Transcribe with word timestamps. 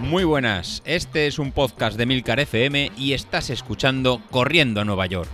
Muy 0.00 0.24
buenas, 0.24 0.82
este 0.86 1.26
es 1.26 1.38
un 1.38 1.52
podcast 1.52 1.98
de 1.98 2.06
Milcar 2.06 2.40
FM 2.40 2.92
y 2.96 3.12
estás 3.12 3.50
escuchando 3.50 4.22
Corriendo 4.30 4.80
a 4.80 4.84
Nueva 4.84 5.04
York. 5.06 5.28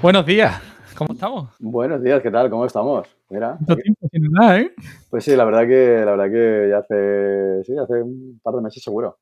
Buenos 0.00 0.24
días, 0.24 0.62
¿cómo 0.96 1.14
estamos? 1.14 1.50
Buenos 1.58 2.02
días, 2.02 2.22
¿qué 2.22 2.30
tal? 2.30 2.48
¿Cómo 2.48 2.64
estamos? 2.64 3.08
Mira. 3.28 3.56
¿Cuánto 3.66 3.82
tiempo 3.82 4.08
sin 4.12 4.30
nada, 4.30 4.60
eh? 4.60 4.72
Pues 5.10 5.24
sí, 5.24 5.34
la 5.34 5.44
verdad 5.44 5.66
que, 5.66 6.04
la 6.04 6.12
verdad 6.12 6.30
que 6.30 6.68
ya 6.70 6.78
hace, 6.78 7.64
sí, 7.64 7.76
hace 7.76 8.02
un 8.02 8.38
par 8.42 8.54
de 8.54 8.62
meses 8.62 8.82
seguro. 8.82 9.18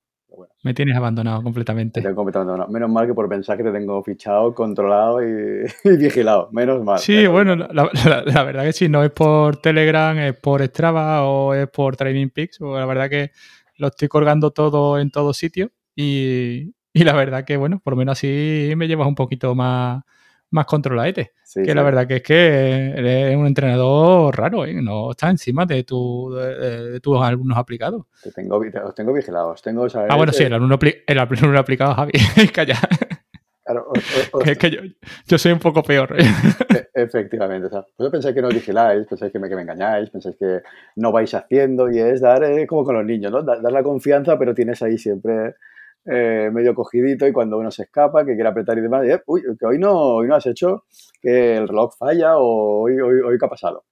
Me 0.62 0.74
tienes 0.74 0.96
abandonado 0.96 1.42
completamente. 1.42 2.00
Te 2.00 2.04
tengo 2.04 2.16
completamente 2.16 2.50
abandonado. 2.50 2.72
Menos 2.72 2.90
mal 2.90 3.06
que 3.06 3.14
por 3.14 3.28
pensar 3.28 3.56
que 3.56 3.64
te 3.64 3.72
tengo 3.72 4.02
fichado, 4.02 4.54
controlado 4.54 5.22
y, 5.22 5.66
vigilado. 5.98 6.48
Menos 6.52 6.82
mal. 6.82 6.98
Sí, 6.98 7.26
bueno, 7.26 7.56
la, 7.56 8.44
verdad 8.44 8.64
que 8.64 8.72
sí, 8.72 8.88
no 8.88 9.02
es 9.02 9.10
por 9.10 9.56
Telegram, 9.56 10.16
es 10.18 10.36
por 10.36 10.62
Strava 10.62 11.24
o 11.24 11.54
es 11.54 11.68
por 11.68 11.96
Training 11.96 12.30
Peaks. 12.30 12.60
La 12.60 12.86
verdad 12.86 13.08
que 13.08 13.30
lo 13.76 13.88
estoy 13.88 14.08
colgando 14.08 14.50
todo 14.50 14.98
en 14.98 15.10
todos 15.10 15.36
sitios 15.36 15.70
y, 15.94 16.74
y 16.92 17.04
la 17.04 17.12
verdad 17.12 17.44
que, 17.44 17.56
bueno, 17.56 17.80
por 17.82 17.94
lo 17.94 17.96
menos 17.96 18.18
así 18.18 18.72
me 18.76 18.88
llevas 18.88 19.08
un 19.08 19.14
poquito 19.14 19.54
más, 19.54 20.04
más 20.54 20.66
controladete. 20.66 21.32
que 21.52 21.74
la 21.74 21.82
verdad 21.82 22.06
que 22.06 22.16
es 22.16 22.22
que 22.22 22.90
eres 22.96 23.36
un 23.36 23.46
entrenador 23.46 24.36
raro, 24.36 24.64
¿eh? 24.64 24.74
no 24.80 25.10
está 25.10 25.28
encima 25.28 25.66
de, 25.66 25.82
tu, 25.82 26.32
de, 26.32 27.00
tus 27.00 27.20
alumnos 27.20 27.58
aplicados. 27.58 28.06
Te 28.22 28.30
tengo, 28.30 28.58
os 28.58 28.94
tengo 28.94 29.12
vigilados. 29.12 29.60
Tengo, 29.60 29.86
ah, 30.08 30.16
bueno, 30.16 30.32
sí, 30.32 30.44
el 30.44 30.52
alumno, 30.52 30.78
el 31.06 31.18
alumno 31.18 31.58
aplicado, 31.58 31.94
Javi. 31.94 32.12
Calla. 32.54 32.78
Claro, 33.64 33.88
es 34.44 34.58
que 34.58 34.70
yo, 34.70 34.80
yo, 35.26 35.38
soy 35.38 35.52
un 35.52 35.58
poco 35.58 35.82
peor. 35.82 36.16
E, 36.74 37.02
efectivamente. 37.02 37.66
O 37.66 37.70
sea, 37.70 37.84
pues 37.96 38.10
pensáis 38.10 38.34
que 38.34 38.42
no 38.42 38.48
vigiláis, 38.48 39.06
pensáis 39.06 39.32
que 39.32 39.38
me, 39.40 39.48
que 39.48 39.56
me 39.56 39.62
engañáis, 39.62 40.10
pensáis 40.10 40.36
que 40.36 40.60
no 40.96 41.10
vais 41.10 41.34
haciendo 41.34 41.90
y 41.90 41.98
es 41.98 42.20
dar 42.20 42.44
eh, 42.44 42.66
como 42.66 42.84
con 42.84 42.94
los 42.94 43.04
niños, 43.04 43.32
¿no? 43.32 43.42
Dar, 43.42 43.60
dar 43.60 43.72
la 43.72 43.82
confianza, 43.82 44.38
pero 44.38 44.54
tienes 44.54 44.80
ahí 44.82 44.98
siempre 44.98 45.54
eh, 46.06 46.50
medio 46.52 46.74
cogidito 46.74 47.26
y 47.26 47.32
cuando 47.32 47.58
uno 47.58 47.70
se 47.70 47.84
escapa, 47.84 48.24
que 48.24 48.34
quiere 48.34 48.48
apretar 48.48 48.76
y 48.76 48.82
demás, 48.82 49.06
y, 49.06 49.12
uy, 49.26 49.42
que 49.58 49.66
hoy 49.66 49.78
no, 49.78 49.92
hoy 50.16 50.28
no 50.28 50.34
has 50.34 50.46
hecho, 50.46 50.84
que 51.20 51.56
el 51.56 51.68
reloj 51.68 51.96
falla 51.96 52.36
o 52.36 52.82
hoy, 52.82 53.00
hoy, 53.00 53.20
hoy 53.20 53.38
qué 53.38 53.46
ha 53.46 53.48
pasado. 53.48 53.84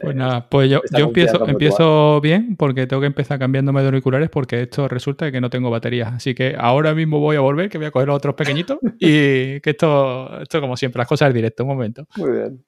pues 0.00 0.14
nada, 0.14 0.48
pues 0.48 0.70
yo, 0.70 0.80
yo 0.96 1.06
empiezo, 1.06 1.44
empiezo 1.48 2.20
bien 2.20 2.56
porque 2.56 2.86
tengo 2.86 3.00
que 3.00 3.08
empezar 3.08 3.38
cambiándome 3.40 3.80
de 3.80 3.86
auriculares 3.86 4.30
porque 4.30 4.62
esto 4.62 4.86
resulta 4.86 5.32
que 5.32 5.40
no 5.40 5.50
tengo 5.50 5.70
batería. 5.70 6.08
Así 6.14 6.34
que 6.34 6.54
ahora 6.56 6.94
mismo 6.94 7.18
voy 7.18 7.36
a 7.36 7.40
volver, 7.40 7.68
que 7.68 7.78
voy 7.78 7.88
a 7.88 7.90
coger 7.90 8.06
los 8.06 8.16
otros 8.16 8.36
pequeñitos 8.36 8.78
y 9.00 9.60
que 9.60 9.70
esto, 9.70 10.40
esto 10.40 10.60
como 10.60 10.76
siempre, 10.76 11.00
las 11.00 11.08
cosas 11.08 11.28
es 11.28 11.34
directo, 11.34 11.64
un 11.64 11.70
momento. 11.70 12.06
Muy 12.16 12.30
bien. 12.30 12.64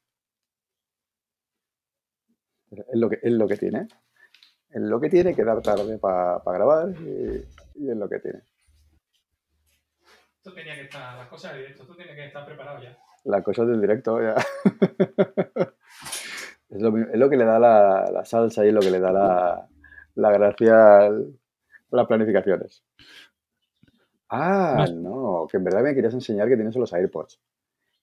Es 2.70 2.98
lo 2.98 3.09
que, 3.09 3.19
es 3.22 3.33
lo 3.33 3.47
que 3.47 3.56
tiene. 3.56 3.87
Es 4.70 4.83
lo 4.83 5.00
que 5.00 5.09
tiene 5.09 5.34
que 5.34 5.45
dar 5.45 5.62
tarde 5.62 5.97
para 5.98 6.43
grabar 6.45 6.91
y 6.91 7.41
y 7.78 7.91
es 7.91 7.97
lo 7.97 8.09
que 8.09 8.19
tiene. 8.19 8.41
Esto 10.48 10.60
tenía 10.60 10.77
que 10.77 10.82
estar, 10.84 11.14
las 11.14 11.28
cosas 11.28 11.52
del 11.52 11.60
directo, 11.60 11.82
esto 11.82 11.94
tiene 11.94 12.14
que 12.14 12.24
estar 12.24 12.46
preparado 12.46 12.82
ya. 12.82 12.96
Las 13.24 13.44
cosas 13.44 13.68
del 13.68 13.82
directo, 13.82 14.22
ya. 14.22 14.34
es, 16.70 16.80
lo, 16.80 17.28
que 17.28 17.36
le 17.36 17.44
da 17.44 17.58
la, 17.58 18.24
salsa 18.24 18.64
y 18.64 18.69
es 18.69 18.74
lo 18.74 18.80
que 18.80 18.91
le 18.91 18.98
da 18.98 19.12
la, 19.12 19.69
la 20.14 20.32
gracia 20.32 21.04
a 21.04 21.10
las 21.91 22.06
planificaciones. 22.06 22.82
Ah, 24.30 24.86
no, 24.91 25.46
que 25.50 25.58
en 25.58 25.64
verdad 25.64 25.82
me 25.82 25.94
querías 25.94 26.14
enseñar 26.14 26.48
que 26.48 26.56
tienes 26.56 26.76
los 26.76 26.94
AirPods. 26.94 27.38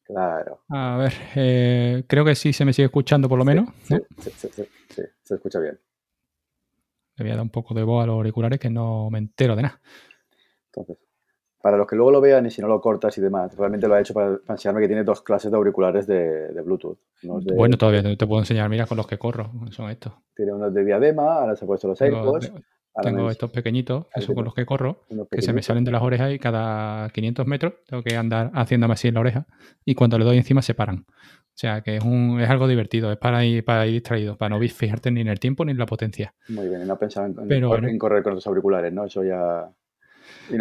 Claro. 0.03 0.61
A 0.69 0.97
ver, 0.97 1.13
eh, 1.35 2.03
creo 2.07 2.23
que 2.23 2.35
sí 2.35 2.53
se 2.53 2.63
me 2.63 2.73
sigue 2.73 2.85
escuchando 2.85 3.27
por 3.27 3.39
lo 3.39 3.45
menos. 3.45 3.69
Sí, 3.85 3.95
sí, 4.19 4.29
sí, 4.51 4.69
sí, 4.89 5.01
se 5.23 5.33
escucha 5.33 5.59
bien. 5.59 5.79
Le 7.15 7.23
voy 7.23 7.31
a 7.31 7.35
dar 7.37 7.41
un 7.41 7.49
poco 7.49 7.73
de 7.73 7.81
voz 7.81 8.03
a 8.03 8.05
los 8.05 8.13
auriculares 8.13 8.59
que 8.59 8.69
no 8.69 9.09
me 9.09 9.17
entero 9.17 9.55
de 9.55 9.63
nada. 9.63 9.81
Entonces, 10.67 11.04
para 11.65 11.77
los 11.77 11.87
que 11.87 11.95
luego 11.95 12.11
lo 12.11 12.21
vean 12.21 12.45
y 12.45 12.51
si 12.51 12.61
no 12.61 12.67
lo 12.67 12.79
cortas 12.79 13.17
y 13.17 13.21
demás, 13.21 13.57
realmente 13.57 13.87
lo 13.87 13.95
ha 13.95 13.99
hecho 13.99 14.13
para, 14.13 14.37
enseñarme 14.49 14.81
que 14.81 14.87
tiene 14.87 15.03
dos 15.03 15.23
clases 15.23 15.49
de 15.49 15.57
auriculares 15.57 16.05
de, 16.05 16.61
Bluetooth. 16.63 16.99
Bueno, 17.23 17.75
todavía 17.75 18.03
te 18.03 18.27
puedo 18.27 18.39
enseñar, 18.39 18.69
mira, 18.69 18.85
con 18.85 18.97
los 18.97 19.07
que 19.07 19.17
corro, 19.17 19.49
son 19.71 19.89
estos. 19.89 20.13
Tiene 20.35 20.53
unos 20.53 20.71
de 20.71 20.85
diadema, 20.85 21.39
ahora 21.39 21.55
se 21.55 21.65
ha 21.65 21.67
puesto 21.67 21.87
los 21.87 21.99
AirPods. 21.99 22.51
Tengo 23.01 23.31
estos 23.31 23.49
pequeñitos, 23.49 24.05
que 24.13 24.21
son 24.21 24.35
con 24.35 24.45
los 24.45 24.53
que 24.53 24.63
corro, 24.63 25.05
que 25.31 25.41
se 25.41 25.53
me 25.53 25.63
salen 25.63 25.83
de 25.83 25.89
las 25.89 26.03
orejas 26.03 26.31
y 26.31 26.37
cada 26.37 27.09
500 27.09 27.47
metros 27.47 27.73
tengo 27.87 28.03
que 28.03 28.15
andar 28.15 28.51
haciéndome 28.53 28.93
así 28.93 29.07
en 29.07 29.15
la 29.15 29.21
oreja 29.21 29.47
y 29.83 29.95
cuando 29.95 30.19
le 30.19 30.25
doy 30.25 30.37
encima 30.37 30.61
se 30.61 30.75
paran. 30.75 31.07
O 31.07 31.57
sea, 31.57 31.81
que 31.81 31.95
es, 31.95 32.03
un, 32.03 32.39
es 32.41 32.47
algo 32.47 32.67
divertido, 32.67 33.11
es 33.11 33.17
para 33.17 33.43
ir, 33.43 33.65
para 33.65 33.87
ir 33.87 33.93
distraído, 33.93 34.37
para 34.37 34.55
no 34.55 34.61
fijarte 34.67 35.09
ni 35.09 35.21
en 35.21 35.29
el 35.29 35.39
tiempo 35.39 35.65
ni 35.65 35.71
en 35.71 35.79
la 35.79 35.87
potencia. 35.87 36.35
Muy 36.47 36.67
bien, 36.69 36.85
no 36.85 36.95
pensaba 36.99 37.25
en, 37.25 37.97
correr 37.97 38.21
con 38.21 38.35
los 38.35 38.45
auriculares, 38.45 38.93
¿no? 38.93 39.05
Eso 39.05 39.23
ya... 39.23 39.67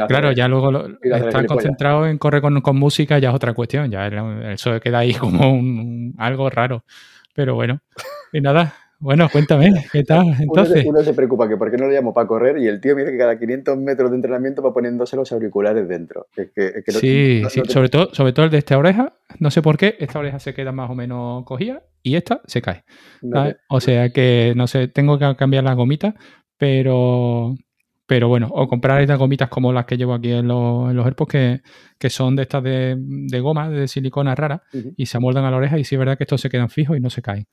claro, 0.09 0.33
ya 0.33 0.49
luego 0.49 0.73
lo, 0.73 0.89
estar 1.03 1.47
concentrado 1.47 2.07
en 2.07 2.19
correr 2.19 2.41
con, 2.41 2.61
con, 2.61 2.77
música 2.77 3.19
ya 3.19 3.31
es 3.31 3.35
otra 3.35 3.55
cuestión, 3.55 3.91
ya 3.91 4.07
eso 4.53 4.79
queda 4.81 4.99
ahí 4.99 5.15
como 5.15 5.53
un, 5.53 6.15
algo 6.19 6.51
raro. 6.51 6.85
Pero 7.35 7.55
bueno, 7.55 7.81
y 8.33 8.41
nada, 8.41 8.75
bueno, 9.05 9.29
cuéntame, 9.31 9.85
¿qué 9.93 10.03
tal? 10.05 10.35
Entonces. 10.41 10.87
Uno 10.87 11.03
se, 11.03 11.13
preocupa 11.13 11.49
que 11.49 11.57
por 11.57 11.71
qué 11.71 11.77
no 11.77 11.87
lo 11.87 11.93
llamo 11.93 12.15
para 12.15 12.27
correr 12.27 12.59
y 12.59 12.69
el 12.69 12.81
tío 12.81 12.95
me 12.95 13.03
dice 13.03 13.13
que 13.13 13.19
cada 13.19 13.39
500 13.39 13.77
metros 13.77 14.11
de 14.11 14.17
entrenamiento 14.17 14.63
va 14.63 14.73
poniéndose 14.73 15.15
los 15.17 15.31
auriculares 15.33 15.87
dentro. 15.89 16.27
sí, 16.87 17.43
sí. 17.49 17.63
sobre, 17.69 17.89
todo, 17.91 18.15
sobre 18.15 18.33
todo 18.33 18.47
el 18.47 18.51
de 18.51 18.59
esta 18.59 18.79
oreja, 18.79 19.13
no 19.41 19.51
sé 19.51 19.61
por 19.61 19.77
qué, 19.77 19.97
esta 19.99 20.19
oreja 20.19 20.39
se 20.39 20.55
queda 20.55 20.73
más 20.73 20.91
o 20.91 20.95
menos 20.95 21.45
cogida 21.45 21.83
y 22.03 22.17
esta 22.17 22.41
se 22.47 22.63
cae. 22.63 22.85
o 23.69 23.81
sea 23.81 24.11
que, 24.11 24.55
no 24.57 24.67
sé, 24.67 24.89
tengo 24.89 25.19
que 25.19 25.37
cambiar 25.37 25.65
las 25.65 25.77
gomitas, 25.77 26.15
pero, 26.57 27.55
pero 28.07 28.29
bueno, 28.29 28.49
o 28.51 28.69
comprar 28.69 29.01
estas 29.01 29.19
gomitas 29.19 29.49
como 29.49 29.73
las 29.73 29.87
que 29.87 29.97
llevo 29.97 30.15
aquí 30.15 30.31
en 30.31 30.49
los, 30.49 30.91
en 30.91 30.97
los 30.97 31.07
AirPods, 31.07 31.31
que, 31.31 31.63
que, 31.99 32.11
son 32.11 32.37
de 32.37 32.43
estas 32.43 32.63
de, 32.63 32.97
de 32.99 33.41
goma, 33.41 33.71
de 33.71 33.89
silicona 33.89 34.35
rara, 34.35 34.63
y 34.97 35.07
se 35.07 35.17
amoldan 35.17 35.45
a 35.45 35.51
la 35.51 35.57
oreja 35.57 35.79
y 35.79 35.85
sí 35.85 35.95
es 35.95 35.99
verdad 35.99 36.19
que 36.19 36.25
estos 36.25 36.41
se 36.41 36.51
quedan 36.51 36.69
fijos 36.69 36.97
y 36.97 37.01
no 37.01 37.11
se 37.11 37.23
caen. 37.23 37.47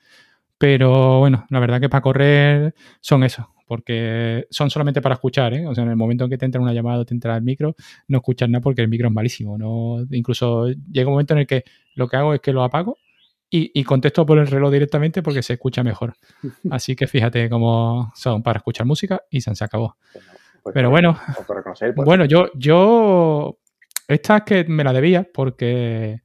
Pero 0.57 1.19
bueno, 1.19 1.45
la 1.49 1.59
verdad 1.59 1.81
que 1.81 1.89
para 1.89 2.01
correr 2.01 2.75
son 2.99 3.23
eso, 3.23 3.49
porque 3.65 4.45
son 4.51 4.69
solamente 4.69 5.01
para 5.01 5.15
escuchar, 5.15 5.53
¿eh? 5.53 5.65
O 5.65 5.73
sea, 5.73 5.85
en 5.85 5.89
el 5.89 5.95
momento 5.95 6.25
en 6.25 6.29
que 6.29 6.37
te 6.37 6.45
entra 6.45 6.61
una 6.61 6.73
llamada 6.73 6.99
o 6.99 7.05
te 7.05 7.13
entra 7.13 7.35
el 7.35 7.41
micro, 7.41 7.73
no 8.09 8.17
escuchas 8.17 8.49
nada 8.49 8.61
porque 8.61 8.81
el 8.81 8.89
micro 8.89 9.07
es 9.07 9.13
malísimo. 9.13 9.57
¿no? 9.57 10.05
Incluso 10.11 10.67
llega 10.67 11.07
un 11.07 11.13
momento 11.13 11.33
en 11.33 11.39
el 11.39 11.47
que 11.47 11.63
lo 11.95 12.07
que 12.07 12.17
hago 12.17 12.33
es 12.33 12.41
que 12.41 12.53
lo 12.53 12.63
apago 12.63 12.97
y, 13.49 13.83
contesto 13.83 14.25
por 14.25 14.39
el 14.39 14.47
reloj 14.47 14.71
directamente 14.71 15.23
porque 15.23 15.41
se 15.41 15.53
escucha 15.53 15.83
mejor. 15.83 16.13
Así 16.69 16.95
que 16.95 17.07
fíjate 17.07 17.49
cómo 17.49 18.11
son 18.15 18.43
para 18.43 18.57
escuchar 18.57 18.85
música 18.85 19.21
y 19.29 19.41
se, 19.41 19.51
acabó. 19.63 19.97
Pues 20.63 20.73
Pero 20.73 20.89
bueno, 20.89 21.17
pues. 21.95 22.05
bueno, 22.05 22.25
yo, 22.25 22.51
yo, 22.55 23.57
esta 24.07 24.37
es 24.37 24.43
que 24.43 24.63
me 24.65 24.83
la 24.83 24.93
debía 24.93 25.27
porque 25.31 26.21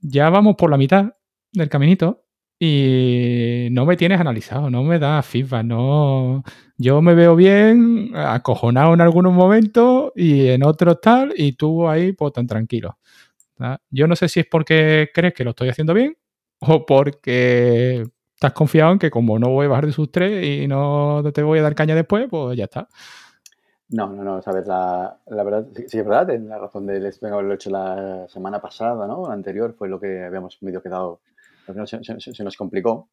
ya 0.00 0.30
vamos 0.30 0.56
por 0.56 0.70
la 0.70 0.76
mitad 0.76 1.14
del 1.52 1.68
caminito 1.68 2.24
y 2.58 3.68
no 3.72 3.84
me 3.84 3.96
tienes 3.96 4.20
analizado, 4.20 4.70
no 4.70 4.82
me 4.82 4.98
da 4.98 5.22
feedback, 5.22 5.64
no. 5.64 6.42
Yo 6.78 7.02
me 7.02 7.14
veo 7.14 7.36
bien, 7.36 8.12
acojonado 8.14 8.94
en 8.94 9.00
algunos 9.00 9.32
momentos 9.32 10.12
y 10.16 10.48
en 10.48 10.64
otros 10.64 11.00
tal, 11.00 11.34
y 11.36 11.52
tú 11.52 11.88
ahí 11.88 12.12
pues 12.12 12.32
tan 12.32 12.46
tranquilo. 12.46 12.98
Yo 13.90 14.06
no 14.06 14.16
sé 14.16 14.28
si 14.28 14.40
es 14.40 14.46
porque 14.50 15.10
crees 15.12 15.34
que 15.34 15.44
lo 15.44 15.50
estoy 15.50 15.68
haciendo 15.68 15.94
bien 15.94 16.16
o 16.60 16.84
porque 16.86 18.04
estás 18.34 18.52
confiado 18.52 18.92
en 18.92 18.98
que 18.98 19.10
como 19.10 19.38
no 19.38 19.50
voy 19.50 19.66
a 19.66 19.70
bajar 19.70 19.86
de 19.86 19.92
sus 19.92 20.10
tres 20.10 20.44
y 20.44 20.66
no 20.66 21.22
te 21.32 21.42
voy 21.42 21.58
a 21.58 21.62
dar 21.62 21.74
caña 21.74 21.94
después, 21.94 22.26
pues 22.28 22.56
ya 22.56 22.64
está. 22.64 22.88
No, 23.90 24.08
no, 24.08 24.24
no, 24.24 24.42
sabes, 24.42 24.66
la, 24.66 25.20
la 25.26 25.42
verdad, 25.42 25.66
sí, 25.86 25.98
es 25.98 26.06
verdad, 26.06 26.28
la 26.40 26.58
razón 26.58 26.86
de 26.86 26.96
haberlo 26.96 27.54
hecho 27.54 27.70
la 27.70 28.26
semana 28.28 28.60
pasada, 28.60 29.06
¿no? 29.06 29.28
La 29.28 29.34
anterior 29.34 29.74
fue 29.74 29.88
lo 29.88 30.00
que 30.00 30.24
habíamos 30.24 30.62
medio 30.62 30.82
quedado 30.82 31.20
se, 31.86 32.44
nos 32.44 32.56
complicó, 32.56 33.08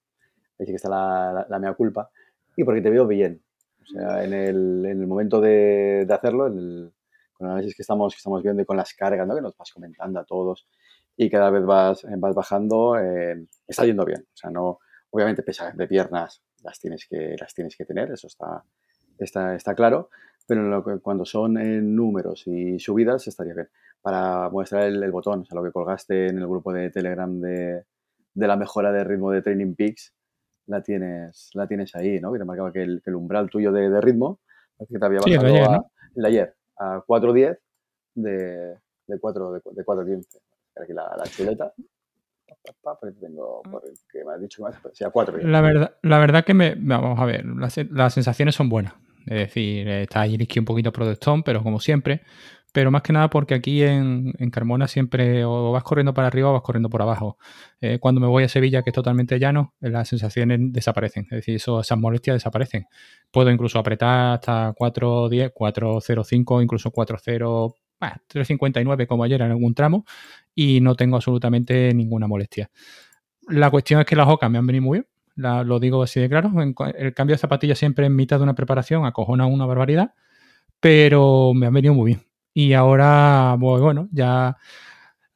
así 0.60 0.66
que 0.72 0.76
está 0.76 0.90
la, 0.90 1.46
la, 1.50 1.60
mea 1.60 1.74
culpa, 1.74 2.10
y 2.56 2.64
porque 2.64 2.82
te 2.82 2.90
veo 2.90 3.08
bien. 3.08 3.42
O 3.82 3.86
sea, 3.86 4.24
en 4.24 4.34
el, 4.34 4.86
en 4.86 5.02
el 5.02 5.08
momento 5.08 5.42
de, 5.42 6.06
de 6.08 6.14
hacerlo, 6.14 6.48
en 6.48 6.58
el, 6.58 6.94
con 7.34 7.48
el 7.48 7.52
análisis 7.54 7.76
que 7.76 7.82
estamos, 7.82 8.14
que 8.14 8.18
estamos 8.18 8.44
viendo 8.44 8.62
y 8.62 8.66
con 8.66 8.78
las 8.78 8.94
cargas, 8.94 9.28
¿no? 9.28 9.36
que 9.36 9.42
nos 9.42 9.58
vas 9.58 9.72
comentando 9.72 10.20
a 10.20 10.26
todos, 10.26 10.68
y 11.16 11.30
cada 11.30 11.50
vez 11.50 11.66
vas, 11.66 12.06
vas 12.18 12.36
bajando, 12.36 12.98
eh, 12.98 13.46
está 13.68 13.86
yendo 13.86 14.06
bien. 14.06 14.22
O 14.22 14.38
sea, 14.38 14.50
no, 14.50 14.80
obviamente 15.10 15.44
pesas 15.44 15.76
de 15.76 15.88
piernas 15.88 16.42
las 16.64 16.80
tienes 16.80 17.08
que, 17.08 17.36
las 17.40 17.54
tienes 17.54 17.76
que 17.76 17.86
tener, 17.86 18.12
eso 18.12 18.28
está, 18.28 18.64
está, 19.18 19.56
está 19.56 19.76
claro, 19.76 20.10
pero 20.48 20.64
lo 20.64 20.84
que, 20.84 21.00
cuando 21.00 21.26
son 21.26 21.58
en 21.58 21.96
números 21.96 22.44
y 22.48 22.80
subidas 22.80 23.28
estaría 23.28 23.54
bien. 23.54 23.70
Para 24.02 24.50
mostrar 24.50 24.84
el, 24.84 25.02
el, 25.04 25.12
botón, 25.12 25.42
o 25.42 25.46
sea, 25.46 25.56
lo 25.56 25.64
que 25.64 25.72
colgaste 25.72 26.28
en 26.28 26.40
el 26.40 26.48
grupo 26.48 26.74
de 26.74 26.90
Telegram 26.90 27.40
de, 27.40 27.84
de 28.34 28.48
la 28.48 28.56
mejora 28.56 28.92
de 28.92 29.04
ritmo 29.04 29.32
de 29.32 29.42
Training 29.42 29.76
Peaks 29.76 30.14
la 30.68 30.82
tienes, 30.82 31.50
la 31.54 31.68
tienes 31.68 31.96
ahí, 31.96 32.20
¿no? 32.20 32.32
Que 32.32 32.40
te 32.40 32.46
marcaba 32.46 32.72
que 32.72 32.82
el, 32.82 33.02
umbral 33.16 33.50
tuyo 33.50 33.72
de, 33.72 34.02
ritmo, 34.02 34.40
que 34.90 34.98
te 34.98 35.06
había 35.06 35.20
bajado 35.20 35.48
ayer, 35.48 35.64
a, 35.64 36.28
ayer 36.28 36.56
a 36.78 37.04
4.10 37.06 37.60
de, 38.16 38.78
de 39.08 39.20
4, 39.20 39.52
de, 39.52 39.62
de 39.72 39.86
4.15. 39.86 40.40
Aquí 40.82 40.94
la, 40.94 41.16
la 41.18 41.24
chuleta. 41.24 41.74
Tengo, 43.20 43.62
que 44.12 44.24
me 44.24 44.34
has 44.34 44.42
dicho 44.42 44.64
que 44.66 44.96
sea 44.96 45.10
4. 45.10 45.40
La 45.40 45.62
verdad, 45.62 45.96
la 46.04 46.20
verdad 46.20 46.46
que 46.46 46.54
me, 46.54 46.76
vamos 46.76 47.20
a 47.20 47.26
ver, 47.26 47.46
las, 47.46 47.76
las 47.90 48.14
sensaciones 48.14 48.56
son 48.56 48.70
buenas. 48.70 48.94
Es 49.26 49.38
decir, 49.38 49.88
está 49.88 50.22
ahí 50.22 50.38
un 50.58 50.66
poquito 50.66 50.92
protestón, 50.92 51.44
pero 51.44 51.64
como 51.64 51.80
siempre, 51.80 52.22
pero 52.74 52.90
más 52.90 53.02
que 53.02 53.14
nada 53.14 53.30
porque 53.30 53.54
aquí 53.54 53.84
en, 53.84 54.34
Carmona 54.52 54.88
siempre 54.88 55.44
o 55.44 55.72
vas 55.72 55.84
corriendo 55.84 56.14
para 56.14 56.28
arriba 56.28 56.50
o 56.50 56.54
vas 56.54 56.62
corriendo 56.62 56.90
por 56.90 57.02
abajo. 57.02 57.38
Eh, 57.82 58.00
cuando 58.00 58.22
me 58.22 58.28
voy 58.28 58.44
a 58.44 58.50
Sevilla, 58.50 58.82
que 58.82 58.92
es 58.92 58.94
totalmente 58.94 59.40
llano, 59.40 59.74
las 59.82 60.08
sensaciones 60.08 60.60
desaparecen, 60.72 61.26
es 61.26 61.46
decir, 61.46 61.56
esas 61.56 61.98
molestias 61.98 62.36
desaparecen. 62.36 62.86
Puedo 63.32 63.52
incluso 63.52 63.80
apretar 63.80 64.36
hasta 64.36 64.74
4.10, 64.74 65.52
4.05, 65.54 66.64
incluso 66.64 66.92
4.0, 66.92 67.74
3.59 68.00 69.08
como 69.08 69.24
ayer 69.24 69.42
en 69.42 69.52
algún 69.52 69.76
tramo 69.76 70.06
y 70.56 70.82
no 70.82 70.96
tengo 70.96 71.18
absolutamente 71.18 71.94
ninguna 71.94 72.28
molestia. 72.28 72.72
La 73.50 73.70
cuestión 73.70 74.00
es 74.00 74.06
que 74.06 74.16
las 74.16 74.28
ocas 74.28 74.50
me 74.50 74.58
han 74.58 74.68
venido 74.68 74.84
muy 74.84 75.00
bien, 75.00 75.08
lo 75.42 75.80
digo 75.80 76.04
así 76.04 76.20
de 76.20 76.30
claro. 76.30 76.52
El 76.96 77.14
cambio 77.14 77.36
de 77.36 77.40
zapatilla 77.40 77.76
siempre 77.76 78.06
en 78.06 78.16
mitad 78.16 78.38
de 78.38 78.44
una 78.44 78.56
preparación 78.56 79.06
acojona 79.06 79.46
una 79.46 79.66
barbaridad, 79.66 80.14
pero 80.80 81.54
me 81.54 81.68
han 81.68 81.74
venido 81.74 81.94
muy 81.94 82.14
bien. 82.14 82.24
Y 82.54 82.74
ahora, 82.74 83.56
pues, 83.60 83.82
bueno, 83.82 84.10
ya 84.12 84.58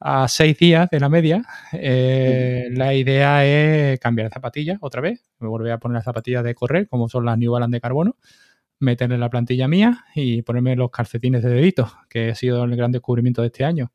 a 0.00 0.28
seis 0.28 0.58
días 0.58 0.88
de 0.90 1.00
la 1.00 1.08
media, 1.08 1.42
eh, 1.72 2.68
la 2.72 2.94
idea 2.94 3.44
es 3.46 3.98
cambiar 4.00 4.28
de 4.28 4.34
zapatillas 4.34 4.78
otra 4.80 5.00
vez. 5.00 5.24
Me 5.38 5.48
volví 5.48 5.70
a 5.70 5.78
poner 5.78 5.96
las 5.96 6.04
zapatillas 6.04 6.44
de 6.44 6.54
correr, 6.54 6.88
como 6.88 7.08
son 7.08 7.24
las 7.24 7.38
New 7.38 7.52
Balance 7.52 7.74
de 7.76 7.80
carbono, 7.80 8.16
meterle 8.80 9.18
la 9.18 9.30
plantilla 9.30 9.68
mía 9.68 10.04
y 10.14 10.42
ponerme 10.42 10.76
los 10.76 10.90
calcetines 10.90 11.42
de 11.42 11.50
deditos, 11.50 11.92
que 12.10 12.30
ha 12.30 12.34
sido 12.34 12.64
el 12.64 12.76
gran 12.76 12.92
descubrimiento 12.92 13.42
de 13.42 13.48
este 13.48 13.64
año. 13.64 13.92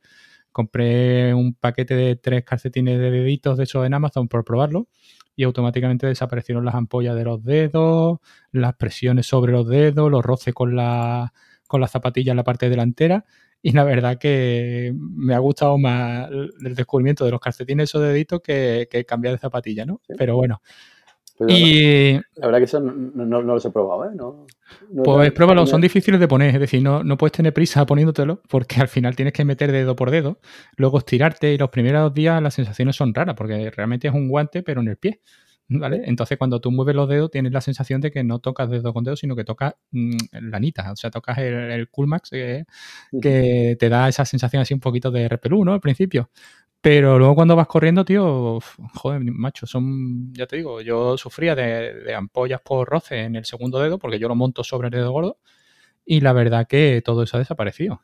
Compré 0.52 1.34
un 1.34 1.54
paquete 1.54 1.96
de 1.96 2.16
tres 2.16 2.44
calcetines 2.44 3.00
de 3.00 3.12
deditos 3.12 3.58
de 3.58 3.64
esos 3.66 3.86
en 3.86 3.94
Amazon 3.94 4.28
por 4.28 4.44
probarlo 4.44 4.88
y 5.36 5.44
automáticamente 5.44 6.08
desaparecieron 6.08 6.66
las 6.66 6.76
ampollas 6.76 7.16
de 7.16 7.24
los 7.24 7.44
dedos, 7.44 8.20
las 8.52 8.76
presiones 8.76 9.28
sobre 9.28 9.52
los 9.52 9.68
dedos, 9.68 10.12
los 10.12 10.24
roces 10.24 10.54
con 10.54 10.76
la 10.76 11.34
con 11.68 11.80
la 11.82 11.88
zapatilla 11.88 12.32
en 12.32 12.38
la 12.38 12.44
parte 12.44 12.70
delantera. 12.70 13.26
Y 13.62 13.72
la 13.74 13.84
verdad 13.84 14.18
que 14.18 14.94
me 14.98 15.36
ha 15.36 15.40
gustado 15.40 15.78
más 15.78 16.30
el 16.32 16.76
descubrimiento 16.76 17.24
de 17.24 17.32
los 17.32 17.40
calcetines 17.40 17.94
o 17.96 18.00
deditos 18.00 18.42
que, 18.42 18.88
que 18.92 19.06
cambiar 19.06 19.36
de 19.36 19.40
zapatilla, 19.40 19.86
¿no? 19.86 20.02
Pero 20.18 20.36
bueno. 20.36 20.62
Y 21.48 22.14
la, 22.14 22.48
verdad 22.48 22.58
que 22.60 22.64
eso 22.66 22.80
no, 22.80 23.42
los 23.42 23.66
he 23.66 23.72
probado, 23.72 24.06
¿eh? 24.06 24.16
No, 24.16 24.46
pues 25.04 25.32
pruébalo, 25.32 25.66
son 25.66 25.82
difíciles 25.82 26.20
de 26.20 26.28
poner, 26.28 26.54
es 26.54 26.60
decir, 26.60 26.82
no, 26.82 27.04
no 27.04 27.18
puedes 27.18 27.34
tener 27.34 27.54
prisa 27.54 27.86
poniéndotelo 27.86 28.42
porque 28.48 28.80
al 28.80 28.88
final 28.88 29.16
tienes 29.16 29.34
que 29.34 29.46
meter 29.46 29.72
dedo 29.72 29.96
por 29.96 30.12
dedo, 30.12 30.40
luego 30.78 30.98
estirarte 30.98 31.54
y 31.54 31.58
los 31.58 31.70
primeros 31.70 32.14
días 32.14 32.42
las 32.42 32.54
sensaciones 32.54 32.96
son 32.96 33.14
raras 33.14 33.36
porque 33.36 33.72
realmente 33.72 34.08
es 34.08 34.14
un 34.14 34.28
guante 34.30 34.64
pero 34.64 34.82
en 34.82 34.88
el 34.88 34.98
pie. 34.98 35.22
¿vale? 35.80 36.02
Entonces, 36.06 36.38
cuando 36.38 36.60
tú 36.60 36.72
mueves 36.72 36.96
los 36.96 37.08
dedos, 37.08 37.32
tienes 37.32 37.52
la 37.52 37.62
sensación 37.62 38.02
de 38.02 38.12
que 38.12 38.24
no 38.24 38.40
tocas 38.40 38.70
dedo 38.70 38.94
con 38.94 39.04
dedo, 39.04 39.16
sino 39.16 39.36
que 39.36 39.44
tocas 39.44 39.76
mm, 39.92 40.18
la 40.42 40.58
anita, 40.58 40.92
o 40.92 40.96
sea, 40.96 41.12
tocas 41.12 41.38
el, 41.38 41.54
el 41.54 41.90
Coolmax 41.90 42.30
que, 42.30 42.66
que, 43.22 43.78
te 43.80 43.90
da 43.90 44.10
esa 44.10 44.26
sensación 44.26 44.62
así 44.62 44.74
un 44.74 44.80
poquito 44.80 45.12
de 45.12 45.30
repelú, 45.30 45.64
¿no? 45.64 45.74
Al 45.74 45.82
principio. 45.82 46.30
Pero 46.82 47.20
luego 47.20 47.36
cuando 47.36 47.56
vas 47.56 47.68
corriendo, 47.68 48.04
tío, 48.06 48.60
joder, 48.96 49.22
macho, 49.24 49.68
son, 49.68 50.34
ya 50.34 50.48
te 50.48 50.58
digo, 50.58 50.82
yo 50.82 51.18
sufría 51.18 51.56
de, 51.56 51.94
de, 51.94 52.16
ampollas 52.16 52.62
por 52.62 52.90
roce 52.90 53.20
en 53.20 53.36
el 53.36 53.46
segundo 53.46 53.80
dedo, 53.80 54.00
porque 54.00 54.20
yo 54.20 54.28
lo 54.28 54.36
monto 54.36 54.64
sobre 54.64 54.88
el 54.88 54.94
dedo 54.94 55.12
gordo, 55.12 55.38
y 56.06 56.22
la 56.22 56.34
verdad 56.34 56.68
que 56.68 57.02
todo 57.06 57.24
eso 57.24 57.38
ha 57.38 57.40
desaparecido. 57.40 58.02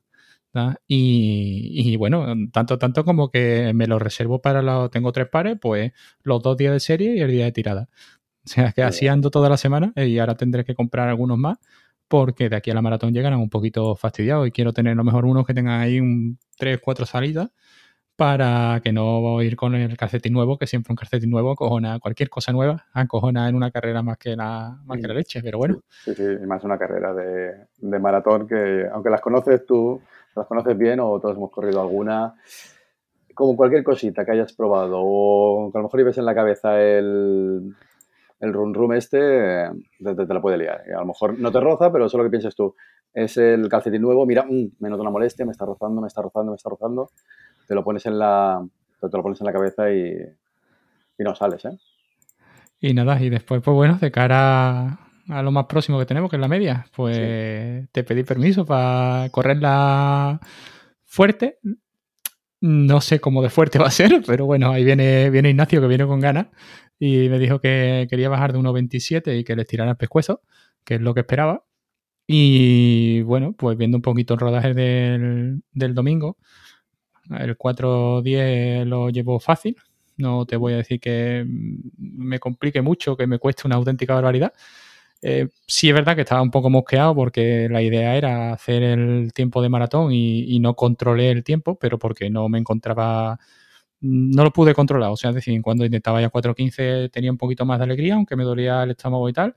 Y, 0.87 1.95
bueno, 1.97 2.25
tanto, 2.51 2.77
tanto 2.77 3.05
como 3.05 3.29
que 3.29 3.71
me 3.73 3.87
lo 3.87 3.99
reservo 3.99 4.41
para 4.41 4.61
los, 4.61 4.89
tengo 4.91 5.11
tres 5.11 5.27
pares, 5.29 5.57
pues 5.61 5.91
los 6.23 6.41
dos 6.41 6.57
días 6.57 6.73
de 6.73 6.79
serie 6.79 7.15
y 7.15 7.21
el 7.21 7.31
día 7.31 7.45
de 7.45 7.51
tirada. 7.51 7.89
O 8.45 8.49
sea, 8.49 8.71
que 8.71 8.81
así 8.83 9.07
ando 9.07 9.29
toda 9.29 9.49
la 9.49 9.57
semana 9.57 9.93
y 9.95 10.19
ahora 10.19 10.35
tendré 10.35 10.63
que 10.65 10.75
comprar 10.75 11.09
algunos 11.09 11.37
más 11.37 11.57
porque 12.07 12.49
de 12.49 12.55
aquí 12.55 12.71
a 12.71 12.73
la 12.73 12.81
maratón 12.81 13.13
llegan 13.13 13.33
un 13.35 13.49
poquito 13.49 13.95
fastidiados 13.97 14.47
y 14.47 14.51
quiero 14.51 14.71
tener 14.73 14.93
a 14.93 14.95
lo 14.95 15.03
mejor 15.03 15.25
unos 15.25 15.45
que 15.45 15.53
tengan 15.53 15.81
ahí 15.81 15.99
un 15.99 16.39
3, 16.57 16.79
4 16.81 17.05
salidas 17.05 17.49
para 18.17 18.81
que 18.83 18.91
no 18.91 19.41
ir 19.43 19.55
con 19.55 19.75
el 19.75 19.95
calcetín 19.95 20.33
nuevo, 20.33 20.57
que 20.57 20.65
siempre 20.65 20.91
un 20.91 20.97
calcetín 20.97 21.29
nuevo 21.29 21.51
acojona 21.51 21.99
cualquier 21.99 22.29
cosa 22.29 22.51
nueva, 22.51 22.85
acojona 22.91 23.47
en 23.47 23.55
una 23.55 23.69
carrera 23.69 24.01
más 24.01 24.17
que 24.17 24.35
la, 24.35 24.75
más 24.85 24.99
que 24.99 25.07
la 25.07 25.13
leche, 25.13 25.39
pero 25.43 25.59
bueno. 25.59 25.81
Sí, 26.03 26.15
sí, 26.15 26.23
más 26.47 26.63
una 26.63 26.79
carrera 26.79 27.13
de, 27.13 27.67
de 27.77 27.99
maratón 27.99 28.47
que, 28.47 28.87
aunque 28.91 29.11
las 29.11 29.21
conoces 29.21 29.65
tú, 29.67 30.01
las 30.35 30.47
conoces 30.47 30.75
bien 30.75 30.99
o 30.99 31.19
todos 31.19 31.37
hemos 31.37 31.51
corrido 31.51 31.79
alguna. 31.79 32.33
Como 33.35 33.55
cualquier 33.55 33.83
cosita 33.83 34.25
que 34.25 34.31
hayas 34.31 34.51
probado 34.53 34.97
o 34.99 35.71
que 35.71 35.77
a 35.77 35.81
lo 35.81 35.85
mejor 35.85 35.99
lleves 35.99 36.17
en 36.17 36.25
la 36.25 36.33
cabeza 36.33 36.81
el, 36.81 37.75
el 38.39 38.53
run 38.53 38.73
rum 38.73 38.93
este, 38.93 39.69
te, 40.03 40.15
te, 40.15 40.33
la 40.33 40.41
puede 40.41 40.57
liar. 40.57 40.81
a 40.95 40.99
lo 41.01 41.05
mejor 41.05 41.37
no 41.39 41.51
te 41.51 41.59
roza, 41.59 41.91
pero 41.91 42.07
eso 42.07 42.17
es 42.17 42.19
lo 42.19 42.23
que 42.23 42.31
piensas 42.31 42.55
tú. 42.55 42.73
Es 43.13 43.37
el 43.37 43.69
calcetín 43.69 44.01
nuevo, 44.01 44.25
mira, 44.25 44.43
mmm, 44.43 44.69
me 44.79 44.89
noto 44.89 45.03
una 45.03 45.11
molestia, 45.11 45.45
me 45.45 45.51
está 45.51 45.65
rozando, 45.65 46.01
me 46.01 46.07
está 46.07 46.23
rozando, 46.23 46.51
me 46.51 46.55
está 46.55 46.69
rozando. 46.69 47.11
Te 47.67 47.75
lo 47.75 47.83
pones 47.83 48.05
en 48.05 48.17
la, 48.17 48.65
te, 48.99 49.09
lo 49.11 49.23
pones 49.23 49.41
en 49.41 49.45
la 49.47 49.53
cabeza 49.53 49.91
y, 49.91 50.15
y 51.17 51.23
no 51.23 51.35
sales, 51.35 51.65
¿eh? 51.65 51.77
Y 52.79 52.93
nada, 52.93 53.21
y 53.21 53.29
después, 53.29 53.61
pues 53.61 53.75
bueno, 53.75 53.97
de 53.99 54.11
cara 54.11 54.99
a 55.29 55.41
lo 55.41 55.51
más 55.51 55.65
próximo 55.65 55.99
que 55.99 56.05
tenemos, 56.05 56.29
que 56.29 56.35
es 56.35 56.41
la 56.41 56.47
media, 56.47 56.85
pues 56.95 57.89
te 57.91 58.03
pedí 58.03 58.23
permiso 58.23 58.65
para 58.65 59.29
correrla 59.31 60.39
fuerte. 61.03 61.59
No 62.61 63.01
sé 63.01 63.19
cómo 63.19 63.41
de 63.41 63.49
fuerte 63.49 63.79
va 63.79 63.87
a 63.87 63.91
ser, 63.91 64.23
pero 64.25 64.45
bueno, 64.45 64.71
ahí 64.71 64.83
viene, 64.83 65.29
viene 65.29 65.49
Ignacio 65.49 65.81
que 65.81 65.87
viene 65.87 66.05
con 66.05 66.19
ganas 66.19 66.47
y 66.99 67.29
me 67.29 67.39
dijo 67.39 67.59
que 67.59 68.07
quería 68.09 68.29
bajar 68.29 68.53
de 68.53 68.59
1,27 68.59 69.39
y 69.39 69.43
que 69.43 69.55
le 69.55 69.65
tirara 69.65 69.91
el 69.91 69.97
pescuezo, 69.97 70.41
que 70.83 70.95
es 70.95 71.01
lo 71.01 71.13
que 71.13 71.21
esperaba. 71.21 71.65
Y 72.27 73.21
bueno, 73.21 73.53
pues 73.53 73.77
viendo 73.77 73.97
un 73.97 74.01
poquito 74.01 74.33
el 74.33 74.39
rodaje 74.39 74.73
del, 74.73 75.61
del 75.71 75.93
domingo, 75.93 76.37
el 77.39 77.57
4.10 77.57 78.85
lo 78.85 79.09
llevo 79.09 79.39
fácil. 79.39 79.75
No 80.17 80.45
te 80.45 80.57
voy 80.57 80.73
a 80.73 80.77
decir 80.77 80.99
que 80.99 81.45
me 81.97 82.39
complique 82.39 82.81
mucho, 82.81 83.15
que 83.15 83.27
me 83.27 83.39
cueste 83.39 83.67
una 83.67 83.75
auténtica 83.75 84.15
barbaridad. 84.15 84.53
Eh, 85.21 85.47
sí 85.65 85.89
es 85.89 85.95
verdad 85.95 86.15
que 86.15 86.21
estaba 86.21 86.41
un 86.41 86.51
poco 86.51 86.69
mosqueado 86.69 87.15
porque 87.15 87.67
la 87.69 87.81
idea 87.81 88.15
era 88.15 88.53
hacer 88.53 88.83
el 88.83 89.33
tiempo 89.33 89.61
de 89.61 89.69
maratón 89.69 90.11
y, 90.13 90.59
no 90.59 90.75
controlé 90.75 91.31
el 91.31 91.43
tiempo, 91.43 91.77
pero 91.79 91.97
porque 91.99 92.29
no 92.29 92.49
me 92.49 92.59
encontraba, 92.59 93.39
no 94.01 94.43
lo 94.43 94.51
pude 94.53 94.73
controlar. 94.75 95.11
O 95.11 95.17
sea, 95.17 95.31
es 95.31 95.35
decir, 95.37 95.61
cuando 95.61 95.85
intentaba 95.85 96.21
ya 96.21 96.29
4.15 96.31 97.09
tenía 97.11 97.31
un 97.31 97.37
poquito 97.37 97.65
más 97.65 97.79
de 97.79 97.85
alegría, 97.85 98.15
aunque 98.15 98.35
me 98.35 98.43
dolía 98.43 98.83
el 98.83 98.91
estómago 98.91 99.29
y 99.29 99.33
tal. 99.33 99.55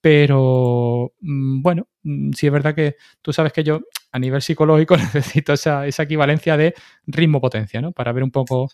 Pero 0.00 1.12
mm, 1.20 1.62
bueno, 1.62 1.88
mm, 2.02 2.32
sí 2.32 2.46
es 2.46 2.52
verdad 2.52 2.74
que 2.74 2.96
tú 3.22 3.32
sabes 3.32 3.52
que 3.52 3.64
yo 3.64 3.80
a 4.12 4.18
nivel 4.18 4.42
psicológico 4.42 4.96
necesito 5.14 5.52
esa, 5.52 5.86
esa 5.86 6.02
equivalencia 6.04 6.56
de 6.56 6.74
ritmo-potencia, 7.06 7.80
¿no? 7.80 7.92
Para 7.92 8.12
ver 8.12 8.24
un 8.24 8.30
poco 8.30 8.70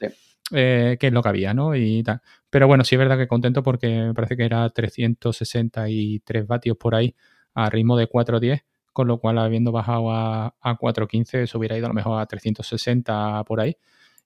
eh, 0.53 0.97
qué 1.01 1.09
es 1.09 1.13
lo 1.13 1.23
que 1.23 1.29
había, 1.29 1.55
¿no? 1.55 1.75
Y 1.75 2.03
tal. 2.03 2.21
Pero 2.51 2.67
bueno, 2.69 2.85
sí 2.85 2.95
es 2.95 2.99
verdad 2.99 3.19
que 3.19 3.27
contento 3.29 3.63
porque 3.63 3.89
me 3.89 4.15
parece 4.15 4.37
que 4.37 4.45
era 4.45 4.69
363 4.71 6.47
vatios 6.47 6.77
por 6.77 6.95
ahí 6.95 7.15
a 7.55 7.71
ritmo 7.71 7.97
de 7.97 8.09
4.10, 8.09 8.65
con 8.93 9.09
lo 9.09 9.19
cual 9.19 9.39
habiendo 9.39 9.73
bajado 9.73 10.11
a, 10.13 10.55
a 10.61 10.79
4.15 10.79 11.43
eso 11.43 11.59
hubiera 11.59 11.77
ido 11.77 11.87
a 11.87 11.89
lo 11.91 11.95
mejor 11.95 12.21
a 12.21 12.27
360 12.27 13.43
por 13.45 13.61
ahí. 13.61 13.77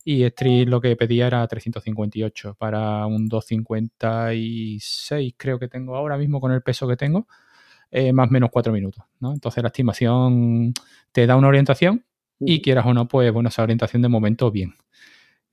Y 0.04 0.25
Street 0.25 0.69
lo 0.69 0.80
que 0.80 0.97
pedía 0.97 1.26
era 1.26 1.47
358 1.47 2.54
para 2.59 3.07
un 3.07 3.28
256 3.28 5.35
creo 5.37 5.59
que 5.59 5.69
tengo 5.69 5.97
ahora 5.97 6.16
mismo 6.16 6.40
con 6.40 6.52
el 6.52 6.62
peso 6.62 6.88
que 6.88 6.97
tengo, 6.97 7.26
eh, 7.90 8.12
más 8.12 8.28
o 8.28 8.33
menos 8.33 8.50
4 8.52 8.73
minutos, 8.73 9.04
¿no? 9.21 9.33
Entonces 9.33 9.62
la 9.62 9.69
estimación 9.69 10.73
te 11.12 11.26
da 11.26 11.37
una 11.37 11.49
orientación 11.49 12.04
y 12.40 12.62
quieras 12.62 12.87
o 12.87 12.95
no, 12.95 13.09
pues 13.09 13.33
bueno, 13.33 13.49
esa 13.50 13.62
orientación 13.62 14.02
de 14.02 14.09
momento 14.09 14.50
bien. 14.50 14.75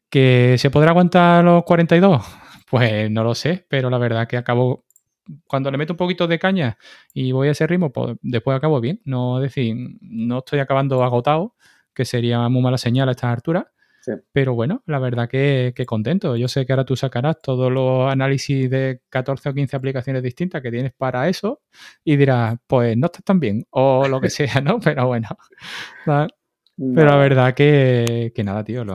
¿Que 0.10 0.56
se 0.58 0.70
podrá 0.70 0.92
aguantar 0.92 1.44
los 1.44 1.63
42? 1.63 2.25
Pues 2.70 3.10
no 3.10 3.24
lo 3.24 3.34
sé, 3.34 3.66
pero 3.70 3.89
la 3.89 3.98
verdad 3.98 4.27
que 4.27 4.36
acabo, 4.36 4.84
cuando 5.48 5.72
le 5.72 5.77
meto 5.77 5.94
un 5.94 5.98
poquito 5.98 6.27
de 6.27 6.38
caña 6.38 6.77
y 7.13 7.32
voy 7.32 7.48
a 7.48 7.51
ese 7.51 7.66
ritmo, 7.66 7.94
pues 7.94 8.18
después 8.22 8.58
acabo 8.58 8.82
bien. 8.82 9.00
No 9.06 9.39
decir, 9.39 9.74
no 10.01 10.39
estoy 10.39 10.60
acabando 10.60 11.01
agotado, 11.01 11.56
que 11.94 12.04
sería 12.04 12.50
muy 12.50 12.62
mala 12.62 12.77
señal 12.77 13.08
a 13.08 13.12
estas 13.12 13.32
alturas. 13.34 13.68
Pero 14.32 14.54
bueno, 14.54 14.84
la 14.86 15.00
verdad 15.00 15.30
que, 15.30 15.74
que, 15.76 15.86
contento. 15.86 16.36
Yo 16.36 16.48
sé 16.48 16.66
que 16.66 16.74
ahora 16.74 16.86
tú 16.86 16.96
sacarás 16.96 17.42
todos 17.42 17.72
los 17.72 18.12
análisis 18.12 18.70
de 18.70 19.02
14 19.10 19.50
o 19.50 19.54
15 19.54 19.76
aplicaciones 19.76 20.24
distintas 20.24 20.62
que 20.62 20.72
tienes 20.72 20.94
para 20.94 21.28
eso 21.28 21.62
y 22.04 22.16
dirás, 22.16 22.58
pues 22.68 22.96
no 22.98 23.08
estás 23.08 23.24
tan 23.24 23.40
bien 23.40 23.66
o 23.72 24.08
lo 24.08 24.22
que 24.22 24.30
sea, 24.30 24.62
¿no? 24.62 24.80
Pero 24.80 25.08
bueno, 25.08 25.28
pero 26.06 27.06
la 27.06 27.18
verdad 27.18 27.54
que, 27.54 28.32
que 28.34 28.44
nada, 28.44 28.64
tío, 28.64 28.86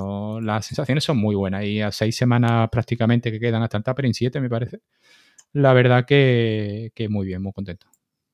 las 0.41 0.67
sensaciones 0.67 1.05
son 1.05 1.19
muy 1.19 1.35
buenas 1.35 1.65
y 1.65 1.81
a 1.81 1.93
seis 1.93 2.17
semanas 2.17 2.69
prácticamente 2.71 3.31
que 3.31 3.41
quedan 3.41 3.63
hasta 3.63 3.77
el 3.77 3.85
Tapering 3.85 4.15
7, 4.15 4.41
me 4.41 4.49
parece. 4.49 4.81
La 5.53 5.73
verdad 5.75 6.05
que, 6.07 6.93
que 6.95 7.09
muy 7.09 7.27
bien, 7.27 7.43
muy 7.43 7.53
contento. 7.53 7.87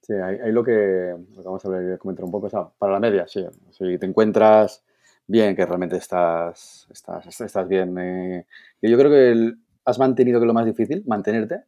Sí, 0.03 0.15
ahí, 0.15 0.53
lo, 0.53 0.65
que, 0.65 1.15
vamos 1.45 1.63
a 1.67 1.99
comentar 1.99 2.25
un 2.25 2.31
poco, 2.31 2.47
o 2.47 2.51
sea, 2.51 2.67
para 2.79 2.95
la 2.95 3.01
media, 3.01 3.27
sí. 3.27 3.45
Si 3.71 3.99
te 3.99 4.07
encuentras 4.07 4.83
bien, 5.29 5.55
que 5.55 5.65
realmente 5.65 5.97
estás, 5.97 6.89
estás, 6.91 7.41
estás 7.41 7.69
bien. 7.69 7.97
Eh. 7.99 8.47
yo 8.83 8.99
creo 8.99 9.11
que 9.11 9.55
has 9.85 9.99
mantenido 9.99 10.41
que 10.41 10.47
lo 10.47 10.55
más 10.55 10.67
difícil, 10.67 11.05
mantenerte, 11.07 11.63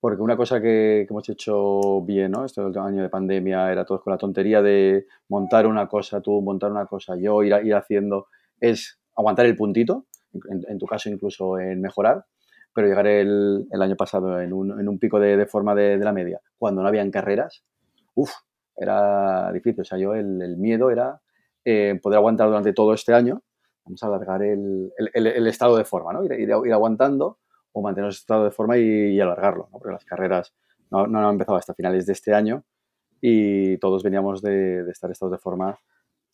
porque 0.00 0.22
una 0.22 0.36
cosa 0.36 0.60
que, 0.60 1.06
hemos 1.08 1.28
hecho 1.28 2.00
bien, 2.02 2.32
¿no? 2.32 2.44
Este 2.46 2.62
año 2.62 3.02
de 3.02 3.08
pandemia 3.10 3.70
era 3.70 3.84
todo 3.84 4.00
con 4.00 4.12
la 4.12 4.18
tontería 4.18 4.62
de 4.62 5.06
montar 5.28 5.66
una 5.66 5.86
cosa 5.86 6.22
tú, 6.22 6.40
montar 6.40 6.70
una 6.72 6.86
cosa 6.86 7.16
yo, 7.16 7.42
ir, 7.42 7.54
ir 7.64 7.74
haciendo, 7.74 8.28
es 8.58 8.98
aguantar 9.14 9.44
el 9.44 9.56
puntito, 9.56 10.06
en, 10.48 10.78
tu 10.78 10.86
caso 10.86 11.10
incluso 11.10 11.58
en 11.58 11.82
mejorar, 11.82 12.24
pero 12.72 12.86
llegar 12.86 13.06
el, 13.08 13.66
el 13.70 13.82
año 13.82 13.96
pasado 13.96 14.40
en 14.40 14.52
un, 14.54 14.80
en 14.80 14.88
un 14.88 14.98
pico 14.98 15.20
de, 15.20 15.44
forma 15.44 15.74
de, 15.74 15.98
la 15.98 16.12
media, 16.12 16.40
cuando 16.56 16.82
no 16.82 16.88
habían 16.88 17.10
carreras, 17.10 17.62
uff, 18.14 18.32
era 18.74 19.52
difícil. 19.52 19.82
O 19.82 19.84
sea, 19.84 19.98
yo 19.98 20.14
el 20.14 20.56
miedo 20.56 20.90
era 20.90 21.20
eh, 21.64 21.98
poder 22.02 22.18
aguantar 22.18 22.48
durante 22.48 22.72
todo 22.72 22.94
este 22.94 23.14
año, 23.14 23.42
vamos 23.84 24.02
a 24.02 24.06
alargar 24.06 24.42
el, 24.42 24.92
el, 25.14 25.26
el 25.26 25.46
estado 25.46 25.76
de 25.76 25.84
forma, 25.84 26.12
¿no? 26.12 26.24
Ir, 26.24 26.32
ir, 26.32 26.48
ir, 26.48 26.72
aguantando 26.72 27.38
o 27.72 27.82
mantener 27.82 28.10
ese 28.10 28.20
estado 28.20 28.44
de 28.44 28.50
forma 28.50 28.78
y, 28.78 28.82
y 28.82 29.20
alargarlo, 29.20 29.68
¿no? 29.72 29.78
Porque 29.78 29.92
las 29.92 30.04
carreras 30.04 30.54
no, 30.90 31.06
no, 31.06 31.20
han 31.20 31.32
empezado 31.32 31.56
hasta 31.58 31.74
finales 31.74 32.06
de 32.06 32.12
este 32.12 32.34
año 32.34 32.64
y 33.20 33.76
todos 33.78 34.02
veníamos 34.02 34.42
de, 34.42 34.84
de 34.84 34.90
estar 34.90 35.10
estados 35.10 35.32
de 35.32 35.38
forma 35.38 35.78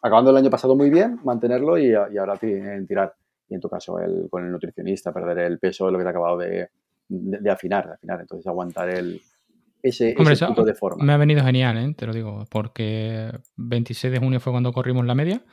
acabando 0.02 0.30
el 0.30 0.36
año 0.36 0.50
pasado 0.50 0.74
muy 0.76 0.90
bien, 0.90 1.18
mantenerlo 1.24 1.78
y, 1.78 1.88
y 1.88 1.94
ahora 1.94 2.36
tirar. 2.36 3.14
Y 3.48 3.54
en 3.54 3.60
tu 3.60 3.68
caso, 3.68 4.00
el, 4.00 4.28
con 4.28 4.44
el 4.44 4.50
nutricionista, 4.50 5.12
perder 5.12 5.38
el 5.38 5.58
peso, 5.58 5.90
lo 5.90 5.98
que 5.98 6.04
te 6.04 6.08
ha 6.08 6.10
acabado 6.10 6.38
de, 6.38 6.70
de, 7.08 7.38
de 7.38 7.50
afinar, 7.50 7.86
de 7.86 7.94
afinar. 7.94 8.20
Entonces, 8.20 8.46
aguantar 8.46 8.88
el, 8.90 9.20
ese, 9.82 10.14
Hombre, 10.18 10.34
ese 10.34 10.46
de 10.46 10.74
forma. 10.74 11.04
Me 11.04 11.12
ha 11.12 11.16
venido 11.16 11.44
genial, 11.44 11.76
¿eh? 11.78 11.94
te 11.96 12.06
lo 12.06 12.12
digo, 12.12 12.44
porque 12.50 13.30
26 13.56 14.12
de 14.12 14.18
junio 14.18 14.40
fue 14.40 14.52
cuando 14.52 14.72
corrimos 14.72 15.04
la 15.06 15.14
media. 15.14 15.44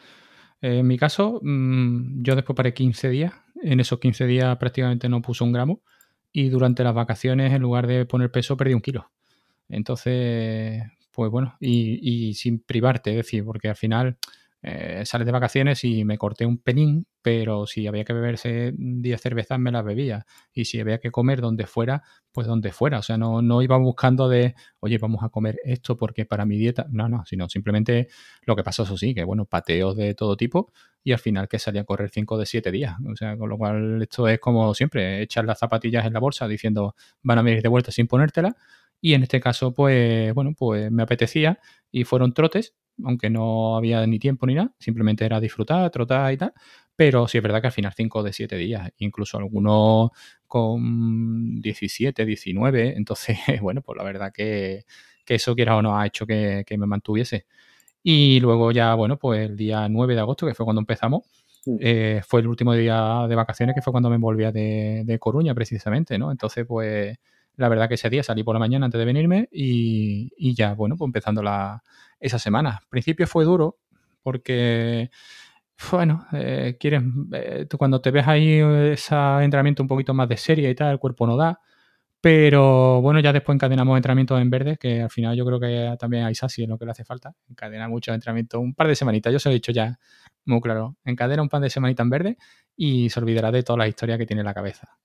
Eh, 0.61 0.79
en 0.79 0.87
mi 0.87 0.97
caso, 0.97 1.39
mmm, 1.41 2.23
yo 2.23 2.35
después 2.35 2.55
paré 2.55 2.73
15 2.73 3.09
días. 3.09 3.33
En 3.61 3.79
esos 3.79 3.99
15 3.99 4.25
días 4.25 4.57
prácticamente 4.57 5.09
no 5.09 5.21
puse 5.21 5.43
un 5.43 5.51
gramo. 5.51 5.81
Y 6.31 6.49
durante 6.49 6.83
las 6.83 6.95
vacaciones, 6.95 7.53
en 7.53 7.61
lugar 7.61 7.85
de 7.85 8.05
poner 8.05 8.31
peso, 8.31 8.57
perdí 8.57 8.73
un 8.73 8.81
kilo. 8.81 9.11
Entonces, 9.69 10.83
pues 11.11 11.29
bueno, 11.29 11.55
y, 11.59 11.99
y 12.29 12.33
sin 12.33 12.59
privarte, 12.59 13.11
es 13.11 13.17
decir, 13.17 13.45
porque 13.45 13.69
al 13.69 13.75
final 13.75 14.17
eh, 14.65 15.03
sales 15.05 15.25
de 15.25 15.33
vacaciones 15.33 15.83
y 15.83 16.05
me 16.05 16.17
corté 16.17 16.45
un 16.45 16.57
penín, 16.57 17.05
pero 17.21 17.67
si 17.67 17.85
había 17.85 18.05
que 18.05 18.13
beberse 18.13 18.73
10 18.77 19.21
cervezas 19.21 19.59
me 19.59 19.71
las 19.71 19.83
bebía. 19.83 20.25
Y 20.53 20.65
si 20.65 20.79
había 20.79 20.99
que 20.99 21.11
comer 21.11 21.41
donde 21.41 21.67
fuera, 21.67 22.01
pues 22.31 22.47
donde 22.47 22.71
fuera. 22.71 22.99
O 22.99 23.01
sea, 23.01 23.17
no, 23.17 23.41
no 23.41 23.61
iba 23.61 23.75
buscando 23.77 24.29
de, 24.29 24.55
oye, 24.79 24.97
vamos 24.99 25.21
a 25.21 25.29
comer 25.29 25.59
esto 25.65 25.97
porque 25.97 26.25
para 26.25 26.45
mi 26.45 26.57
dieta. 26.57 26.87
No, 26.91 27.09
no, 27.09 27.25
sino 27.25 27.49
simplemente 27.49 28.07
lo 28.43 28.55
que 28.55 28.63
pasó, 28.63 28.83
eso 28.83 28.97
sí, 28.97 29.13
que 29.13 29.25
bueno, 29.25 29.43
pateos 29.45 29.97
de 29.97 30.15
todo 30.15 30.37
tipo 30.37 30.71
y 31.03 31.11
al 31.11 31.19
final 31.19 31.49
que 31.49 31.59
salía 31.59 31.81
a 31.81 31.83
correr 31.83 32.09
5 32.09 32.37
de 32.37 32.45
7 32.45 32.71
días. 32.71 32.95
O 33.11 33.15
sea, 33.17 33.37
con 33.37 33.49
lo 33.49 33.57
cual 33.57 34.01
esto 34.01 34.29
es 34.29 34.39
como 34.39 34.73
siempre, 34.73 35.21
echar 35.21 35.43
las 35.45 35.59
zapatillas 35.59 36.05
en 36.05 36.13
la 36.13 36.19
bolsa 36.19 36.47
diciendo, 36.47 36.95
van 37.21 37.39
a 37.39 37.41
venir 37.41 37.61
de 37.61 37.69
vuelta 37.69 37.91
sin 37.91 38.07
ponértela. 38.07 38.55
Y 39.01 39.13
en 39.13 39.23
este 39.23 39.41
caso, 39.41 39.73
pues, 39.73 40.33
bueno, 40.33 40.53
pues 40.57 40.89
me 40.89 41.03
apetecía 41.03 41.59
y 41.91 42.05
fueron 42.05 42.33
trotes 42.33 42.73
aunque 43.03 43.29
no 43.29 43.77
había 43.77 44.05
ni 44.07 44.19
tiempo 44.19 44.45
ni 44.45 44.55
nada, 44.55 44.73
simplemente 44.79 45.25
era 45.25 45.39
disfrutar, 45.39 45.89
trotar 45.91 46.33
y 46.33 46.37
tal. 46.37 46.53
Pero 46.95 47.27
sí 47.27 47.37
es 47.37 47.43
verdad 47.43 47.61
que 47.61 47.67
al 47.67 47.73
final 47.73 47.93
5 47.95 48.23
de 48.23 48.33
7 48.33 48.55
días, 48.55 48.91
incluso 48.97 49.37
algunos 49.37 50.11
con 50.47 51.61
17, 51.61 52.25
19. 52.25 52.95
Entonces, 52.97 53.37
bueno, 53.61 53.81
pues 53.81 53.97
la 53.97 54.03
verdad 54.03 54.31
que, 54.33 54.85
que 55.25 55.35
eso, 55.35 55.55
quiera 55.55 55.75
o 55.75 55.81
no, 55.81 55.97
ha 55.97 56.05
hecho 56.05 56.27
que, 56.27 56.63
que, 56.67 56.77
me 56.77 56.85
mantuviese. 56.85 57.45
Y 58.03 58.39
luego 58.41 58.71
ya, 58.71 58.95
bueno, 58.95 59.17
pues 59.17 59.49
el 59.49 59.57
día 59.57 59.89
9 59.89 60.15
de 60.15 60.21
agosto, 60.21 60.47
que 60.47 60.53
fue 60.55 60.65
cuando 60.65 60.81
empezamos, 60.81 61.23
eh, 61.79 62.21
fue 62.27 62.41
el 62.41 62.47
último 62.47 62.73
día 62.73 63.25
de 63.27 63.35
vacaciones, 63.35 63.75
que 63.75 63.81
fue 63.81 63.91
cuando 63.91 64.09
me 64.09 64.17
volvía 64.17 64.51
de, 64.51 65.03
de 65.05 65.19
Coruña, 65.19 65.55
precisamente, 65.55 66.17
¿no? 66.17 66.31
Entonces, 66.31 66.65
pues 66.67 67.17
la 67.55 67.69
verdad 67.69 67.87
que 67.87 67.95
ese 67.95 68.09
día 68.09 68.23
salí 68.23 68.43
por 68.43 68.55
la 68.55 68.59
mañana 68.59 68.85
antes 68.85 68.99
de 68.99 69.05
venirme 69.05 69.49
y, 69.51 70.31
y 70.37 70.55
ya, 70.55 70.73
bueno, 70.73 70.95
pues 70.97 71.07
empezando 71.07 71.43
la, 71.43 71.83
esa 72.19 72.39
semana. 72.39 72.79
Al 72.81 72.87
principio 72.89 73.27
fue 73.27 73.45
duro 73.45 73.77
porque, 74.23 75.09
bueno, 75.91 76.25
eh, 76.33 76.77
quieres, 76.79 77.03
eh, 77.33 77.67
cuando 77.77 78.01
te 78.01 78.11
ves 78.11 78.27
ahí 78.27 78.59
ese 78.91 79.15
entrenamiento 79.41 79.83
un 79.83 79.89
poquito 79.89 80.13
más 80.13 80.29
de 80.29 80.37
serie 80.37 80.69
y 80.69 80.75
tal, 80.75 80.93
el 80.93 80.99
cuerpo 80.99 81.27
no 81.27 81.37
da. 81.37 81.59
Pero 82.21 83.01
bueno, 83.01 83.19
ya 83.19 83.33
después 83.33 83.55
encadenamos 83.55 83.97
entrenamientos 83.97 84.39
en 84.41 84.49
verde, 84.49 84.77
que 84.77 85.01
al 85.01 85.09
final 85.09 85.35
yo 85.35 85.45
creo 85.45 85.59
que 85.59 85.93
también 85.99 86.23
a 86.23 86.31
Isasi 86.31 86.63
es 86.63 86.69
lo 86.69 86.77
que 86.77 86.85
le 86.85 86.91
hace 86.91 87.03
falta. 87.03 87.35
Encadena 87.49 87.89
mucho 87.89 88.13
entrenamiento, 88.13 88.61
un 88.61 88.73
par 88.73 88.87
de 88.87 88.95
semanitas, 88.95 89.33
yo 89.33 89.39
se 89.39 89.49
lo 89.49 89.51
he 89.51 89.55
dicho 89.55 89.73
ya 89.73 89.99
muy 90.45 90.61
claro. 90.61 90.95
Encadena 91.03 91.41
un 91.41 91.49
par 91.49 91.61
de 91.61 91.69
semanitas 91.69 92.05
en 92.05 92.09
verde 92.09 92.37
y 92.77 93.09
se 93.09 93.19
olvidará 93.19 93.51
de 93.51 93.63
toda 93.63 93.77
la 93.79 93.89
historia 93.89 94.17
que 94.17 94.25
tiene 94.25 94.39
en 94.39 94.45
la 94.45 94.53
cabeza. 94.53 94.97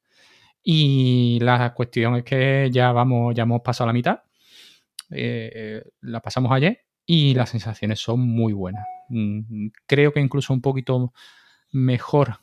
Y 0.63 1.39
la 1.41 1.73
cuestión 1.75 2.17
es 2.17 2.25
que 2.25 2.69
ya 2.73 2.93
vamos, 2.93 3.35
ya 3.35 3.45
hemos 3.45 3.63
pasado 3.63 3.87
la 3.87 3.93
mitad. 3.93 4.21
Eh, 5.11 5.83
la 6.03 6.21
pasamos 6.21 6.53
ayer 6.53 6.85
y 7.07 7.35
las 7.35 7.51
sensaciones 7.51 8.01
son 8.01 8.21
muy 8.21 8.53
buenas. 8.53 8.85
Mm, 9.09 9.69
creo 9.87 10.13
que 10.13 10.21
incluso 10.21 10.53
un 10.53 10.61
poquito 10.61 11.13
mejor 11.73 12.41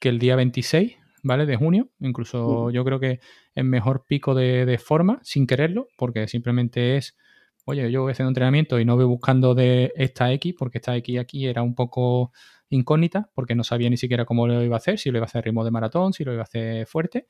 que 0.00 0.08
el 0.08 0.18
día 0.18 0.36
26, 0.36 0.96
¿vale? 1.22 1.46
De 1.46 1.56
junio. 1.56 1.88
Incluso 2.00 2.64
uh 2.64 2.70
yo 2.70 2.84
creo 2.84 3.00
que 3.00 3.20
es 3.54 3.64
mejor 3.64 4.04
pico 4.06 4.34
de, 4.34 4.66
de, 4.66 4.78
forma, 4.78 5.20
sin 5.22 5.46
quererlo, 5.46 5.88
porque 5.96 6.28
simplemente 6.28 6.96
es, 6.96 7.16
oye, 7.64 7.90
yo 7.90 8.02
voy 8.02 8.12
haciendo 8.12 8.30
entrenamiento 8.30 8.78
y 8.78 8.84
no 8.84 8.96
voy 8.96 9.04
buscando 9.04 9.54
de 9.54 9.92
esta 9.96 10.32
X, 10.32 10.54
porque 10.58 10.78
esta 10.78 10.96
X 10.96 11.18
aquí 11.18 11.46
era 11.46 11.62
un 11.62 11.74
poco 11.74 12.32
incógnita, 12.70 13.30
porque 13.34 13.54
no 13.54 13.64
sabía 13.64 13.90
ni 13.90 13.96
siquiera 13.96 14.24
cómo 14.24 14.46
lo 14.46 14.62
iba 14.62 14.76
a 14.76 14.78
hacer, 14.78 14.98
si 14.98 15.10
lo 15.10 15.18
iba 15.18 15.24
a 15.24 15.28
hacer 15.28 15.44
ritmo 15.44 15.64
de 15.64 15.70
maratón, 15.70 16.12
si 16.12 16.24
lo 16.24 16.32
iba 16.32 16.42
a 16.42 16.44
hacer 16.44 16.86
fuerte. 16.86 17.26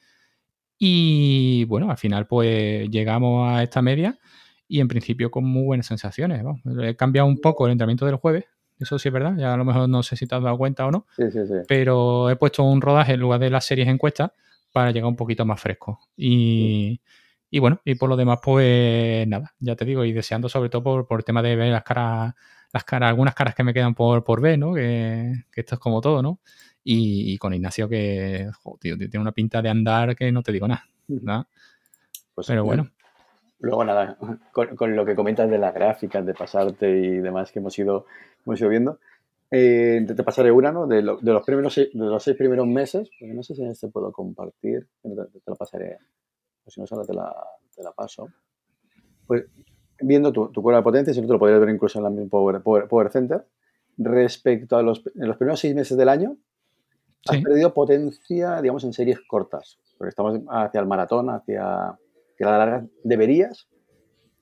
Y 0.79 1.65
bueno, 1.65 1.91
al 1.91 1.99
final 1.99 2.27
pues 2.27 2.89
llegamos 2.89 3.51
a 3.51 3.63
esta 3.63 3.83
media 3.83 4.19
y 4.69 4.81
en 4.81 4.89
principio 4.89 5.31
con 5.31 5.45
muy 5.45 5.65
buenas 5.65 5.87
sensaciones. 5.87 6.43
¿no? 6.45 6.61
He 6.83 6.95
cambiado 6.95 7.27
un 7.27 7.41
poco 7.41 7.67
el 7.67 7.73
entrenamiento 7.73 8.07
del 8.07 8.17
jueves, 8.17 8.45
eso 8.79 8.99
sí 8.99 9.09
es 9.09 9.13
verdad, 9.13 9.35
ya 9.37 9.55
a 9.55 9.57
lo 9.57 9.65
mejor 9.65 9.89
no 9.89 10.03
sé 10.03 10.15
si 10.15 10.27
te 10.27 10.37
has 10.37 10.43
dado 10.43 10.57
cuenta 10.57 10.87
o 10.87 10.91
no, 10.91 11.07
sí, 11.17 11.31
sí, 11.33 11.47
sí. 11.47 11.55
pero 11.67 12.31
he 12.31 12.37
puesto 12.37 12.63
un 12.63 12.81
rodaje 12.81 13.15
en 13.15 13.21
lugar 13.21 13.41
de 13.41 13.51
las 13.51 13.65
series 13.65 13.89
encuestas 13.89 14.31
para 14.73 14.93
llegar 14.93 15.09
un 15.09 15.17
poquito 15.17 15.45
más 15.45 15.61
fresco. 15.61 15.99
Y, 16.17 17.01
y, 17.51 17.59
bueno, 17.59 17.81
y 17.85 17.97
por 17.97 18.09
lo 18.09 18.17
demás, 18.17 18.39
pues 18.43 19.27
nada, 19.27 19.55
ya 19.59 19.75
te 19.75 19.85
digo, 19.85 20.05
y 20.05 20.13
deseando 20.13 20.49
sobre 20.49 20.69
todo 20.69 20.83
por, 20.83 21.07
por 21.07 21.21
el 21.21 21.25
tema 21.25 21.43
de 21.43 21.57
ver 21.57 21.73
las 21.73 21.83
caras, 21.83 22.35
las 22.73 22.85
caras, 22.85 23.09
algunas 23.09 23.35
caras 23.35 23.55
que 23.55 23.65
me 23.65 23.75
quedan 23.75 23.95
por, 23.95 24.23
por 24.23 24.41
ver, 24.41 24.59
¿no? 24.59 24.75
Que, 24.75 25.33
que 25.51 25.63
esto 25.63 25.75
es 25.75 25.81
como 25.81 26.01
todo, 26.01 26.23
¿no? 26.23 26.39
Y, 26.91 27.35
y 27.35 27.37
con 27.37 27.53
Ignacio 27.53 27.87
que, 27.87 28.49
joder, 28.63 28.79
tío, 28.79 28.97
tiene 28.97 29.21
una 29.21 29.33
pinta 29.33 29.61
de 29.61 29.69
andar 29.69 30.17
que 30.17 30.33
no 30.33 30.43
te 30.43 30.53
digo 30.53 30.67
nada. 30.67 30.85
¿no? 31.07 31.47
Pues, 32.35 32.47
pero 32.47 32.65
bueno. 32.65 32.89
Luego 33.61 33.85
nada, 33.85 34.17
con, 34.53 34.75
con, 34.75 34.97
lo 34.97 35.05
que 35.05 35.15
comentas 35.15 35.51
de 35.51 35.59
las 35.59 35.75
gráficas, 35.75 36.25
de 36.25 36.33
pasarte 36.33 36.89
y 36.89 37.19
demás 37.19 37.53
que 37.53 37.59
hemos 37.59 37.79
ido, 37.79 38.07
hemos 38.47 38.59
ido 38.59 38.71
viendo, 38.71 39.01
eh, 39.51 40.03
te, 40.07 40.23
pasaré 40.23 40.51
una, 40.51 40.73
¿no? 40.73 40.87
De, 40.87 41.03
lo, 41.03 41.19
de, 41.19 41.33
los 41.33 41.45
primeros, 41.45 41.75
de 41.75 41.91
los 41.93 42.23
seis 42.23 42.37
primeros 42.37 42.67
meses, 42.67 43.11
porque 43.19 43.35
no 43.35 43.43
sé 43.43 43.55
si 43.55 43.65
este 43.65 43.89
puedo 43.89 44.11
compartir, 44.13 44.87
te, 45.03 45.11
te 45.11 45.51
la 45.51 45.57
pasaré, 45.57 45.99
o 46.65 46.71
si 46.71 46.81
no, 46.81 46.87
ahora 46.91 47.07
te 47.07 47.13
la, 47.13 47.37
te 47.75 47.83
la 47.83 47.93
paso. 47.93 48.29
Pues 49.27 49.45
viendo 50.01 50.33
tu, 50.33 50.49
tu 50.53 50.63
de 50.67 50.83
potencia, 50.83 51.13
si 51.13 51.21
no 51.21 51.27
te 51.27 51.33
lo 51.33 51.39
podrías 51.39 51.61
ver 51.61 51.71
incluso 51.71 51.99
en 51.99 52.05
la 52.05 52.29
Power, 52.31 52.63
Power, 52.63 52.87
Power 52.87 53.11
Center, 53.11 53.45
respecto 53.99 54.77
a 54.77 54.83
los, 54.83 55.03
en 55.17 55.27
los 55.27 55.37
primeros 55.37 55.61
seis 55.61 55.75
meses 55.75 55.99
del 55.99 56.09
año, 56.09 56.37
has 57.31 57.37
sí. 57.37 57.43
perdido 57.43 57.75
potencia, 57.75 58.61
digamos, 58.61 58.85
en 58.85 58.93
series 58.93 59.21
cortas, 59.27 59.79
porque 59.97 60.11
estamos 60.11 60.41
hacia 60.49 60.81
el 60.81 60.87
maratón, 60.87 61.31
hacia 61.31 61.99
que 62.37 62.45
a 62.45 62.51
la 62.51 62.59
larga 62.59 62.87
deberías, 63.03 63.69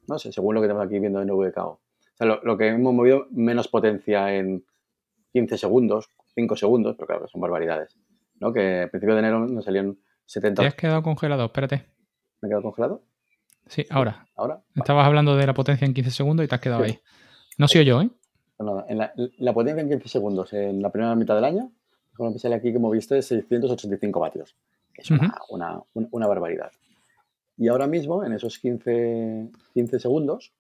no 0.09 0.19
sé, 0.19 0.33
según 0.33 0.55
lo 0.55 0.61
que 0.61 0.67
estamos 0.67 0.87
aquí 0.87 0.99
viendo 0.99 1.21
en 1.21 1.29
VKO. 1.29 1.69
O 1.69 1.81
sea, 2.17 2.27
lo, 2.27 2.41
lo, 2.43 2.57
que 2.57 2.69
hemos 2.69 2.95
movido, 2.95 3.27
menos 3.31 3.69
potencia 3.69 4.35
en 4.35 4.65
15 5.33 5.59
segundos, 5.59 6.11
5 6.35 6.57
segundos, 6.57 6.97
pero 6.97 7.07
claro, 7.07 7.29
son 7.29 7.41
barbaridades. 7.41 7.97
¿no? 8.41 8.53
Que 8.53 8.83
al 8.83 8.91
principio 8.91 9.15
de 9.15 9.21
enero 9.21 9.47
nos 9.47 9.65
salían 9.65 9.99
70. 10.27 10.63
Te 10.63 10.69
has 10.69 10.75
quedado 10.75 11.03
congelado, 11.03 11.45
espérate. 11.47 11.87
¿Me 12.41 12.47
he 12.47 12.51
quedado 12.51 12.63
congelado? 12.63 13.03
Sí, 13.67 13.85
ahora. 13.91 14.27
¿Ahora? 14.37 14.63
Estabas 14.75 15.01
vale. 15.01 15.09
hablando 15.09 15.37
de 15.37 15.47
la 15.47 15.55
potencia 15.55 15.87
en 15.87 15.95
15 15.95 16.11
segundos 16.11 16.45
y 16.45 16.49
te 16.49 16.55
has 16.55 16.61
quedado 16.61 16.85
sí. 16.85 16.93
ahí. 16.93 16.99
No 17.59 17.69
soy 17.69 17.85
yo, 17.85 18.01
¿eh? 18.01 18.11
No, 18.59 18.65
nada. 18.67 18.87
En 18.89 18.99
la, 18.99 19.13
la, 19.17 19.53
potencia 19.53 19.83
en 19.83 19.89
15 19.89 20.09
segundos, 20.09 20.53
en 20.53 20.81
la 20.81 20.91
primera 20.91 21.15
mitad 21.15 21.35
del 21.35 21.45
año, 21.45 21.73
como 22.17 22.31
me 22.31 22.39
sale 22.39 22.55
aquí, 22.55 22.73
como 22.73 22.91
viste, 22.91 23.21
685 23.23 24.21
vatios. 24.21 24.57
Es 24.95 25.11
una, 25.11 25.27
uh 25.27 25.31
-huh. 25.31 25.45
una, 25.51 25.83
una, 25.95 26.09
una 26.11 26.27
barbaridad. 26.27 26.73
Y 27.57 27.69
ahora 27.69 27.87
mismo, 27.87 28.25
en 28.25 28.33
esos 28.33 28.59
15, 28.59 29.51
15 29.73 29.99
segundos, 29.99 30.53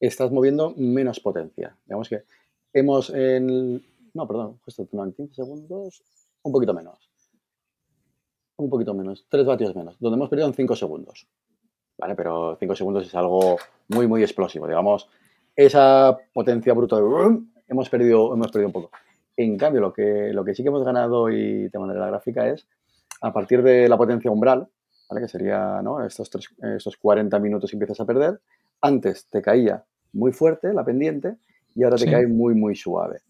estás 0.00 0.30
moviendo 0.30 0.74
menos 0.76 1.20
potencia. 1.20 1.76
Digamos 1.86 2.08
que 2.08 2.24
hemos 2.72 3.10
en... 3.10 3.82
No, 4.14 4.26
perdón, 4.26 4.58
justo 4.64 4.88
en 4.90 5.12
15 5.12 5.34
segundos, 5.34 6.02
un 6.42 6.52
poquito 6.52 6.74
menos. 6.74 7.10
Un 8.56 8.68
poquito 8.68 8.94
menos, 8.94 9.26
3 9.28 9.46
vatios 9.46 9.76
menos, 9.76 9.96
donde 10.00 10.16
hemos 10.16 10.28
perdido 10.28 10.48
en 10.48 10.54
5 10.54 10.74
segundos. 10.74 11.26
¿Vale? 11.96 12.14
Pero 12.14 12.56
5 12.58 12.74
segundos 12.74 13.06
es 13.06 13.14
algo 13.14 13.56
muy, 13.88 14.06
muy 14.06 14.22
explosivo. 14.22 14.66
Digamos, 14.66 15.08
esa 15.54 16.16
potencia 16.32 16.72
bruta 16.74 16.96
de... 16.96 17.40
Hemos 17.68 17.88
perdido, 17.88 18.34
hemos 18.34 18.50
perdido 18.50 18.68
un 18.68 18.72
poco. 18.72 18.90
En 19.40 19.56
cambio, 19.56 19.80
lo 19.80 19.92
que, 19.92 20.32
lo 20.32 20.44
que 20.44 20.52
sí 20.52 20.64
que 20.64 20.68
hemos 20.68 20.84
ganado, 20.84 21.30
y 21.30 21.70
te 21.70 21.78
mandaré 21.78 22.00
la 22.00 22.08
gráfica, 22.08 22.48
es 22.48 22.66
a 23.20 23.32
partir 23.32 23.62
de 23.62 23.88
la 23.88 23.96
potencia 23.96 24.32
umbral, 24.32 24.66
¿vale? 25.08 25.22
que 25.22 25.28
sería 25.28 25.80
¿no? 25.80 26.04
estos, 26.04 26.28
estos 26.74 26.96
40 26.96 27.38
minutos 27.38 27.72
empiezas 27.72 28.00
a 28.00 28.04
perder, 28.04 28.40
antes 28.80 29.28
te 29.28 29.40
caía 29.40 29.84
muy 30.12 30.32
fuerte 30.32 30.74
la 30.74 30.84
pendiente 30.84 31.36
y 31.72 31.84
ahora 31.84 31.96
te 31.96 32.10
cae 32.10 32.26
muy, 32.26 32.56
muy 32.56 32.74
suave. 32.74 33.20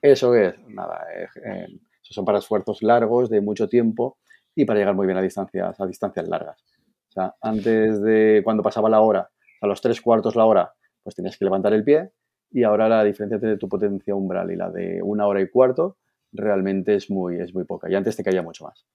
Eso 0.00 0.34
es, 0.34 0.54
nada, 0.68 1.04
eh, 1.14 1.28
eh, 1.44 1.66
son 2.00 2.24
para 2.24 2.38
esfuerzos 2.38 2.82
largos 2.82 3.28
de 3.28 3.42
mucho 3.42 3.68
tiempo 3.68 4.16
y 4.54 4.64
para 4.64 4.78
llegar 4.78 4.94
muy 4.94 5.06
bien 5.06 5.18
a 5.18 5.22
distancias, 5.22 5.78
a 5.78 5.86
distancias 5.86 6.26
largas. 6.28 6.64
O 7.10 7.12
sea, 7.12 7.34
antes 7.42 8.00
de 8.00 8.40
cuando 8.42 8.62
pasaba 8.62 8.88
la 8.88 9.00
hora, 9.00 9.28
a 9.60 9.66
los 9.66 9.82
tres 9.82 10.00
cuartos 10.00 10.34
la 10.34 10.46
hora, 10.46 10.72
pues 11.02 11.14
tenías 11.14 11.36
que 11.36 11.44
levantar 11.44 11.74
el 11.74 11.84
pie 11.84 12.10
y 12.50 12.62
ahora 12.62 12.88
la 12.88 13.04
diferencia 13.04 13.36
entre 13.36 13.56
tu 13.56 13.68
potencia 13.68 14.14
umbral 14.14 14.50
y 14.50 14.56
la 14.56 14.70
de 14.70 15.00
una 15.02 15.26
hora 15.26 15.40
y 15.40 15.48
cuarto 15.48 15.98
realmente 16.32 16.94
es 16.94 17.10
muy, 17.10 17.36
es 17.36 17.54
muy 17.54 17.64
poca. 17.64 17.90
Y 17.90 17.94
antes 17.94 18.16
te 18.16 18.24
caía 18.24 18.42
mucho 18.42 18.64
más. 18.64 18.86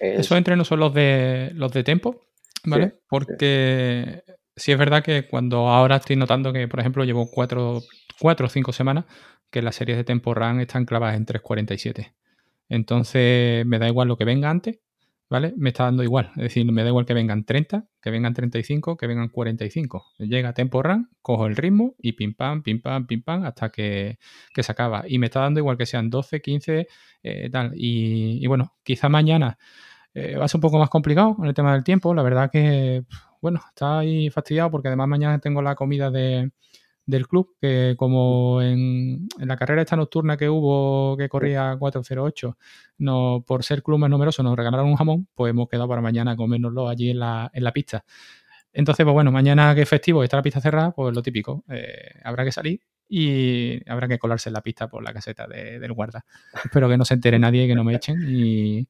Eso 0.00 0.36
entre 0.36 0.56
no 0.56 0.64
son 0.64 0.80
los 0.80 0.92
de 0.92 1.50
los 1.54 1.72
de 1.72 1.82
tempo, 1.82 2.20
¿vale? 2.64 2.94
Porque 3.08 4.22
sí. 4.56 4.72
es 4.72 4.78
verdad 4.78 5.02
que 5.02 5.26
cuando 5.26 5.68
ahora 5.68 5.96
estoy 5.96 6.16
notando 6.16 6.52
que, 6.52 6.68
por 6.68 6.80
ejemplo, 6.80 7.04
llevo 7.04 7.30
cuatro, 7.30 7.80
cuatro 8.20 8.46
o 8.46 8.50
cinco 8.50 8.72
semanas 8.72 9.06
que 9.50 9.62
las 9.62 9.76
series 9.76 9.96
de 9.96 10.04
tempo 10.04 10.34
run 10.34 10.60
están 10.60 10.84
clavadas 10.84 11.16
en 11.16 11.24
3.47. 11.24 12.12
Entonces 12.68 13.64
me 13.64 13.78
da 13.78 13.88
igual 13.88 14.08
lo 14.08 14.18
que 14.18 14.26
venga 14.26 14.50
antes, 14.50 14.78
¿vale? 15.30 15.54
Me 15.56 15.70
está 15.70 15.84
dando 15.84 16.02
igual. 16.02 16.30
Es 16.36 16.44
decir, 16.44 16.70
me 16.70 16.82
da 16.82 16.88
igual 16.88 17.06
que 17.06 17.14
vengan 17.14 17.44
30, 17.44 17.86
que 18.00 18.10
vengan 18.10 18.34
35, 18.34 18.96
que 18.96 19.06
vengan 19.06 19.28
45. 19.28 20.06
Llega 20.18 20.52
Tempo 20.52 20.82
Run, 20.82 21.10
cojo 21.22 21.46
el 21.46 21.56
ritmo 21.56 21.94
y 21.98 22.12
pim 22.12 22.34
pam, 22.34 22.62
pim 22.62 22.80
pam, 22.80 23.06
pim 23.06 23.22
pam, 23.22 23.44
hasta 23.44 23.70
que, 23.70 24.18
se 24.54 24.72
acaba. 24.72 25.04
Y 25.06 25.18
me 25.18 25.26
está 25.26 25.40
dando 25.40 25.60
igual 25.60 25.76
que 25.76 25.86
sean 25.86 26.10
12, 26.10 26.40
15, 26.40 26.88
eh, 27.22 27.50
tal. 27.50 27.72
Y, 27.74 28.46
bueno, 28.46 28.76
quizá 28.82 29.08
mañana 29.08 29.58
eh, 30.14 30.36
va 30.36 30.46
a 30.46 30.48
ser 30.48 30.58
un 30.58 30.62
poco 30.62 30.78
más 30.78 30.90
complicado 30.90 31.36
con 31.36 31.46
el 31.46 31.54
tema 31.54 31.72
del 31.74 31.84
tiempo. 31.84 32.14
La 32.14 32.22
verdad 32.22 32.50
que, 32.50 33.04
bueno, 33.40 33.60
está 33.68 34.00
ahí 34.00 34.30
fastidiado 34.30 34.70
porque 34.70 34.88
además 34.88 35.08
mañana 35.08 35.38
tengo 35.40 35.62
la 35.62 35.74
comida 35.74 36.10
de 36.10 36.50
del 37.08 37.26
club, 37.26 37.56
que 37.58 37.94
como 37.96 38.60
en, 38.60 39.28
la 39.38 39.56
carrera 39.56 39.80
esta 39.80 39.96
nocturna 39.96 40.36
que 40.36 40.50
hubo, 40.50 41.16
que 41.16 41.28
corría 41.28 41.74
408, 41.78 42.58
no, 42.98 43.42
por 43.46 43.64
ser 43.64 43.82
club 43.82 43.98
más 43.98 44.10
numeroso 44.10 44.42
nos 44.42 44.54
regalaron 44.54 44.88
un 44.88 44.96
jamón, 44.96 45.26
pues 45.34 45.50
hemos 45.50 45.68
quedado 45.68 45.88
para 45.88 46.02
mañana 46.02 46.32
a 46.32 46.36
comérnoslo 46.36 46.86
allí 46.86 47.10
en 47.10 47.20
la, 47.20 47.50
en 47.54 47.64
la 47.64 47.72
pista. 47.72 48.04
Entonces, 48.74 49.04
pues 49.04 49.14
bueno, 49.14 49.32
mañana 49.32 49.74
que 49.74 49.82
es 49.82 49.88
festivo 49.88 50.22
y 50.22 50.24
está 50.24 50.36
la 50.36 50.42
pista 50.42 50.60
cerrada, 50.60 50.90
pues 50.90 51.14
lo 51.14 51.22
típico, 51.22 51.64
eh, 51.70 52.20
habrá 52.22 52.44
que 52.44 52.52
salir 52.52 52.80
y 53.08 53.80
habrá 53.90 54.06
que 54.06 54.18
colarse 54.18 54.50
en 54.50 54.52
la 54.52 54.60
pista 54.60 54.86
por 54.88 55.02
la 55.02 55.14
caseta 55.14 55.46
del 55.46 55.92
guarda. 55.94 56.26
Espero 56.62 56.90
que 56.90 56.98
no 56.98 57.06
se 57.06 57.14
entere 57.14 57.38
nadie 57.38 57.64
y 57.64 57.68
que 57.68 57.74
no 57.74 57.84
me 57.84 57.94
echen 57.94 58.22
y, 58.28 58.86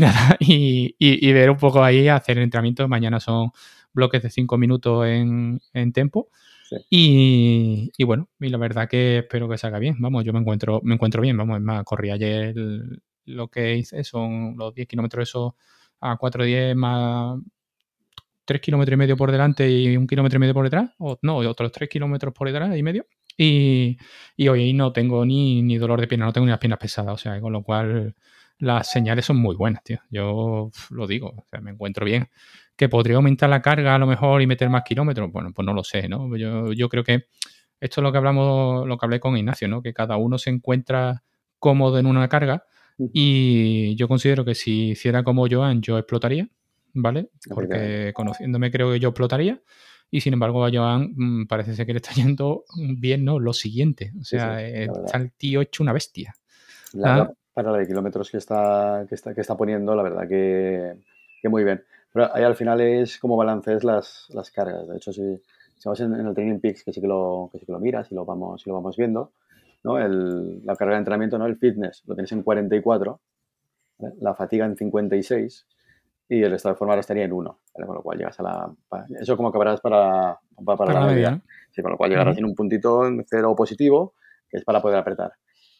nada, 0.00 0.36
y, 0.40 0.96
y, 0.98 1.32
ver 1.32 1.50
un 1.50 1.58
poco 1.58 1.84
ahí, 1.84 2.08
hacer 2.08 2.38
el 2.38 2.44
entrenamiento. 2.44 2.88
Mañana 2.88 3.20
son 3.20 3.52
bloques 3.92 4.20
de 4.20 4.30
5 4.30 4.58
minutos 4.58 5.06
en, 5.06 5.60
en 5.72 5.92
tempo 5.92 6.28
y, 6.90 8.04
bueno, 8.04 8.28
y 8.40 8.48
la 8.48 8.58
verdad 8.58 8.88
que 8.88 9.18
espero 9.18 9.48
que 9.48 9.58
salga 9.58 9.78
bien. 9.78 9.96
Vamos, 9.98 10.24
yo 10.24 10.32
me 10.32 10.40
encuentro, 10.40 10.80
me 10.82 10.94
encuentro 10.94 11.22
bien. 11.22 11.36
Vamos, 11.36 11.58
es 11.58 11.62
más, 11.62 11.84
corrí 11.84 12.10
ayer 12.10 12.54
lo 13.24 13.48
que 13.48 13.76
hice 13.76 14.04
son 14.04 14.56
los 14.56 14.74
10 14.74 14.86
kilómetros 14.88 15.28
eso 15.28 15.56
a 16.00 16.16
4.10 16.16 16.74
más 16.76 17.40
3 18.44 18.60
kilómetros 18.60 18.94
y 18.94 18.96
medio 18.96 19.16
por 19.16 19.32
delante 19.32 19.68
y 19.68 19.96
un 19.96 20.06
kilómetro 20.06 20.36
y 20.38 20.40
medio 20.40 20.54
por 20.54 20.64
detrás. 20.64 20.90
O 20.98 21.18
no, 21.22 21.36
otros 21.38 21.72
3 21.72 21.88
kilómetros 21.88 22.32
por 22.32 22.46
detrás 22.48 22.76
y 22.76 22.82
medio. 22.82 23.06
Y, 23.36 23.98
y 24.36 24.48
hoy 24.48 24.72
no 24.72 24.92
tengo 24.92 25.26
ni, 25.26 25.62
ni 25.62 25.76
dolor 25.76 26.00
de 26.00 26.06
pierna, 26.06 26.26
no 26.26 26.32
tengo 26.32 26.46
ni 26.46 26.50
las 26.50 26.60
piernas 26.60 26.78
pesadas. 26.78 27.14
O 27.14 27.18
sea, 27.18 27.40
con 27.40 27.52
lo 27.52 27.62
cual 27.62 28.14
las 28.58 28.90
señales 28.90 29.26
son 29.26 29.36
muy 29.36 29.56
buenas, 29.56 29.82
tío. 29.84 29.98
Yo 30.10 30.70
lo 30.90 31.06
digo, 31.06 31.28
o 31.36 31.44
sea, 31.50 31.60
me 31.60 31.72
encuentro 31.72 32.06
bien 32.06 32.28
que 32.76 32.88
podría 32.88 33.16
aumentar 33.16 33.48
la 33.48 33.62
carga 33.62 33.94
a 33.94 33.98
lo 33.98 34.06
mejor 34.06 34.42
y 34.42 34.46
meter 34.46 34.68
más 34.68 34.82
kilómetros. 34.82 35.32
Bueno, 35.32 35.52
pues 35.54 35.64
no 35.64 35.72
lo 35.72 35.82
sé, 35.82 36.08
¿no? 36.08 36.36
Yo, 36.36 36.72
yo 36.72 36.88
creo 36.88 37.02
que 37.02 37.26
esto 37.80 38.00
es 38.00 38.02
lo 38.02 38.12
que 38.12 38.18
hablamos, 38.18 38.86
lo 38.86 38.98
que 38.98 39.06
hablé 39.06 39.20
con 39.20 39.36
Ignacio, 39.36 39.68
¿no? 39.68 39.82
Que 39.82 39.92
cada 39.92 40.16
uno 40.16 40.38
se 40.38 40.50
encuentra 40.50 41.22
cómodo 41.58 41.98
en 41.98 42.06
una 42.06 42.28
carga 42.28 42.64
y 43.12 43.94
yo 43.96 44.08
considero 44.08 44.44
que 44.44 44.54
si 44.54 44.90
hiciera 44.90 45.22
como 45.22 45.46
Joan, 45.50 45.82
yo 45.82 45.98
explotaría, 45.98 46.48
¿vale? 46.94 47.30
Porque 47.48 48.12
conociéndome 48.14 48.70
creo 48.70 48.92
que 48.92 49.00
yo 49.00 49.10
explotaría. 49.10 49.60
Y 50.10 50.20
sin 50.20 50.34
embargo, 50.34 50.64
a 50.64 50.70
Joan 50.72 51.12
mm, 51.16 51.46
parece 51.46 51.74
ser 51.74 51.84
que 51.84 51.92
le 51.92 51.98
está 51.98 52.12
yendo 52.14 52.64
bien, 52.76 53.24
¿no? 53.24 53.38
Lo 53.38 53.52
siguiente. 53.52 54.12
O 54.20 54.24
sea, 54.24 54.62
eh, 54.66 54.88
está 55.04 55.18
el 55.18 55.32
tío 55.32 55.60
hecho 55.60 55.82
una 55.82 55.92
bestia. 55.92 56.34
¿Ah? 57.04 57.30
Para 57.52 57.72
la 57.72 57.78
de 57.78 57.86
kilómetros 57.86 58.30
que 58.30 58.36
está, 58.36 59.04
que 59.08 59.14
está, 59.14 59.34
que 59.34 59.40
está 59.40 59.56
poniendo, 59.56 59.94
la 59.94 60.02
verdad 60.02 60.28
que, 60.28 60.94
que 61.40 61.48
muy 61.48 61.64
bien. 61.64 61.82
Pero 62.16 62.34
ahí 62.34 62.44
al 62.44 62.56
final 62.56 62.80
es 62.80 63.18
como 63.18 63.36
balancees 63.36 63.84
las, 63.84 64.26
las 64.30 64.50
cargas. 64.50 64.88
De 64.88 64.96
hecho, 64.96 65.12
si, 65.12 65.20
si 65.20 65.82
vamos 65.84 66.00
en, 66.00 66.14
el 66.14 66.32
Training 66.32 66.60
Peaks, 66.60 66.82
que 66.82 66.90
sí 66.90 67.02
que 67.02 67.06
lo, 67.06 67.50
que 67.52 67.58
sí 67.58 67.66
que 67.66 67.72
lo 67.72 67.78
miras 67.78 68.10
y 68.10 68.14
lo 68.14 68.24
vamos, 68.24 68.62
si 68.62 68.70
lo 68.70 68.76
vamos 68.76 68.96
viendo, 68.96 69.32
¿no? 69.84 69.98
El, 69.98 70.64
la 70.64 70.76
carga 70.76 70.94
de 70.94 71.00
entrenamiento, 71.00 71.36
¿no? 71.36 71.44
el 71.44 71.58
fitness, 71.58 72.04
lo 72.06 72.14
tienes 72.14 72.32
en 72.32 72.42
44, 72.42 73.20
la 74.22 74.34
fatiga 74.34 74.64
en 74.64 74.78
56 74.78 75.66
y 76.30 76.42
el 76.42 76.54
estado 76.54 76.74
de 76.74 76.78
forma 76.78 76.94
estaría 76.94 77.24
en 77.24 77.34
1, 77.34 77.60
con 77.70 77.94
lo 77.94 78.02
cual 78.02 78.16
llegas 78.16 78.40
a 78.40 78.44
la... 78.44 78.74
Eso 79.20 79.36
como 79.36 79.50
acabarás 79.50 79.82
para, 79.82 80.40
para, 80.64 80.94
la, 80.94 81.06
media. 81.08 81.42
Sí, 81.70 81.82
con 81.82 81.90
lo 81.90 81.98
cual 81.98 82.08
llegarás 82.08 82.38
en 82.38 82.46
un 82.46 82.54
puntito 82.54 83.06
en 83.06 83.26
cero 83.28 83.54
positivo, 83.54 84.14
que 84.48 84.56
es 84.56 84.64
para 84.64 84.80
poder 84.80 84.96
apretar. 84.96 85.34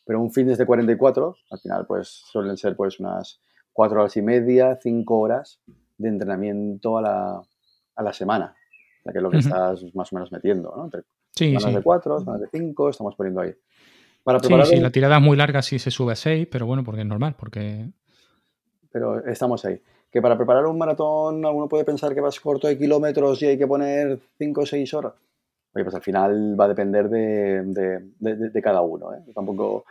Pero 0.05 0.21
un 0.21 0.31
fitness 0.31 0.59
de 0.59 0.67
44, 0.67 1.35
al 1.51 1.59
final, 1.61 1.87
pues 1.87 2.09
suelen 2.31 2.59
ser 2.59 2.77
pues 2.77 3.01
unas 3.01 3.41
4 3.73 3.99
horas 3.99 4.15
y 4.19 4.21
media, 4.21 4.79
5 4.83 5.19
horas 5.19 5.63
de 5.99 6.09
entrenamiento 6.09 6.99
a 6.99 7.03
la, 7.03 7.43
a 7.97 8.03
la 8.03 8.13
semana. 8.13 8.55
O 9.01 9.03
sea, 9.03 9.13
que 9.13 9.19
es 9.19 9.23
lo 9.23 9.31
que 9.31 9.39
estás 9.39 9.95
más 9.95 10.13
o 10.13 10.17
menos 10.17 10.33
metiendo, 10.33 10.73
¿no? 10.77 10.85
Entre 10.85 11.03
sí, 11.35 11.47
semanas 11.47 11.75
de 11.75 11.83
cuatro, 11.83 12.19
semanas 12.21 12.43
de 12.43 12.49
cinco, 12.51 12.91
estamos 12.91 13.15
poniendo 13.15 13.41
ahí. 13.41 13.55
Para 14.23 14.41
sí, 14.41 14.49
sí, 14.65 14.81
la 14.81 14.91
tirada 14.91 15.19
es 15.19 15.23
muy 15.23 15.37
larga 15.37 15.63
sí 15.63 15.79
se 15.79 15.93
sube 15.93 16.13
a 16.13 16.17
seis, 16.17 16.49
pero 16.51 16.67
bueno, 16.67 16.83
porque 16.83 17.03
es 17.03 17.07
normal, 17.07 17.37
porque... 17.39 17.89
Pero 18.91 19.25
estamos 19.25 19.65
ahí. 19.65 19.81
Que 20.11 20.21
para 20.21 20.37
preparar 20.37 20.67
un 20.67 20.79
maratón 20.79 21.45
alguno 21.45 21.69
puede 21.69 21.85
pensar 21.85 22.13
que 22.15 22.21
vas 22.21 22.41
corto 22.41 22.67
de 22.67 22.77
kilómetros 22.77 23.41
y 23.43 23.47
hay 23.47 23.59
que 23.59 23.67
poner 23.67 24.19
cinco 24.37 24.63
o 24.63 24.67
seis 24.67 24.93
horas. 24.95 25.13
Oye, 25.73 25.85
pues 25.85 25.95
al 25.95 26.03
final 26.03 26.59
va 26.59 26.65
a 26.65 26.69
depender 26.69 27.09
de, 27.09 27.63
de, 28.19 28.51
de, 28.51 28.63
cada 28.63 28.81
uno. 28.81 29.15
¿eh? 29.15 29.19
Tampoco... 29.35 29.85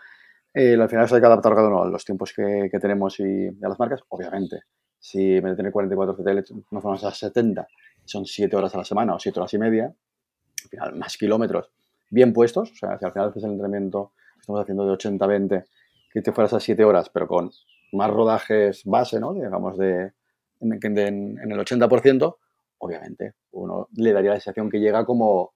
Eh, 0.54 0.74
al 0.74 0.90
final 0.90 1.08
hay 1.10 1.20
que 1.20 1.26
adaptar 1.26 1.54
cada 1.54 1.68
uno 1.68 1.84
a 1.84 1.88
los 1.88 2.04
tiempos 2.04 2.34
que, 2.34 2.70
que 2.72 2.80
tenemos 2.80 3.20
y 3.20 3.48
a 3.48 3.70
las 3.70 3.80
marcas, 3.80 4.02
obviamente 4.10 4.64
si 5.06 5.40
de 5.40 5.56
tener 5.56 5.72
44 5.72 6.16
CTL 6.16 6.56
nos 6.72 6.84
vamos 6.84 7.04
a 7.04 7.12
70, 7.12 7.68
son 8.06 8.26
7 8.26 8.56
horas 8.56 8.74
a 8.74 8.80
la 8.80 8.84
semana 8.84 9.14
o 9.14 9.20
7 9.20 9.40
horas 9.40 9.54
y 9.54 9.60
media, 9.60 9.86
al 9.86 10.70
final 10.70 10.96
más 10.96 11.16
kilómetros 11.16 11.70
bien 12.10 12.34
puestos, 12.34 12.72
o 12.72 12.76
sea, 12.76 12.98
si 12.98 13.06
al 13.06 13.12
final 13.12 13.30
haces 13.30 13.44
el 13.44 13.52
entrenamiento 13.52 14.14
estamos 14.40 14.64
haciendo 14.64 14.88
de 14.88 14.94
80-20, 14.94 15.66
que 16.12 16.22
te 16.24 16.32
fueras 16.32 16.54
a 16.54 16.60
7 16.60 16.84
horas, 16.84 17.12
pero 17.12 17.28
con 17.28 17.52
más 17.92 18.10
rodajes 18.10 18.84
base, 18.84 19.20
¿no? 19.20 19.34
Digamos, 19.34 19.78
de, 19.78 20.14
en, 20.60 20.74
en 20.82 21.52
el 21.52 21.60
80%, 21.60 22.38
obviamente, 22.80 23.36
uno 23.52 23.90
le 23.96 24.12
daría 24.12 24.32
la 24.32 24.38
sensación 24.38 24.72
que 24.72 24.80
llega 24.80 25.06
como 25.06 25.54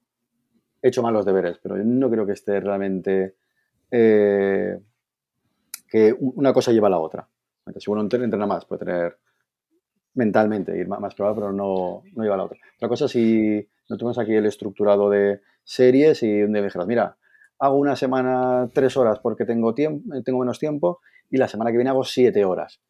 hecho 0.80 1.02
mal 1.02 1.14
los 1.14 1.26
deberes, 1.26 1.58
pero 1.62 1.76
yo 1.76 1.84
no 1.84 2.10
creo 2.12 2.26
que 2.28 2.34
esté 2.34 2.60
realmente 2.60 3.36
eh, 3.90 4.80
que 5.88 6.16
una 6.20 6.54
cosa 6.54 6.72
lleva 6.72 6.88
a 6.88 6.92
la 6.92 7.00
otra. 7.00 7.28
Si 7.78 7.90
uno 7.90 8.02
entrena 8.02 8.46
más, 8.46 8.66
puede 8.66 8.86
tener 8.86 9.18
mentalmente 10.14 10.78
ir 10.78 10.88
más, 10.88 11.16
probado, 11.16 11.36
pero 11.36 11.54
no, 11.54 12.04
no 12.16 12.24
lleva 12.24 12.36
a 12.36 12.38
la 12.38 12.44
otra. 12.46 12.58
Otra 12.76 12.90
cosa, 12.90 13.08
si 13.08 13.68
no 13.90 13.98
tenemos 13.98 14.18
aquí 14.20 14.34
el 14.34 14.46
estructurado 14.46 15.10
de 15.10 15.42
series 15.64 16.24
y 16.24 16.42
donde 16.42 16.62
dijeras, 16.64 16.88
mira, 16.88 17.18
hago 17.60 17.78
una 17.78 17.96
semana 17.96 18.70
tres 18.74 18.98
horas 18.98 19.20
porque 19.20 19.46
tengo, 19.46 19.74
tiempo, 19.74 20.22
tengo 20.24 20.40
menos 20.40 20.60
tiempo 20.60 21.00
y 21.30 21.38
la 21.38 21.48
semana 21.48 21.72
que 21.72 21.78
viene 21.78 21.90
hago 21.90 22.04
siete 22.04 22.44
horas. 22.46 22.82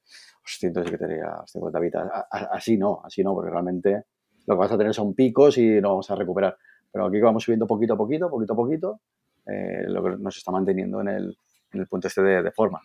Hostia, 0.44 0.68
entonces 0.68 0.92
que 0.92 0.98
te 0.98 1.08
diría, 1.08 1.44
pues, 1.54 1.74
David, 1.74 1.96
así 2.32 2.78
no, 2.78 3.02
así 3.04 3.24
no, 3.24 3.34
porque 3.34 3.52
realmente 3.52 4.04
lo 4.46 4.56
que 4.56 4.60
vas 4.60 4.72
a 4.72 4.78
tener 4.78 4.94
son 4.94 5.14
picos 5.14 5.58
y 5.58 5.82
no 5.82 5.90
vamos 5.90 6.10
a 6.10 6.16
recuperar. 6.16 6.58
Pero 6.92 7.06
aquí 7.06 7.20
vamos 7.20 7.44
subiendo 7.44 7.68
poquito 7.68 7.94
a 7.94 7.98
poquito, 7.98 8.30
poquito 8.30 8.54
a 8.54 8.56
poquito, 8.56 9.02
eh, 9.46 9.84
lo 9.88 10.04
que 10.04 10.10
nos 10.18 10.38
está 10.38 10.52
manteniendo 10.52 11.02
en 11.02 11.10
el, 11.10 11.38
en 11.72 11.82
el 11.82 11.88
punto 11.88 12.08
este 12.08 12.22
de, 12.22 12.52
forma. 12.52 12.82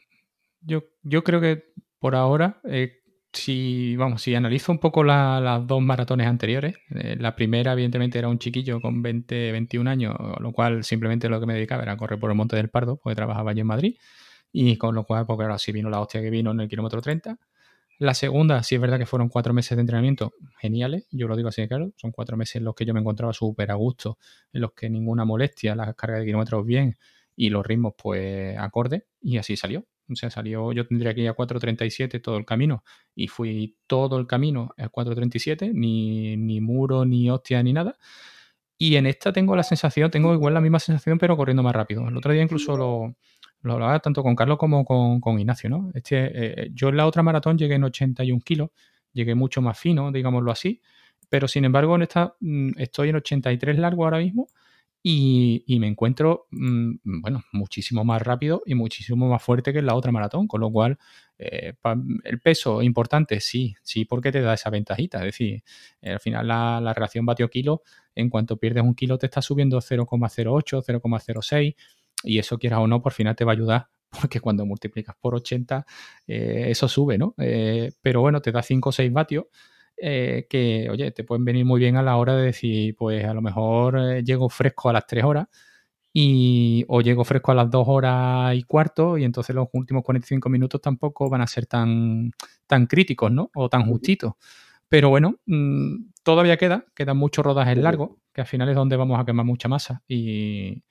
Yo, 0.60 0.82
yo 1.02 1.24
creo 1.24 1.40
que 1.40 1.72
por 1.98 2.14
ahora 2.14 2.60
eh, 2.64 3.03
si, 3.34 3.96
vamos, 3.96 4.22
si 4.22 4.34
analizo 4.34 4.72
un 4.72 4.78
poco 4.78 5.04
las 5.04 5.66
dos 5.66 5.82
maratones 5.82 6.26
anteriores, 6.26 6.76
eh, 6.94 7.16
la 7.18 7.36
primera 7.36 7.72
evidentemente 7.72 8.18
era 8.18 8.28
un 8.28 8.38
chiquillo 8.38 8.80
con 8.80 9.02
20, 9.02 9.52
21 9.52 9.86
años, 9.88 10.14
lo 10.40 10.52
cual 10.52 10.84
simplemente 10.84 11.28
lo 11.28 11.40
que 11.40 11.46
me 11.46 11.54
dedicaba 11.54 11.82
era 11.82 11.96
correr 11.96 12.18
por 12.18 12.30
el 12.30 12.36
Monte 12.36 12.56
del 12.56 12.70
Pardo, 12.70 12.96
porque 12.96 13.16
trabajaba 13.16 13.50
allí 13.50 13.60
en 13.60 13.66
Madrid, 13.66 13.96
y 14.52 14.76
con 14.78 14.94
lo 14.94 15.04
cual, 15.04 15.26
porque 15.26 15.44
ahora 15.44 15.58
sí 15.58 15.72
vino 15.72 15.90
la 15.90 16.00
hostia 16.00 16.22
que 16.22 16.30
vino 16.30 16.52
en 16.52 16.60
el 16.60 16.68
kilómetro 16.68 17.02
30. 17.02 17.38
La 17.98 18.14
segunda, 18.14 18.62
sí 18.62 18.76
es 18.76 18.80
verdad 18.80 18.98
que 18.98 19.06
fueron 19.06 19.28
cuatro 19.28 19.54
meses 19.54 19.76
de 19.76 19.82
entrenamiento 19.82 20.34
geniales, 20.60 21.06
yo 21.10 21.28
lo 21.28 21.36
digo 21.36 21.48
así 21.50 21.62
de 21.62 21.68
claro, 21.68 21.92
son 21.96 22.12
cuatro 22.12 22.36
meses 22.36 22.56
en 22.56 22.64
los 22.64 22.74
que 22.74 22.84
yo 22.86 22.94
me 22.94 23.00
encontraba 23.00 23.32
súper 23.32 23.70
a 23.70 23.74
gusto, 23.74 24.18
en 24.52 24.62
los 24.62 24.72
que 24.72 24.90
ninguna 24.90 25.24
molestia, 25.24 25.74
las 25.76 25.94
cargas 25.96 26.20
de 26.20 26.26
kilómetros 26.26 26.66
bien, 26.66 26.96
y 27.36 27.50
los 27.50 27.66
ritmos 27.66 27.94
pues 27.98 28.56
acorde 28.58 29.06
y 29.20 29.38
así 29.38 29.56
salió. 29.56 29.84
O 30.10 30.16
sea, 30.16 30.30
salió, 30.30 30.72
yo 30.72 30.86
tendría 30.86 31.14
que 31.14 31.22
ir 31.22 31.28
a 31.28 31.36
4.37 31.36 32.20
todo 32.20 32.36
el 32.36 32.44
camino 32.44 32.84
y 33.14 33.28
fui 33.28 33.76
todo 33.86 34.18
el 34.18 34.26
camino 34.26 34.74
a 34.76 34.90
4.37, 34.90 35.72
ni, 35.72 36.36
ni 36.36 36.60
muro, 36.60 37.04
ni 37.04 37.30
hostia, 37.30 37.62
ni 37.62 37.72
nada. 37.72 37.96
Y 38.76 38.96
en 38.96 39.06
esta 39.06 39.32
tengo 39.32 39.56
la 39.56 39.62
sensación, 39.62 40.10
tengo 40.10 40.34
igual 40.34 40.54
la 40.54 40.60
misma 40.60 40.78
sensación, 40.78 41.18
pero 41.18 41.36
corriendo 41.36 41.62
más 41.62 41.74
rápido. 41.74 42.06
El 42.08 42.16
otro 42.16 42.32
día 42.32 42.42
incluso 42.42 42.76
lo, 42.76 43.14
lo 43.62 43.72
hablaba 43.74 43.98
tanto 44.00 44.22
con 44.22 44.36
Carlos 44.36 44.58
como 44.58 44.84
con, 44.84 45.20
con 45.20 45.38
Ignacio, 45.38 45.70
¿no? 45.70 45.90
Este, 45.94 46.64
eh, 46.64 46.70
yo 46.74 46.90
en 46.90 46.96
la 46.98 47.06
otra 47.06 47.22
maratón 47.22 47.56
llegué 47.56 47.76
en 47.76 47.84
81 47.84 48.42
kilos, 48.44 48.70
llegué 49.12 49.34
mucho 49.34 49.62
más 49.62 49.78
fino, 49.78 50.12
digámoslo 50.12 50.50
así, 50.50 50.82
pero 51.30 51.48
sin 51.48 51.64
embargo 51.64 51.96
en 51.96 52.02
esta 52.02 52.34
mm, 52.40 52.72
estoy 52.78 53.08
en 53.08 53.16
83 53.16 53.78
largo 53.78 54.04
ahora 54.04 54.18
mismo 54.18 54.48
y, 55.06 55.78
me 55.78 55.86
encuentro, 55.86 56.46
mm, 56.50 57.20
bueno, 57.20 57.44
muchísimo 57.52 58.04
más 58.04 58.22
rápido 58.22 58.62
y 58.64 58.74
muchísimo 58.74 59.28
más 59.28 59.42
fuerte 59.42 59.70
que 59.74 59.80
en 59.80 59.86
la 59.86 59.94
otra 59.96 60.10
maratón, 60.12 60.48
con 60.48 60.62
lo 60.62 60.70
cual 60.70 60.98
eh, 61.38 61.74
el 62.24 62.40
peso 62.40 62.80
importante, 62.80 63.38
sí, 63.40 63.74
sí, 63.82 64.06
porque 64.06 64.32
te 64.32 64.40
da 64.40 64.54
esa 64.54 64.70
ventajita, 64.70 65.18
es 65.18 65.24
decir, 65.26 65.62
al 66.02 66.20
final 66.20 66.48
la, 66.48 66.80
la 66.80 66.94
relación 66.94 67.26
vatio-kilo, 67.26 67.82
en 68.14 68.30
cuanto 68.30 68.56
pierdes 68.56 68.82
un 68.82 68.94
kilo 68.94 69.18
te 69.18 69.26
está 69.26 69.42
subiendo 69.42 69.78
0,08, 69.82 70.82
0,06 70.82 71.76
y 72.22 72.38
eso 72.38 72.58
quieras 72.58 72.78
o 72.80 72.86
no, 72.86 73.02
por 73.02 73.12
final 73.12 73.36
te 73.36 73.44
va 73.44 73.52
a 73.52 73.56
ayudar 73.56 73.88
porque 74.20 74.40
cuando 74.40 74.64
multiplicas 74.64 75.14
por 75.20 75.34
80 75.34 75.84
eh, 76.26 76.66
eso 76.68 76.88
sube, 76.88 77.18
¿no? 77.18 77.34
Eh, 77.36 77.92
pero 78.00 78.22
bueno, 78.22 78.40
te 78.40 78.52
da 78.52 78.62
5 78.62 78.88
o 78.88 78.92
6 78.92 79.12
vatios 79.12 79.44
eh, 79.96 80.46
que, 80.48 80.88
oye, 80.90 81.10
te 81.12 81.24
pueden 81.24 81.44
venir 81.44 81.64
muy 81.64 81.80
bien 81.80 81.96
a 81.96 82.02
la 82.02 82.16
hora 82.16 82.36
de 82.36 82.46
decir, 82.46 82.94
pues 82.96 83.24
a 83.24 83.34
lo 83.34 83.42
mejor 83.42 83.98
eh, 83.98 84.22
llego 84.24 84.48
fresco 84.48 84.88
a 84.90 84.92
las 84.92 85.06
3 85.06 85.24
horas 85.24 85.46
y, 86.12 86.84
o 86.88 87.00
llego 87.00 87.24
fresco 87.24 87.52
a 87.52 87.54
las 87.56 87.70
2 87.70 87.84
horas 87.88 88.54
y 88.56 88.62
cuarto 88.64 89.18
y 89.18 89.24
entonces 89.24 89.54
los 89.54 89.68
últimos 89.72 90.04
45 90.04 90.48
minutos 90.48 90.80
tampoco 90.80 91.28
van 91.30 91.42
a 91.42 91.46
ser 91.46 91.66
tan, 91.66 92.30
tan 92.66 92.86
críticos, 92.86 93.30
¿no? 93.32 93.50
O 93.54 93.68
tan 93.68 93.84
justitos. 93.86 94.34
Pero 94.88 95.10
bueno, 95.10 95.40
mm, 95.46 96.10
todavía 96.22 96.56
queda, 96.56 96.86
quedan 96.94 97.16
muchos 97.16 97.44
rodajes 97.44 97.78
largos, 97.78 98.10
que 98.32 98.42
al 98.42 98.46
final 98.46 98.68
es 98.68 98.76
donde 98.76 98.96
vamos 98.96 99.20
a 99.20 99.24
quemar 99.24 99.46
mucha 99.46 99.68
masa. 99.68 100.02
Y, 100.08 100.84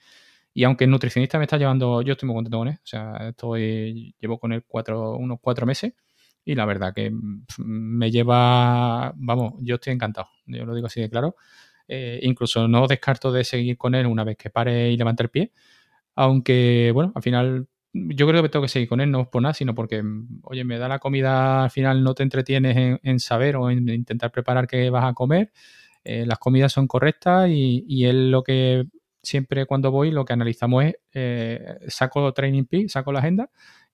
y 0.53 0.63
aunque 0.65 0.85
el 0.85 0.91
nutricionista 0.91 1.37
me 1.37 1.45
está 1.45 1.57
llevando, 1.57 2.01
yo 2.01 2.13
estoy 2.13 2.27
muy 2.27 2.35
contento 2.35 2.57
con 2.59 2.67
él, 2.69 2.75
o 2.75 2.87
sea, 2.87 3.29
estoy, 3.29 4.15
llevo 4.19 4.39
con 4.39 4.53
él 4.53 4.63
cuatro, 4.67 5.15
unos 5.17 5.39
cuatro 5.41 5.65
meses 5.65 5.93
y 6.45 6.55
la 6.55 6.65
verdad 6.65 6.93
que 6.93 7.11
me 7.57 8.11
lleva, 8.11 9.13
vamos, 9.15 9.53
yo 9.59 9.75
estoy 9.75 9.93
encantado, 9.93 10.29
yo 10.45 10.65
lo 10.65 10.75
digo 10.75 10.87
así 10.87 11.01
de 11.01 11.09
claro. 11.09 11.35
Eh, 11.87 12.19
incluso 12.23 12.67
no 12.67 12.87
descarto 12.87 13.31
de 13.31 13.43
seguir 13.43 13.77
con 13.77 13.93
él 13.93 14.05
una 14.05 14.23
vez 14.23 14.37
que 14.37 14.49
pare 14.49 14.91
y 14.91 14.97
levante 14.97 15.23
el 15.23 15.29
pie, 15.29 15.51
aunque 16.15 16.91
bueno, 16.93 17.11
al 17.15 17.23
final 17.23 17.67
yo 17.93 18.27
creo 18.27 18.41
que 18.41 18.49
tengo 18.49 18.63
que 18.63 18.69
seguir 18.69 18.89
con 18.89 19.01
él, 19.01 19.11
no 19.11 19.29
por 19.29 19.41
nada, 19.41 19.53
sino 19.53 19.75
porque, 19.75 20.03
oye, 20.43 20.63
me 20.63 20.79
da 20.79 20.87
la 20.87 20.99
comida, 20.99 21.63
al 21.63 21.71
final 21.71 22.03
no 22.03 22.15
te 22.15 22.23
entretienes 22.23 22.99
en, 23.03 23.19
saber 23.19 23.55
o 23.57 23.69
en 23.69 23.87
intentar 23.89 24.31
preparar 24.31 24.67
qué 24.67 24.89
vas 24.89 25.05
a 25.05 25.13
comer, 25.13 25.51
eh, 26.03 26.25
las 26.25 26.39
comidas 26.39 26.71
son 26.73 26.87
correctas 26.87 27.49
y, 27.49 27.85
y, 27.87 28.05
él 28.05 28.31
lo 28.31 28.43
que 28.43 28.85
siempre 29.21 29.65
cuando 29.65 29.91
voy 29.91 30.11
lo 30.11 30.25
que 30.25 30.33
analizamos 30.33 30.85
es, 30.85 30.95
eh, 31.13 31.77
saco 31.87 32.33
Training 32.33 32.65
Peak, 32.65 32.89
saco 32.89 33.11
la 33.11 33.19
agenda 33.19 33.49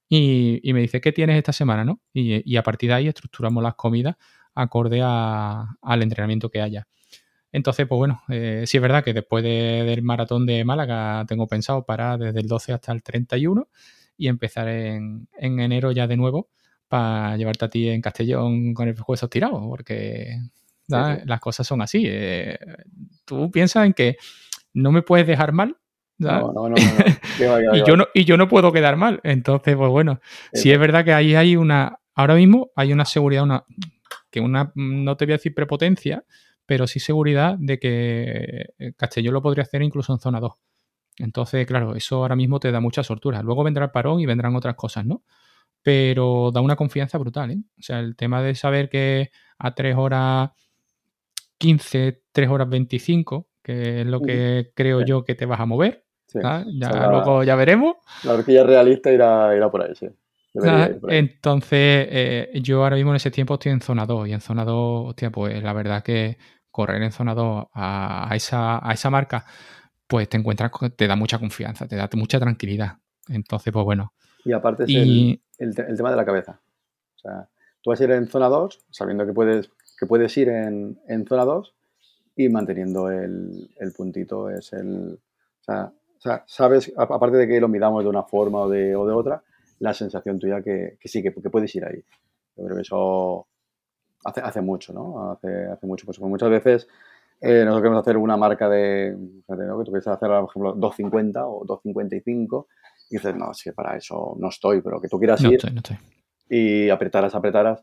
y, 0.10 0.74
me 0.74 0.82
dice, 0.82 1.00
¿qué 1.02 1.12
tienes 1.12 1.38
esta 1.38 1.54
semana? 1.54 1.86
¿no? 1.86 2.02
Y, 2.14 2.56
a 2.58 2.64
partir 2.64 2.90
de 2.90 2.96
ahí 2.96 3.08
estructuramos 3.08 3.62
las 3.62 3.76
comidas 3.76 4.16
acorde 4.56 5.02
al 5.04 6.02
entrenamiento 6.02 6.50
que 6.50 6.62
haya. 6.62 6.88
Entonces, 7.52 7.88
pues 7.88 7.98
bueno, 7.98 8.22
eh, 8.30 8.64
sí 8.66 8.78
es 8.78 8.82
verdad 8.82 9.04
que 9.04 9.14
después 9.14 9.44
del 9.44 10.02
maratón 10.02 10.46
de 10.46 10.66
Málaga 10.66 11.26
tengo 11.28 11.48
pensado 11.48 11.86
parar 11.86 12.20
desde 12.20 12.40
el 12.40 12.48
12 12.48 12.74
hasta 12.74 12.92
el 12.92 13.04
31 13.04 13.68
y 14.18 14.28
empezar 14.28 14.68
en, 14.68 15.28
enero 15.38 15.92
ya 15.92 16.08
de 16.08 16.18
nuevo 16.18 16.50
para 16.88 17.38
llevarte 17.38 17.66
a 17.66 17.70
ti 17.70 17.90
en 17.90 18.02
Castellón 18.02 18.74
con 18.74 18.88
el 18.88 19.00
juego 19.00 19.28
tirado, 19.28 19.62
porque 19.68 20.40
las 20.88 21.40
cosas 21.40 21.68
son 21.68 21.82
así. 21.82 22.04
Eh, 22.08 22.58
tú 23.26 23.52
piensas 23.52 23.86
en 23.86 23.94
que 23.94 24.18
no 24.74 24.92
me 24.92 25.04
puedes 25.04 25.28
dejar 25.28 25.52
mal 25.52 25.78
no, 26.20 26.52
no, 26.54 26.70
no. 26.70 26.76
y, 27.74 27.84
yo 27.86 27.96
no, 27.96 28.08
y 28.14 28.26
yo 28.26 28.38
no 28.38 28.48
puedo 28.48 28.72
quedar 28.72 28.98
mal. 28.98 29.20
Entonces, 29.24 29.76
pues 29.76 29.90
bueno, 29.90 30.20
sí 30.54 30.72
es 30.72 30.80
verdad 30.80 31.06
que 31.06 31.14
ahí 31.14 31.36
hay 31.36 31.56
una, 31.56 32.00
ahora 32.14 32.36
mismo 32.36 32.72
hay 32.76 32.94
una 32.94 33.06
seguridad, 33.06 33.44
una, 33.44 33.64
que 34.30 34.42
una, 34.42 34.72
no 34.76 35.18
te 35.18 35.26
voy 35.26 35.34
a 35.34 35.38
decir 35.38 35.56
prepotencia, 35.56 36.24
pero 36.66 36.86
sí 36.86 37.00
seguridad 37.00 37.56
de 37.58 37.80
que 37.80 38.66
eh, 38.78 38.94
Castellón 38.96 39.34
lo 39.34 39.42
podría 39.42 39.64
hacer 39.64 39.82
incluso 39.82 40.14
en 40.14 40.20
zona 40.20 40.40
2. 40.40 40.54
Entonces, 41.18 41.66
claro, 41.66 41.96
eso 41.96 42.18
ahora 42.18 42.36
mismo 42.36 42.60
te 42.60 42.72
da 42.72 42.80
mucha 42.80 43.04
sortura. 43.04 43.42
Luego 43.42 43.64
vendrá 43.64 43.86
el 43.86 43.92
parón 43.92 44.20
y 44.20 44.26
vendrán 44.26 44.56
otras 44.56 44.76
cosas, 44.76 45.06
¿no? 45.06 45.24
Pero 45.82 46.52
da 46.54 46.62
una 46.62 46.76
confianza 46.76 47.18
brutal, 47.18 47.52
¿eh? 47.52 47.58
O 47.78 47.82
sea, 47.82 48.00
el 48.00 48.16
tema 48.16 48.42
de 48.42 48.56
saber 48.56 48.90
que 48.90 49.32
a 49.58 49.74
3 49.74 49.96
horas 49.98 50.52
15, 51.58 52.24
3 52.32 52.50
horas 52.50 52.70
25, 52.70 53.50
que 53.62 54.02
es 54.02 54.08
lo 54.08 54.22
que 54.22 54.72
creo 54.76 55.02
yo 55.06 55.26
que 55.26 55.36
te 55.36 55.46
vas 55.46 55.60
a 55.60 55.66
mover, 55.66 56.06
Ah, 56.44 56.64
ya, 56.68 57.08
luego 57.08 57.44
ya 57.44 57.56
veremos. 57.56 57.96
La 58.24 58.34
horquilla 58.34 58.64
realista 58.64 59.12
irá, 59.12 59.56
irá 59.56 59.70
por 59.70 59.84
ahí, 59.84 59.96
sí. 59.96 60.10
Ah, 60.64 60.90
entonces, 61.10 62.08
eh, 62.10 62.60
yo 62.62 62.84
ahora 62.84 62.96
mismo 62.96 63.12
en 63.12 63.18
ese 63.18 63.32
tiempo 63.32 63.54
estoy 63.56 63.72
en 63.72 63.82
zona 63.82 64.06
2 64.06 64.28
y 64.28 64.34
en 64.34 64.42
zona 64.42 64.66
2, 64.66 65.10
hostia, 65.10 65.30
pues 65.30 65.62
la 65.62 65.74
verdad 65.74 66.04
que 66.04 66.38
correr 66.72 67.02
en 67.04 67.12
zona 67.12 67.36
2 67.36 67.68
a, 67.74 68.30
esa, 68.34 68.88
a 68.88 68.94
esa 68.94 69.10
marca, 69.10 69.46
pues 70.08 70.28
te 70.28 70.38
encuentras, 70.38 70.72
te 70.96 71.08
da 71.08 71.16
mucha 71.16 71.38
confianza, 71.38 71.88
te 71.88 71.96
da 71.96 72.10
mucha 72.14 72.40
tranquilidad. 72.40 72.98
Entonces, 73.28 73.72
pues 73.72 73.86
bueno. 73.86 74.14
Y 74.44 74.54
aparte 74.54 74.84
es 74.84 74.90
el, 74.90 75.42
el, 75.58 75.76
tema 75.76 76.10
de 76.10 76.16
la 76.16 76.26
cabeza. 76.26 76.60
O 77.16 77.20
sea, 77.20 77.48
tú 77.82 77.92
vas 77.92 78.02
a 78.02 78.04
ir 78.04 78.12
en 78.12 78.28
zona 78.28 78.48
2 78.48 78.86
sabiendo 78.90 79.26
que 79.26 79.34
puedes, 79.34 79.70
que 80.00 80.06
puedes 80.08 80.36
ir 80.38 80.50
en, 80.50 81.00
en 81.08 81.28
zona 81.28 81.46
2 81.46 81.76
y 82.38 82.50
manteniendo 82.50 83.12
el, 83.12 83.70
el 83.78 83.92
puntito 83.94 84.50
es 84.50 84.74
el... 84.74 85.20
O 85.62 85.64
sea, 85.64 85.92
o 86.20 86.22
sea, 86.22 86.44
sabes, 86.48 86.92
aparte 86.98 87.38
de 87.38 87.48
que 87.48 87.62
lo 87.62 87.70
midamos 87.70 88.04
de 88.04 88.10
una 88.10 88.24
forma 88.24 88.60
o 88.60 88.70
de, 88.70 88.94
o 88.94 89.08
de 89.08 89.14
otra, 89.14 89.42
la 89.80 89.94
sensación 89.94 90.38
tuya 90.38 90.62
que, 90.62 90.98
que 91.00 91.08
sí, 91.08 91.24
que, 91.24 91.34
que, 91.34 91.50
puedes 91.50 91.74
ir 91.76 91.86
ahí. 91.86 92.04
Yo 92.58 92.66
creo 92.66 92.76
que 92.76 92.82
eso 92.82 93.48
hace, 94.26 94.42
hace 94.42 94.60
mucho, 94.60 94.92
¿no? 94.92 95.32
Hace, 95.32 95.68
hace 95.68 95.88
mucho. 95.88 96.06
Pues 96.06 96.20
muchas 96.20 96.50
veces 96.50 96.90
eh, 97.40 97.64
nosotros 97.64 97.84
queremos 97.84 98.02
hacer 98.02 98.18
una 98.18 98.36
marca 98.36 98.68
de, 98.68 99.16
¿no? 99.16 99.80
que 99.80 99.86
tú 99.86 99.92
quieres 99.92 100.08
hacer, 100.08 100.28
por 100.28 100.50
ejemplo, 100.50 100.74
250 100.74 101.48
o 101.48 101.64
255 101.66 102.68
y 103.12 103.16
dices, 103.16 103.36
no, 103.38 103.52
es 103.52 103.64
que 103.64 103.72
para 103.72 103.96
eso 103.96 104.36
no 104.38 104.50
estoy, 104.50 104.82
pero 104.82 105.00
que 105.00 105.08
tú 105.08 105.18
quieras 105.18 105.42
ir 105.44 105.58
y 106.50 106.90
apretaras, 106.90 107.34
apretaras, 107.34 107.82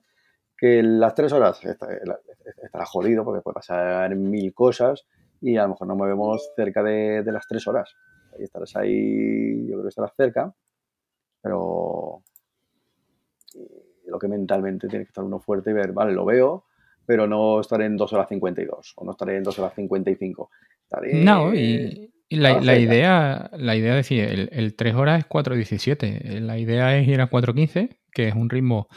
que 0.58 0.82
las 0.82 1.14
tres 1.14 1.32
horas 1.32 1.58
estará 1.64 2.84
jodido 2.84 3.24
porque 3.24 3.40
puede 3.40 3.54
pasar 3.54 4.14
mil 4.14 4.52
cosas 4.52 5.06
y 5.40 5.56
a 5.56 5.62
lo 5.62 5.70
mejor 5.70 5.88
nos 5.88 5.96
movemos 5.96 6.50
cerca 6.54 6.82
de, 6.82 7.22
de 7.22 7.32
las 7.32 7.46
tres 7.46 7.66
horas 7.66 7.94
estarás 8.44 8.76
ahí, 8.76 9.66
yo 9.66 9.74
creo 9.74 9.82
que 9.82 9.88
estarás 9.88 10.14
cerca, 10.16 10.54
pero 11.40 12.22
lo 14.06 14.18
que 14.18 14.28
mentalmente 14.28 14.88
tiene 14.88 15.04
que 15.04 15.10
estar 15.10 15.24
uno 15.24 15.38
fuerte 15.40 15.70
y 15.70 15.74
ver, 15.74 15.92
vale, 15.92 16.12
lo 16.12 16.24
veo, 16.24 16.64
pero 17.04 17.26
no 17.26 17.60
estaré 17.60 17.86
en 17.86 17.96
2 17.96 18.12
horas 18.12 18.28
52 18.28 18.94
o 18.96 19.04
no 19.04 19.12
estaré 19.12 19.36
en 19.36 19.42
2 19.42 19.58
horas 19.58 19.74
55. 19.74 20.50
Estaré 20.82 21.14
no, 21.24 21.54
y, 21.54 22.10
la, 22.30 22.60
la 22.60 22.78
idea, 22.78 23.50
la 23.56 23.76
idea 23.76 23.92
es 23.98 24.08
decir, 24.08 24.24
el, 24.24 24.48
el 24.52 24.74
3 24.74 24.94
horas 24.94 25.20
es 25.20 25.28
4.17, 25.28 26.40
la 26.40 26.58
idea 26.58 26.96
es 26.98 27.06
ir 27.06 27.20
a 27.20 27.30
4.15, 27.30 27.98
que 28.12 28.28
es 28.28 28.34
un 28.34 28.50
ritmo 28.50 28.88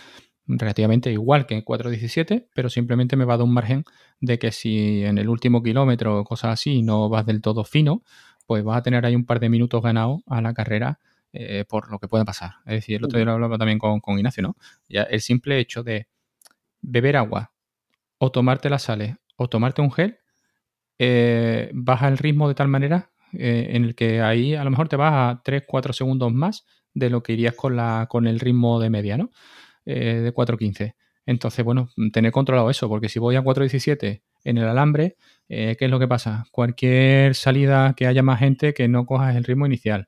relativamente 0.58 1.12
igual 1.12 1.46
que 1.46 1.56
en 1.56 1.64
4.17, 1.64 2.48
pero 2.56 2.70
simplemente 2.70 3.16
me 3.16 3.26
va 3.26 3.36
a 3.36 3.38
dar 3.38 3.46
un 3.46 3.54
margen 3.54 3.84
de 4.20 4.40
que 4.40 4.52
si 4.52 5.04
en 5.04 5.20
el 5.20 5.30
último 5.30 5.62
kilómetro 5.62 6.20
o 6.20 6.24
cosas 6.24 6.54
así 6.54 6.82
no 6.82 7.08
vas 7.10 7.26
del 7.26 7.42
todo 7.42 7.64
fino, 7.64 8.04
pues 8.50 8.64
vas 8.64 8.80
a 8.80 8.82
tener 8.82 9.06
ahí 9.06 9.16
un 9.16 9.26
par 9.26 9.40
de 9.40 9.48
minutos 9.48 9.80
ganados 9.80 10.22
a 10.26 10.42
la 10.42 10.56
carrera 10.56 10.98
eh, 11.34 11.66
por 11.70 11.92
lo 11.92 12.00
que 12.00 12.08
pueda 12.08 12.26
pasar. 12.26 12.54
Es 12.66 12.78
decir, 12.78 12.96
el 12.96 13.06
otro 13.06 13.20
día 13.20 13.26
lo 13.26 13.34
hablaba 13.34 13.60
también 13.60 13.78
con, 13.78 14.02
Ignacio, 14.18 14.42
¿no? 14.42 14.58
Ya 14.88 15.04
el 15.04 15.22
simple 15.22 15.60
hecho 15.60 15.84
de 15.84 16.08
beber 16.82 17.16
agua 17.16 17.52
o 18.18 18.32
tomarte 18.32 18.72
las 18.72 18.82
sales 18.82 19.18
o 19.36 19.48
tomarte 19.48 19.84
un 19.84 19.92
gel 19.92 20.18
eh, 20.98 21.70
baja 21.76 22.08
el 22.08 22.18
ritmo 22.18 22.48
de 22.48 22.56
tal 22.56 22.70
manera 22.70 23.12
eh, 23.34 23.68
en 23.74 23.84
el 23.84 23.94
que 23.94 24.20
ahí 24.20 24.56
a 24.56 24.64
lo 24.64 24.72
mejor 24.72 24.90
te 24.90 24.96
vas 24.96 25.14
a 25.14 25.44
3-4 25.44 25.94
segundos 25.94 26.34
más 26.34 26.66
de 26.96 27.12
lo 27.12 27.22
que 27.22 27.34
irías 27.34 27.54
con, 27.54 27.76
la, 27.76 28.08
con 28.10 28.26
el 28.26 28.40
ritmo 28.40 28.80
de 28.80 28.90
media, 28.90 29.16
¿no? 29.16 29.30
de 29.86 30.34
4.15. 30.34 30.96
Entonces, 31.28 31.64
bueno, 31.64 31.90
tener 32.12 32.32
controlado 32.32 32.72
eso, 32.72 32.90
porque 32.90 33.10
si 33.10 33.20
voy 33.20 33.36
a 33.36 33.44
4.17 33.44 34.24
en 34.44 34.58
el 34.58 34.68
alambre, 34.68 35.18
eh, 35.48 35.76
¿qué 35.78 35.86
es 35.86 35.92
lo 35.92 36.00
que 36.00 36.08
pasa? 36.08 36.46
Cualquier 36.52 37.36
salida 37.36 37.94
que 37.96 38.08
haya 38.08 38.24
más 38.24 38.40
gente 38.40 38.74
que 38.74 38.88
no 38.88 39.06
cojas 39.06 39.36
el 39.36 39.44
ritmo 39.44 39.66
inicial. 39.66 40.08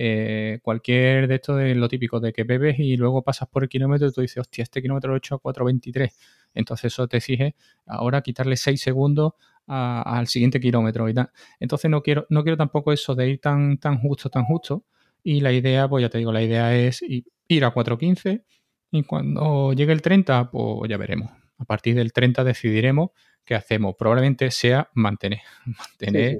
Eh, 0.00 0.60
cualquier 0.62 1.26
de 1.26 1.34
esto 1.34 1.56
de 1.56 1.74
lo 1.74 1.88
típico, 1.88 2.20
de 2.20 2.32
que 2.32 2.44
bebes 2.44 2.78
y 2.78 2.96
luego 2.96 3.22
pasas 3.22 3.48
por 3.48 3.64
el 3.64 3.68
kilómetro 3.68 4.08
y 4.08 4.12
tú 4.12 4.20
dices, 4.20 4.38
hostia, 4.38 4.62
este 4.62 4.80
kilómetro 4.80 5.10
lo 5.10 5.16
he 5.16 5.18
hecho 5.18 5.34
a 5.34 5.40
4.23. 5.40 6.14
Entonces 6.54 6.92
eso 6.92 7.08
te 7.08 7.16
exige 7.18 7.56
ahora 7.86 8.22
quitarle 8.22 8.56
6 8.56 8.80
segundos 8.80 9.32
al 9.66 10.26
siguiente 10.28 10.60
kilómetro 10.60 11.08
y 11.08 11.14
tal. 11.14 11.30
Entonces 11.60 11.90
no 11.90 12.02
quiero, 12.02 12.26
no 12.30 12.42
quiero 12.42 12.56
tampoco 12.56 12.92
eso 12.92 13.14
de 13.14 13.28
ir 13.28 13.40
tan, 13.40 13.78
tan 13.78 13.98
justo, 13.98 14.30
tan 14.30 14.44
justo, 14.44 14.84
Y 15.22 15.40
la 15.40 15.52
idea, 15.52 15.88
pues 15.88 16.02
ya 16.02 16.08
te 16.08 16.18
digo, 16.18 16.32
la 16.32 16.42
idea 16.42 16.74
es 16.74 17.02
ir 17.02 17.64
a 17.64 17.74
4.15 17.74 18.44
y 18.90 19.02
cuando 19.02 19.72
llegue 19.74 19.92
el 19.92 20.00
30, 20.00 20.50
pues 20.50 20.88
ya 20.88 20.96
veremos. 20.96 21.30
A 21.58 21.64
partir 21.64 21.96
del 21.96 22.12
30 22.12 22.44
decidiremos 22.44 23.10
qué 23.48 23.54
hacemos. 23.54 23.96
Probablemente 23.98 24.50
sea 24.50 24.90
mantener, 24.92 25.40
mantener 25.64 26.38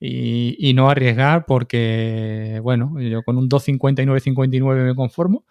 y, 0.00 0.72
no 0.74 0.88
arriesgar 0.88 1.44
porque, 1.46 2.58
bueno, 2.62 2.98
yo 2.98 3.22
con 3.22 3.36
un 3.36 3.48
2.59.59 3.48 4.84
me 4.84 4.94
conformo, 4.94 5.44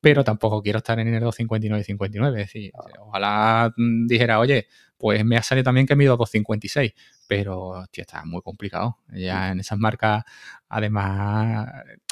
pero 0.00 0.22
tampoco 0.22 0.62
quiero 0.62 0.78
estar 0.78 0.98
en 1.00 1.08
el 1.08 1.22
2.59.59. 1.22 2.28
Es 2.28 2.34
decir, 2.34 2.72
ojalá 3.00 3.72
mm, 3.74 4.06
dijera, 4.06 4.38
oye, 4.38 4.66
pues 4.98 5.24
me 5.24 5.38
ha 5.38 5.42
salido 5.42 5.64
también 5.64 5.86
que 5.86 5.96
mido 5.96 6.18
2.56, 6.18 6.94
pero 7.26 7.58
hostia, 7.68 8.02
está 8.02 8.24
muy 8.26 8.42
complicado. 8.42 8.98
Ya 9.14 9.52
en 9.52 9.60
esas 9.60 9.78
marcas, 9.78 10.24
además, 10.68 11.68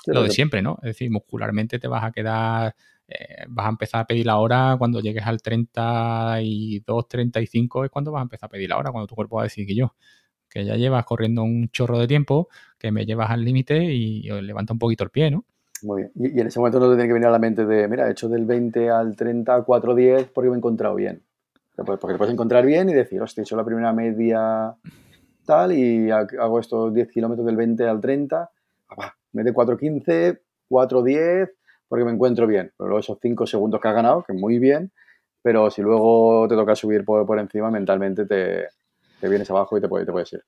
lo 0.07 0.23
de 0.23 0.31
siempre, 0.31 0.63
¿no? 0.63 0.79
Es 0.83 0.89
decir, 0.89 1.11
muscularmente 1.11 1.79
te 1.79 1.87
vas 1.87 2.03
a 2.03 2.13
quedar 2.13 2.75
eh, 3.09 3.45
vas 3.49 3.67
a 3.67 3.71
empezar 3.71 4.03
a 4.03 4.07
pedir 4.07 4.27
la 4.27 4.37
hora 4.37 4.77
cuando 4.79 5.01
llegues 5.01 5.27
al 5.27 5.41
32, 5.41 7.09
35 7.09 7.87
es 7.87 7.91
cuando 7.91 8.13
vas 8.13 8.21
a 8.21 8.25
empezar 8.25 8.49
a 8.49 8.51
pedir 8.51 8.69
la 8.69 8.77
hora, 8.77 8.93
cuando 8.93 9.07
tu 9.07 9.15
cuerpo 9.15 9.37
va 9.37 9.43
a 9.43 9.45
decir 9.45 9.67
que 9.67 9.75
yo, 9.75 9.95
que 10.49 10.65
ya 10.67 10.77
llevas 10.77 11.07
corriendo 11.07 11.43
un 11.43 11.71
chorro 11.71 11.99
de 11.99 12.07
tiempo, 12.07 12.49
que 12.79 12.93
me 12.93 13.07
llevas 13.07 13.31
al 13.31 13.45
límite 13.45 13.83
y, 13.83 14.29
levanta 14.43 14.75
un 14.75 14.79
poquito 14.79 15.05
el 15.05 15.11
pie, 15.11 15.31
¿no? 15.31 15.47
Muy 15.83 16.03
bien. 16.03 16.35
Y, 16.37 16.41
en 16.41 16.49
ese 16.49 16.59
momento 16.59 16.81
no 16.81 16.91
te 16.91 16.97
tiene 16.97 17.09
que 17.09 17.15
venir 17.15 17.29
a 17.29 17.31
la 17.31 17.39
mente 17.39 17.65
de, 17.65 17.89
mira, 17.89 18.09
he 18.09 18.11
hecho 18.11 18.29
del 18.29 18.45
20 18.45 18.91
al 18.91 19.17
30, 19.17 19.63
4, 19.63 19.95
10 19.95 20.29
porque 20.29 20.51
me 20.51 20.57
he 20.57 20.59
encontrado 20.59 20.95
bien. 20.95 21.23
Porque 21.77 22.07
te 22.09 22.19
puedes 22.19 22.33
encontrar 22.33 22.67
bien 22.67 22.91
y 22.91 22.93
decir, 22.93 23.23
hostia, 23.23 23.41
he 23.41 23.45
hecho 23.45 23.57
la 23.57 23.65
primera 23.65 23.93
media 23.93 24.75
tal 25.47 25.73
y 25.73 26.11
hago 26.11 26.61
estos 26.61 26.93
10 26.93 27.09
kilómetros 27.09 27.47
del 27.47 27.57
20 27.57 27.87
al 27.87 28.01
30, 28.01 28.51
me 29.33 29.45
de 29.45 29.53
4, 29.53 29.79
15, 29.79 30.43
4, 30.69 31.03
10, 31.03 31.58
porque 31.89 32.05
me 32.05 32.13
encuentro 32.13 32.47
bien. 32.47 32.73
Pero 32.77 32.89
luego 32.89 33.01
esos 33.01 33.19
5 33.21 33.47
segundos 33.47 33.81
que 33.81 33.89
has 33.89 33.95
ganado, 33.95 34.25
que 34.27 34.33
muy 34.33 34.59
bien, 34.59 34.93
pero 35.43 35.71
si 35.71 35.83
luego 35.83 36.47
te 36.49 36.55
toca 36.55 36.75
subir 36.75 37.05
por, 37.05 37.27
por 37.27 37.39
encima, 37.39 37.71
mentalmente 37.71 38.27
te, 38.27 38.69
te, 39.21 39.29
vienes 39.29 39.51
abajo 39.51 39.79
y 39.79 39.81
te, 39.81 39.89
te 39.89 40.13
puedes 40.13 40.33
ir. 40.33 40.43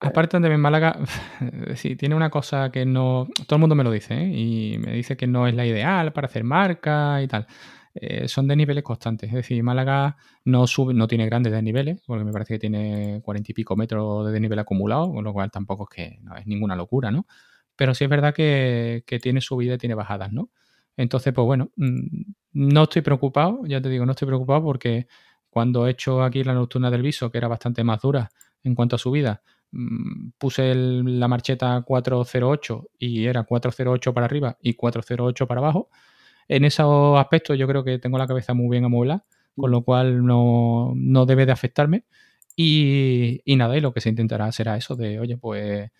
Aparte 0.00 0.38
de 0.38 0.58
Málaga, 0.58 0.98
sí, 1.76 1.96
tiene 1.96 2.14
una 2.14 2.30
cosa 2.30 2.70
que 2.70 2.84
no. 2.84 3.28
Todo 3.46 3.56
el 3.56 3.60
mundo 3.60 3.74
me 3.74 3.84
lo 3.84 3.90
dice, 3.90 4.14
¿eh? 4.14 4.28
y 4.28 4.78
me 4.78 4.92
dice 4.92 5.16
que 5.16 5.26
no 5.26 5.46
es 5.46 5.54
la 5.54 5.66
ideal 5.66 6.12
para 6.12 6.26
hacer 6.26 6.44
marca 6.44 7.22
y 7.22 7.28
tal. 7.28 7.46
Eh, 7.94 8.26
son 8.26 8.48
de 8.48 8.56
niveles 8.56 8.82
constantes. 8.82 9.28
Es 9.30 9.34
decir, 9.34 9.62
Málaga 9.62 10.16
no 10.44 10.66
sube, 10.66 10.92
no 10.94 11.06
tiene 11.06 11.26
grandes 11.26 11.52
desniveles, 11.52 12.02
porque 12.06 12.24
me 12.24 12.32
parece 12.32 12.54
que 12.54 12.58
tiene 12.58 13.20
cuarenta 13.24 13.52
y 13.52 13.54
pico 13.54 13.76
metros 13.76 14.26
de 14.26 14.32
desnivel 14.32 14.58
acumulado, 14.58 15.12
con 15.12 15.24
lo 15.24 15.32
cual 15.32 15.50
tampoco 15.50 15.86
es 15.90 15.96
que 15.96 16.18
no 16.22 16.36
es 16.36 16.46
ninguna 16.46 16.74
locura, 16.74 17.10
¿no? 17.10 17.26
Pero 17.76 17.94
sí 17.94 18.04
es 18.04 18.10
verdad 18.10 18.34
que, 18.34 19.04
que 19.06 19.20
tiene 19.20 19.40
subida 19.40 19.74
y 19.74 19.78
tiene 19.78 19.94
bajadas, 19.94 20.32
¿no? 20.32 20.50
Entonces, 20.96 21.32
pues 21.32 21.44
bueno, 21.44 21.70
mm, 21.76 22.22
no 22.52 22.82
estoy 22.84 23.02
preocupado, 23.02 23.62
ya 23.66 23.80
te 23.80 23.88
digo, 23.88 24.06
no 24.06 24.12
estoy 24.12 24.26
preocupado 24.26 24.62
porque 24.62 25.06
cuando 25.50 25.86
he 25.86 25.90
hecho 25.90 26.22
aquí 26.22 26.44
la 26.44 26.54
nocturna 26.54 26.90
del 26.90 27.02
viso, 27.02 27.30
que 27.30 27.38
era 27.38 27.48
bastante 27.48 27.84
más 27.84 28.00
dura 28.00 28.30
en 28.62 28.74
cuanto 28.74 28.96
a 28.96 28.98
subida, 28.98 29.42
mm, 29.72 30.30
puse 30.38 30.74
la 30.74 31.28
marcheta 31.28 31.82
408 31.82 32.88
y 32.98 33.26
era 33.26 33.44
408 33.44 34.14
para 34.14 34.26
arriba 34.26 34.56
y 34.60 34.74
408 34.74 35.46
para 35.46 35.60
abajo. 35.60 35.90
En 36.48 36.64
esos 36.64 37.18
aspectos 37.18 37.58
yo 37.58 37.66
creo 37.68 37.84
que 37.84 37.98
tengo 37.98 38.18
la 38.18 38.26
cabeza 38.26 38.54
muy 38.54 38.70
bien 38.70 38.84
amueblada, 38.84 39.24
con 39.56 39.70
lo 39.70 39.82
cual 39.84 40.24
no, 40.26 40.92
no 40.96 41.26
debe 41.26 41.46
de 41.46 41.52
afectarme. 41.52 42.04
Y, 42.56 43.40
y, 43.44 43.56
nada, 43.56 43.76
y 43.76 43.80
lo 43.80 43.92
que 43.92 44.00
se 44.00 44.10
intentará 44.10 44.52
será 44.52 44.76
eso 44.76 44.96
de, 44.96 45.18
oye, 45.20 45.36
pues 45.38 45.90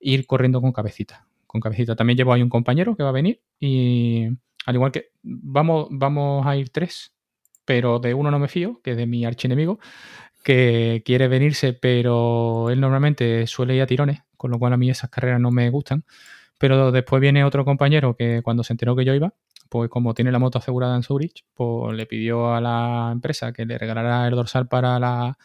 ir 0.00 0.26
corriendo 0.26 0.60
con 0.60 0.72
cabecita. 0.72 1.26
Con 1.54 1.60
cabecita. 1.60 1.94
También 1.94 2.16
llevo 2.16 2.32
ahí 2.32 2.42
un 2.42 2.48
compañero 2.48 2.96
que 2.96 3.04
va 3.04 3.10
a 3.10 3.12
venir 3.12 3.40
y 3.60 4.26
al 4.66 4.74
igual 4.74 4.90
que 4.90 5.12
vamos, 5.22 5.86
vamos 5.88 6.44
a 6.44 6.56
ir 6.56 6.70
tres, 6.70 7.14
pero 7.64 8.00
de 8.00 8.12
uno 8.12 8.32
no 8.32 8.40
me 8.40 8.48
fío, 8.48 8.80
que 8.82 8.90
es 8.90 8.96
de 8.96 9.06
mi 9.06 9.24
archienemigo, 9.24 9.78
que 10.42 11.04
quiere 11.04 11.28
venirse, 11.28 11.72
pero 11.72 12.70
él 12.70 12.80
normalmente 12.80 13.46
suele 13.46 13.76
ir 13.76 13.82
a 13.82 13.86
tirones, 13.86 14.22
con 14.36 14.50
lo 14.50 14.58
cual 14.58 14.72
a 14.72 14.76
mí 14.76 14.90
esas 14.90 15.10
carreras 15.10 15.40
no 15.40 15.52
me 15.52 15.70
gustan. 15.70 16.04
Pero 16.58 16.90
después 16.90 17.20
viene 17.20 17.44
otro 17.44 17.64
compañero 17.64 18.16
que 18.16 18.42
cuando 18.42 18.64
se 18.64 18.72
enteró 18.72 18.96
que 18.96 19.04
yo 19.04 19.14
iba, 19.14 19.32
pues 19.68 19.88
como 19.88 20.12
tiene 20.12 20.32
la 20.32 20.40
moto 20.40 20.58
asegurada 20.58 20.96
en 20.96 21.04
Zurich, 21.04 21.44
pues 21.54 21.96
le 21.96 22.06
pidió 22.06 22.52
a 22.52 22.60
la 22.60 23.10
empresa 23.12 23.52
que 23.52 23.64
le 23.64 23.78
regalara 23.78 24.26
el 24.26 24.34
dorsal 24.34 24.66
para 24.66 24.98
la, 24.98 25.36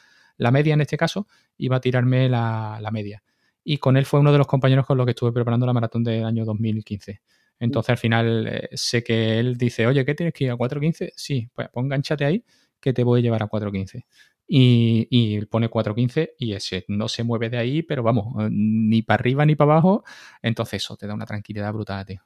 media 0.52 0.74
en 0.74 0.82
este 0.82 0.98
caso, 0.98 1.28
iba 1.60 1.76
a 1.76 1.82
tirarme 1.82 2.30
la, 2.30 2.80
la, 2.82 2.90
media. 2.90 3.22
Y 3.72 3.78
con 3.78 3.98
él 3.98 4.08
fue 4.08 4.20
uno 4.20 4.32
de 4.32 4.40
los 4.40 4.48
compañeros 4.48 4.84
con 4.84 4.98
los 4.98 5.06
que 5.06 5.12
estuve 5.12 5.32
preparando 5.32 5.68
la 5.68 5.74
maratón 5.74 6.04
del 6.04 6.26
año 6.26 6.44
2015. 6.44 7.22
Entonces 7.60 7.92
al 7.92 7.98
final 8.00 8.48
eh, 8.48 8.70
sé 8.74 9.04
que 9.04 9.38
él 9.38 9.60
dice, 9.60 9.86
oye, 9.86 10.04
¿qué 10.04 10.16
tienes 10.16 10.34
que 10.34 10.46
ir 10.46 10.50
a 10.50 10.56
4.15? 10.56 11.12
Sí, 11.16 11.52
pues, 11.54 11.70
pues 11.72 11.84
enganchate 11.84 12.26
ahí 12.26 12.44
que 12.80 12.94
te 12.94 13.04
voy 13.04 13.20
a 13.20 13.22
llevar 13.22 13.44
a 13.44 13.48
4.15. 13.48 14.08
Y, 14.48 15.08
y 15.12 15.46
pone 15.46 15.70
4.15 15.70 16.32
y 16.40 16.54
ese 16.54 16.84
no 16.88 17.08
se 17.08 17.24
mueve 17.24 17.52
de 17.52 17.60
ahí, 17.60 17.84
pero 17.84 18.02
vamos, 18.02 18.44
eh, 18.44 18.50
ni 18.52 19.04
para 19.04 19.22
arriba 19.22 19.46
ni 19.46 19.56
para 19.56 19.74
abajo. 19.74 20.04
Entonces 20.42 20.82
eso 20.82 20.98
te 20.98 21.06
da 21.06 21.14
una 21.14 21.28
tranquilidad 21.28 21.72
brutal, 21.72 22.04
tío. 22.08 22.24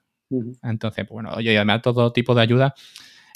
Entonces, 0.62 1.06
pues 1.06 1.12
bueno, 1.12 1.32
oye, 1.36 1.58
además 1.58 1.82
todo 1.82 2.14
tipo 2.14 2.34
de 2.34 2.42
ayuda, 2.42 2.74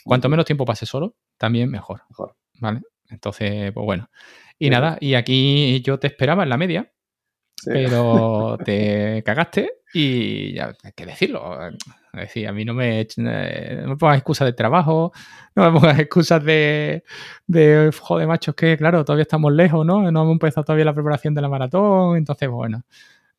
cuanto 0.06 0.30
menos 0.30 0.46
tiempo 0.46 0.64
pase 0.64 0.86
solo, 0.86 1.18
también 1.38 1.70
mejor. 1.70 2.04
Mejor. 2.08 2.38
¿Vale? 2.62 2.84
Entonces, 3.10 3.74
pues 3.74 3.84
bueno. 3.84 4.10
Y 4.58 4.70
nada, 4.70 4.98
y 5.02 5.16
aquí 5.16 5.82
yo 5.82 6.00
te 6.00 6.08
esperaba 6.08 6.44
en 6.44 6.50
la 6.50 6.58
media, 6.58 6.94
pero 7.66 8.58
te 8.66 9.24
cagaste 9.26 9.72
y 9.94 10.54
ya 10.54 10.74
hay 10.84 10.92
que 10.94 11.06
decirlo. 11.06 11.70
Es 12.14 12.22
decir, 12.22 12.48
a 12.48 12.52
mí 12.52 12.66
no 12.66 12.74
me, 12.74 13.02
eh, 13.02 13.80
no 13.84 13.90
me 13.90 13.96
pongas 13.96 14.18
excusas 14.18 14.48
de 14.48 14.54
trabajo, 14.54 15.12
no 15.56 15.72
me 15.72 15.80
pongas 15.80 16.00
excusas 16.00 16.44
de, 16.44 17.04
de, 17.46 17.92
joder, 18.00 18.28
machos, 18.28 18.56
que 18.56 18.78
claro, 18.78 19.06
todavía 19.06 19.24
estamos 19.24 19.54
lejos, 19.54 19.86
¿no? 19.86 20.12
No 20.12 20.22
hemos 20.22 20.34
empezado 20.34 20.66
todavía 20.66 20.86
la 20.86 20.94
preparación 20.94 21.34
de 21.34 21.42
la 21.42 21.50
maratón, 21.50 22.18
entonces, 22.18 22.50
bueno. 22.50 22.84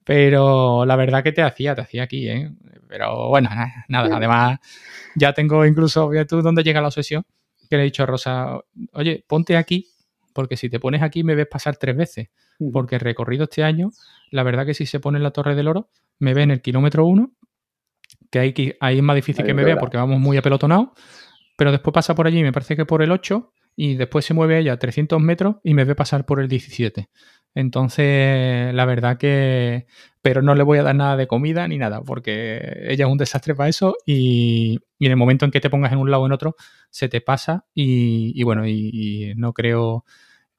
Pero 0.05 0.87
la 0.87 0.97
verdad 0.97 1.23
que 1.23 1.33
te 1.33 1.43
hacía, 1.43 1.75
te 1.75 1.83
hacía 1.83 2.05
aquí, 2.05 2.29
¿eh? 2.29 2.51
Pero 2.89 3.29
bueno, 3.29 3.51
nada, 3.89 4.17
además 4.17 4.59
ya 5.15 5.33
tengo 5.35 5.67
incluso, 5.67 6.11
tú 6.27 6.41
dónde 6.41 6.63
llega 6.63 6.81
la 6.81 6.89
obsesión, 6.89 7.25
que 7.69 7.77
le 7.77 7.83
he 7.83 7.85
dicho 7.87 8.05
a 8.05 8.07
Rosa, 8.07 8.61
oye, 8.93 9.25
ponte 9.27 9.57
aquí, 9.57 9.89
porque 10.33 10.57
si 10.57 10.71
te 10.71 10.81
pones 10.81 11.03
aquí 11.03 11.25
me 11.25 11.35
ves 11.35 11.47
pasar 11.47 11.77
tres 11.77 11.97
veces 11.97 12.29
porque 12.73 12.97
el 12.97 13.01
recorrido 13.01 13.45
este 13.45 13.63
año, 13.63 13.91
la 14.31 14.43
verdad 14.43 14.67
que 14.67 14.75
si 14.75 14.87
se 14.87 15.01
pone 15.01 15.19
en 15.19 15.23
la 15.23 15.31
Torre 15.31 15.55
del 15.55 15.69
Oro, 15.69 15.91
me 16.19 16.35
ve 16.35 16.43
en 16.43 16.51
el 16.51 16.61
kilómetro 16.61 17.07
1, 17.07 17.33
que 18.31 18.39
ahí, 18.39 18.55
ahí 18.81 18.97
es 18.99 19.03
más 19.03 19.17
difícil 19.17 19.45
que 19.45 19.55
me 19.55 19.65
vea 19.65 19.77
porque 19.77 19.97
vamos 19.97 20.19
muy 20.19 20.37
apelotonados, 20.37 20.89
pero 21.57 21.73
después 21.73 21.95
pasa 21.95 22.15
por 22.15 22.27
allí, 22.27 22.43
me 22.43 22.53
parece 22.53 22.77
que 22.77 22.85
por 22.85 23.03
el 23.03 23.11
8, 23.11 23.53
y 23.81 23.95
después 23.95 24.25
se 24.25 24.35
mueve 24.35 24.59
ella 24.59 24.77
300 24.77 25.21
metros 25.21 25.57
y 25.63 25.73
me 25.73 25.85
ve 25.85 25.95
pasar 25.95 26.27
por 26.27 26.41
el 26.41 26.49
17. 26.49 27.11
Entonces, 27.55 28.75
la 28.75 28.85
verdad 28.85 29.19
que... 29.19 29.87
Pero 30.21 30.43
no 30.43 30.57
le 30.57 30.65
voy 30.65 30.79
a 30.79 30.83
dar 30.83 30.97
nada 30.97 31.17
de 31.17 31.29
comida 31.29 31.67
ni 31.69 31.79
nada, 31.79 32.03
porque 32.03 32.61
ella 32.89 33.07
es 33.07 33.11
un 33.11 33.19
desastre 33.19 33.55
para 33.55 33.69
eso 33.69 33.97
y, 34.05 34.81
en 34.99 35.11
el 35.13 35.17
momento 35.17 35.45
en 35.45 35.53
que 35.53 35.61
te 35.61 35.71
pongas 35.71 35.93
en 35.93 35.99
un 35.99 36.11
lado 36.11 36.25
o 36.25 36.27
en 36.27 36.33
otro, 36.33 36.57
se 36.91 37.09
te 37.09 37.21
pasa 37.21 37.67
y, 37.73 38.43
bueno, 38.43 38.67
y 38.67 39.33
no 39.37 39.53
creo 39.53 40.05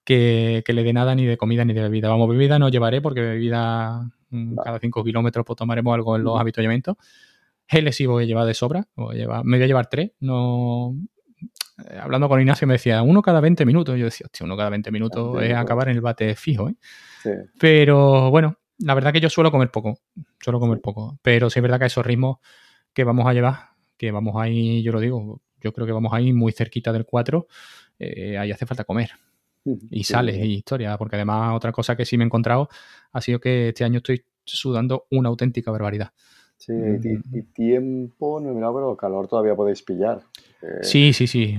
que, 0.03 0.63
le 0.67 0.83
dé 0.83 0.93
nada 0.93 1.15
ni 1.15 1.25
de 1.25 1.37
comida 1.37 1.65
ni 1.65 1.73
de 1.73 1.81
bebida. 1.81 2.09
Vamos, 2.09 2.29
bebida 2.29 2.59
no 2.59 2.69
llevaré 2.69 3.01
porque 3.01 3.21
bebida 3.21 4.09
mm, 4.29 4.55
cada 4.55 4.79
5 4.79 5.03
kilómetros 5.03 5.45
pues 5.45 5.57
tomaremos 5.57 5.93
algo 5.93 6.15
en 6.15 6.23
los 6.23 6.39
habituallamientos. 6.39 6.97
Geles 7.67 7.95
sí 7.95 8.05
voy 8.05 8.23
a 8.23 8.27
llevar 8.27 8.47
de 8.47 8.53
sobra, 8.55 8.87
voy 8.95 9.21
a 9.21 9.43
me 9.43 9.57
voy 9.57 9.63
a 9.63 9.67
llevar 9.67 9.87
tres. 9.87 10.11
No, 10.19 10.95
eh, 11.87 11.97
hablando 12.01 12.27
con 12.27 12.39
Ignacio 12.39 12.67
me 12.67 12.73
decía 12.73 13.03
uno 13.03 13.21
cada 13.21 13.39
20 13.41 13.65
minutos. 13.65 13.97
Yo 13.97 14.05
decía, 14.05 14.25
hostia, 14.25 14.45
uno 14.45 14.57
cada 14.57 14.69
20 14.71 14.91
minutos 14.91 15.41
es 15.43 15.53
acabar 15.53 15.89
en 15.89 15.95
el 15.95 16.01
bate 16.01 16.35
fijo. 16.35 16.69
¿eh? 16.69 16.75
Pero 17.59 18.31
bueno, 18.31 18.57
la 18.79 18.95
verdad 18.95 19.13
que 19.13 19.21
yo 19.21 19.29
suelo 19.29 19.51
comer 19.51 19.69
poco, 19.69 19.99
suelo 20.39 20.59
comer 20.59 20.81
poco. 20.81 21.19
Pero 21.21 21.49
sí 21.51 21.59
es 21.59 21.63
verdad 21.63 21.79
que 21.79 21.85
esos 21.85 22.05
ritmos 22.05 22.37
que 22.93 23.03
vamos 23.03 23.27
a 23.27 23.33
llevar, 23.33 23.69
que 23.97 24.09
vamos 24.09 24.35
ahí, 24.41 24.81
yo 24.81 24.91
lo 24.91 24.99
digo, 24.99 25.41
yo 25.61 25.71
creo 25.71 25.85
que 25.85 25.93
vamos 25.93 26.11
ahí 26.13 26.33
muy 26.33 26.51
cerquita 26.51 26.91
del 26.91 27.05
4, 27.05 27.45
eh, 27.99 28.37
ahí 28.39 28.51
hace 28.51 28.65
falta 28.65 28.83
comer 28.83 29.11
y 29.65 30.03
sales 30.03 30.37
y 30.37 30.55
historia, 30.55 30.97
porque 30.97 31.15
además 31.15 31.55
otra 31.55 31.71
cosa 31.71 31.95
que 31.95 32.05
sí 32.05 32.17
me 32.17 32.23
he 32.23 32.27
encontrado 32.27 32.69
ha 33.11 33.21
sido 33.21 33.39
que 33.39 33.69
este 33.69 33.83
año 33.83 33.97
estoy 33.97 34.23
sudando 34.45 35.05
una 35.11 35.29
auténtica 35.29 35.71
barbaridad. 35.71 36.11
Sí, 36.57 36.73
y, 36.73 37.41
tiempo, 37.43 38.41
no 38.41 38.49
he 38.49 38.53
mirado, 38.53 38.73
pero 38.73 38.97
calor 38.97 39.29
todavía 39.29 39.55
podéis 39.55 39.81
pillar. 39.81 40.21
Eh, 40.61 40.83
sí, 40.83 41.13
sí, 41.13 41.25
sí. 41.25 41.57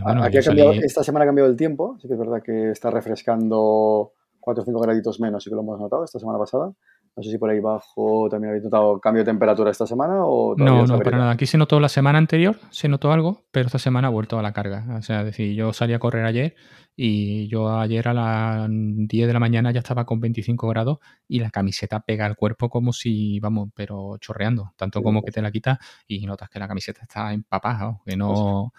esta 0.82 1.02
semana 1.02 1.24
ha 1.24 1.28
cambiado 1.28 1.48
el 1.48 1.56
tiempo, 1.56 1.96
sí 2.02 2.06
que 2.06 2.14
es 2.14 2.20
verdad 2.20 2.42
que 2.42 2.70
está 2.70 2.90
refrescando 2.90 4.12
4 4.40 4.62
o 4.62 4.66
5 4.66 4.80
graditos 4.80 5.18
menos, 5.18 5.42
sí 5.42 5.48
que 5.48 5.56
lo 5.56 5.62
hemos 5.62 5.80
notado 5.80 6.04
esta 6.04 6.18
semana 6.18 6.38
pasada, 6.38 6.72
No 7.16 7.22
sé 7.22 7.30
si 7.30 7.38
por 7.38 7.50
ahí 7.50 7.60
bajo 7.60 8.28
también 8.30 8.50
habéis 8.50 8.64
notado 8.64 8.98
cambio 9.00 9.22
de 9.22 9.30
temperatura 9.30 9.70
esta 9.70 9.86
semana 9.86 10.24
o 10.24 10.54
No, 10.56 10.86
no, 10.86 10.98
para 11.00 11.18
nada. 11.18 11.30
Aquí 11.32 11.46
se 11.46 11.58
notó 11.58 11.80
la 11.80 11.88
semana 11.88 12.18
anterior, 12.18 12.58
se 12.70 12.88
notó 12.88 13.12
algo, 13.12 13.42
pero 13.50 13.66
esta 13.66 13.78
semana 13.78 14.08
ha 14.08 14.10
vuelto 14.10 14.38
a 14.38 14.42
la 14.42 14.52
carga. 14.52 14.86
O 14.96 15.02
sea, 15.02 15.20
es 15.20 15.26
decir, 15.26 15.54
yo 15.54 15.72
salí 15.72 15.92
a 15.92 15.98
correr 15.98 16.24
ayer 16.24 16.54
y 16.96 17.48
yo 17.48 17.68
ayer 17.78 18.08
a 18.08 18.14
las 18.14 18.68
10 18.70 19.26
de 19.26 19.32
la 19.32 19.40
mañana 19.40 19.72
ya 19.72 19.80
estaba 19.80 20.04
con 20.04 20.20
25 20.20 20.68
grados 20.68 20.98
y 21.26 21.40
la 21.40 21.50
camiseta 21.50 22.00
pega 22.00 22.26
al 22.26 22.36
cuerpo 22.36 22.68
como 22.68 22.92
si, 22.92 23.40
vamos, 23.40 23.70
pero 23.74 24.16
chorreando. 24.18 24.72
Tanto 24.76 25.02
como 25.02 25.22
que 25.22 25.32
te 25.32 25.42
la 25.42 25.50
quitas 25.50 25.78
y 26.06 26.24
notas 26.26 26.48
que 26.48 26.58
la 26.58 26.68
camiseta 26.68 27.02
está 27.02 27.32
empapada, 27.32 28.00
que 28.06 28.16
no... 28.16 28.72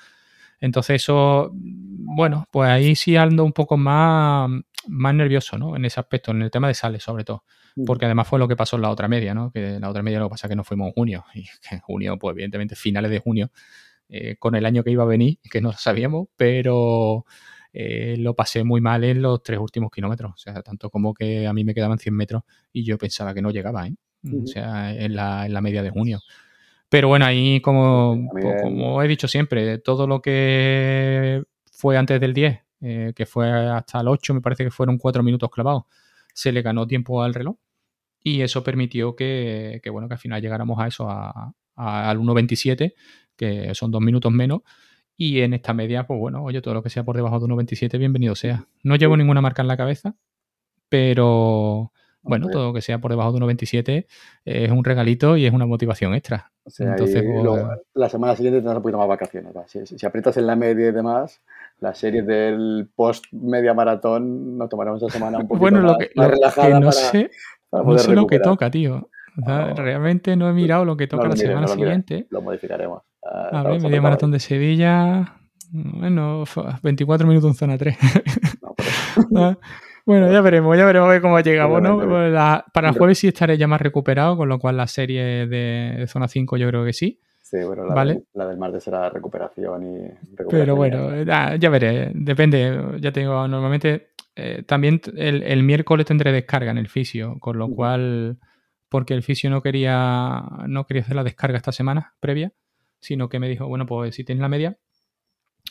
Entonces 0.62 1.02
eso, 1.02 1.52
bueno, 1.54 2.46
pues 2.52 2.70
ahí 2.70 2.96
sí 2.96 3.18
ando 3.18 3.44
un 3.44 3.52
poco 3.52 3.78
más, 3.78 4.50
más 4.88 5.14
nervioso, 5.14 5.58
¿no? 5.58 5.76
En 5.76 5.84
ese 5.86 6.00
aspecto, 6.00 6.32
en 6.32 6.44
el 6.44 6.52
tema 6.52 6.68
de 6.68 6.76
sales 6.76 7.04
sobre 7.04 7.24
todo. 7.24 7.44
Porque 7.86 8.06
además 8.06 8.28
fue 8.28 8.38
lo 8.38 8.48
que 8.48 8.56
pasó 8.56 8.76
en 8.76 8.84
la 8.84 8.90
otra 8.90 9.08
media, 9.08 9.34
¿no? 9.34 9.52
Que 9.52 9.80
la 9.80 9.90
otra 9.90 10.04
media 10.04 10.20
lo 10.20 10.28
que 10.28 10.32
pasa 10.32 10.48
es 10.48 10.50
que 10.50 10.56
no 10.56 10.64
fuimos 10.64 10.88
en 10.88 10.94
junio. 10.94 11.26
Y 11.36 11.46
en 11.72 11.80
junio, 11.80 12.18
pues 12.20 12.34
evidentemente 12.34 12.76
finales 12.76 13.10
de 13.12 13.20
junio, 13.20 13.52
eh, 14.10 14.36
con 14.38 14.56
el 14.56 14.66
año 14.66 14.84
que 14.84 14.92
iba 14.92 15.04
a 15.04 15.08
venir, 15.08 15.40
que 15.50 15.62
no 15.62 15.70
lo 15.70 15.78
sabíamos, 15.78 16.28
pero 16.36 17.26
eh, 17.74 18.16
lo 18.20 18.36
pasé 18.36 18.64
muy 18.64 18.82
mal 18.82 19.04
en 19.04 19.22
los 19.22 19.42
tres 19.42 19.60
últimos 19.60 19.90
kilómetros. 19.90 20.34
O 20.34 20.38
sea, 20.38 20.62
tanto 20.62 20.90
como 20.90 21.14
que 21.14 21.48
a 21.48 21.54
mí 21.54 21.64
me 21.64 21.74
quedaban 21.74 21.98
100 21.98 22.16
metros 22.16 22.44
y 22.72 22.84
yo 22.84 22.98
pensaba 22.98 23.34
que 23.34 23.42
no 23.42 23.52
llegaba, 23.52 23.88
¿eh? 23.88 23.96
O 24.24 24.46
sea, 24.46 24.94
en 24.94 25.16
la, 25.16 25.48
en 25.48 25.54
la 25.54 25.62
media 25.62 25.82
de 25.82 25.90
junio. 25.90 26.20
Pero 26.92 27.08
bueno, 27.08 27.26
ahí 27.26 27.62
como, 27.62 28.28
como 28.62 29.02
he 29.02 29.08
dicho 29.08 29.26
siempre, 29.26 29.78
todo 29.78 30.08
lo 30.08 30.22
que 30.22 31.42
fue 31.72 31.98
antes 31.98 32.20
del 32.20 32.34
10, 32.34 32.60
eh, 32.82 33.14
que 33.16 33.26
fue 33.26 33.50
hasta 33.50 34.02
el 34.02 34.10
8, 34.10 34.34
me 34.34 34.42
parece 34.42 34.66
que 34.66 34.72
fueron 34.72 34.98
4 34.98 35.24
minutos 35.24 35.50
clavados, 35.50 35.84
se 36.34 36.52
le 36.52 36.62
ganó 36.62 36.86
tiempo 36.86 37.24
al 37.24 37.34
reloj 37.34 37.56
y 38.22 38.42
eso 38.42 38.62
permitió 38.62 39.16
que, 39.16 39.82
bueno, 39.90 40.10
que 40.10 40.16
al 40.16 40.20
final 40.20 40.42
llegáramos 40.42 40.78
a 40.82 40.88
eso, 40.88 41.10
a, 41.10 41.54
al 41.78 42.20
1.27, 42.20 42.94
que 43.38 43.74
son 43.74 43.90
dos 43.90 44.02
minutos 44.02 44.30
menos. 44.30 44.60
Y 45.16 45.40
en 45.40 45.54
esta 45.54 45.74
media, 45.74 46.06
pues 46.06 46.20
bueno, 46.20 46.44
oye, 46.44 46.62
todo 46.62 46.74
lo 46.74 46.84
que 46.84 46.90
sea 46.90 47.06
por 47.06 47.16
debajo 47.16 47.40
de 47.40 47.46
1.27, 47.46 48.00
bienvenido 48.00 48.36
sea. 48.36 48.68
No 48.84 48.98
llevo 48.98 49.16
ninguna 49.16 49.40
marca 49.40 49.62
en 49.62 49.70
la 49.70 49.78
cabeza, 49.78 50.18
pero, 50.90 51.94
bueno, 52.24 52.50
todo 52.50 52.68
lo 52.68 52.74
que 52.74 52.82
sea 52.82 53.00
por 53.00 53.12
debajo 53.12 53.32
de 53.32 53.40
1,27 53.40 54.06
es 54.46 54.72
un 54.72 54.84
regalito 54.84 55.38
y 55.38 55.46
es 55.46 55.54
una 55.54 55.66
motivación 55.66 56.14
extra. 56.14 56.52
Entonces, 56.78 57.24
pues, 57.24 57.64
la 57.96 58.10
semana 58.10 58.36
siguiente 58.36 58.60
tendrás 58.60 58.78
un 58.78 58.84
poquito 58.84 59.00
más 59.00 59.08
vacaciones. 59.08 59.54
Si, 59.68 60.06
aprietas 60.06 60.38
en 60.38 60.48
la 60.48 60.56
media 60.56 60.90
y 60.90 60.92
demás, 60.92 61.42
la 61.80 61.94
serie 61.96 62.22
del 62.22 62.90
post 62.96 63.26
media 63.32 63.74
maratón 63.74 64.58
nos 64.58 64.70
tomaremos 64.70 65.02
esa 65.02 65.12
semana 65.12 65.40
un 65.40 65.48
poquito 65.48 65.62
bueno, 65.62 65.82
lo 65.82 65.98
que, 65.98 66.12
relajada 66.16 66.80
no 66.80 66.92
sé, 66.92 67.32
no 67.72 67.98
sé 67.98 68.14
lo 68.14 68.28
que 68.28 68.40
toca, 68.40 68.70
tío. 68.70 69.10
realmente 69.76 70.36
no 70.36 70.50
he 70.50 70.54
mirado 70.54 70.86
lo 70.86 70.96
que 70.96 71.08
toca 71.08 71.28
la 71.28 71.36
semana 71.36 71.68
siguiente. 71.68 72.28
Lo 72.30 72.42
modificaremos. 72.42 73.02
a 73.24 73.64
ver, 73.64 73.82
media 73.82 74.02
maratón 74.02 74.32
de 74.32 74.40
Sevilla. 74.40 75.38
Bueno, 75.74 76.44
24 76.84 77.26
minutos 77.26 77.50
en 77.50 77.56
zona 77.56 77.78
3. 77.78 77.98
No, 79.30 79.58
bueno, 80.06 80.32
ya 80.32 80.42
veremos, 80.42 80.78
ya 80.78 80.86
veremos 80.86 81.20
cómo 81.20 81.40
llegamos, 81.40 81.82
¿no? 81.82 81.98
Pues 81.98 82.34
para 82.74 82.90
el 82.90 82.98
jueves 82.98 83.20
sí 83.20 83.28
estaré 83.28 83.58
ya 83.58 83.68
más 83.68 83.82
recuperado, 83.82 84.38
con 84.38 84.50
lo 84.50 84.60
cual 84.60 84.78
la 84.78 84.88
serie 84.88 85.48
de, 85.48 86.06
Zona 86.08 86.28
5 86.28 86.58
yo 86.58 86.68
creo 86.68 86.86
que 86.86 86.94
sí. 86.94 87.20
Sí, 87.42 87.58
bueno, 87.66 87.86
la, 87.86 88.06
del, 88.06 88.24
la 88.34 88.48
del 88.48 88.58
martes 88.58 88.84
será 88.84 89.10
recuperación 89.10 89.84
y 89.84 90.44
Pero 90.50 90.76
bueno, 90.76 91.22
ya, 91.24 91.70
veré, 91.70 92.12
depende. 92.16 92.98
Ya 93.00 93.12
tengo, 93.12 93.48
normalmente 93.48 94.12
eh, 94.36 94.64
también 94.66 95.02
el, 95.18 95.64
miércoles 95.64 96.06
tendré 96.06 96.32
descarga 96.32 96.72
en 96.72 96.78
el 96.78 96.88
fisio, 96.88 97.38
con 97.40 97.58
lo 97.58 97.70
cual, 97.70 98.40
porque 98.88 99.14
el 99.14 99.24
fisio 99.24 99.50
no 99.50 99.62
quería, 99.62 100.44
no 100.68 100.86
quería 100.86 101.04
hacer 101.04 101.16
la 101.16 101.24
descarga 101.24 101.58
esta 101.58 101.74
semana 101.74 102.16
previa, 102.22 102.54
sino 103.02 103.28
que 103.28 103.40
me 103.40 103.50
dijo, 103.50 103.68
bueno, 103.68 103.86
pues 103.86 104.16
si 104.16 104.24
tienes 104.24 104.42
la 104.42 104.50
media, 104.50 104.78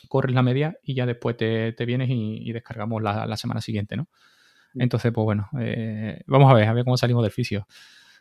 corres 0.07 0.33
la 0.33 0.41
media 0.41 0.77
y 0.83 0.93
ya 0.93 1.05
después 1.05 1.37
te, 1.37 1.73
vienes 1.85 2.09
y, 2.11 2.51
descargamos 2.51 3.01
la, 3.01 3.37
semana 3.37 3.61
siguiente, 3.61 3.95
¿no? 3.95 4.07
Mm. 4.73 4.81
Entonces, 4.81 5.11
pues 5.11 5.25
bueno, 5.25 5.49
eh, 5.59 6.21
vamos 6.27 6.51
a 6.51 6.53
ver, 6.53 6.67
a 6.67 6.73
ver 6.73 6.83
cómo 6.83 6.97
salimos 6.97 7.23
del 7.23 7.31
fisio, 7.31 7.67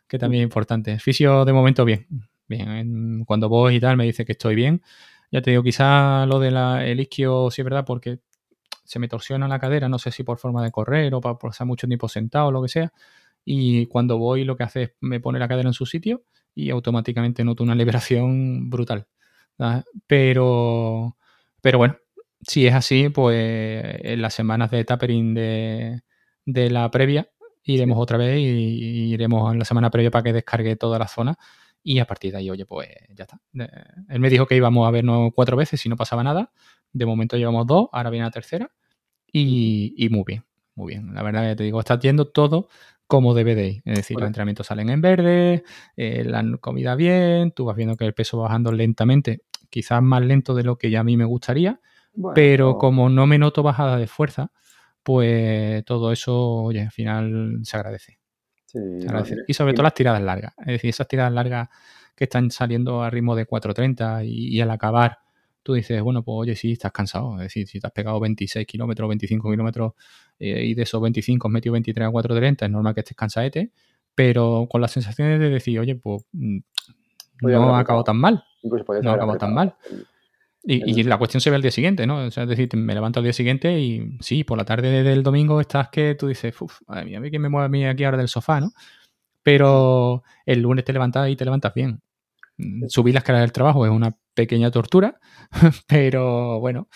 que 0.06 0.18
también 0.18 0.42
es 0.42 0.46
importante. 0.46 0.92
El 0.92 1.00
fisio, 1.00 1.44
de 1.44 1.52
momento, 1.52 1.85
bien. 1.85 2.06
Bien, 2.48 3.24
cuando 3.26 3.48
voy 3.48 3.76
y 3.76 3.80
tal, 3.80 3.96
me 3.96 4.04
dice 4.04 4.24
que 4.24 4.33
estoy 4.33 4.56
bien. 4.56 4.83
Ya 5.30 5.40
te 5.40 5.50
digo, 5.50 5.62
quizá 5.62 6.26
lo 6.26 6.40
del 6.40 6.98
isquio 6.98 7.48
sí 7.50 7.61
es 7.61 7.64
verdad, 7.64 7.85
porque 7.87 8.18
se 8.85 8.98
me 8.98 9.06
torsiona 9.06 9.46
la 9.46 9.61
cadera, 9.61 9.88
no 9.88 10.00
sé 10.00 10.11
si 10.11 10.24
por 10.24 10.38
forma 10.38 10.64
de 10.64 10.72
correr 10.72 11.14
o 11.14 11.20
para 11.20 11.38
pasar 11.38 11.64
mucho 11.64 11.87
tiempo 11.87 12.09
sentado 12.09 12.48
o 12.48 12.50
lo 12.50 12.61
que 12.61 12.68
sea. 12.68 12.92
Y 13.44 13.87
cuando 13.87 14.18
voy, 14.18 14.42
lo 14.44 14.56
que 14.56 14.64
hace 14.64 14.83
es 14.83 14.90
me 15.00 15.20
pone 15.20 15.38
la 15.38 15.46
cadera 15.46 15.68
en 15.68 15.74
su 15.74 15.87
sitio 15.87 16.24
y 16.56 16.70
automáticamente 16.70 17.44
noto 17.44 17.62
una 17.62 17.76
liberación 17.76 18.68
brutal. 18.68 19.06
Pero, 20.09 21.16
pero 21.62 21.79
bueno, 21.79 21.96
si 22.46 22.66
es 22.66 22.75
así, 22.75 23.09
pues 23.09 23.37
en 23.38 24.23
las 24.23 24.35
semanas 24.35 24.70
de 24.70 24.85
tapering 24.85 25.35
de, 25.35 26.03
la 26.46 26.90
previa 26.90 27.31
iremos 27.62 27.99
otra 27.99 28.18
vez 28.18 28.38
y, 28.38 29.12
iremos 29.12 29.53
en 29.53 29.59
la 29.59 29.64
semana 29.64 29.90
previa 29.90 30.11
para 30.11 30.25
que 30.25 30.33
descargue 30.33 30.77
toda 30.77 30.99
la 30.99 31.09
zona 31.09 31.37
y 31.83 31.99
a 31.99 32.07
partir 32.07 32.33
de 32.33 32.38
ahí, 32.38 32.51
oye, 32.51 32.66
pues 32.66 32.88
ya 33.14 33.25
está. 33.25 33.40
Él 34.09 34.20
me 34.20 34.29
dijo 34.29 34.46
que 34.46 34.57
íbamos 34.57 34.87
a 34.87 34.90
vernos 34.90 35.33
cuatro 35.35 35.57
veces 35.57 35.81
si 35.81 35.88
no 35.88 35.96
pasaba 35.96 36.23
nada. 36.23 36.53
De 36.92 37.07
momento 37.07 37.37
llevamos 37.37 37.66
dos, 37.66 37.88
ahora 37.92 38.11
viene 38.11 38.27
la 38.27 38.31
tercera 38.31 38.70
y, 39.33 40.09
muy 40.11 40.25
bien, 40.27 40.44
muy 40.75 40.94
bien. 40.94 41.14
La 41.14 41.23
verdad 41.23 41.49
que 41.49 41.57
te 41.57 41.64
digo, 41.64 41.81
está 41.81 41.99
yendo 41.99 42.29
todo 42.29 42.68
como 43.07 43.35
debe 43.35 43.55
de 43.55 43.68
ir. 43.68 43.83
Es 43.87 43.96
decir, 43.96 44.18
los 44.18 44.27
entrenamientos 44.27 44.66
salen 44.66 44.90
en 44.90 45.01
verde, 45.01 45.64
eh, 45.96 46.25
la 46.25 46.44
comida 46.61 46.94
bien, 46.94 47.53
tú 47.53 47.64
vas 47.64 47.77
viendo 47.77 47.96
que 47.96 48.07
el 48.07 48.14
peso 48.14 48.38
va 48.38 48.44
bajando 48.44 48.73
lentamente 48.73 49.42
quizás 49.70 50.02
más 50.02 50.22
lento 50.22 50.54
de 50.54 50.64
lo 50.64 50.76
que 50.76 50.90
ya 50.90 51.00
a 51.00 51.04
mí 51.04 51.16
me 51.16 51.24
gustaría, 51.24 51.80
pero 52.35 52.76
como 52.76 53.09
no 53.09 53.26
me 53.26 53.38
noto 53.38 53.62
bajada 53.62 53.96
de 53.96 54.06
fuerza, 54.06 54.50
pues 55.02 55.85
todo 55.85 56.12
eso, 56.12 56.37
oye, 56.37 56.83
al 56.83 56.90
final 56.90 57.61
se 57.62 57.76
agradece. 57.76 58.18
y 59.46 59.54
sobre 59.54 59.72
todo 59.72 59.83
las 59.85 59.94
tiradas 59.94 60.22
largas. 60.22 60.54
Es 60.59 60.66
decir, 60.66 60.90
esas 60.90 61.09
tiradas 61.09 61.33
largas 61.33 61.68
que 62.14 62.24
están 62.24 62.50
saliendo 62.50 63.02
a 63.02 63.11
ritmo 63.11 63.35
de 63.35 63.46
4.30 63.46 64.24
y, 64.24 64.61
al 64.61 64.70
acabar 64.70 65.18
tú 65.62 65.74
dices, 65.74 66.00
bueno, 66.02 66.22
pues 66.22 66.35
oye, 66.37 66.56
sí, 66.56 66.72
estás 66.72 66.92
cansado. 66.92 67.37
Es 67.37 67.44
decir, 67.44 67.66
si 67.66 67.80
te 67.80 67.87
has 67.87 67.92
pegado 67.92 68.18
26 68.20 68.66
kilómetros, 68.66 69.09
25 69.09 69.50
kilómetros 69.50 69.92
eh, 70.38 70.64
y 70.64 70.74
de 70.74 70.83
esos 70.83 71.00
25 71.00 71.48
has 71.48 71.52
metido 71.52 71.72
23 71.74 72.09
a 72.09 72.11
4.30, 72.11 72.64
es 72.64 72.70
normal 72.70 72.94
que 72.94 73.00
estés 73.00 73.16
cansaete, 73.16 73.72
pero 74.14 74.66
con 74.70 74.80
las 74.80 74.92
sensaciones 74.92 75.38
de 75.38 75.50
decir, 75.50 75.78
oye, 75.78 75.96
pues 75.96 76.24
mm, 76.33 76.59
no 77.42 77.74
ha 77.74 77.80
acabado 77.80 78.04
tan 78.04 78.16
mal 78.16 78.44
no 78.62 79.12
acabó 79.12 79.37
tan 79.37 79.55
mal. 79.55 79.75
Y, 80.62 81.03
la 81.05 81.16
cuestión 81.16 81.40
se 81.40 81.49
ve 81.49 81.57
al 81.57 81.62
día 81.62 81.70
siguiente, 81.70 82.07
¿no? 82.07 82.27
O 82.27 82.31
sea, 82.31 82.42
es 82.42 82.49
decir, 82.51 82.68
me 82.77 82.92
levanto 82.92 83.20
al 83.20 83.25
día 83.25 83.33
siguiente 83.33 83.81
y 83.81 84.18
sí, 84.20 84.44
por 84.44 84.59
la 84.59 84.64
tarde 84.64 85.03
del 85.03 85.23
domingo 85.23 85.59
estás 85.61 85.88
que 85.88 86.14
tú 86.14 86.29
dices, 86.29 86.61
uff, 86.61 86.81
a 86.87 87.03
mí, 87.03 87.14
a 87.14 87.20
mí 87.20 87.31
que 87.31 87.38
me 87.38 87.49
mueve 87.49 87.66
a 87.66 87.68
mí 87.70 87.87
aquí 87.87 88.05
ahora 88.05 88.18
del 88.18 88.29
sofá, 88.29 88.61
¿no? 88.61 88.73
Pero 89.42 90.23
el 90.44 90.61
lunes 90.61 90.85
te 90.85 90.92
levantas 90.92 91.31
y 91.31 91.37
te 91.37 91.46
levantas 91.46 91.73
bien. 91.73 92.03
Subir 92.88 93.14
las 93.14 93.25
caras 93.25 93.40
del 93.40 93.53
trabajo 93.53 93.87
es 93.87 93.90
una 93.90 94.14
pequeña 94.35 94.70
tortura, 94.70 95.18
pero 95.88 96.61
bueno, 96.61 96.88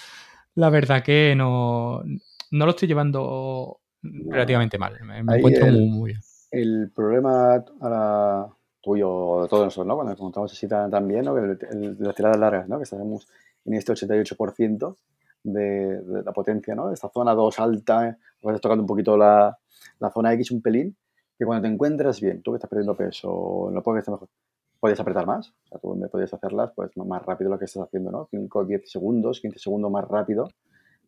la 0.54 0.68
verdad 0.68 1.02
que 1.02 1.34
no, 1.34 2.02
no 2.50 2.66
lo 2.66 2.70
estoy 2.70 2.86
llevando 2.86 3.80
relativamente 4.02 4.76
mal. 4.76 4.98
Me, 5.02 5.20
encuentro 5.20 5.66
muy, 5.68 5.88
muy 5.88 6.10
bien. 6.10 6.20
El 6.50 6.92
problema 6.94 7.64
ahora 7.80 8.48
tuyo 8.84 9.46
todos 9.48 9.64
nosotros, 9.64 9.86
¿no? 9.86 9.96
Cuando 9.96 10.14
contamos 10.16 10.52
así 10.52 10.68
tan, 10.68 11.08
bien, 11.08 11.24
¿no? 11.24 11.34
Que 11.34 11.56
las 11.98 12.14
tiradas 12.14 12.38
largas, 12.38 12.68
¿no? 12.68 12.76
Que 12.76 12.84
estamos 12.84 13.26
en 13.64 13.74
este 13.74 13.92
88% 13.92 14.96
de, 15.42 16.00
de, 16.02 16.22
la 16.22 16.32
potencia, 16.32 16.74
¿no? 16.74 16.92
Esta 16.92 17.08
zona 17.08 17.34
2 17.34 17.58
alta, 17.58 18.08
eh, 18.08 18.16
estás 18.42 18.60
tocando 18.60 18.82
un 18.82 18.86
poquito 18.86 19.16
la, 19.16 19.56
la, 19.98 20.10
zona 20.10 20.32
X 20.34 20.50
un 20.50 20.60
pelín, 20.60 20.96
que 21.38 21.44
cuando 21.44 21.66
te 21.66 21.72
encuentras 21.72 22.20
bien, 22.20 22.42
tú 22.42 22.52
que 22.52 22.56
estás 22.56 22.68
perdiendo 22.68 22.94
peso, 22.94 23.70
no 23.72 23.82
puedes 23.82 24.08
mejor, 24.08 24.28
puedes 24.78 25.00
apretar 25.00 25.26
más, 25.26 25.48
o 25.48 25.68
sea, 25.68 25.78
tú 25.78 25.94
me 25.96 26.08
puedes 26.08 26.32
hacerlas 26.32 26.72
pues 26.76 26.94
más 26.96 27.22
rápido 27.22 27.50
lo 27.50 27.58
que 27.58 27.64
estás 27.64 27.84
haciendo, 27.84 28.10
¿no? 28.10 28.28
5, 28.30 28.64
10 28.64 28.90
segundos, 28.90 29.40
15 29.40 29.58
segundos 29.58 29.90
más 29.90 30.06
rápido, 30.06 30.48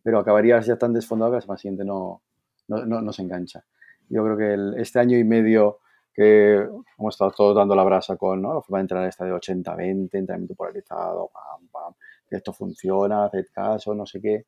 pero 0.02 0.18
acabarías 0.18 0.66
ya 0.66 0.76
tan 0.76 0.92
desfondado 0.92 1.32
que 1.32 1.36
la 1.36 1.40
semana 1.42 1.58
siguiente 1.58 1.84
no, 1.84 2.22
no, 2.68 2.84
no, 2.84 3.12
se 3.12 3.22
engancha. 3.22 3.64
Yo 4.08 4.24
creo 4.24 4.36
que 4.36 4.54
el, 4.54 4.74
este 4.78 4.98
año 4.98 5.18
y 5.18 5.24
medio 5.24 5.80
que 6.16 6.66
hemos 6.98 7.14
estado 7.14 7.30
todos 7.30 7.54
dando 7.54 7.76
la 7.76 7.84
brasa 7.84 8.16
con 8.16 8.40
¿no? 8.40 8.54
la 8.54 8.62
forma 8.62 8.78
de 8.78 8.82
entrenar 8.82 9.06
esta 9.06 9.26
de 9.26 9.32
80-20, 9.32 10.08
entrenamiento 10.14 10.54
polarizado, 10.54 11.30
pam, 11.30 11.68
pam, 11.70 11.92
esto 12.30 12.54
funciona, 12.54 13.26
haced 13.26 13.44
caso, 13.52 13.94
no 13.94 14.06
sé 14.06 14.22
qué. 14.22 14.46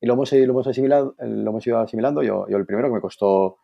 Y 0.00 0.06
lo 0.06 0.14
hemos, 0.14 0.32
lo 0.32 0.38
hemos, 0.38 0.66
asimilado, 0.68 1.16
lo 1.18 1.50
hemos 1.50 1.66
ido 1.66 1.78
asimilando. 1.80 2.22
Yo, 2.22 2.46
yo 2.48 2.56
el 2.56 2.66
primero 2.66 2.86
que 2.88 2.94
me 2.94 3.00
costó 3.00 3.58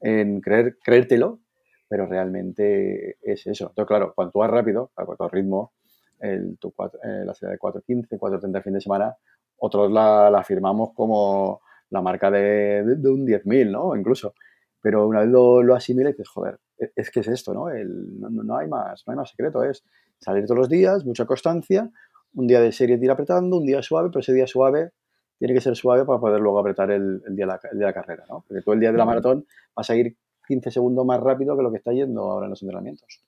en 0.00 0.40
creer, 0.40 0.78
creértelo, 0.82 1.40
pero 1.88 2.06
realmente 2.06 3.18
es 3.20 3.46
eso. 3.46 3.68
Entonces, 3.68 3.86
claro, 3.86 4.14
cuando 4.14 4.32
tú 4.32 4.38
vas 4.38 4.50
rápido, 4.50 4.90
a 4.96 5.04
cuarto 5.04 5.28
ritmo, 5.28 5.72
el, 6.20 6.58
tu, 6.58 6.68
eh, 7.04 7.22
la 7.24 7.34
serie 7.34 7.52
de 7.52 7.58
4.15, 7.58 8.18
4.30 8.18 8.56
el 8.56 8.62
fin 8.62 8.72
de 8.72 8.80
semana, 8.80 9.14
otros 9.58 9.90
la, 9.92 10.30
la 10.30 10.42
firmamos 10.42 10.94
como 10.94 11.60
la 11.90 12.00
marca 12.00 12.30
de, 12.30 12.82
de, 12.82 13.08
un 13.10 13.26
10.000, 13.26 13.70
¿no? 13.70 13.94
Incluso. 13.94 14.34
Pero 14.80 15.06
una 15.06 15.20
vez 15.20 15.28
lo, 15.28 15.62
lo 15.62 15.74
asimilas, 15.74 16.12
dices, 16.12 16.28
joder, 16.28 16.58
es 16.94 17.10
que 17.10 17.20
es 17.20 17.28
esto, 17.28 17.52
¿no? 17.52 17.66
no, 17.68 18.56
hay 18.56 18.68
más, 18.68 19.04
no 19.06 19.12
hay 19.12 19.16
más 19.16 19.30
secreto, 19.30 19.62
es 19.62 19.84
salir 20.18 20.44
todos 20.44 20.58
los 20.58 20.68
días, 20.68 21.04
mucha 21.04 21.24
constancia, 21.26 21.90
un 22.34 22.46
día 22.46 22.60
de 22.60 22.72
serie 22.72 22.98
ir 23.00 23.10
apretando, 23.10 23.56
un 23.56 23.66
día 23.66 23.82
suave, 23.82 24.08
pero 24.10 24.20
ese 24.20 24.32
día 24.32 24.46
suave 24.46 24.90
tiene 25.38 25.54
que 25.54 25.60
ser 25.60 25.76
suave 25.76 26.04
para 26.04 26.18
poder 26.18 26.40
luego 26.40 26.58
apretar 26.58 26.90
el, 26.90 27.20
día, 27.30 27.46
de 27.46 27.46
la, 27.46 27.60
de 27.72 27.84
la 27.84 27.92
carrera, 27.92 28.24
¿no? 28.28 28.44
Porque 28.46 28.62
todo 28.62 28.74
el 28.74 28.80
día 28.80 28.90
de 28.90 28.98
la 28.98 29.04
maratón 29.04 29.46
vas 29.74 29.88
a 29.90 29.96
ir 29.96 30.16
15 30.48 30.70
segundos 30.70 31.04
más 31.06 31.20
rápido 31.20 31.56
que 31.56 31.62
lo 31.62 31.70
que 31.70 31.78
está 31.78 31.92
yendo 31.92 32.22
ahora 32.22 32.46
en 32.46 32.50
los 32.50 32.62
entrenamientos. 32.62 33.22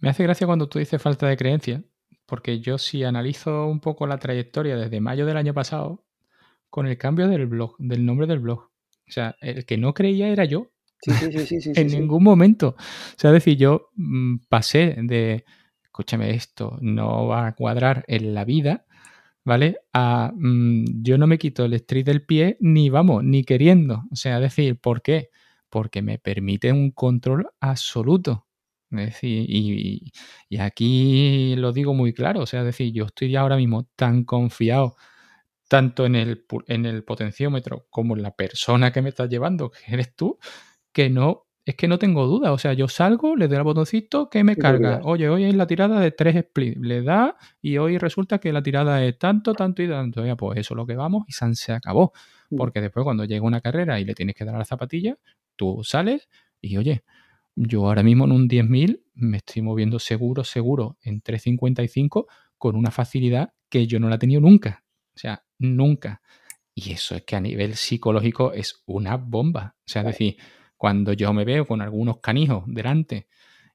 Me 0.00 0.08
hace 0.08 0.22
gracia 0.24 0.46
cuando 0.46 0.68
tú 0.68 0.78
dices 0.78 1.00
falta 1.00 1.28
de 1.28 1.36
creencia, 1.36 1.82
porque 2.26 2.60
yo 2.60 2.78
si 2.78 3.04
analizo 3.04 3.66
un 3.66 3.80
poco 3.80 4.06
la 4.06 4.18
trayectoria 4.18 4.76
desde 4.76 5.00
mayo 5.00 5.26
del 5.26 5.36
año 5.36 5.54
pasado, 5.54 6.04
con 6.70 6.86
el 6.86 6.98
cambio 6.98 7.28
del 7.28 7.46
blog, 7.46 7.76
del 7.78 8.04
nombre 8.04 8.26
del 8.26 8.40
blog. 8.40 8.70
O 9.06 9.12
sea, 9.12 9.36
el 9.40 9.64
que 9.64 9.78
no 9.78 9.94
creía 9.94 10.28
era 10.28 10.44
yo. 10.44 10.70
Sí, 11.04 11.12
sí, 11.12 11.46
sí, 11.46 11.60
sí. 11.60 11.72
en 11.74 11.88
ningún 11.88 12.22
momento. 12.22 12.68
O 12.78 13.18
sea, 13.18 13.30
es 13.30 13.34
decir, 13.34 13.58
yo 13.58 13.90
mm, 13.96 14.36
pasé 14.48 14.96
de, 15.02 15.44
escúchame 15.82 16.30
esto, 16.30 16.78
no 16.80 17.28
va 17.28 17.46
a 17.46 17.54
cuadrar 17.54 18.04
en 18.08 18.34
la 18.34 18.44
vida, 18.44 18.86
¿vale? 19.44 19.78
A 19.92 20.32
mm, 20.34 21.02
yo 21.02 21.18
no 21.18 21.26
me 21.26 21.38
quito 21.38 21.64
el 21.64 21.74
street 21.74 22.06
del 22.06 22.24
pie 22.24 22.56
ni 22.60 22.90
vamos, 22.90 23.22
ni 23.22 23.44
queriendo. 23.44 24.04
O 24.10 24.16
sea, 24.16 24.36
es 24.36 24.42
decir, 24.42 24.80
¿por 24.80 25.02
qué? 25.02 25.30
Porque 25.70 26.02
me 26.02 26.18
permite 26.18 26.72
un 26.72 26.90
control 26.90 27.48
absoluto. 27.60 28.46
Es 28.90 29.06
decir, 29.06 29.46
y, 29.48 30.12
aquí 30.58 31.54
lo 31.56 31.72
digo 31.72 31.94
muy 31.94 32.12
claro, 32.12 32.40
o 32.40 32.46
sea, 32.46 32.60
es 32.60 32.66
decir, 32.66 32.92
yo 32.92 33.06
estoy 33.06 33.34
ahora 33.36 33.56
mismo 33.56 33.88
tan 33.96 34.24
confiado 34.24 34.96
tanto 35.68 36.06
en 36.06 36.14
el, 36.14 36.44
en 36.68 36.86
el 36.86 37.04
potenciómetro 37.04 37.86
como 37.90 38.16
en 38.16 38.22
la 38.22 38.32
persona 38.32 38.92
que 38.92 39.02
me 39.02 39.08
está 39.10 39.26
llevando, 39.26 39.70
que 39.70 39.92
eres 39.92 40.14
tú, 40.14 40.38
que 40.94 41.10
no, 41.10 41.46
es 41.66 41.74
que 41.74 41.88
no 41.88 41.98
tengo 41.98 42.26
duda. 42.26 42.52
O 42.52 42.58
sea, 42.58 42.72
yo 42.72 42.88
salgo, 42.88 43.36
le 43.36 43.48
doy 43.48 43.58
al 43.58 43.64
botoncito 43.64 44.30
que 44.30 44.44
me 44.44 44.56
carga. 44.56 45.00
Oye, 45.02 45.28
hoy 45.28 45.44
es 45.44 45.54
la 45.54 45.66
tirada 45.66 46.00
de 46.00 46.10
tres 46.10 46.42
splits. 46.42 46.78
Le 46.80 47.02
da 47.02 47.36
y 47.60 47.76
hoy 47.76 47.98
resulta 47.98 48.38
que 48.38 48.52
la 48.52 48.62
tirada 48.62 49.04
es 49.04 49.18
tanto, 49.18 49.52
tanto 49.54 49.82
y 49.82 49.88
tanto. 49.88 50.24
Ya, 50.24 50.36
pues 50.36 50.58
eso 50.58 50.74
es 50.74 50.76
lo 50.76 50.86
que 50.86 50.94
vamos 50.94 51.24
y 51.26 51.32
se 51.54 51.72
acabó. 51.72 52.12
Mm. 52.50 52.56
Porque 52.56 52.80
después 52.80 53.04
cuando 53.04 53.24
llega 53.24 53.44
una 53.44 53.60
carrera 53.60 54.00
y 54.00 54.04
le 54.04 54.14
tienes 54.14 54.34
que 54.36 54.44
dar 54.44 54.54
a 54.54 54.58
la 54.58 54.64
zapatilla, 54.64 55.18
tú 55.56 55.82
sales 55.82 56.28
y 56.60 56.76
oye, 56.76 57.02
yo 57.56 57.86
ahora 57.86 58.02
mismo 58.02 58.24
en 58.24 58.32
un 58.32 58.48
10.000 58.48 59.02
me 59.14 59.38
estoy 59.38 59.62
moviendo 59.62 59.98
seguro, 59.98 60.44
seguro 60.44 60.98
en 61.02 61.22
3.55 61.22 62.26
con 62.56 62.76
una 62.76 62.90
facilidad 62.90 63.52
que 63.68 63.86
yo 63.86 64.00
no 64.00 64.08
la 64.08 64.16
he 64.16 64.18
tenido 64.18 64.40
nunca. 64.40 64.84
O 65.14 65.18
sea, 65.18 65.44
nunca. 65.58 66.22
Y 66.74 66.92
eso 66.92 67.14
es 67.14 67.22
que 67.22 67.36
a 67.36 67.40
nivel 67.40 67.74
psicológico 67.76 68.52
es 68.52 68.82
una 68.86 69.16
bomba. 69.16 69.76
O 69.78 69.82
sea, 69.86 70.02
es 70.02 70.06
decir, 70.08 70.36
cuando 70.76 71.12
yo 71.12 71.32
me 71.32 71.44
veo 71.44 71.66
con 71.66 71.80
algunos 71.82 72.20
canijos 72.20 72.64
delante 72.66 73.28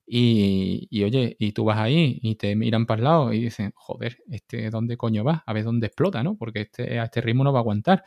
y, 0.05 0.87
y, 0.89 1.03
oye, 1.03 1.35
y 1.39 1.51
tú 1.51 1.65
vas 1.65 1.77
ahí 1.79 2.19
y 2.23 2.35
te 2.35 2.55
miran 2.55 2.85
para 2.87 2.99
el 2.99 3.03
lado 3.03 3.33
y 3.33 3.41
dicen, 3.43 3.71
joder, 3.75 4.17
este, 4.31 4.69
¿dónde 4.71 4.97
coño 4.97 5.23
va? 5.23 5.43
A 5.45 5.53
ver 5.53 5.63
dónde 5.63 5.87
explota, 5.87 6.23
¿no? 6.23 6.35
Porque 6.37 6.61
este, 6.61 6.99
a 6.99 7.05
este 7.05 7.21
ritmo 7.21 7.43
no 7.43 7.53
va 7.53 7.59
a 7.59 7.61
aguantar. 7.61 8.03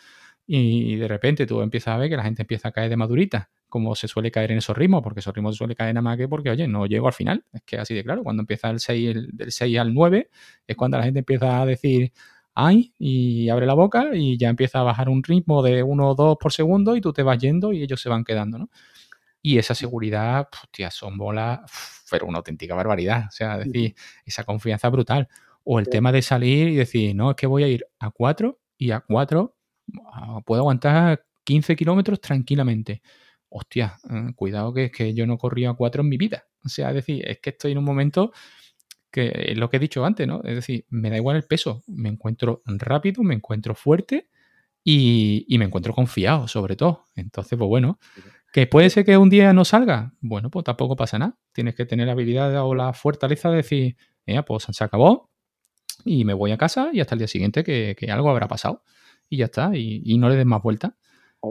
Y 0.46 0.96
de 0.96 1.08
repente 1.08 1.46
tú 1.46 1.62
empiezas 1.62 1.94
a 1.94 1.98
ver 1.98 2.10
que 2.10 2.16
la 2.16 2.24
gente 2.24 2.42
empieza 2.42 2.68
a 2.68 2.72
caer 2.72 2.90
de 2.90 2.96
madurita 2.96 3.50
como 3.68 3.94
se 3.94 4.06
suele 4.06 4.30
caer 4.30 4.52
en 4.52 4.58
esos 4.58 4.76
ritmos, 4.76 5.02
porque 5.02 5.20
esos 5.20 5.34
ritmos 5.34 5.54
se 5.54 5.58
suele 5.58 5.74
caer 5.74 5.94
nada 5.94 6.02
más 6.02 6.18
que 6.18 6.28
porque, 6.28 6.50
oye, 6.50 6.68
no 6.68 6.84
llego 6.84 7.06
al 7.06 7.14
final. 7.14 7.42
Es 7.54 7.62
que 7.62 7.78
así 7.78 7.94
de 7.94 8.04
claro, 8.04 8.22
cuando 8.22 8.42
empieza 8.42 8.68
el 8.68 8.80
6, 8.80 9.14
del 9.32 9.50
6 9.50 9.78
al 9.78 9.94
9, 9.94 10.28
es 10.66 10.76
cuando 10.76 10.98
la 10.98 11.04
gente 11.04 11.20
empieza 11.20 11.62
a 11.62 11.64
decir, 11.64 12.12
ay, 12.54 12.94
y 12.98 13.48
abre 13.48 13.66
la 13.66 13.74
boca 13.74 14.10
y 14.14 14.38
ya 14.38 14.48
empieza 14.48 14.80
a 14.80 14.82
bajar 14.82 15.08
un 15.08 15.22
ritmo 15.22 15.62
de 15.62 15.82
1 15.82 16.08
o 16.08 16.14
2 16.14 16.36
por 16.40 16.52
segundo 16.52 16.96
y 16.96 17.00
tú 17.00 17.12
te 17.12 17.22
vas 17.22 17.38
yendo 17.38 17.72
y 17.72 17.82
ellos 17.82 18.00
se 18.00 18.08
van 18.08 18.24
quedando, 18.24 18.58
¿no? 18.58 18.70
Y 19.42 19.58
esa 19.58 19.74
seguridad, 19.74 20.48
hostia, 20.52 20.90
son 20.90 21.18
bolas, 21.18 21.60
pero 22.10 22.26
una 22.26 22.38
auténtica 22.38 22.74
barbaridad. 22.74 23.26
O 23.28 23.32
sea, 23.32 23.58
decir, 23.58 23.94
esa 24.24 24.44
confianza 24.44 24.88
brutal. 24.88 25.28
O 25.64 25.80
el 25.80 25.88
tema 25.88 26.12
de 26.12 26.22
salir 26.22 26.68
y 26.68 26.76
decir, 26.76 27.14
no, 27.16 27.30
es 27.30 27.36
que 27.36 27.46
voy 27.46 27.64
a 27.64 27.68
ir 27.68 27.86
a 27.98 28.10
4 28.10 28.60
y 28.78 28.92
a 28.92 29.00
4 29.00 29.56
ah, 30.12 30.40
puedo 30.44 30.62
aguantar 30.62 31.24
15 31.44 31.76
kilómetros 31.76 32.20
tranquilamente 32.20 33.02
hostia, 33.52 33.98
eh, 34.10 34.32
cuidado 34.34 34.72
que 34.72 34.86
es 34.86 34.92
que 34.92 35.14
yo 35.14 35.26
no 35.26 35.38
corría 35.38 35.70
a 35.70 35.74
cuatro 35.74 36.02
en 36.02 36.08
mi 36.08 36.16
vida. 36.16 36.46
O 36.64 36.68
sea, 36.68 36.88
es 36.88 36.96
decir, 36.96 37.28
es 37.28 37.38
que 37.40 37.50
estoy 37.50 37.72
en 37.72 37.78
un 37.78 37.84
momento 37.84 38.32
que 39.12 39.30
es 39.50 39.58
lo 39.58 39.68
que 39.68 39.76
he 39.76 39.80
dicho 39.80 40.04
antes, 40.04 40.26
¿no? 40.26 40.40
Es 40.42 40.54
decir, 40.56 40.86
me 40.88 41.10
da 41.10 41.16
igual 41.16 41.36
el 41.36 41.44
peso, 41.44 41.84
me 41.86 42.08
encuentro 42.08 42.62
rápido, 42.64 43.22
me 43.22 43.34
encuentro 43.34 43.74
fuerte 43.74 44.28
y, 44.82 45.46
me 45.58 45.66
encuentro 45.66 45.94
confiado, 45.94 46.48
sobre 46.48 46.74
todo. 46.74 47.04
Entonces, 47.14 47.58
pues 47.58 47.68
bueno, 47.68 47.98
que 48.52 48.66
puede 48.66 48.90
ser 48.90 49.04
que 49.04 49.16
un 49.18 49.28
día 49.28 49.52
no 49.52 49.64
salga, 49.64 50.14
bueno, 50.20 50.50
pues 50.50 50.64
tampoco 50.64 50.96
pasa 50.96 51.18
nada. 51.18 51.36
Tienes 51.52 51.74
que 51.74 51.84
tener 51.84 52.06
la 52.06 52.12
habilidad 52.12 52.64
o 52.64 52.74
la 52.74 52.92
fortaleza 52.94 53.50
de 53.50 53.56
decir, 53.56 53.96
mira, 54.26 54.44
pues 54.44 54.64
se 54.68 54.82
acabó 54.82 55.30
y 56.04 56.24
me 56.24 56.32
voy 56.32 56.50
a 56.50 56.58
casa 56.58 56.88
y 56.92 57.00
hasta 57.00 57.14
el 57.14 57.20
día 57.20 57.28
siguiente 57.28 57.62
que, 57.62 57.94
algo 58.10 58.30
habrá 58.30 58.48
pasado 58.48 58.82
y 59.28 59.36
ya 59.36 59.44
está, 59.46 59.76
y, 59.76 60.02
y 60.04 60.18
no 60.18 60.28
le 60.30 60.36
des 60.36 60.46
más 60.46 60.62
vuelta. 60.62 60.96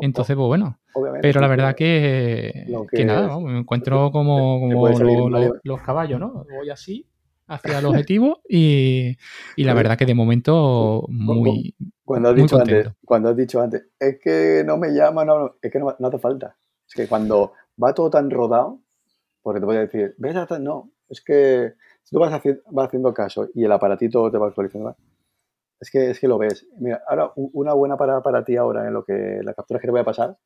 Entonces, 0.01 0.35
pues 0.35 0.47
bueno. 0.47 0.79
Pero 1.21 1.41
la 1.41 1.47
verdad 1.47 1.75
que, 1.75 2.65
que, 2.91 3.05
nada, 3.05 3.39
me 3.39 3.59
encuentro 3.59 4.11
como, 4.11 4.59
como 4.59 4.89
los 5.63 5.81
caballos, 5.81 6.19
¿no? 6.19 6.45
Voy 6.49 6.69
así 6.69 7.10
hacia 7.51 7.79
el 7.79 7.85
objetivo 7.85 8.41
y, 8.47 9.17
y 9.55 9.63
la 9.63 9.73
verdad 9.73 9.97
que 9.97 10.05
de 10.05 10.15
momento 10.15 11.05
muy. 11.09 11.75
Cuando 12.05 12.29
has, 12.29 12.35
dicho 12.35 12.57
antes, 12.57 12.87
cuando 13.05 13.29
has 13.29 13.35
dicho 13.35 13.61
antes, 13.61 13.87
es 13.99 14.19
que 14.19 14.63
no 14.65 14.77
me 14.77 14.89
llama, 14.89 15.25
no, 15.25 15.55
es 15.61 15.71
que 15.71 15.79
no, 15.79 15.89
hace 15.89 16.19
falta. 16.19 16.57
Es 16.87 16.95
que 16.95 17.07
cuando 17.07 17.53
va 17.81 17.93
todo 17.93 18.09
tan 18.09 18.29
rodado, 18.29 18.81
porque 19.41 19.59
te 19.59 19.65
voy 19.65 19.77
a 19.77 19.81
decir, 19.81 20.15
ves 20.17 20.35
no, 20.59 20.91
es 21.09 21.21
que 21.21 21.73
si 22.03 22.15
tú 22.15 22.19
vas, 22.19 22.31
vas 22.31 22.87
haciendo 22.87 23.13
caso 23.13 23.49
y 23.53 23.63
el 23.63 23.71
aparatito 23.71 24.29
te 24.31 24.37
va 24.37 24.47
actualizando, 24.47 24.95
es 25.79 25.89
que, 25.89 26.11
es 26.11 26.19
que 26.19 26.27
lo 26.27 26.37
ves. 26.37 26.67
Mira, 26.77 27.01
ahora 27.07 27.31
una 27.35 27.73
buena 27.73 27.97
para, 27.97 28.21
para 28.21 28.43
ti 28.43 28.55
ahora 28.55 28.87
en 28.87 28.93
lo 28.93 29.03
que 29.03 29.39
la 29.43 29.53
captura 29.53 29.79
que 29.79 29.87
te 29.87 29.91
voy 29.91 30.01
a 30.01 30.05
pasar. 30.05 30.37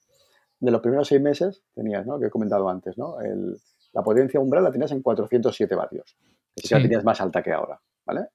De 0.57 0.71
los 0.71 0.81
primeros 0.81 1.09
seis 1.09 1.21
meses 1.21 1.63
tenías, 1.73 2.05
¿no? 2.07 2.17
Que 2.17 2.27
he 2.27 2.29
comentado 2.29 2.69
antes, 2.69 2.97
¿no? 2.97 3.19
El, 3.19 3.57
la 3.91 4.03
potencia 4.03 4.39
umbral 4.39 4.63
la 4.63 4.71
tenías 4.71 4.91
en 4.91 5.01
407 5.01 5.73
vatios. 5.75 6.17
Sí. 6.55 6.73
la 6.73 6.81
tenías 6.81 7.03
más 7.03 7.19
alta 7.21 7.43
que 7.43 7.51
ahora, 7.51 7.79
¿vale? 8.05 8.27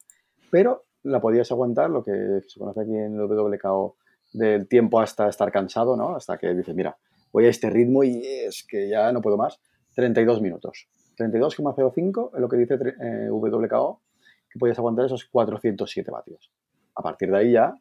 Pero 0.51 0.85
la 1.05 1.21
podías 1.21 1.51
aguantar, 1.51 1.91
lo 1.91 2.05
que 2.05 2.41
se 2.47 2.59
conoce 2.59 2.83
aquí 2.83 2.95
en 2.95 3.15
el 3.15 3.23
WKO, 3.23 3.97
del 4.33 4.69
tiempo 4.69 5.01
hasta 5.01 5.29
estar 5.29 5.51
cansado, 5.51 5.97
¿no? 5.97 6.15
Hasta 6.15 6.39
que 6.39 6.55
dices, 6.55 6.75
mira, 6.75 6.97
voy 7.33 7.47
a 7.47 7.49
este 7.49 7.71
ritmo 7.71 8.05
y 8.05 8.23
es 8.25 8.65
que 8.69 8.89
ya 8.89 9.11
no 9.13 9.21
puedo 9.21 9.37
más. 9.37 9.61
32 9.95 10.41
minutos. 10.41 10.89
32,05 11.17 12.31
es 12.35 12.41
lo 12.41 12.49
que 12.49 12.57
dice 12.57 12.75
eh, 12.75 13.29
WKO, 13.31 14.03
que 14.49 14.59
podías 14.59 14.79
aguantar 14.79 15.07
esos 15.07 15.25
407 15.25 16.11
vatios 16.11 16.51
a 16.95 17.03
partir 17.03 17.31
de 17.31 17.39
ahí 17.39 17.53
ya 17.53 17.75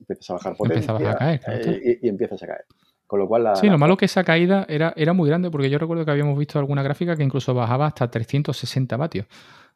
empiezas 0.00 0.30
a 0.30 0.32
bajar 0.34 0.56
potencia 0.56 0.94
a 0.94 1.16
caer, 1.16 1.98
y, 2.02 2.08
empiezas 2.08 2.42
a 2.42 2.46
caer. 2.46 2.64
Con 3.10 3.18
lo 3.18 3.26
cual 3.26 3.56
sí, 3.56 3.68
lo 3.68 3.76
malo 3.76 3.96
que 3.96 4.04
esa 4.04 4.22
caída 4.22 4.64
era, 4.68 4.92
era 4.94 5.12
muy 5.12 5.28
grande 5.28 5.50
porque 5.50 5.68
yo 5.68 5.80
recuerdo 5.80 6.04
que 6.04 6.12
habíamos 6.12 6.38
visto 6.38 6.60
alguna 6.60 6.84
gráfica 6.84 7.16
que 7.16 7.24
incluso 7.24 7.52
bajaba 7.52 7.86
hasta 7.86 8.08
360 8.08 8.96
vatios, 8.96 9.26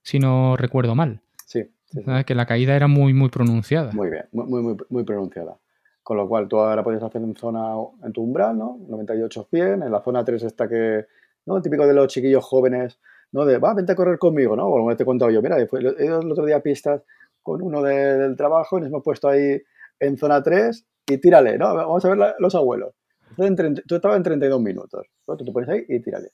si 0.03 0.21
no 0.21 0.57
recuerdo 0.57 0.95
mal. 0.95 1.21
Sí. 1.45 1.69
Que 2.25 2.35
la 2.37 2.47
caída 2.47 2.77
era 2.77 2.87
muy, 2.87 3.13
muy 3.13 3.31
pronunciada. 3.31 3.91
Muy 3.91 4.09
bien, 4.09 4.27
muy, 4.31 4.63
muy, 4.63 4.77
muy 4.89 5.03
pronunciada. 5.03 5.57
Con 6.05 6.17
lo 6.17 6.29
cual 6.29 6.47
tú 6.47 6.61
ahora 6.61 6.85
puedes 6.85 7.03
hacer 7.03 7.23
en 7.23 7.35
zona, 7.35 7.75
en 8.05 8.13
tu 8.13 8.23
umbral, 8.23 8.57
¿no? 8.57 8.79
98-100, 8.89 9.85
en 9.85 9.91
la 9.91 10.01
zona 10.01 10.25
3 10.25 10.41
está 10.45 10.69
que, 10.69 11.05
¿no? 11.45 11.57
El 11.57 11.63
típico 11.65 11.89
de 11.89 11.93
los 11.93 12.07
chiquillos 12.07 12.45
jóvenes, 12.45 13.01
¿no? 13.33 13.45
De, 13.45 13.59
va, 13.59 13.75
vente 13.75 13.91
a 13.91 13.97
correr 13.97 14.17
conmigo, 14.17 14.55
¿no? 14.55 14.71
Como 14.71 14.95
te 14.95 15.03
he 15.03 15.07
contado 15.07 15.33
yo, 15.33 15.43
mira, 15.43 15.59
he 15.59 15.65
ido 16.05 16.21
el 16.21 16.31
otro 16.31 16.47
día 16.47 16.59
a 16.59 16.61
pistas 16.61 17.03
con 17.43 17.63
uno 17.63 17.83
del 17.83 18.37
trabajo 18.37 18.79
y 18.79 18.83
nos 18.83 18.91
hemos 18.91 19.03
puesto 19.03 19.27
ahí 19.27 19.61
en 19.99 20.17
zona 20.19 20.41
3 20.41 20.87
y 21.09 21.19
tírale, 21.19 21.59
¿no? 21.59 21.75
Vamos 21.75 22.05
a 22.05 22.15
ver 22.15 22.35
los 22.39 22.55
abuelos. 22.55 22.95
Tú 23.87 23.95
estabas 23.95 24.17
en 24.17 24.23
32 24.23 24.61
minutos. 24.61 25.07
Tú 25.27 25.37
te 25.37 25.53
pones 25.53 25.69
ahí 25.69 25.85
y 25.89 26.01
tírale. 26.01 26.31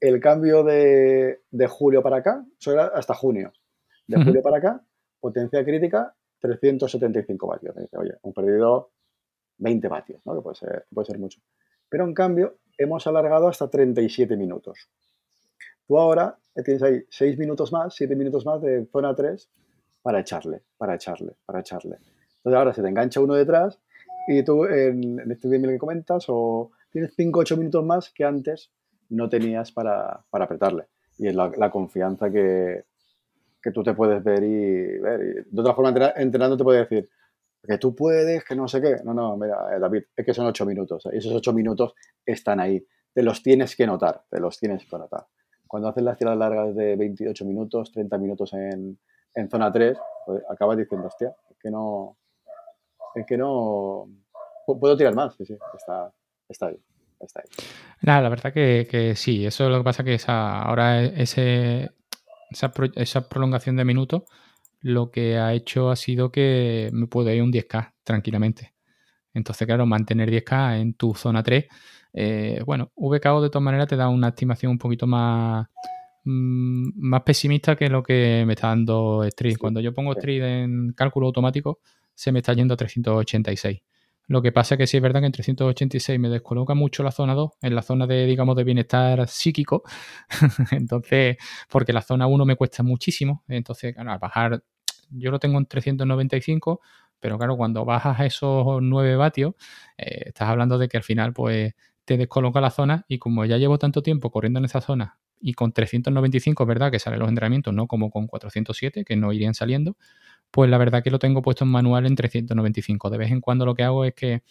El 0.00 0.20
cambio 0.20 0.62
de, 0.62 1.40
julio 1.68 2.02
para 2.02 2.18
acá, 2.18 2.44
eso 2.58 2.72
era 2.72 2.86
hasta 2.88 3.14
junio. 3.14 3.52
De 4.06 4.22
julio 4.22 4.42
para 4.42 4.58
acá, 4.58 4.84
potencia 5.20 5.64
crítica 5.64 6.14
375 6.40 7.46
vatios. 7.46 7.74
Oye, 7.92 8.14
hemos 8.22 8.34
perdido 8.34 8.90
20 9.58 9.88
vatios, 9.88 10.20
¿no? 10.24 10.36
Que 10.36 10.42
puede 10.42 10.56
ser, 10.56 10.86
puede 10.92 11.06
ser 11.06 11.18
mucho. 11.18 11.40
Pero 11.88 12.04
en 12.04 12.14
cambio, 12.14 12.58
hemos 12.78 13.06
alargado 13.06 13.48
hasta 13.48 13.68
37 13.68 14.36
minutos. 14.36 14.88
Tú 15.86 15.98
ahora 15.98 16.38
tienes 16.64 16.82
ahí 16.82 17.04
6 17.08 17.38
minutos 17.38 17.72
más, 17.72 17.94
7 17.94 18.16
minutos 18.16 18.44
más 18.44 18.60
de 18.60 18.86
zona 18.86 19.14
3 19.14 19.48
para 20.02 20.20
echarle, 20.20 20.62
para 20.76 20.94
echarle, 20.94 21.32
para 21.44 21.60
echarle. 21.60 21.96
Entonces 21.96 22.58
ahora 22.58 22.74
se 22.74 22.82
te 22.82 22.88
engancha 22.88 23.20
uno 23.20 23.34
detrás 23.34 23.80
y 24.26 24.42
tú 24.42 24.64
en, 24.64 25.30
este 25.30 25.48
video 25.48 25.70
que 25.70 25.78
comentas 25.78 26.26
o 26.28 26.70
tienes 26.90 27.14
5 27.14 27.38
o 27.38 27.42
8 27.42 27.56
minutos 27.56 27.84
más 27.84 28.10
que 28.10 28.24
antes 28.24 28.70
no 29.08 29.28
tenías 29.28 29.72
para, 29.72 30.24
apretarle. 30.30 30.86
Y 31.18 31.28
es 31.28 31.34
la, 31.34 31.70
confianza 31.70 32.30
que, 32.30 32.84
que, 33.62 33.70
tú 33.70 33.82
te 33.82 33.94
puedes 33.94 34.22
ver 34.22 34.42
y 34.42 34.98
ver. 34.98 35.46
de 35.46 35.60
otra 35.60 35.74
forma, 35.74 36.12
entrenando 36.16 36.56
te 36.56 36.64
puede 36.64 36.80
decir 36.80 37.08
que 37.66 37.78
tú 37.78 37.94
puedes, 37.94 38.44
que 38.44 38.54
no 38.54 38.68
sé 38.68 38.80
qué. 38.80 38.96
No, 39.04 39.12
no, 39.12 39.36
mira, 39.36 39.74
eh, 39.74 39.80
David, 39.80 40.04
es 40.16 40.24
que 40.24 40.34
son 40.34 40.46
8 40.46 40.64
minutos. 40.66 41.08
Y 41.12 41.18
esos 41.18 41.32
8 41.32 41.52
minutos 41.52 41.94
están 42.24 42.60
ahí. 42.60 42.84
Te 43.12 43.22
los 43.22 43.42
tienes 43.42 43.76
que 43.76 43.86
notar, 43.86 44.22
te 44.30 44.40
los 44.40 44.58
tienes 44.58 44.84
que 44.84 44.98
notar. 44.98 45.26
cuando 45.66 45.88
haces 45.88 46.04
las 46.04 46.16
tiradas 46.16 46.38
largas 46.38 46.74
de 46.76 46.94
28 46.96 47.44
minutos, 47.44 47.90
30 47.92 48.18
minutos 48.18 48.52
en, 48.52 48.98
en 49.34 49.50
zona 49.50 49.72
3, 49.72 49.98
pues 50.26 50.42
acabas 50.48 50.78
diciendo, 50.78 51.08
hostia, 51.08 51.34
es 51.50 51.56
que 51.58 51.70
no, 51.70 52.16
es 53.16 53.26
que 53.26 53.36
no, 53.36 54.08
puedo 54.66 54.96
tirar 54.96 55.14
más, 55.14 55.34
sí, 55.36 55.44
sí, 55.44 55.56
está, 55.76 56.12
está 56.48 56.66
ahí. 56.66 56.78
Está 57.18 57.40
ahí. 57.40 57.48
Nada, 58.02 58.22
la 58.22 58.28
verdad 58.28 58.52
que, 58.52 58.86
que, 58.90 59.16
sí, 59.16 59.46
eso 59.46 59.64
es 59.64 59.70
lo 59.70 59.78
que 59.78 59.84
pasa 59.84 60.04
que 60.04 60.14
esa, 60.14 60.60
ahora 60.60 61.02
ese, 61.02 61.90
esa, 62.50 62.72
esa 62.94 63.28
prolongación 63.28 63.76
de 63.76 63.84
minutos 63.84 64.22
lo 64.80 65.10
que 65.10 65.38
ha 65.38 65.52
hecho 65.54 65.90
ha 65.90 65.96
sido 65.96 66.30
que 66.30 66.90
me 66.92 67.06
puedo 67.06 67.32
ir 67.32 67.42
un 67.42 67.52
10K 67.52 67.94
tranquilamente. 68.04 68.74
Entonces, 69.34 69.66
claro, 69.66 69.86
mantener 69.86 70.30
10K 70.30 70.80
en 70.80 70.94
tu 70.94 71.14
zona 71.14 71.42
3, 71.42 71.66
eh, 72.12 72.62
bueno, 72.64 72.92
VKO 72.96 73.42
de 73.42 73.50
todas 73.50 73.62
maneras 73.62 73.88
te 73.88 73.96
da 73.96 74.08
una 74.08 74.28
estimación 74.28 74.72
un 74.72 74.78
poquito 74.78 75.06
más, 75.06 75.66
mm, 76.24 76.90
más 76.96 77.22
pesimista 77.22 77.76
que 77.76 77.88
lo 77.88 78.02
que 78.02 78.44
me 78.46 78.54
está 78.54 78.68
dando 78.68 79.24
Street. 79.24 79.56
Cuando 79.58 79.80
yo 79.80 79.92
pongo 79.92 80.12
Street 80.12 80.42
en 80.42 80.92
cálculo 80.92 81.26
automático, 81.26 81.80
se 82.16 82.32
me 82.32 82.40
está 82.40 82.52
yendo 82.54 82.74
a 82.74 82.76
386. 82.76 83.82
Lo 84.28 84.42
que 84.42 84.50
pasa 84.50 84.74
es 84.74 84.78
que 84.78 84.86
sí 84.88 84.96
es 84.96 85.02
verdad 85.02 85.20
que 85.20 85.26
en 85.26 85.32
386 85.32 86.18
me 86.18 86.28
descoloca 86.28 86.74
mucho 86.74 87.04
la 87.04 87.12
zona 87.12 87.34
2, 87.34 87.52
en 87.62 87.74
la 87.76 87.82
zona 87.82 88.08
de, 88.08 88.26
digamos, 88.26 88.56
de 88.56 88.64
bienestar 88.64 89.28
psíquico. 89.28 89.84
entonces, 90.72 91.36
porque 91.70 91.92
la 91.92 92.02
zona 92.02 92.26
1 92.26 92.44
me 92.44 92.56
cuesta 92.56 92.82
muchísimo. 92.82 93.44
Entonces, 93.46 93.94
claro, 93.94 94.10
al 94.10 94.18
bajar, 94.18 94.64
yo 95.10 95.30
lo 95.30 95.38
tengo 95.38 95.58
en 95.58 95.66
395, 95.66 96.80
pero 97.20 97.38
claro, 97.38 97.56
cuando 97.56 97.84
bajas 97.84 98.18
a 98.18 98.26
esos 98.26 98.82
9 98.82 99.14
vatios, 99.16 99.54
eh, 99.96 100.24
estás 100.26 100.48
hablando 100.48 100.78
de 100.78 100.88
que 100.88 100.96
al 100.96 101.04
final, 101.04 101.32
pues, 101.32 101.74
te 102.04 102.16
descoloca 102.16 102.60
la 102.60 102.70
zona 102.70 103.04
y 103.08 103.18
como 103.18 103.44
ya 103.44 103.58
llevo 103.58 103.78
tanto 103.78 104.02
tiempo 104.02 104.30
corriendo 104.30 104.58
en 104.58 104.64
esa 104.64 104.80
zona 104.80 105.18
y 105.40 105.54
con 105.54 105.72
395 105.72 106.62
es 106.62 106.66
verdad 106.66 106.90
que 106.90 106.98
salen 106.98 107.20
los 107.20 107.28
entrenamientos, 107.28 107.74
no 107.74 107.86
como 107.86 108.10
con 108.10 108.26
407, 108.26 109.04
que 109.04 109.16
no 109.16 109.32
irían 109.32 109.54
saliendo, 109.54 109.96
pues 110.56 110.70
la 110.70 110.78
verdad 110.78 111.02
que 111.04 111.10
lo 111.10 111.18
tengo 111.18 111.42
puesto 111.42 111.64
en 111.64 111.70
manual 111.70 112.06
en 112.06 112.16
395. 112.16 113.10
De 113.10 113.18
vez 113.18 113.30
en 113.30 113.42
cuando 113.42 113.66
lo 113.66 113.74
que 113.74 113.82
hago 113.82 114.06
es 114.06 114.14
que 114.14 114.42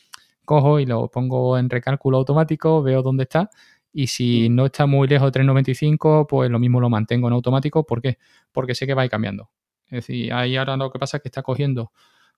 cojo 0.46 0.80
y 0.80 0.86
lo 0.86 1.10
pongo 1.10 1.58
en 1.58 1.68
recálculo 1.68 2.20
automático, 2.20 2.84
veo 2.84 3.02
dónde 3.02 3.24
está 3.24 3.50
y 3.92 4.06
si 4.06 4.48
no 4.50 4.68
está 4.68 4.86
muy 4.86 5.08
lejos 5.08 5.30
de 5.30 5.32
395, 5.32 6.28
pues 6.28 6.52
lo 6.52 6.60
mismo 6.60 6.80
lo 6.80 6.92
mantengo 6.92 7.28
en 7.28 7.34
automático. 7.34 7.88
¿Por 7.88 8.04
qué? 8.04 8.20
Porque 8.52 8.76
sé 8.76 8.86
que 8.86 8.94
va 8.94 9.02
a 9.02 9.06
ir 9.06 9.10
cambiando. 9.10 9.50
Es 9.86 10.06
decir, 10.06 10.32
ahí 10.32 10.56
ahora 10.56 10.78
lo 10.78 10.92
que 10.92 11.00
pasa 11.00 11.18
es 11.18 11.24
que 11.24 11.30
está 11.30 11.42
cogiendo, 11.42 11.92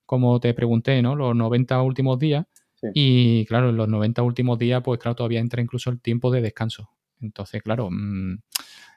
como 0.06 0.40
te 0.40 0.54
pregunté, 0.54 1.02
¿no? 1.02 1.14
Los 1.14 1.36
90 1.36 1.82
últimos 1.82 2.18
días. 2.18 2.46
Y 2.94 3.44
claro, 3.44 3.68
en 3.68 3.76
los 3.76 3.86
90 3.86 4.22
últimos 4.22 4.58
días, 4.58 4.80
pues 4.82 4.98
claro, 4.98 5.14
todavía 5.14 5.40
entra 5.40 5.60
incluso 5.60 5.90
el 5.90 6.00
tiempo 6.00 6.30
de 6.30 6.40
descanso. 6.40 6.88
Entonces, 7.20 7.62
claro, 7.62 7.90
mm, 7.90 8.38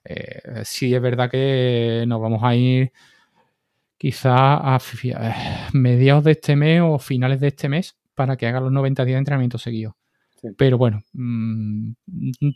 eh, 0.06 0.62
sí 0.64 0.96
es 0.96 1.02
verdad 1.02 1.30
que 1.30 2.06
nos 2.08 2.22
vamos 2.22 2.42
a 2.42 2.56
ir 2.56 2.94
quizá 4.02 4.58
a 4.58 4.80
eh, 5.04 5.34
mediados 5.74 6.24
de 6.24 6.32
este 6.32 6.56
mes 6.56 6.82
o 6.84 6.98
finales 6.98 7.40
de 7.40 7.50
este 7.50 7.70
mes 7.70 8.00
para 8.16 8.36
que 8.36 8.48
haga 8.48 8.60
los 8.60 8.72
90 8.72 9.06
días 9.06 9.14
de 9.14 9.20
entrenamiento 9.20 9.60
seguido. 9.60 9.96
Pero 10.58 10.80
bueno, 10.80 11.04
mm, 11.14 11.92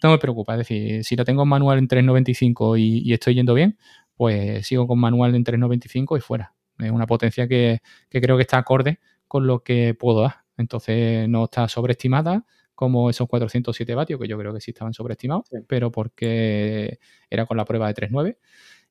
no 0.02 0.10
me 0.10 0.18
preocupa. 0.18 0.54
Es 0.54 0.68
decir, 0.68 1.04
si 1.04 1.16
lo 1.16 1.24
tengo 1.24 1.44
en 1.44 1.50
manual 1.50 1.78
en 1.78 1.88
3.95 1.88 2.80
y, 2.80 3.08
y 3.08 3.14
estoy 3.14 3.36
yendo 3.36 3.54
bien, 3.54 3.78
pues 4.16 4.66
sigo 4.66 4.88
con 4.88 4.98
manual 4.98 5.36
en 5.36 5.44
3.95 5.44 6.18
y 6.18 6.22
fuera. 6.22 6.56
Es 6.80 6.90
una 6.90 7.06
potencia 7.06 7.48
que, 7.48 7.80
creo 8.10 8.38
que 8.38 8.42
está 8.42 8.58
acorde 8.58 9.00
con 9.28 9.46
lo 9.46 9.62
que 9.62 9.94
puedo 9.94 10.22
dar. 10.22 10.38
Entonces 10.58 11.30
no 11.30 11.44
está 11.44 11.68
sobreestimada 11.68 12.44
como 12.74 13.12
esos 13.12 13.28
407 13.28 13.94
vatios, 13.94 14.20
que 14.20 14.28
yo 14.28 14.40
creo 14.40 14.52
que 14.52 14.62
sí 14.62 14.72
estaban 14.72 14.96
sobreestimados, 14.96 15.46
pero 15.68 15.92
porque 15.92 16.98
era 17.30 17.46
con 17.46 17.56
la 17.56 17.66
prueba 17.66 17.86
de 17.88 17.94
3.9 17.94 18.38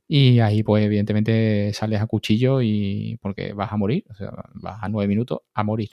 y 0.07 0.41
ahí, 0.41 0.63
pues, 0.63 0.85
evidentemente 0.85 1.73
sales 1.73 2.01
a 2.01 2.07
cuchillo 2.07 2.61
y 2.63 3.19
porque 3.23 3.53
vas 3.53 3.73
a 3.73 3.77
morir, 3.77 4.05
o 4.11 4.15
sea, 4.15 4.31
vas 4.55 4.83
a 4.83 4.89
nueve 4.89 5.09
minutos 5.09 5.41
a 5.55 5.65
morir. 5.65 5.91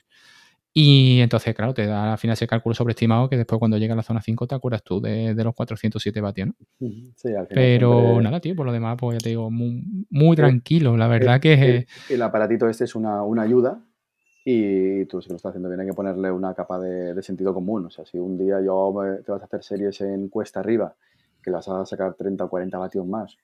Y 0.73 1.19
entonces, 1.19 1.53
claro, 1.53 1.73
te 1.73 1.85
da 1.85 2.13
al 2.13 2.17
final 2.17 2.33
ese 2.33 2.47
cálculo 2.47 2.73
sobreestimado 2.73 3.29
que 3.29 3.35
después 3.35 3.59
cuando 3.59 3.77
llega 3.77 3.93
a 3.93 3.97
la 3.97 4.03
zona 4.03 4.21
5 4.21 4.47
te 4.47 4.55
acuerdas 4.55 4.83
tú 4.83 5.01
de, 5.01 5.35
los 5.35 5.53
407 5.53 6.21
vatios, 6.21 6.47
¿no? 6.47 6.53
Sí, 7.15 7.33
al 7.33 7.47
final 7.47 7.47
Pero 7.49 8.21
nada, 8.21 8.39
tío, 8.39 8.55
por 8.55 8.65
lo 8.65 8.71
demás, 8.71 8.95
pues 8.97 9.17
ya 9.17 9.23
te 9.23 9.29
digo, 9.29 9.49
muy, 9.51 10.35
tranquilo. 10.35 10.95
La 10.95 11.07
verdad 11.07 11.41
que 11.41 11.53
es... 11.53 11.85
El, 12.09 12.21
aparatito 12.21 12.69
este 12.69 12.85
es 12.85 12.95
una, 12.95 13.21
ayuda 13.41 13.83
y 14.45 15.05
tú 15.05 15.21
si 15.21 15.29
lo 15.29 15.35
estás 15.35 15.49
haciendo 15.49 15.67
bien 15.67 15.81
hay 15.81 15.87
que 15.87 15.93
ponerle 15.93 16.31
una 16.31 16.53
capa 16.53 16.79
de, 16.79 17.21
sentido 17.21 17.53
común. 17.53 17.87
O 17.87 17.89
sea, 17.89 18.05
si 18.05 18.17
un 18.17 18.37
día 18.37 18.61
yo 18.61 18.93
te 19.25 19.31
vas 19.31 19.41
a 19.41 19.45
hacer 19.45 19.63
series 19.63 19.99
en 19.99 20.29
cuesta 20.29 20.61
arriba, 20.61 20.95
que 21.43 21.51
vas 21.51 21.67
a 21.67 21.85
sacar 21.85 22.13
30 22.13 22.45
o 22.45 22.49
40 22.49 22.77
vatios 22.77 23.05
más, 23.05 23.35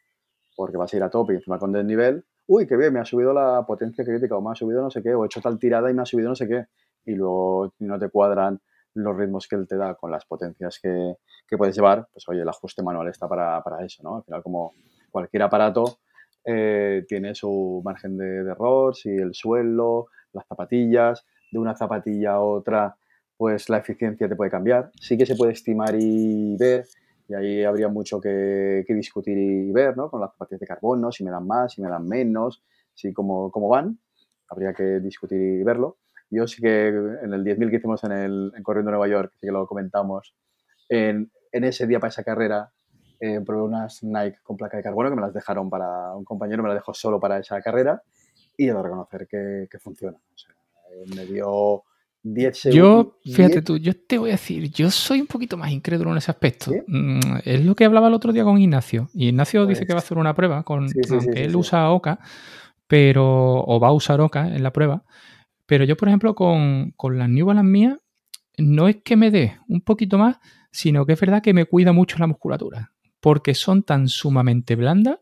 porque 0.58 0.76
vas 0.76 0.92
a 0.92 0.98
ir 0.98 1.04
a 1.04 1.10
tope 1.12 1.34
y 1.34 1.36
encima 1.36 1.60
con 1.60 1.72
desnivel, 1.72 2.26
uy, 2.48 2.66
qué 2.66 2.76
bien, 2.76 2.92
me 2.92 3.00
ha 3.00 3.06
subido 3.06 3.32
la 3.32 3.64
potencia 3.66 4.04
crítica 4.04 4.36
o 4.36 4.42
me 4.42 4.52
ha 4.52 4.56
subido 4.56 4.82
no 4.82 4.90
sé 4.90 5.04
qué, 5.04 5.14
o 5.14 5.24
he 5.24 5.28
hecho 5.28 5.40
tal 5.40 5.60
tirada 5.60 5.92
y 5.92 5.94
me 5.94 6.02
ha 6.02 6.06
subido 6.06 6.30
no 6.30 6.36
sé 6.36 6.48
qué, 6.48 6.66
y 7.06 7.14
luego 7.14 7.74
no 7.78 8.00
te 8.00 8.10
cuadran 8.10 8.60
los 8.96 9.16
ritmos 9.16 9.48
que 9.48 9.56
él 9.56 9.68
te 9.68 9.78
da 9.78 9.94
con 9.94 10.10
las 10.10 10.26
potencias 10.26 10.80
que, 10.82 11.16
puedes 11.56 11.76
llevar, 11.76 12.08
pues 12.12 12.28
oye, 12.28 12.42
el 12.42 12.50
ajuste 12.50 12.82
manual 12.82 13.08
está 13.08 13.28
para, 13.28 13.62
eso, 13.86 14.02
¿no? 14.02 14.18
Al 14.18 14.24
final, 14.24 14.42
como 14.42 14.74
cualquier 15.12 15.44
aparato, 15.44 16.00
eh, 16.44 17.06
tiene 17.08 17.36
su 17.36 17.82
margen 17.86 18.18
de, 18.18 18.38
error, 18.40 18.96
si 18.96 19.10
el 19.10 19.36
suelo, 19.36 20.08
las 20.34 20.48
zapatillas, 20.48 21.24
de 21.52 21.60
una 21.60 21.76
zapatilla 21.76 22.34
a 22.34 22.42
otra, 22.42 22.98
pues 23.38 23.70
la 23.70 23.78
eficiencia 23.78 24.28
te 24.28 24.36
puede 24.36 24.50
cambiar. 24.50 24.90
Sí 25.00 25.18
que 25.18 25.28
se 25.28 25.36
puede 25.36 25.54
estimar 25.54 25.96
y 25.96 26.58
ver 26.58 26.88
y 27.28 27.34
ahí 27.34 27.64
habría 27.64 27.90
mucho 27.90 28.22
que, 28.22 28.86
discutir 28.88 29.38
y 29.38 29.72
ver, 29.72 29.98
¿no? 29.98 30.10
Con 30.10 30.22
las 30.22 30.32
zapatillas 30.32 30.62
de 30.62 30.68
carbono, 30.68 31.12
si 31.12 31.24
me 31.24 31.32
dan 31.32 31.46
más, 31.46 31.74
si 31.74 31.82
me 31.82 31.90
dan 31.90 32.08
menos, 32.08 32.64
si 32.94 33.14
cómo, 33.14 33.52
cómo 33.52 33.68
van. 33.70 34.00
Habría 34.50 34.74
que 34.74 35.00
discutir 35.00 35.40
y 35.40 35.64
verlo. 35.64 35.98
Yo 36.30 36.48
sí 36.48 36.62
que 36.62 36.88
en 36.88 37.34
el 37.34 37.44
10.000 37.44 37.70
que 37.70 37.76
hicimos 37.78 38.04
en, 38.04 38.12
el, 38.12 38.52
en 38.56 38.64
Corriendo 38.64 38.92
Nueva 38.92 39.08
York, 39.08 39.34
sí 39.36 39.48
que 39.48 39.52
lo 39.52 39.68
comentamos, 39.68 40.36
en, 40.90 41.32
en 41.52 41.64
ese 41.64 41.86
día 41.86 42.00
para 42.00 42.10
esa 42.10 42.24
carrera 42.24 42.72
eh, 43.20 43.42
probé 43.42 43.64
unas 43.64 44.04
Nike 44.04 44.40
con 44.44 44.58
placa 44.58 44.78
de 44.78 44.84
carbono 44.84 45.10
que 45.10 45.16
me 45.16 45.22
las 45.22 45.34
dejaron 45.34 45.70
para 45.70 46.16
un 46.16 46.24
compañero, 46.24 46.62
me 46.62 46.70
las 46.70 46.78
dejó 46.78 46.94
solo 46.94 47.20
para 47.20 47.40
esa 47.40 47.60
carrera 47.62 48.04
y 48.56 48.70
he 48.70 48.74
de 48.74 48.82
reconocer 48.82 49.28
que, 49.28 49.68
que 49.70 49.80
funciona. 49.80 50.18
O 50.18 50.38
sea, 50.38 50.54
eh, 50.92 51.06
me 51.16 51.26
dio 51.26 51.84
yo, 52.72 53.18
fíjate 53.24 53.62
tú, 53.62 53.78
yo 53.78 53.94
te 53.96 54.18
voy 54.18 54.30
a 54.30 54.34
decir, 54.34 54.72
yo 54.72 54.90
soy 54.92 55.22
un 55.22 55.28
poquito 55.28 55.58
más 55.58 55.72
incrédulo 55.72 56.12
en 56.12 56.18
ese 56.18 56.32
aspecto. 56.32 56.72
Mm, 56.88 57.20
es 57.44 57.66
lo 57.66 57.76
que 57.76 57.86
hablaba 57.86 58.08
el 58.08 58.14
otro 58.14 58.34
día 58.34 58.44
con 58.44 58.58
Ignacio. 58.58 59.10
Y 59.14 59.28
Ignacio 59.30 59.66
dice 59.66 59.86
que 59.86 59.94
va 59.94 60.00
a 60.00 60.02
hacer 60.02 60.18
una 60.18 60.34
prueba 60.34 60.64
con 60.64 60.88
que 60.90 61.44
él 61.44 61.56
usa 61.56 61.90
Oca, 61.92 62.20
pero 62.88 63.64
o 63.64 63.80
va 63.80 63.90
a 63.90 63.94
usar 63.94 64.22
Oca 64.22 64.48
en 64.48 64.64
la 64.64 64.74
prueba. 64.74 65.04
Pero 65.66 65.84
yo, 65.84 65.98
por 65.98 66.08
ejemplo, 66.08 66.34
con, 66.36 66.92
con 66.96 67.18
las 67.18 67.30
New 67.30 67.46
Balance 67.46 67.70
mías, 67.70 67.98
no 68.58 68.88
es 68.88 68.98
que 69.04 69.16
me 69.16 69.32
dé 69.32 69.58
un 69.68 69.82
poquito 69.82 70.18
más, 70.18 70.38
sino 70.72 71.06
que 71.06 71.14
es 71.14 71.20
verdad 71.20 71.42
que 71.42 71.54
me 71.54 71.66
cuida 71.66 71.92
mucho 71.92 72.18
la 72.20 72.28
musculatura. 72.28 72.94
Porque 73.20 73.54
son 73.54 73.84
tan 73.84 74.08
sumamente 74.08 74.76
blandas 74.76 75.20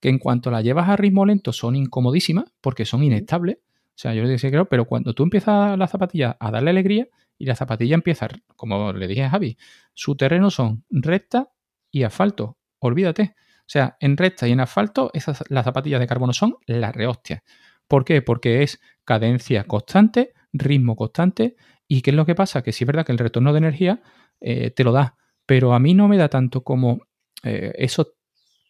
que 0.00 0.08
en 0.08 0.18
cuanto 0.18 0.50
las 0.50 0.62
llevas 0.62 0.88
a 0.88 0.96
ritmo 0.96 1.26
lento 1.26 1.52
son 1.52 1.76
incomodísimas, 1.76 2.44
porque 2.60 2.84
son 2.84 3.02
inestables 3.02 3.58
o 3.98 4.00
sea, 4.00 4.14
yo 4.14 4.22
le 4.22 4.30
dije, 4.30 4.48
creo, 4.48 4.68
pero 4.68 4.84
cuando 4.84 5.12
tú 5.12 5.24
empiezas 5.24 5.76
la 5.76 5.88
zapatilla 5.88 6.36
a 6.38 6.52
darle 6.52 6.70
alegría 6.70 7.08
y 7.36 7.46
la 7.46 7.56
zapatilla 7.56 7.96
empieza, 7.96 8.28
como 8.54 8.92
le 8.92 9.08
dije 9.08 9.24
a 9.24 9.30
Javi, 9.30 9.58
su 9.92 10.14
terreno 10.14 10.52
son 10.52 10.84
recta 10.88 11.50
y 11.90 12.04
asfalto. 12.04 12.58
Olvídate. 12.78 13.34
O 13.34 13.66
sea, 13.66 13.96
en 13.98 14.16
recta 14.16 14.46
y 14.46 14.52
en 14.52 14.60
asfalto, 14.60 15.10
esas, 15.14 15.42
las 15.48 15.64
zapatillas 15.64 15.98
de 15.98 16.06
carbono 16.06 16.32
son 16.32 16.58
la 16.66 16.92
rehostia. 16.92 17.42
¿Por 17.88 18.04
qué? 18.04 18.22
Porque 18.22 18.62
es 18.62 18.80
cadencia 19.04 19.64
constante, 19.64 20.32
ritmo 20.52 20.94
constante. 20.94 21.56
¿Y 21.88 22.02
qué 22.02 22.10
es 22.10 22.16
lo 22.16 22.24
que 22.24 22.36
pasa? 22.36 22.62
Que 22.62 22.70
sí 22.70 22.84
es 22.84 22.86
verdad 22.86 23.04
que 23.04 23.10
el 23.10 23.18
retorno 23.18 23.52
de 23.52 23.58
energía 23.58 24.00
eh, 24.40 24.70
te 24.70 24.84
lo 24.84 24.92
da, 24.92 25.16
pero 25.44 25.74
a 25.74 25.80
mí 25.80 25.94
no 25.94 26.06
me 26.06 26.18
da 26.18 26.28
tanto 26.28 26.62
como 26.62 27.00
eh, 27.42 27.72
esos 27.74 28.12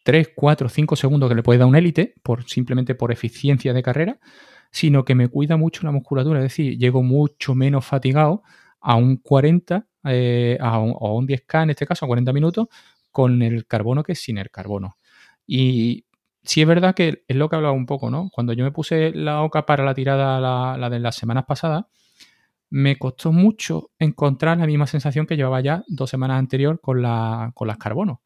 3, 0.05 0.31
4, 0.35 0.69
5 0.69 0.95
segundos 0.95 1.29
que 1.29 1.35
le 1.35 1.43
puede 1.43 1.59
dar 1.59 1.67
un 1.67 1.75
élite, 1.75 2.15
por, 2.23 2.49
simplemente 2.49 2.95
por 2.95 3.11
eficiencia 3.11 3.73
de 3.73 3.83
carrera, 3.83 4.19
sino 4.71 5.03
que 5.05 5.15
me 5.15 5.27
cuida 5.27 5.57
mucho 5.57 5.83
la 5.83 5.91
musculatura, 5.91 6.39
es 6.39 6.43
decir, 6.43 6.77
llego 6.77 7.03
mucho 7.03 7.55
menos 7.55 7.85
fatigado 7.85 8.43
a 8.79 8.95
un 8.95 9.17
40, 9.17 9.87
eh, 10.05 10.57
a, 10.61 10.79
un, 10.79 10.95
un 10.99 11.27
10K 11.27 11.63
en 11.63 11.69
este 11.71 11.85
caso, 11.85 12.05
a 12.05 12.07
40 12.07 12.33
minutos, 12.33 12.67
con 13.11 13.41
el 13.41 13.65
carbono 13.65 14.03
que 14.03 14.15
sin 14.15 14.37
el 14.37 14.51
carbono. 14.51 14.97
Y 15.47 16.05
sí 16.43 16.61
es 16.61 16.67
verdad 16.67 16.95
que 16.95 17.23
es 17.27 17.35
lo 17.35 17.49
que 17.49 17.55
hablaba 17.55 17.73
un 17.73 17.85
poco, 17.85 18.09
¿no? 18.09 18.29
Cuando 18.31 18.53
yo 18.53 18.63
me 18.63 18.71
puse 18.71 19.11
la 19.13 19.41
OCA 19.43 19.65
para 19.65 19.83
la 19.83 19.93
tirada, 19.93 20.39
la, 20.77 20.89
de 20.89 20.99
las 20.99 21.15
semanas 21.15 21.45
pasadas, 21.47 21.85
me 22.69 22.97
costó 22.97 23.31
mucho 23.31 23.91
encontrar 23.97 24.59
la 24.59 24.67
misma 24.67 24.85
sensación 24.87 25.25
que 25.25 25.35
llevaba 25.35 25.61
ya 25.61 25.83
dos 25.87 26.09
semanas 26.09 26.37
anterior 26.37 26.79
con, 26.81 27.01
la, 27.01 27.51
con 27.55 27.67
las 27.67 27.77
carbonos, 27.77 28.19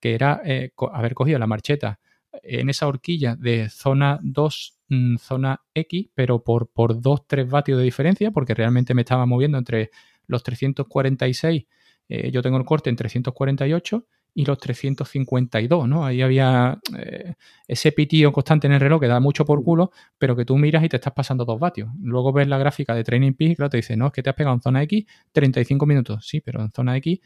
que 0.00 0.14
era 0.14 0.40
eh, 0.44 0.72
haber 0.92 1.14
cogido 1.14 1.38
la 1.38 1.46
marcheta 1.46 2.00
en 2.42 2.70
esa 2.70 2.86
horquilla 2.86 3.36
de 3.36 3.68
zona 3.68 4.18
2 4.22 4.82
Mm, 4.92 5.16
zona 5.16 5.62
X, 5.74 6.10
pero 6.14 6.44
por, 6.44 6.68
por 6.68 7.00
2-3 7.00 7.48
vatios 7.48 7.78
de 7.78 7.84
diferencia, 7.84 8.30
porque 8.30 8.52
realmente 8.52 8.92
me 8.92 9.00
estaba 9.02 9.24
moviendo 9.24 9.56
entre 9.56 9.90
los 10.26 10.42
346, 10.42 11.64
eh, 12.10 12.30
yo 12.30 12.42
tengo 12.42 12.58
el 12.58 12.66
corte 12.66 12.90
en 12.90 12.96
348, 12.96 14.06
y 14.34 14.44
los 14.44 14.58
352, 14.58 15.88
¿no? 15.88 16.04
Ahí 16.04 16.20
había 16.20 16.78
eh, 16.98 17.34
ese 17.66 17.92
pitío 17.92 18.32
constante 18.32 18.66
en 18.66 18.74
el 18.74 18.80
reloj 18.80 19.00
que 19.00 19.06
da 19.06 19.18
mucho 19.20 19.46
por 19.46 19.62
culo, 19.64 19.92
pero 20.18 20.36
que 20.36 20.44
tú 20.44 20.58
miras 20.58 20.84
y 20.84 20.88
te 20.90 20.96
estás 20.96 21.12
pasando 21.14 21.46
dos 21.46 21.58
vatios. 21.58 21.90
Luego 22.00 22.32
ves 22.32 22.48
la 22.48 22.58
gráfica 22.58 22.94
de 22.94 23.04
Training 23.04 23.32
Peak 23.32 23.52
y 23.52 23.56
claro, 23.56 23.70
te 23.70 23.78
dice, 23.78 23.96
no, 23.96 24.06
es 24.08 24.12
que 24.12 24.22
te 24.22 24.30
has 24.30 24.36
pegado 24.36 24.54
en 24.54 24.62
zona 24.62 24.82
X 24.82 25.06
35 25.32 25.86
minutos. 25.86 26.26
Sí, 26.26 26.40
pero 26.40 26.62
en 26.62 26.70
zona 26.70 26.96
X 26.98 27.18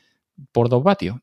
por 0.53 0.69
dos 0.69 0.83
vatios. 0.83 1.17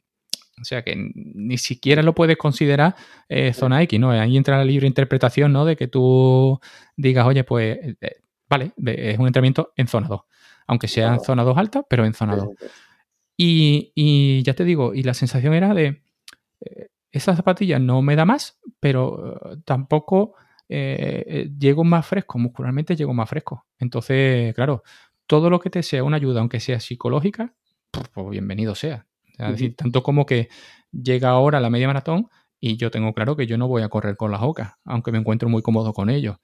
O 0.61 0.65
sea 0.65 0.83
que 0.83 0.95
ni 0.95 1.57
siquiera 1.57 2.03
lo 2.03 2.13
puedes 2.13 2.37
considerar 2.37 2.95
eh, 3.27 3.53
zona 3.53 3.81
X, 3.83 3.99
¿no? 3.99 4.11
Ahí 4.11 4.37
entra 4.37 4.57
la 4.57 4.65
libre 4.65 4.87
interpretación, 4.87 5.51
¿no? 5.51 5.65
De 5.65 5.75
que 5.75 5.87
tú 5.87 6.59
digas, 6.95 7.25
oye, 7.25 7.43
pues, 7.43 7.79
eh, 8.01 8.21
vale, 8.47 8.71
es 8.85 9.17
un 9.17 9.27
entrenamiento 9.27 9.73
en 9.75 9.87
zona 9.87 10.07
2. 10.07 10.21
Aunque 10.67 10.87
sea 10.87 11.15
en 11.15 11.19
zona 11.19 11.43
2 11.43 11.57
alta, 11.57 11.83
pero 11.89 12.05
en 12.05 12.13
zona 12.13 12.35
2. 12.35 12.49
Y, 13.37 14.43
ya 14.43 14.53
te 14.53 14.63
digo, 14.63 14.93
y 14.93 15.03
la 15.03 15.13
sensación 15.13 15.53
era 15.53 15.73
de, 15.73 16.01
eh, 16.61 16.89
esa 17.11 17.35
zapatilla 17.35 17.79
no 17.79 18.01
me 18.01 18.15
da 18.15 18.25
más, 18.25 18.59
pero 18.79 19.51
eh, 19.51 19.57
tampoco 19.65 20.35
eh, 20.69 21.49
llego 21.57 21.83
más 21.83 22.05
fresco, 22.05 22.37
muscularmente 22.39 22.95
llego 22.95 23.13
más 23.13 23.29
fresco. 23.29 23.65
Entonces, 23.79 24.53
claro, 24.55 24.83
todo 25.27 25.49
lo 25.49 25.59
que 25.59 25.69
te 25.69 25.83
sea 25.83 26.03
una 26.03 26.17
ayuda, 26.17 26.39
aunque 26.39 26.59
sea 26.59 26.79
psicológica, 26.79 27.53
pues 28.13 28.29
bienvenido 28.29 28.75
sea. 28.75 29.05
Es 29.37 29.47
decir, 29.49 29.75
tanto 29.75 30.03
como 30.03 30.25
que 30.25 30.49
llega 30.91 31.29
ahora 31.29 31.59
la 31.59 31.69
media 31.69 31.87
maratón 31.87 32.29
y 32.59 32.77
yo 32.77 32.91
tengo 32.91 33.13
claro 33.13 33.35
que 33.35 33.47
yo 33.47 33.57
no 33.57 33.67
voy 33.67 33.81
a 33.81 33.89
correr 33.89 34.15
con 34.15 34.31
las 34.31 34.41
ocas, 34.41 34.73
aunque 34.85 35.11
me 35.11 35.17
encuentro 35.17 35.49
muy 35.49 35.61
cómodo 35.61 35.93
con 35.93 36.09
ellos. 36.09 36.37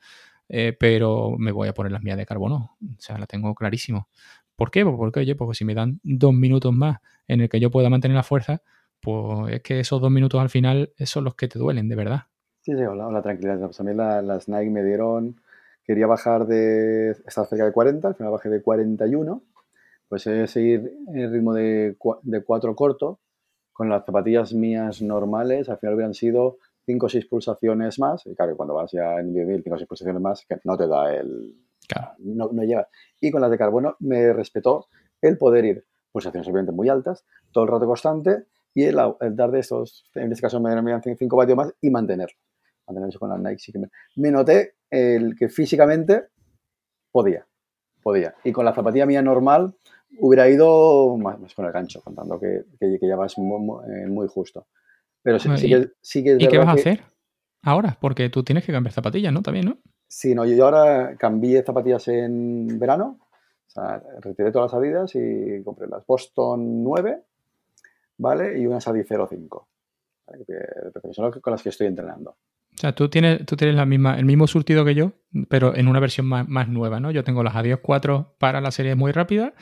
pero 0.79 1.35
me 1.37 1.51
voy 1.51 1.67
a 1.67 1.73
poner 1.73 1.91
las 1.91 2.01
mías 2.01 2.17
de 2.17 2.25
carbono. 2.25 2.77
O 2.81 2.99
sea, 2.99 3.17
la 3.17 3.27
tengo 3.27 3.53
clarísimo. 3.55 4.09
¿Por 4.55 4.71
qué? 4.71 4.83
Porque, 4.83 5.21
oye, 5.21 5.35
porque 5.35 5.55
si 5.55 5.63
me 5.63 5.73
dan 5.73 6.01
dos 6.03 6.33
minutos 6.33 6.73
más 6.73 6.97
en 7.27 7.41
el 7.41 7.47
que 7.49 7.59
yo 7.61 7.71
pueda 7.71 7.89
mantener 7.89 8.15
la 8.15 8.23
fuerza, 8.23 8.61
pues 8.99 9.53
es 9.53 9.61
que 9.61 9.79
esos 9.79 10.01
dos 10.01 10.11
minutos 10.11 10.41
al 10.41 10.49
final 10.49 10.91
son 11.05 11.23
los 11.23 11.35
que 11.35 11.47
te 11.47 11.57
duelen, 11.57 11.87
de 11.87 11.95
verdad. 11.95 12.23
Sí, 12.61 12.73
sí, 12.75 12.83
hola, 12.83 13.09
la 13.09 13.21
tranquilidad. 13.21 13.59
Pues 13.59 13.79
a 13.79 13.83
mí 13.83 13.93
las 13.93 14.49
Nike 14.49 14.69
me 14.69 14.83
dieron, 14.83 15.39
quería 15.85 16.07
bajar 16.07 16.45
de, 16.45 17.11
estar 17.11 17.45
cerca 17.45 17.65
de 17.65 17.71
40, 17.71 18.09
al 18.09 18.15
final 18.15 18.31
bajé 18.33 18.49
de 18.49 18.61
41, 18.61 19.41
pues 20.09 20.27
es 20.27 20.51
seguir 20.51 20.91
el 21.13 21.31
ritmo 21.31 21.53
de, 21.53 21.95
de 22.23 22.43
4 22.43 22.75
corto, 22.75 23.19
con 23.71 23.89
las 23.89 24.05
zapatillas 24.05 24.53
mías 24.53 25.01
normales, 25.01 25.69
al 25.69 25.77
final 25.77 25.95
hubieran 25.95 26.13
sido 26.13 26.57
5 26.85 27.05
o 27.05 27.09
6 27.09 27.25
pulsaciones 27.27 27.99
más, 27.99 28.25
y 28.25 28.35
claro, 28.35 28.57
cuando 28.57 28.73
vas 28.73 28.91
ya 28.91 29.19
en 29.19 29.33
10.000, 29.33 29.63
5 29.63 29.75
o 29.75 29.77
6 29.77 29.87
pulsaciones 29.87 30.21
más, 30.21 30.45
que 30.45 30.57
no 30.65 30.75
te 30.75 30.87
da 30.87 31.15
el, 31.15 31.55
no, 32.19 32.49
no, 32.51 32.63
llega. 32.63 32.87
Y 33.21 33.31
con 33.31 33.41
las 33.41 33.51
de 33.51 33.57
carbono 33.57 33.95
me 33.99 34.33
respetó 34.33 34.87
el 35.21 35.37
poder 35.37 35.65
ir 35.65 35.85
pulsaciones 36.11 36.47
obviamente 36.47 36.71
muy 36.71 36.89
altas, 36.89 37.25
todo 37.51 37.63
el 37.63 37.69
rato 37.69 37.85
constante, 37.85 38.45
y 38.73 38.83
el, 38.83 38.95
dar 38.95 39.51
de 39.51 39.59
estos, 39.59 40.05
en 40.15 40.31
este 40.31 40.41
caso 40.41 40.59
me 40.59 40.73
dan 40.73 41.01
5 41.01 41.35
vatios 41.35 41.57
más, 41.57 41.73
y 41.81 41.89
mantenerlo. 41.89 42.37
Mantenerlo 42.87 43.19
con 43.19 43.29
las 43.29 43.39
Nike. 43.39 43.59
Sí 43.59 43.71
que 43.71 43.79
me, 44.15 44.31
noté 44.31 44.75
el 44.89 45.35
que 45.35 45.49
físicamente 45.49 46.27
podía, 47.11 47.45
podía. 48.01 48.35
Y 48.43 48.51
con 48.51 48.65
la 48.65 48.73
zapatilla 48.73 49.05
mía 49.05 49.21
normal 49.21 49.73
hubiera 50.19 50.49
ido 50.49 51.17
más, 51.17 51.53
con 51.53 51.65
el 51.65 51.71
gancho, 51.71 52.01
contando 52.01 52.39
que, 52.39 52.63
que, 52.79 52.99
ya 53.01 53.15
vas 53.15 53.37
muy, 53.37 53.59
muy, 53.59 54.25
eh, 54.25 54.29
justo. 54.29 54.67
Pero 55.21 55.39
sí, 55.39 55.49
sí, 56.01 56.23
que, 56.23 56.37
¿Y 56.39 56.47
qué 56.47 56.57
vas 56.57 56.67
a 56.67 56.73
hacer 56.73 57.03
ahora? 57.61 57.97
Porque 57.99 58.29
tú 58.29 58.43
tienes 58.43 58.65
que 58.65 58.71
cambiar 58.71 58.93
zapatillas, 58.93 59.33
¿no? 59.33 59.41
También, 59.41 59.65
¿no? 59.65 59.77
Sí, 60.07 60.33
no, 60.33 60.45
yo 60.45 60.65
ahora 60.65 61.15
cambié 61.17 61.61
zapatillas 61.61 62.07
en 62.07 62.79
verano, 62.79 63.19
o 63.67 63.69
sea, 63.69 64.01
retiré 64.21 64.51
todas 64.51 64.71
las 64.71 64.79
Adidas 64.79 65.11
y 65.13 65.63
compré 65.63 65.87
las 65.87 66.05
Boston 66.05 66.83
9, 66.83 67.21
¿vale? 68.17 68.59
Y 68.59 68.65
unas 68.65 68.87
Adi 68.87 69.03
05, 69.03 69.67
que 70.47 71.13
son 71.13 71.31
con 71.31 71.51
las 71.51 71.61
que 71.61 71.69
estoy 71.69 71.87
entrenando. 71.87 72.37
O 72.79 72.81
sea, 72.81 72.95
tú 72.95 73.09
tienes, 73.09 73.45
tú 73.45 73.57
tienes 73.57 73.75
la 73.75 73.85
misma, 73.85 74.17
el 74.17 74.23
mismo 74.23 74.47
surtido 74.47 74.85
que 74.85 74.95
yo, 74.95 75.11
pero 75.49 75.75
en 75.75 75.89
una 75.89 75.99
versión 75.99 76.25
más, 76.25 76.69
nueva, 76.69 77.01
¿no? 77.01 77.11
Yo 77.11 77.25
tengo 77.25 77.43
las 77.43 77.57
Adidas 77.57 77.81
4 77.83 78.37
para 78.39 78.61
la 78.61 78.71
serie 78.71 78.95
muy 78.95 79.11
rápida, 79.11 79.53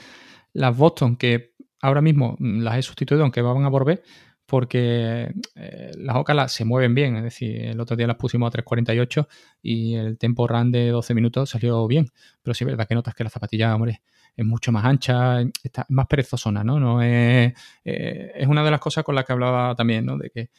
las 0.54 0.78
Boston 0.78 1.16
que 1.16 1.56
ahora 1.82 2.00
mismo 2.00 2.38
las 2.40 2.78
he 2.78 2.84
sustituido, 2.84 3.24
aunque 3.24 3.42
van 3.42 3.66
a 3.66 3.70
volver, 3.70 4.04
porque 4.46 5.34
eh, 5.56 5.92
las 5.98 6.16
Ocala 6.16 6.48
se 6.48 6.64
mueven 6.64 6.94
bien, 6.94 7.16
es 7.16 7.24
decir, 7.24 7.60
el 7.60 7.80
otro 7.80 7.96
día 7.96 8.06
las 8.06 8.18
pusimos 8.18 8.54
a 8.54 8.60
3.48 8.60 9.28
y 9.64 9.96
el 9.96 10.20
tempo 10.20 10.48
run 10.48 10.72
de 10.72 10.90
12 10.90 11.16
minutos 11.16 11.50
salió 11.50 11.88
bien, 11.88 12.10
pero 12.44 12.54
sí 12.54 12.66
es 12.66 12.68
verdad 12.68 12.88
que 12.88 12.94
notas 12.94 13.16
que 13.16 13.24
la 13.24 13.32
zapatilla, 13.32 13.74
hombre, 13.74 14.04
es 14.36 14.46
mucho 14.46 14.72
más 14.72 14.86
ancha, 14.86 15.42
está 15.64 15.88
más 15.90 16.06
perezosona, 16.06 16.64
¿no? 16.64 16.80
no 16.80 17.02
es, 17.02 17.52
eh, 17.84 18.32
es 18.36 18.48
una 18.48 18.64
de 18.64 18.70
las 18.70 18.80
cosas 18.80 19.04
con 19.04 19.16
las 19.16 19.26
que 19.26 19.34
hablaba 19.34 19.74
también, 19.74 20.06
¿no? 20.06 20.20
De 20.20 20.30
que 20.30 20.52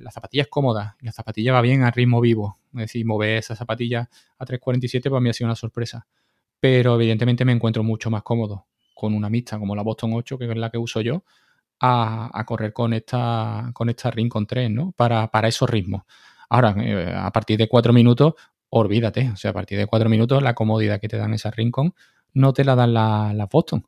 la 0.00 0.10
zapatilla 0.10 0.42
es 0.42 0.48
cómoda 0.48 0.96
la 1.00 1.12
zapatilla 1.12 1.52
va 1.52 1.60
bien 1.60 1.82
a 1.82 1.90
ritmo 1.90 2.20
vivo, 2.20 2.58
es 2.74 2.80
decir, 2.80 3.06
mover 3.06 3.38
esa 3.38 3.56
zapatilla 3.56 4.08
a 4.38 4.44
3.47 4.44 5.10
para 5.10 5.20
mí 5.20 5.30
ha 5.30 5.32
sido 5.32 5.48
una 5.48 5.56
sorpresa, 5.56 6.06
pero 6.60 6.94
evidentemente 6.94 7.44
me 7.44 7.52
encuentro 7.52 7.82
mucho 7.82 8.10
más 8.10 8.22
cómodo 8.22 8.66
con 8.94 9.14
una 9.14 9.28
mixta 9.28 9.58
como 9.58 9.76
la 9.76 9.82
Boston 9.82 10.12
8, 10.14 10.38
que 10.38 10.50
es 10.50 10.56
la 10.56 10.70
que 10.70 10.78
uso 10.78 11.02
yo, 11.02 11.22
a, 11.80 12.44
correr 12.46 12.72
con 12.72 12.94
esta, 12.94 13.70
con 13.74 13.94
Rincon 14.12 14.46
3, 14.46 14.70
¿no? 14.70 14.92
Para, 14.92 15.30
para 15.30 15.48
esos 15.48 15.68
ritmos. 15.68 16.02
Ahora, 16.48 16.74
eh, 16.78 17.12
a 17.14 17.30
partir 17.30 17.58
de 17.58 17.68
cuatro 17.68 17.92
minutos, 17.92 18.34
olvídate. 18.70 19.30
O 19.30 19.36
sea, 19.36 19.50
a 19.50 19.54
partir 19.54 19.78
de 19.78 19.86
cuatro 19.86 20.08
minutos, 20.08 20.42
la 20.42 20.54
comodidad 20.54 21.00
que 21.00 21.08
te 21.08 21.18
dan 21.18 21.34
esas 21.34 21.54
Rincon 21.54 21.94
no 22.32 22.52
te 22.52 22.64
la 22.64 22.74
dan 22.74 22.94
las 22.94 23.48
Boston. 23.50 23.86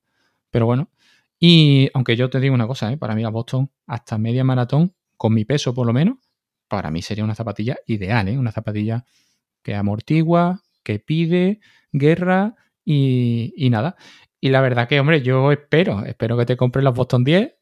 Pero 0.50 0.66
bueno, 0.66 0.90
y 1.38 1.90
aunque 1.94 2.16
yo 2.16 2.30
te 2.30 2.40
digo 2.40 2.54
una 2.54 2.66
cosa, 2.66 2.92
¿eh? 2.92 2.96
para 2.96 3.14
mí 3.14 3.22
la 3.22 3.30
Boston, 3.30 3.70
hasta 3.86 4.18
media 4.18 4.44
maratón, 4.44 4.94
con 5.18 5.34
mi 5.34 5.44
peso 5.44 5.74
por 5.74 5.86
lo 5.86 5.92
menos, 5.92 6.16
para 6.68 6.90
mí 6.90 7.02
sería 7.02 7.24
una 7.24 7.34
zapatilla 7.34 7.76
ideal, 7.86 8.28
¿eh? 8.28 8.38
Una 8.38 8.52
zapatilla 8.52 9.04
que 9.62 9.74
amortigua, 9.74 10.62
que 10.82 10.98
pide 10.98 11.60
guerra 11.92 12.54
y, 12.82 13.52
y 13.56 13.68
nada. 13.68 13.96
Y 14.40 14.48
la 14.48 14.62
verdad 14.62 14.88
que, 14.88 14.98
hombre, 14.98 15.20
yo 15.20 15.52
espero, 15.52 16.06
espero 16.06 16.38
que 16.38 16.46
te 16.46 16.56
compres 16.56 16.82
las 16.82 16.94
Boston 16.94 17.24
10 17.24 17.54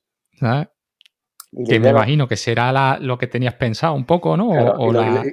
que 1.64 1.80
me 1.80 1.90
imagino 1.90 2.28
que 2.28 2.36
será 2.36 2.98
lo 2.98 3.16
que 3.16 3.26
tenías 3.26 3.54
pensado 3.54 3.94
un 3.94 4.04
poco, 4.04 4.36
¿no? 4.36 4.52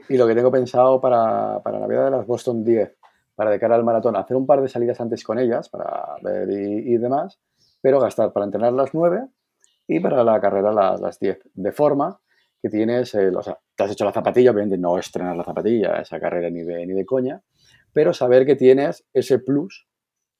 y, 0.10 0.18
lo, 0.18 0.28
que 0.28 0.36
tengo 0.36 0.52
pensado 0.52 1.02
para, 1.02 1.62
la 1.64 1.88
vida 1.88 2.06
de 2.06 2.12
las 2.12 2.26
Boston 2.26 2.64
10, 2.64 2.96
para 3.36 3.52
de 3.52 3.60
cara 3.60 3.76
al 3.76 3.84
maratón, 3.84 4.16
hacer 4.16 4.38
un 4.38 4.46
par 4.46 4.62
de 4.62 4.70
salidas 4.70 5.02
antes 5.02 5.24
con 5.24 5.40
ellas, 5.40 5.70
para 5.70 6.16
ver 6.22 6.50
y, 6.50 6.98
demás, 6.98 7.40
pero 7.82 8.00
gastar 8.00 8.32
para 8.32 8.46
entrenar 8.46 8.74
las 8.74 8.94
9 8.94 9.28
y 9.96 10.00
para 10.00 10.24
la 10.24 10.40
carrera 10.42 10.72
las, 10.72 11.20
10. 11.20 11.40
De 11.54 11.72
forma 11.72 12.20
que 12.62 12.70
tienes, 12.70 13.14
o 13.14 13.44
sea, 13.44 13.60
te 13.76 13.84
has 13.84 13.92
hecho 13.92 14.06
la 14.06 14.12
zapatilla, 14.12 14.52
obviamente 14.52 14.78
no 14.78 14.98
estrenar 14.98 15.36
la 15.36 15.44
zapatilla, 15.44 15.98
esa 16.02 16.20
carrera 16.20 16.50
ni 16.50 16.64
de, 16.64 16.86
ni 16.86 16.94
de 16.94 17.06
coña, 17.06 17.42
pero 17.92 18.14
saber 18.14 18.46
que 18.46 18.56
tienes 18.56 19.06
ese 19.14 19.40
plus 19.40 19.88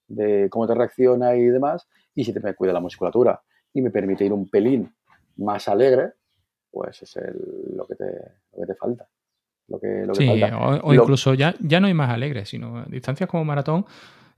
de 0.08 0.48
cómo 0.50 0.66
te 0.66 0.74
reacciona 0.74 1.36
y 1.36 1.44
demás, 1.44 1.86
y 2.14 2.24
si 2.24 2.32
te 2.32 2.54
cuida 2.54 2.72
la 2.72 2.80
musculatura 2.80 3.42
y 3.72 3.82
me 3.82 3.90
permite 3.90 4.24
ir 4.24 4.32
un 4.32 4.48
pelín 4.48 4.92
más 5.36 5.68
alegre, 5.68 6.12
pues 6.70 7.02
es 7.02 7.16
lo, 7.76 7.86
que 7.86 7.94
te, 7.94 8.04
lo 8.52 8.60
que 8.60 8.66
te 8.66 8.74
falta. 8.74 9.08
Lo 9.68 9.80
que, 9.80 10.06
sí, 10.14 10.28
O, 10.82 10.92
incluso 10.92 11.32
ya, 11.34 11.54
ya 11.60 11.80
no 11.80 11.86
hay 11.86 11.94
más 11.94 12.10
alegre, 12.10 12.44
sino 12.44 12.84
distancias 12.86 13.28
como 13.28 13.44
maratón, 13.44 13.86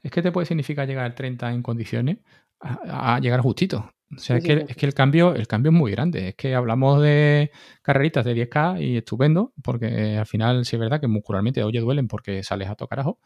es 0.02 0.10
que 0.10 0.22
te 0.22 0.30
puede 0.30 0.46
significar 0.46 0.86
llegar 0.86 1.04
al 1.04 1.14
30 1.14 1.50
en 1.52 1.62
condiciones 1.62 2.18
a, 2.60 3.18
llegar 3.20 3.40
justito. 3.40 3.90
O 4.16 4.18
sea, 4.18 4.38
es, 4.38 4.44
que, 4.44 4.64
es 4.68 4.76
que 4.76 4.86
el 4.86 4.94
cambio, 4.94 5.34
el 5.34 5.46
cambio 5.46 5.70
es 5.70 5.76
muy 5.76 5.92
grande. 5.92 6.28
Es 6.28 6.34
que 6.34 6.54
hablamos 6.54 7.02
de 7.02 7.50
carreritas 7.82 8.24
de 8.24 8.34
10K 8.34 8.82
y 8.82 8.96
estupendo, 8.96 9.52
porque 9.62 10.16
al 10.16 10.26
final 10.26 10.64
sí 10.64 10.76
es 10.76 10.80
verdad 10.80 11.00
que 11.00 11.06
muscularmente 11.06 11.62
oye 11.62 11.80
duelen 11.80 12.08
porque 12.08 12.42
sales 12.42 12.68
a 12.68 12.74
tocar 12.74 13.00
ajo, 13.00 13.18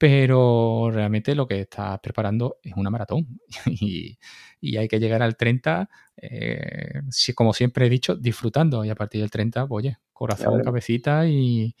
pero 0.00 0.90
realmente 0.90 1.34
lo 1.34 1.46
que 1.46 1.60
estás 1.60 2.00
preparando 2.00 2.56
es 2.62 2.72
una 2.74 2.88
maratón 2.88 3.38
y, 3.66 4.18
hay 4.78 4.88
que 4.88 4.98
llegar 4.98 5.22
al 5.22 5.36
30, 5.36 5.90
eh, 6.16 7.02
como 7.34 7.52
siempre 7.52 7.86
he 7.86 7.90
dicho, 7.90 8.16
disfrutando 8.16 8.82
y 8.82 8.88
a 8.88 8.94
partir 8.94 9.20
del 9.20 9.30
30, 9.30 9.66
pues, 9.66 9.84
oye, 9.84 9.98
corazón, 10.12 10.62
cabecita 10.62 11.26
y, 11.26 11.74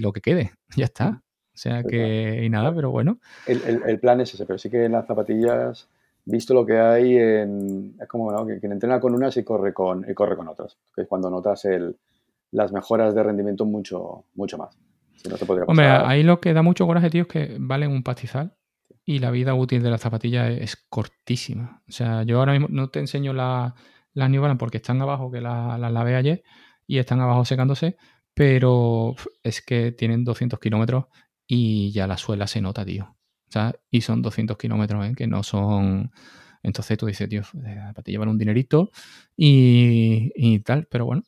lo 0.00 0.12
que 0.12 0.20
quede, 0.20 0.52
ya 0.76 0.84
está. 0.84 1.22
O 1.54 1.60
sea 1.60 1.82
que, 1.82 2.44
y 2.44 2.50
nada, 2.50 2.74
pero 2.74 2.90
bueno. 2.90 3.20
El, 3.46 3.98
plan 4.00 4.20
es 4.20 4.34
ese, 4.34 4.44
pero 4.44 4.58
sí 4.58 4.68
que 4.68 4.84
en 4.84 4.92
las 4.92 5.06
zapatillas, 5.06 5.88
visto 6.28 6.54
lo 6.54 6.64
que 6.64 6.78
hay, 6.78 7.16
en, 7.16 7.96
es 8.00 8.08
como 8.08 8.30
¿no? 8.30 8.46
que 8.46 8.60
quien 8.60 8.72
entrena 8.72 9.00
con 9.00 9.14
unas 9.14 9.36
y 9.36 9.44
corre 9.44 9.72
con, 9.72 10.08
y 10.08 10.14
corre 10.14 10.36
con 10.36 10.48
otras, 10.48 10.76
que 10.94 11.02
es 11.02 11.08
cuando 11.08 11.30
notas 11.30 11.64
el, 11.64 11.96
las 12.52 12.72
mejoras 12.72 13.14
de 13.14 13.22
rendimiento 13.22 13.64
mucho, 13.64 14.24
mucho 14.34 14.58
más. 14.58 14.76
Hombre, 15.66 15.86
ahí 15.86 16.22
lo 16.22 16.40
que 16.40 16.52
da 16.52 16.62
mucho 16.62 16.86
coraje, 16.86 17.10
tío, 17.10 17.22
es 17.22 17.28
que 17.28 17.56
valen 17.58 17.90
un 17.90 18.02
pastizal 18.02 18.54
y 19.04 19.18
la 19.18 19.30
vida 19.30 19.54
útil 19.54 19.82
de 19.82 19.90
la 19.90 19.98
zapatilla 19.98 20.48
es, 20.48 20.76
cortísima. 20.88 21.82
O 21.88 21.92
sea, 21.92 22.22
yo 22.22 22.38
ahora 22.38 22.52
mismo 22.52 22.68
no 22.70 22.88
te 22.90 23.00
enseño 23.00 23.32
las 23.32 23.72
la 24.14 24.28
New 24.28 24.40
Balance 24.40 24.58
porque 24.58 24.78
están 24.78 25.00
abajo, 25.02 25.30
que 25.30 25.40
las 25.40 25.78
la 25.78 25.90
lavé 25.90 26.16
ayer 26.16 26.42
y 26.86 26.98
están 26.98 27.20
abajo 27.20 27.44
secándose, 27.44 27.96
pero 28.34 29.14
es 29.42 29.62
que 29.62 29.92
tienen 29.92 30.24
200 30.24 30.58
kilómetros 30.60 31.06
y 31.46 31.90
ya 31.92 32.06
la 32.06 32.16
suela 32.16 32.46
se 32.46 32.60
nota, 32.60 32.84
tío. 32.84 33.17
Y 33.90 34.00
son 34.00 34.22
200 34.22 34.56
kilómetros, 34.56 35.06
¿eh? 35.06 35.14
que 35.16 35.26
no 35.26 35.42
son 35.42 36.10
Entonces 36.62 36.98
tú 36.98 37.06
dices, 37.06 37.28
tío, 37.28 37.42
para 37.52 38.02
te 38.02 38.10
llevar 38.10 38.28
un 38.28 38.38
dinerito 38.38 38.90
y, 39.36 40.32
y 40.36 40.60
tal, 40.60 40.86
pero 40.90 41.06
bueno, 41.06 41.22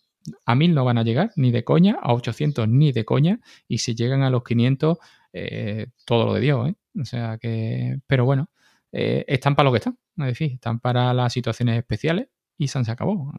a 0.46 0.54
1000 0.54 0.74
no 0.74 0.84
van 0.84 0.98
a 0.98 1.02
llegar 1.04 1.32
ni 1.36 1.50
de 1.50 1.64
coña, 1.64 1.98
a 2.00 2.12
800 2.12 2.68
ni 2.68 2.92
de 2.92 3.04
coña, 3.04 3.40
y 3.68 3.78
si 3.78 3.94
llegan 3.94 4.22
a 4.22 4.30
los 4.30 4.44
500, 4.44 4.98
eh, 5.32 5.86
todo 6.04 6.26
lo 6.26 6.34
de 6.34 6.40
Dios, 6.40 6.68
¿eh? 6.68 6.74
O 7.00 7.04
sea 7.04 7.38
que, 7.38 8.00
pero 8.06 8.24
bueno, 8.24 8.50
eh, 8.92 9.24
están 9.28 9.54
para 9.54 9.66
lo 9.68 9.72
que 9.72 9.78
están, 9.78 9.98
es 10.18 10.26
decir, 10.26 10.52
están 10.52 10.80
para 10.80 11.14
las 11.14 11.32
situaciones 11.32 11.78
especiales 11.78 12.28
y 12.60 12.68
se, 12.68 12.84
se 12.84 12.90
acabó. 12.90 13.32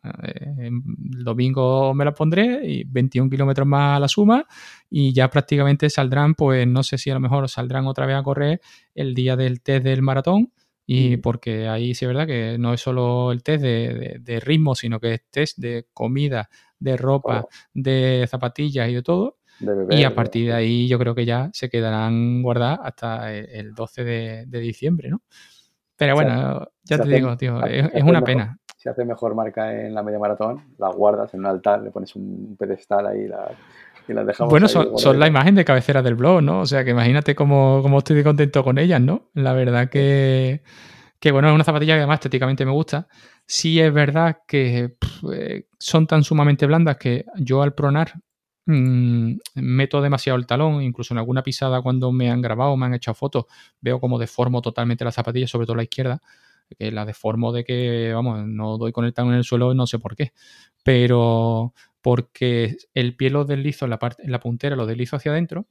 el 0.57 1.23
domingo 1.23 1.93
me 1.93 2.05
las 2.05 2.15
pondré 2.15 2.67
y 2.67 2.83
21 2.85 3.29
kilómetros 3.29 3.67
más 3.67 3.97
a 3.97 3.99
la 3.99 4.07
suma 4.07 4.47
y 4.89 5.13
ya 5.13 5.29
prácticamente 5.29 5.91
saldrán, 5.91 6.33
pues 6.33 6.67
no 6.67 6.81
sé 6.81 6.97
si 6.97 7.11
a 7.11 7.13
lo 7.13 7.19
mejor 7.19 7.47
saldrán 7.47 7.85
otra 7.85 8.07
vez 8.07 8.15
a 8.15 8.23
correr 8.23 8.61
el 8.95 9.13
día 9.13 9.35
del 9.35 9.61
test 9.61 9.83
del 9.83 10.01
maratón 10.01 10.51
y 10.87 11.17
mm. 11.17 11.21
porque 11.21 11.67
ahí 11.67 11.93
sí 11.93 12.05
es 12.05 12.09
verdad 12.09 12.25
que 12.25 12.57
no 12.57 12.73
es 12.73 12.81
solo 12.81 13.31
el 13.31 13.43
test 13.43 13.63
de, 13.63 14.41
ritmo, 14.43 14.73
sino 14.73 14.99
que 14.99 15.13
es 15.13 15.21
test 15.29 15.59
de 15.59 15.85
comida, 15.93 16.49
de 16.79 16.97
ropa, 16.97 17.45
de 17.75 18.25
zapatillas 18.27 18.89
y 18.89 18.95
de 18.95 19.03
todo. 19.03 19.37
y 19.91 20.03
a 20.03 20.15
partir 20.15 20.47
de 20.47 20.53
ahí 20.53 20.87
yo 20.87 20.97
creo 20.97 21.13
que 21.13 21.25
ya 21.25 21.51
se 21.53 21.69
quedarán 21.69 22.41
guardadas 22.41 22.79
hasta 22.81 23.31
el 23.35 23.75
12 23.75 24.03
de, 24.03 24.59
diciembre, 24.59 25.09
¿no? 25.11 25.21
Pero 25.95 26.15
bueno, 26.15 26.67
ya 26.83 26.97
te 26.97 27.07
digo, 27.07 27.37
tío, 27.37 27.63
es, 27.63 28.01
una 28.01 28.23
pena. 28.23 28.57
Si 28.81 28.89
hace 28.89 29.05
mejor 29.05 29.35
marca 29.35 29.79
en 29.79 29.93
la 29.93 30.01
media 30.01 30.17
maratón, 30.17 30.59
la 30.79 30.89
guardas 30.89 31.31
en 31.35 31.41
un 31.41 31.45
altar, 31.45 31.83
le 31.83 31.91
pones 31.91 32.15
un 32.15 32.55
pedestal 32.57 33.05
ahí 33.05 33.27
y 34.07 34.13
las 34.13 34.25
dejamos. 34.25 34.49
Bueno, 34.49 34.67
son, 34.67 35.19
la 35.19 35.27
imagen 35.27 35.53
de 35.53 35.63
cabecera 35.63 36.01
del 36.01 36.15
blog, 36.15 36.41
¿no? 36.41 36.61
O 36.61 36.65
sea, 36.65 36.83
que 36.83 36.89
imagínate 36.89 37.35
cómo, 37.35 37.81
cómo 37.83 37.99
estoy 37.99 38.23
contento 38.23 38.63
con 38.63 38.79
ellas, 38.79 38.99
¿no? 38.99 39.29
La 39.35 39.53
verdad 39.53 39.87
que, 39.87 40.63
que, 41.19 41.31
bueno, 41.31 41.49
es 41.49 41.53
una 41.53 41.63
zapatilla 41.63 41.93
que 41.93 41.99
además 41.99 42.15
estéticamente 42.15 42.65
me 42.65 42.71
gusta. 42.71 43.07
Sí 43.45 43.79
es 43.79 43.93
verdad 43.93 44.39
que 44.47 44.95
eh, 45.31 45.67
son 45.77 46.07
tan 46.07 46.23
sumamente 46.23 46.65
blandas 46.65 46.97
que 46.97 47.25
yo 47.35 47.61
al 47.61 47.75
pronar 47.75 48.13
mm, 48.65 49.33
meto 49.57 50.01
demasiado 50.01 50.39
el 50.39 50.47
talón, 50.47 50.81
incluso 50.81 51.13
en 51.13 51.19
alguna 51.19 51.43
pisada 51.43 51.83
cuando 51.83 52.11
me 52.11 52.31
han 52.31 52.41
grabado, 52.41 52.75
me 52.77 52.87
han 52.87 52.95
echado 52.95 53.13
fotos, 53.13 53.45
veo 53.79 53.99
como 53.99 54.17
deformo 54.17 54.59
totalmente 54.59 55.05
la 55.05 55.11
zapatilla, 55.11 55.45
sobre 55.45 55.67
todo 55.67 55.75
la 55.75 55.83
izquierda, 55.83 56.19
que 56.77 56.91
la 56.91 57.05
deformo 57.05 57.51
de 57.51 57.63
que, 57.63 58.11
vamos, 58.13 58.45
no 58.47 58.77
doy 58.77 58.91
con 58.91 59.05
el 59.05 59.13
talón 59.13 59.33
en 59.33 59.39
el 59.39 59.43
suelo, 59.43 59.73
no 59.73 59.87
sé 59.87 59.99
por 59.99 60.15
qué, 60.15 60.33
pero 60.83 61.73
porque 62.01 62.77
el 62.93 63.15
pie 63.15 63.29
lo 63.29 63.45
deslizo 63.45 63.85
en 63.85 63.91
la, 63.91 63.99
parte, 63.99 64.23
en 64.23 64.31
la 64.31 64.39
puntera, 64.39 64.75
lo 64.75 64.85
deslizo 64.85 65.15
hacia 65.15 65.31
adentro 65.31 65.67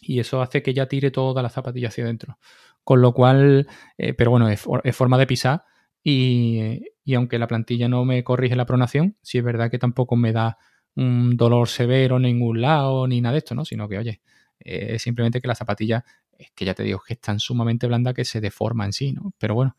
y 0.00 0.20
eso 0.20 0.42
hace 0.42 0.62
que 0.62 0.74
ya 0.74 0.86
tire 0.86 1.10
toda 1.10 1.42
la 1.42 1.48
zapatilla 1.48 1.88
hacia 1.88 2.04
adentro. 2.04 2.38
Con 2.84 3.00
lo 3.00 3.12
cual, 3.12 3.66
eh, 3.98 4.14
pero 4.14 4.30
bueno, 4.30 4.48
es, 4.48 4.60
forma 4.92 5.18
de 5.18 5.26
pisar 5.26 5.64
y, 6.02 6.82
aunque 7.14 7.38
la 7.38 7.48
plantilla 7.48 7.88
no 7.88 8.04
me 8.04 8.22
corrige 8.22 8.54
la 8.54 8.66
pronación, 8.66 9.16
sí 9.22 9.38
es 9.38 9.44
verdad 9.44 9.70
que 9.70 9.78
tampoco 9.78 10.16
me 10.16 10.32
da 10.32 10.58
un 10.94 11.36
dolor 11.36 11.68
severo 11.68 12.16
en 12.16 12.22
ningún 12.22 12.60
lado 12.60 13.06
ni 13.08 13.20
nada 13.20 13.32
de 13.32 13.38
esto, 13.38 13.54
¿no? 13.54 13.64
Sino 13.64 13.88
que, 13.88 13.98
oye, 13.98 14.20
eh, 14.60 14.94
es 14.94 15.02
simplemente 15.02 15.40
que 15.40 15.48
la 15.48 15.54
zapatilla, 15.54 16.04
es 16.38 16.52
que 16.54 16.64
ya 16.64 16.74
te 16.74 16.84
digo, 16.84 17.02
que 17.04 17.14
es 17.14 17.20
tan 17.20 17.40
sumamente 17.40 17.86
blanda 17.86 18.14
que 18.14 18.24
se 18.24 18.40
deforma 18.40 18.84
en 18.84 18.92
sí, 18.92 19.12
¿no? 19.12 19.34
Pero 19.38 19.54
bueno, 19.54 19.76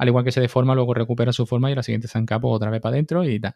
al 0.00 0.08
igual 0.08 0.24
que 0.24 0.32
se 0.32 0.40
deforma, 0.40 0.74
luego 0.74 0.94
recupera 0.94 1.30
su 1.30 1.44
forma 1.44 1.70
y 1.70 1.74
la 1.74 1.82
siguiente 1.82 2.08
zanca 2.08 2.40
pues, 2.40 2.54
otra 2.54 2.70
vez 2.70 2.80
para 2.80 2.94
adentro 2.94 3.22
y 3.22 3.38
tal. 3.38 3.54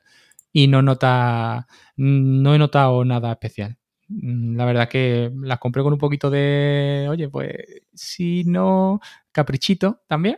Y 0.52 0.66
no 0.66 0.82
nota, 0.82 1.66
no 1.96 2.54
he 2.54 2.58
notado 2.58 3.02
nada 3.02 3.32
especial. 3.32 3.78
Mm, 4.08 4.54
la 4.54 4.66
verdad 4.66 4.86
que 4.90 5.32
las 5.40 5.58
compré 5.58 5.82
con 5.82 5.94
un 5.94 5.98
poquito 5.98 6.28
de, 6.28 7.06
oye, 7.08 7.30
pues 7.30 7.50
si 7.94 8.44
no, 8.44 9.00
caprichito 9.32 10.02
también. 10.06 10.36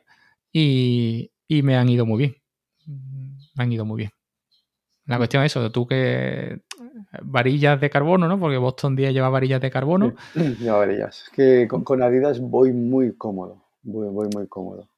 Y, 0.52 1.32
me 1.48 1.76
han 1.76 1.88
ido 1.88 2.06
muy 2.06 2.18
bien. 2.18 2.36
Me 3.56 3.64
han 3.64 3.72
ido 3.72 3.84
muy 3.84 3.96
bien. 3.96 4.10
La 5.06 5.16
cuestión 5.16 5.42
es 5.42 5.50
eso, 5.50 5.72
tú 5.72 5.88
que 5.88 6.60
varillas 7.20 7.80
de 7.80 7.90
carbono, 7.90 8.28
¿no? 8.28 8.38
Porque 8.38 8.58
Boston 8.58 8.94
10 8.94 9.12
lleva 9.12 9.28
varillas 9.28 9.60
de 9.60 9.72
carbono. 9.72 10.14
lleva 10.60 10.78
varillas. 10.78 11.24
Es 11.24 11.30
que 11.30 11.66
con, 11.66 12.00
Adidas 12.00 12.38
voy 12.38 12.72
muy 12.72 13.16
cómodo. 13.16 13.64
Voy, 13.82 14.08
voy 14.08 14.28
muy 14.32 14.46
cómodo. 14.46 14.88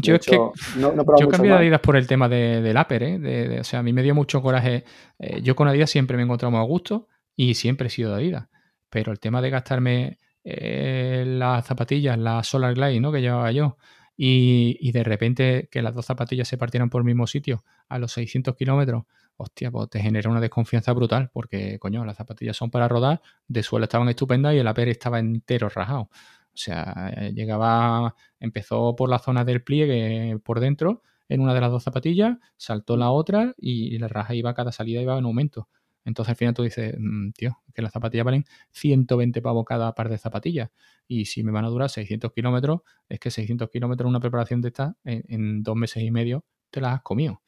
Yo 0.00 0.16
es 0.16 0.26
que 0.26 0.36
no, 0.36 0.94
yo 1.18 1.28
cambié 1.28 1.50
de 1.50 1.56
Adidas 1.58 1.80
por 1.80 1.96
el 1.96 2.06
tema 2.06 2.28
de, 2.28 2.60
del 2.60 2.76
upper, 2.76 3.02
¿eh? 3.02 3.60
o 3.60 3.64
sea, 3.64 3.80
a 3.80 3.82
mí 3.82 3.92
me 3.92 4.02
dio 4.02 4.14
mucho 4.14 4.42
coraje. 4.42 4.84
Eh, 5.18 5.40
yo 5.42 5.54
con 5.56 5.68
Adidas 5.68 5.90
siempre 5.90 6.16
me 6.16 6.22
he 6.22 6.24
encontrado 6.24 6.50
muy 6.50 6.60
a 6.60 6.64
gusto 6.64 7.08
y 7.34 7.54
siempre 7.54 7.88
he 7.88 7.90
sido 7.90 8.10
de 8.10 8.16
Adidas. 8.16 8.48
Pero 8.90 9.12
el 9.12 9.20
tema 9.20 9.42
de 9.42 9.50
gastarme 9.50 10.18
eh, 10.44 11.24
las 11.26 11.66
zapatillas, 11.66 12.18
la 12.18 12.42
Solar 12.42 12.74
Glide, 12.74 13.00
¿no? 13.00 13.12
Que 13.12 13.20
llevaba 13.20 13.50
yo, 13.52 13.76
y, 14.16 14.92
de 14.92 15.04
repente 15.04 15.68
que 15.70 15.82
las 15.82 15.94
dos 15.94 16.06
zapatillas 16.06 16.48
se 16.48 16.56
partieran 16.56 16.88
por 16.88 17.00
el 17.00 17.04
mismo 17.04 17.26
sitio 17.26 17.64
a 17.88 17.98
los 17.98 18.12
600 18.12 18.56
kilómetros, 18.56 19.04
hostia, 19.36 19.70
pues 19.70 19.90
te 19.90 20.00
genera 20.00 20.30
una 20.30 20.40
desconfianza 20.40 20.92
brutal, 20.92 21.30
porque, 21.32 21.78
coño, 21.78 22.04
las 22.04 22.16
zapatillas 22.16 22.56
son 22.56 22.70
para 22.70 22.88
rodar, 22.88 23.20
de 23.46 23.62
suelo 23.62 23.84
estaban 23.84 24.08
estupendas 24.08 24.54
y 24.54 24.58
el 24.58 24.66
APER 24.66 24.88
estaba 24.88 25.18
entero 25.18 25.68
rajado. 25.68 26.08
O 26.56 26.58
sea, 26.58 27.12
eh, 27.14 27.32
llegaba, 27.34 28.14
empezó 28.40 28.96
por 28.96 29.10
la 29.10 29.18
zona 29.18 29.44
del 29.44 29.62
pliegue 29.62 30.38
por 30.42 30.60
dentro, 30.60 31.02
en 31.28 31.40
una 31.40 31.52
de 31.52 31.60
las 31.60 31.70
dos 31.70 31.82
zapatillas, 31.82 32.38
saltó 32.56 32.96
la 32.96 33.10
otra 33.10 33.54
y 33.58 33.98
la 33.98 34.08
raja 34.08 34.34
iba, 34.34 34.54
cada 34.54 34.72
salida 34.72 35.02
iba 35.02 35.18
en 35.18 35.24
aumento. 35.24 35.68
Entonces 36.06 36.30
al 36.30 36.36
final 36.36 36.54
tú 36.54 36.62
dices, 36.62 36.94
mm, 36.98 37.32
tío, 37.32 37.58
que 37.74 37.82
las 37.82 37.92
zapatillas 37.92 38.24
valen 38.24 38.44
120 38.70 39.42
pavos 39.42 39.64
cada 39.66 39.92
par 39.94 40.08
de 40.08 40.16
zapatillas. 40.16 40.70
Y 41.06 41.26
si 41.26 41.42
me 41.42 41.52
van 41.52 41.66
a 41.66 41.68
durar 41.68 41.90
600 41.90 42.32
kilómetros, 42.32 42.80
es 43.08 43.20
que 43.20 43.30
600 43.30 43.68
kilómetros 43.68 44.08
una 44.08 44.20
preparación 44.20 44.62
de 44.62 44.68
esta, 44.68 44.96
en, 45.04 45.62
dos 45.62 45.76
meses 45.76 46.02
y 46.02 46.10
medio, 46.10 46.44
te 46.70 46.80
las 46.80 46.94
has 46.94 47.02
comido. 47.02 47.42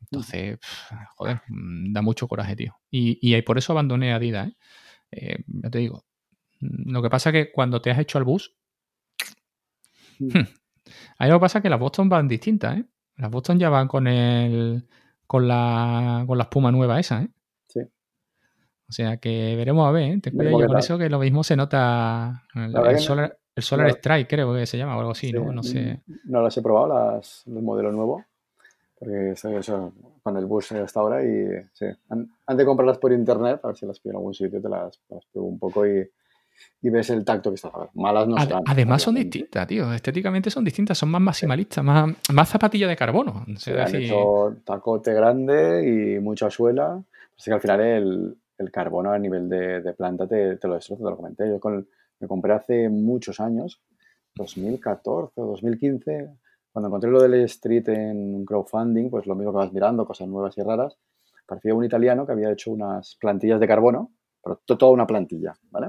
Entonces, 0.00 0.58
joder, 1.16 1.40
mm, 1.48 1.92
da 1.92 2.02
mucho 2.02 2.28
coraje, 2.28 2.56
tío. 2.56 2.76
Y, 2.90 3.18
y 3.22 3.40
por 3.42 3.56
eso 3.56 3.72
abandoné 3.72 4.12
Adidas, 4.12 4.48
¿eh? 4.48 4.56
¿eh? 5.12 5.44
Ya 5.46 5.70
te 5.70 5.78
digo. 5.78 6.04
Lo 6.62 7.02
que 7.02 7.10
pasa 7.10 7.30
es 7.30 7.32
que 7.34 7.52
cuando 7.52 7.82
te 7.82 7.90
has 7.90 7.98
hecho 7.98 8.18
al 8.18 8.24
bus, 8.24 8.54
hmm, 10.18 10.30
ahí 11.18 11.28
lo 11.28 11.36
que 11.36 11.40
pasa 11.40 11.58
es 11.58 11.62
que 11.62 11.70
las 11.70 11.80
Boston 11.80 12.08
van 12.08 12.28
distintas, 12.28 12.78
¿eh? 12.78 12.84
Las 13.16 13.30
Boston 13.30 13.58
ya 13.58 13.68
van 13.68 13.88
con 13.88 14.06
el 14.06 14.86
con 15.26 15.48
la, 15.48 16.24
con 16.26 16.38
la 16.38 16.44
espuma 16.44 16.70
nueva 16.70 17.00
esa, 17.00 17.22
¿eh? 17.22 17.28
O 18.92 18.94
sea 18.94 19.16
que 19.16 19.56
veremos 19.56 19.88
a 19.88 19.90
ver, 19.90 20.12
¿eh? 20.12 20.20
Te 20.20 20.30
cuido 20.30 20.60
yo 20.60 20.66
con 20.66 20.76
eso 20.76 20.98
que 20.98 21.08
lo 21.08 21.18
mismo 21.18 21.42
se 21.42 21.56
nota 21.56 22.44
el, 22.54 22.98
Solar, 22.98 23.38
Strike, 23.56 24.28
creo 24.28 24.54
que 24.54 24.66
se 24.66 24.76
llama 24.76 24.96
o 24.96 24.98
algo 24.98 25.12
así, 25.12 25.32
¿no? 25.32 25.50
No 25.50 25.62
sé. 25.62 26.02
No 26.24 26.42
las 26.42 26.54
he 26.58 26.60
probado, 26.60 26.88
las, 26.88 27.42
el 27.46 27.62
modelo 27.62 27.90
nuevo, 27.90 28.22
porque 28.98 29.30
eso, 29.30 29.94
con 30.22 30.36
el 30.36 30.44
bus 30.44 30.72
hasta 30.72 31.00
ahora 31.00 31.24
y 31.24 31.46
sí. 31.72 31.86
Antes 32.10 32.56
de 32.58 32.64
comprarlas 32.66 32.98
por 32.98 33.12
internet, 33.12 33.60
a 33.62 33.68
ver 33.68 33.76
si 33.76 33.86
las 33.86 33.98
pido 33.98 34.12
en 34.12 34.16
algún 34.18 34.34
sitio, 34.34 34.60
te 34.60 34.68
las, 34.68 35.00
las 35.08 35.24
pruebo 35.24 35.48
un 35.48 35.58
poco 35.58 35.86
y, 35.86 36.06
y 36.80 36.90
ves 36.90 37.10
el 37.10 37.24
tacto 37.24 37.50
que 37.50 37.56
está. 37.56 37.70
Malas 37.94 38.26
no 38.26 38.36
están. 38.36 38.62
Además 38.66 39.02
son 39.02 39.14
distintas, 39.14 39.66
tío. 39.66 39.92
Estéticamente 39.92 40.50
son 40.50 40.64
distintas, 40.64 40.98
son 40.98 41.10
más 41.10 41.20
maximalistas, 41.20 41.84
más, 41.84 42.14
más 42.32 42.48
zapatillas 42.48 42.88
de 42.88 42.96
carbono. 42.96 43.44
han 43.46 43.94
hecho 43.94 44.56
tacote 44.64 45.12
grande 45.12 46.16
y 46.16 46.20
mucha 46.20 46.50
suela. 46.50 47.02
Así 47.36 47.50
que 47.50 47.54
al 47.54 47.60
final 47.60 47.80
el, 47.80 48.36
el 48.62 48.70
carbono 48.70 49.12
a 49.12 49.18
nivel 49.18 49.48
de, 49.48 49.94
planta 49.96 50.26
te, 50.26 50.58
lo 50.62 50.74
destroza, 50.74 51.04
te 51.04 51.10
lo 51.10 51.16
comenté. 51.16 51.48
Yo 51.48 51.60
me 52.20 52.28
compré 52.28 52.52
hace 52.52 52.88
muchos 52.88 53.40
años, 53.40 53.80
2014 54.34 55.40
o 55.40 55.46
2015, 55.46 56.30
cuando 56.72 56.88
encontré 56.88 57.10
lo 57.10 57.22
del 57.22 57.34
Street 57.44 57.88
en 57.88 58.44
crowdfunding, 58.44 59.10
pues 59.10 59.26
lo 59.26 59.34
mismo 59.34 59.52
que 59.52 59.58
vas 59.58 59.72
mirando, 59.72 60.06
cosas 60.06 60.28
nuevas 60.28 60.56
y 60.56 60.62
raras, 60.62 60.96
parecía 61.46 61.74
un 61.74 61.84
italiano 61.84 62.24
que 62.24 62.32
había 62.32 62.50
hecho 62.50 62.70
unas 62.70 63.16
plantillas 63.20 63.60
de 63.60 63.68
carbono, 63.68 64.12
pero 64.42 64.60
toda 64.64 64.92
una 64.92 65.06
plantilla, 65.06 65.54
¿vale? 65.70 65.88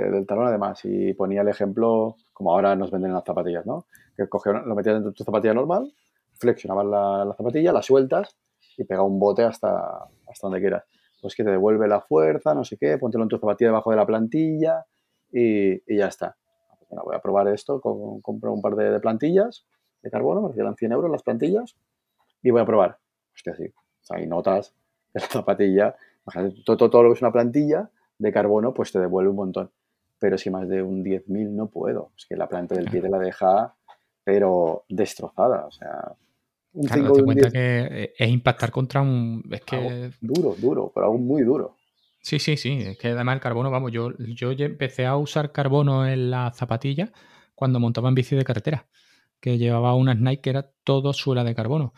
Del 0.00 0.26
talón 0.26 0.46
además, 0.46 0.80
y 0.84 1.12
ponía 1.14 1.42
el 1.42 1.48
ejemplo, 1.48 2.16
como 2.32 2.52
ahora 2.52 2.74
nos 2.76 2.90
venden 2.90 3.12
las 3.12 3.24
zapatillas, 3.24 3.66
¿no? 3.66 3.86
Que 4.16 4.24
lo 4.24 4.74
metías 4.74 4.94
dentro 4.94 5.10
de 5.10 5.16
tu 5.16 5.24
zapatilla 5.24 5.54
normal, 5.54 5.92
flexionabas 6.34 6.86
la, 6.86 7.34
zapatilla, 7.36 7.72
la 7.72 7.82
sueltas 7.82 8.36
y 8.76 8.84
pega 8.84 9.02
un 9.02 9.18
bote 9.18 9.42
hasta, 9.42 10.04
hasta 10.26 10.46
donde 10.46 10.60
quieras 10.60 10.84
pues 11.22 11.36
que 11.36 11.44
te 11.44 11.50
devuelve 11.50 11.86
la 11.86 12.00
fuerza, 12.00 12.52
no 12.52 12.64
sé 12.64 12.76
qué, 12.76 12.98
póntelo 12.98 13.22
en 13.22 13.28
tu 13.28 13.38
zapatilla 13.38 13.68
debajo 13.68 13.92
de 13.92 13.96
la 13.96 14.04
plantilla 14.04 14.84
y, 15.30 15.96
ya 15.96 16.08
está. 16.08 16.36
Pues 16.78 16.88
bueno, 16.90 17.04
voy 17.04 17.14
a 17.14 17.20
probar 17.20 17.46
esto, 17.46 17.80
compro 17.80 18.52
un 18.52 18.60
par 18.60 18.74
de, 18.74 18.98
plantillas 18.98 19.64
de 20.02 20.10
carbono, 20.10 20.48
me 20.48 20.54
quedan 20.54 20.74
100 20.74 20.90
euros 20.90 21.10
las 21.12 21.22
plantillas 21.22 21.76
y 22.42 22.50
voy 22.50 22.60
a 22.60 22.66
probar. 22.66 22.98
Hostia, 23.32 23.54
sí, 23.54 23.72
hay 24.10 24.26
notas 24.26 24.74
de 25.14 25.20
la 25.20 25.26
zapatilla, 25.28 25.94
todo, 26.66 26.90
todo, 26.90 27.04
lo 27.04 27.10
que 27.10 27.14
es 27.14 27.22
una 27.22 27.32
plantilla 27.32 27.88
de 28.18 28.32
carbono, 28.32 28.74
pues 28.74 28.90
te 28.90 28.98
devuelve 28.98 29.30
un 29.30 29.36
montón. 29.36 29.70
Pero 30.22 30.38
si 30.38 30.50
más 30.50 30.68
de 30.68 30.80
un 30.80 31.02
10.000 31.02 31.50
no 31.50 31.66
puedo, 31.66 32.12
es 32.16 32.26
que 32.26 32.36
la 32.36 32.48
planta 32.48 32.76
del 32.76 32.88
pie 32.88 33.00
te 33.00 33.08
la 33.08 33.18
deja, 33.18 33.74
pero 34.22 34.84
destrozada, 34.88 35.66
o 35.66 35.72
sea, 35.72 36.14
Claro, 36.86 37.12
te 37.12 37.24
cuenta 37.24 37.50
que 37.50 37.80
eh, 37.90 38.12
es 38.16 38.30
impactar 38.30 38.70
contra 38.70 39.02
un. 39.02 39.42
Es 39.50 39.60
que. 39.62 40.10
duro, 40.20 40.54
duro, 40.56 40.92
pero 40.94 41.06
aún 41.06 41.26
muy 41.26 41.42
duro. 41.42 41.76
Sí, 42.20 42.38
sí, 42.38 42.56
sí. 42.56 42.78
Es 42.80 42.98
que 42.98 43.08
además 43.08 43.34
el 43.34 43.40
carbono, 43.40 43.70
vamos, 43.70 43.90
yo, 43.92 44.16
yo 44.16 44.52
empecé 44.52 45.06
a 45.06 45.16
usar 45.16 45.52
carbono 45.52 46.06
en 46.06 46.30
la 46.30 46.52
zapatilla 46.52 47.12
cuando 47.54 47.80
montaba 47.80 48.08
en 48.08 48.14
bici 48.14 48.36
de 48.36 48.44
carretera. 48.44 48.86
que 49.40 49.58
llevaba 49.58 49.96
una 49.96 50.14
Nike 50.14 50.40
que 50.40 50.50
era 50.50 50.70
todo 50.84 51.12
suela 51.12 51.42
de 51.44 51.54
carbono. 51.54 51.92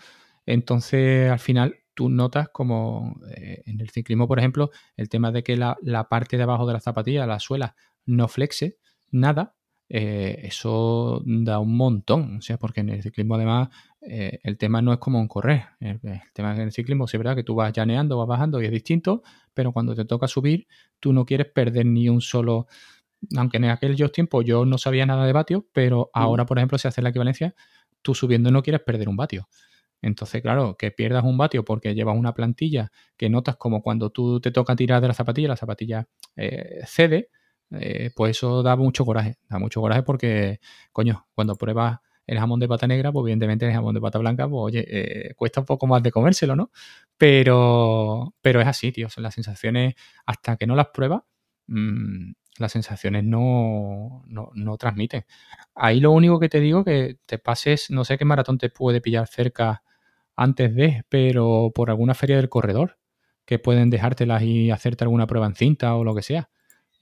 Entonces, 0.47 1.31
al 1.31 1.39
final, 1.39 1.77
tú 1.95 2.09
notas 2.09 2.49
como 2.49 3.21
eh, 3.37 3.63
en 3.67 3.81
el 3.81 3.91
ciclismo, 3.91 4.27
por 4.29 4.39
ejemplo, 4.39 4.71
el 4.97 5.09
tema 5.09 5.31
de 5.31 5.43
que 5.43 5.57
la, 5.57 5.77
parte 6.09 6.37
de 6.37 6.43
abajo 6.43 6.67
de 6.67 6.73
la 6.75 6.81
zapatilla, 6.81 7.27
la 7.27 7.39
suela, 7.39 7.77
no 8.07 8.29
flexe 8.29 8.79
nada, 9.11 9.55
eh, 9.89 10.41
eso 10.45 11.23
da 11.25 11.59
un 11.59 11.77
montón. 11.77 12.39
O 12.39 12.43
sea, 12.43 12.59
porque 12.59 12.81
en 12.81 12.91
el 12.91 13.03
ciclismo, 13.03 13.35
además, 13.37 13.69
eh, 14.01 14.41
el 14.43 14.59
tema 14.59 14.83
no 14.83 14.93
es 14.93 14.99
como 14.99 15.21
en 15.21 15.29
correr. 15.29 15.65
El, 15.81 16.01
tema 16.33 16.55
en 16.55 16.63
el 16.63 16.73
ciclismo, 16.73 17.07
sí 17.07 17.17
es 17.17 17.19
verdad 17.19 17.37
que 17.37 17.45
tú 17.45 17.55
vas 17.55 17.73
llaneando, 17.73 18.19
vas 18.19 18.29
bajando 18.29 18.61
y 18.63 18.67
es 18.67 18.73
distinto, 18.73 19.23
pero 19.53 19.73
cuando 19.73 19.95
te 19.95 20.05
toca 20.05 20.29
subir, 20.29 20.67
tú 21.01 21.13
no 21.13 21.25
quieres 21.25 21.49
perder 21.53 21.87
ni 21.87 22.09
un 22.09 22.21
solo. 22.21 22.67
Aunque 23.37 23.59
en 23.59 23.67
aquellos 23.67 24.13
tiempos 24.13 24.45
yo 24.45 24.65
no 24.65 24.79
sabía 24.79 25.07
nada 25.07 25.27
de 25.27 25.33
vatios, 25.33 25.63
pero 25.73 26.11
mm. 26.15 26.19
ahora, 26.19 26.47
por 26.47 26.59
ejemplo, 26.59 26.79
si 26.79 26.89
haces 26.89 27.03
la 27.03 27.11
equivalencia, 27.11 27.55
tú 28.03 28.15
subiendo 28.15 28.51
no 28.51 28.63
quieres 28.63 28.83
perder 28.83 29.09
un 29.09 29.17
vatio. 29.17 29.49
Entonces, 30.03 30.43
claro, 30.43 30.77
que 30.77 30.91
pierdas 30.91 31.25
un 31.25 31.39
vatio 31.39 31.65
porque 31.65 31.95
llevas 31.95 32.17
una 32.17 32.35
plantilla 32.35 32.93
que 33.17 33.31
notas 33.31 33.57
como 33.57 33.83
cuando 33.83 34.11
tú 34.11 34.39
te 34.39 34.51
toca 34.51 34.77
tirar 34.77 35.01
de 35.01 35.09
la 35.09 35.15
zapatilla, 35.15 35.49
la 35.49 35.57
zapatilla 35.57 36.07
eh, 36.37 36.81
cede, 36.87 37.31
eh, 37.81 38.11
pues 38.15 38.37
eso 38.37 38.63
da 38.63 38.77
mucho 38.77 39.05
coraje. 39.05 39.37
Da 39.49 39.59
mucho 39.59 39.81
coraje 39.81 40.03
porque, 40.03 40.61
coño, 40.93 41.27
cuando 41.35 41.57
pruebas 41.57 42.01
el 42.27 42.39
jamón 42.39 42.61
de 42.61 42.69
pata 42.69 42.87
negra, 42.87 43.13
pues 43.13 43.25
evidentemente 43.25 43.67
el 43.67 43.73
jamón 43.73 43.95
de 43.95 44.01
pata 44.01 44.19
blanca, 44.19 44.49
pues 44.49 44.61
oye, 44.63 44.85
eh, 44.89 45.35
cuesta 45.35 45.61
un 45.61 45.67
poco 45.67 45.87
más 45.87 46.03
de 46.03 46.11
comérselo, 46.11 46.57
¿no? 46.57 46.71
Pero, 47.19 48.35
pero 48.41 48.61
es 48.61 48.67
así, 48.67 48.93
tío. 48.93 49.09
las 49.19 49.35
sensaciones, 49.35 49.95
hasta 50.27 50.57
que 50.57 50.67
no 50.67 50.75
las 50.75 50.89
pruebas, 50.89 51.23
mmm, 51.67 52.33
las 52.59 52.73
sensaciones 52.73 53.25
no, 53.25 54.23
no, 54.27 54.51
no, 54.55 54.77
transmiten. 54.79 55.25
Ahí 55.75 56.01
lo 56.01 56.13
único 56.13 56.39
que 56.41 56.49
te 56.49 56.61
digo 56.61 56.85
que 56.85 57.19
te 57.27 57.39
pases, 57.39 57.91
no 57.91 58.05
sé 58.05 58.17
qué 58.19 58.25
maratón 58.25 58.59
te 58.59 58.71
puede 58.71 59.01
pillar 59.01 59.27
cerca 59.29 59.83
antes 60.37 60.75
de, 60.75 61.05
pero 61.09 61.73
por 61.75 61.91
alguna 61.91 62.15
feria 62.15 62.37
del 62.37 62.49
corredor, 62.49 62.99
que 63.45 63.59
pueden 63.59 63.91
dejártelas 63.91 64.43
y 64.43 64.71
hacerte 64.71 65.05
alguna 65.05 65.27
prueba 65.27 65.47
en 65.47 65.55
cinta 65.55 65.95
o 65.97 66.05
lo 66.05 66.15
que 66.15 66.23
sea. 66.23 66.51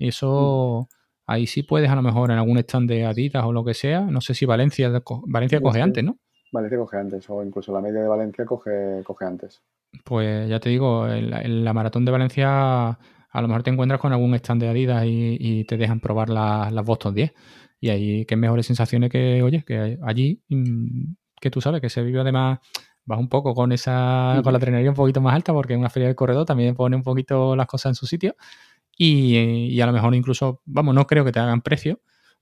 Eso, 0.09 0.89
mm. 0.89 0.95
ahí 1.27 1.47
sí 1.47 1.63
puedes 1.63 1.91
a 1.91 1.95
lo 1.95 2.03
mejor 2.03 2.31
en 2.31 2.39
algún 2.39 2.59
stand 2.59 2.89
de 2.89 3.05
Adidas 3.05 3.45
o 3.45 3.53
lo 3.53 3.65
que 3.65 3.75
sea. 3.75 4.01
No 4.03 4.21
sé 4.21 4.35
si 4.35 4.47
Valencia, 4.47 4.91
Valencia 5.27 5.61
coge 5.61 5.81
antes, 5.81 6.03
¿no? 6.03 6.19
Valencia 6.53 6.79
coge 6.79 6.99
antes, 6.99 7.31
o 7.31 7.43
incluso 7.43 7.73
la 7.73 7.81
media 7.81 8.01
de 8.01 8.09
Valencia 8.09 8.45
coge, 8.45 9.03
coge 9.05 9.25
antes. 9.25 9.63
Pues 10.05 10.49
ya 10.49 10.61
te 10.61 10.69
digo, 10.71 11.09
en 11.09 11.65
la, 11.65 11.73
maratón 11.73 12.05
de 12.05 12.13
Valencia 12.13 12.89
a 12.89 13.41
lo 13.41 13.49
mejor 13.49 13.63
te 13.63 13.71
encuentras 13.71 14.01
con 14.01 14.13
algún 14.13 14.35
stand 14.35 14.63
de 14.63 14.69
Adidas 14.69 15.05
y, 15.07 15.65
te 15.65 15.77
dejan 15.77 16.01
probar 16.01 16.29
las 16.29 16.85
Boston 16.85 17.15
10. 17.15 17.33
Y 17.81 17.89
ahí 17.89 18.25
qué 18.27 18.37
mejores 18.37 18.67
sensaciones 18.67 19.11
que, 19.11 19.43
oye, 19.43 19.65
que 19.65 19.99
allí, 20.03 20.43
mm, 20.49 21.15
que 21.41 21.51
tú 21.51 21.61
sabes, 21.61 21.81
que 21.81 21.89
se 21.89 22.03
vive 22.03 22.21
además 22.21 22.61
vas 23.05 23.19
un 23.19 23.29
poco 23.29 23.55
con 23.55 23.73
esa 23.73 24.41
con 24.45 24.53
la 24.53 24.61
trenería 24.61 24.91
un 24.91 24.95
poquito 24.95 25.21
más 25.21 25.35
alta 25.35 25.53
porque 25.53 25.75
en 25.75 25.81
una 25.81 25.91
feria 25.91 26.07
del 26.07 26.15
corredor 26.15 26.47
también 26.47 26.77
pone 26.77 26.95
un 26.95 27.03
poquito 27.03 27.57
las 27.57 27.67
cosas 27.67 27.91
en 27.91 27.95
su 27.97 28.07
sitio 28.07 28.37
y, 28.97 29.81
a 29.81 29.87
lo 29.87 29.93
mejor 29.93 30.15
incluso, 30.15 30.61
vamos, 30.65 30.95
no 30.95 31.07
creo 31.07 31.25
que 31.25 31.33
te 31.33 31.41
hagan 31.41 31.63
precio, 31.63 32.01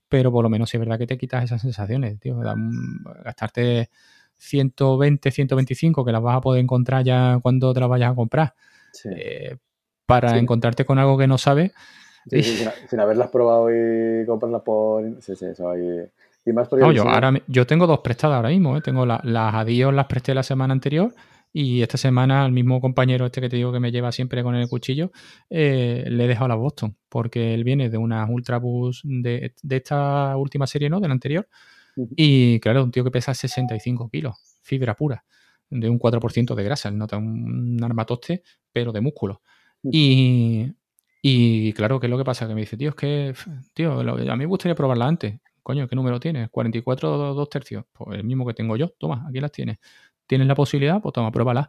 pero 0.09 0.31
por 0.31 0.43
lo 0.43 0.49
menos 0.49 0.69
si 0.69 0.77
es 0.77 0.79
verdad 0.79 0.97
que 0.97 1.07
te 1.07 1.17
quitas 1.17 1.43
esas 1.43 1.61
sensaciones, 1.61 2.19
tío, 2.19 2.37
gastarte 3.23 3.89
120, 4.37 5.31
125 5.31 6.03
que 6.03 6.11
las 6.11 6.21
vas 6.21 6.37
a 6.37 6.41
poder 6.41 6.61
encontrar 6.61 7.03
ya 7.03 7.39
cuando 7.41 7.73
te 7.73 7.79
las 7.79 7.89
vayas 7.89 8.11
a 8.11 8.15
comprar 8.15 8.53
eh, 9.05 9.57
para 10.05 10.37
encontrarte 10.37 10.83
con 10.83 10.99
algo 10.99 11.17
que 11.17 11.27
no 11.27 11.37
sabes. 11.37 11.71
sin, 12.29 12.99
haberlas 12.99 13.29
probado 13.29 13.69
y 13.69 14.25
comprarlas 14.25 14.61
por... 14.61 15.21
Sí, 15.21 15.35
sí, 15.35 15.45
eso 15.45 15.69
ahí 15.69 16.05
yo, 16.45 17.07
ahora, 17.07 17.33
yo 17.47 17.67
tengo 17.67 17.85
dos 17.85 17.99
prestadas 17.99 18.37
ahora 18.37 18.49
mismo. 18.49 18.75
¿eh? 18.75 18.81
Tengo 18.81 19.05
las 19.05 19.21
adiós, 19.53 19.93
las 19.93 20.07
presté 20.07 20.33
la 20.33 20.43
semana 20.43 20.73
anterior 20.73 21.13
y 21.53 21.81
esta 21.81 21.97
semana 21.97 22.45
al 22.45 22.51
mismo 22.51 22.79
compañero 22.79 23.25
este 23.25 23.41
que 23.41 23.49
te 23.49 23.57
digo 23.57 23.71
que 23.71 23.79
me 23.79 23.91
lleva 23.91 24.11
siempre 24.11 24.43
con 24.43 24.55
el 24.55 24.67
cuchillo, 24.67 25.11
eh, 25.49 26.05
le 26.07 26.25
he 26.25 26.27
dejado 26.27 26.47
la 26.47 26.55
Boston, 26.55 26.95
porque 27.09 27.53
él 27.53 27.63
viene 27.63 27.89
de 27.89 27.97
una 27.97 28.25
Ultrabus 28.25 29.01
de, 29.03 29.53
de 29.61 29.75
esta 29.75 30.37
última 30.37 30.67
serie, 30.67 30.89
¿no? 30.89 30.99
De 30.99 31.07
la 31.07 31.13
anterior. 31.13 31.47
Y 31.95 32.59
claro, 32.59 32.83
un 32.83 32.91
tío 32.91 33.03
que 33.03 33.11
pesa 33.11 33.33
65 33.33 34.09
kilos, 34.09 34.35
fibra 34.63 34.95
pura, 34.95 35.25
de 35.69 35.89
un 35.89 35.99
4% 35.99 36.55
de 36.55 36.63
grasa, 36.63 36.89
él 36.89 36.97
nota 36.97 37.17
un, 37.17 37.81
armatoste, 37.83 38.43
pero 38.71 38.91
de 38.91 39.01
músculo. 39.01 39.41
Y, 39.83 40.71
y 41.21 41.73
claro, 41.73 41.99
¿qué 41.99 42.07
es 42.07 42.11
lo 42.11 42.17
que 42.17 42.23
pasa? 42.23 42.47
Que 42.47 42.53
me 42.53 42.61
dice, 42.61 42.77
tío, 42.77 42.89
es 42.89 42.95
que, 42.95 43.33
tío, 43.73 43.99
a 43.99 44.15
mí 44.15 44.37
me 44.37 44.45
gustaría 44.45 44.75
probarla 44.75 45.07
antes. 45.07 45.39
Coño, 45.63 45.87
¿qué 45.87 45.95
número 45.95 46.19
tienes? 46.19 46.49
44 46.49 47.33
dos 47.35 47.49
tercios. 47.49 47.85
Pues 47.93 48.17
el 48.17 48.23
mismo 48.23 48.47
que 48.47 48.53
tengo 48.53 48.75
yo. 48.77 48.89
Toma, 48.97 49.25
aquí 49.29 49.39
las 49.39 49.51
tienes. 49.51 49.77
¿Tienes 50.31 50.47
la 50.47 50.55
posibilidad? 50.55 51.01
Pues 51.01 51.11
toma, 51.11 51.29
pruébalas. 51.29 51.67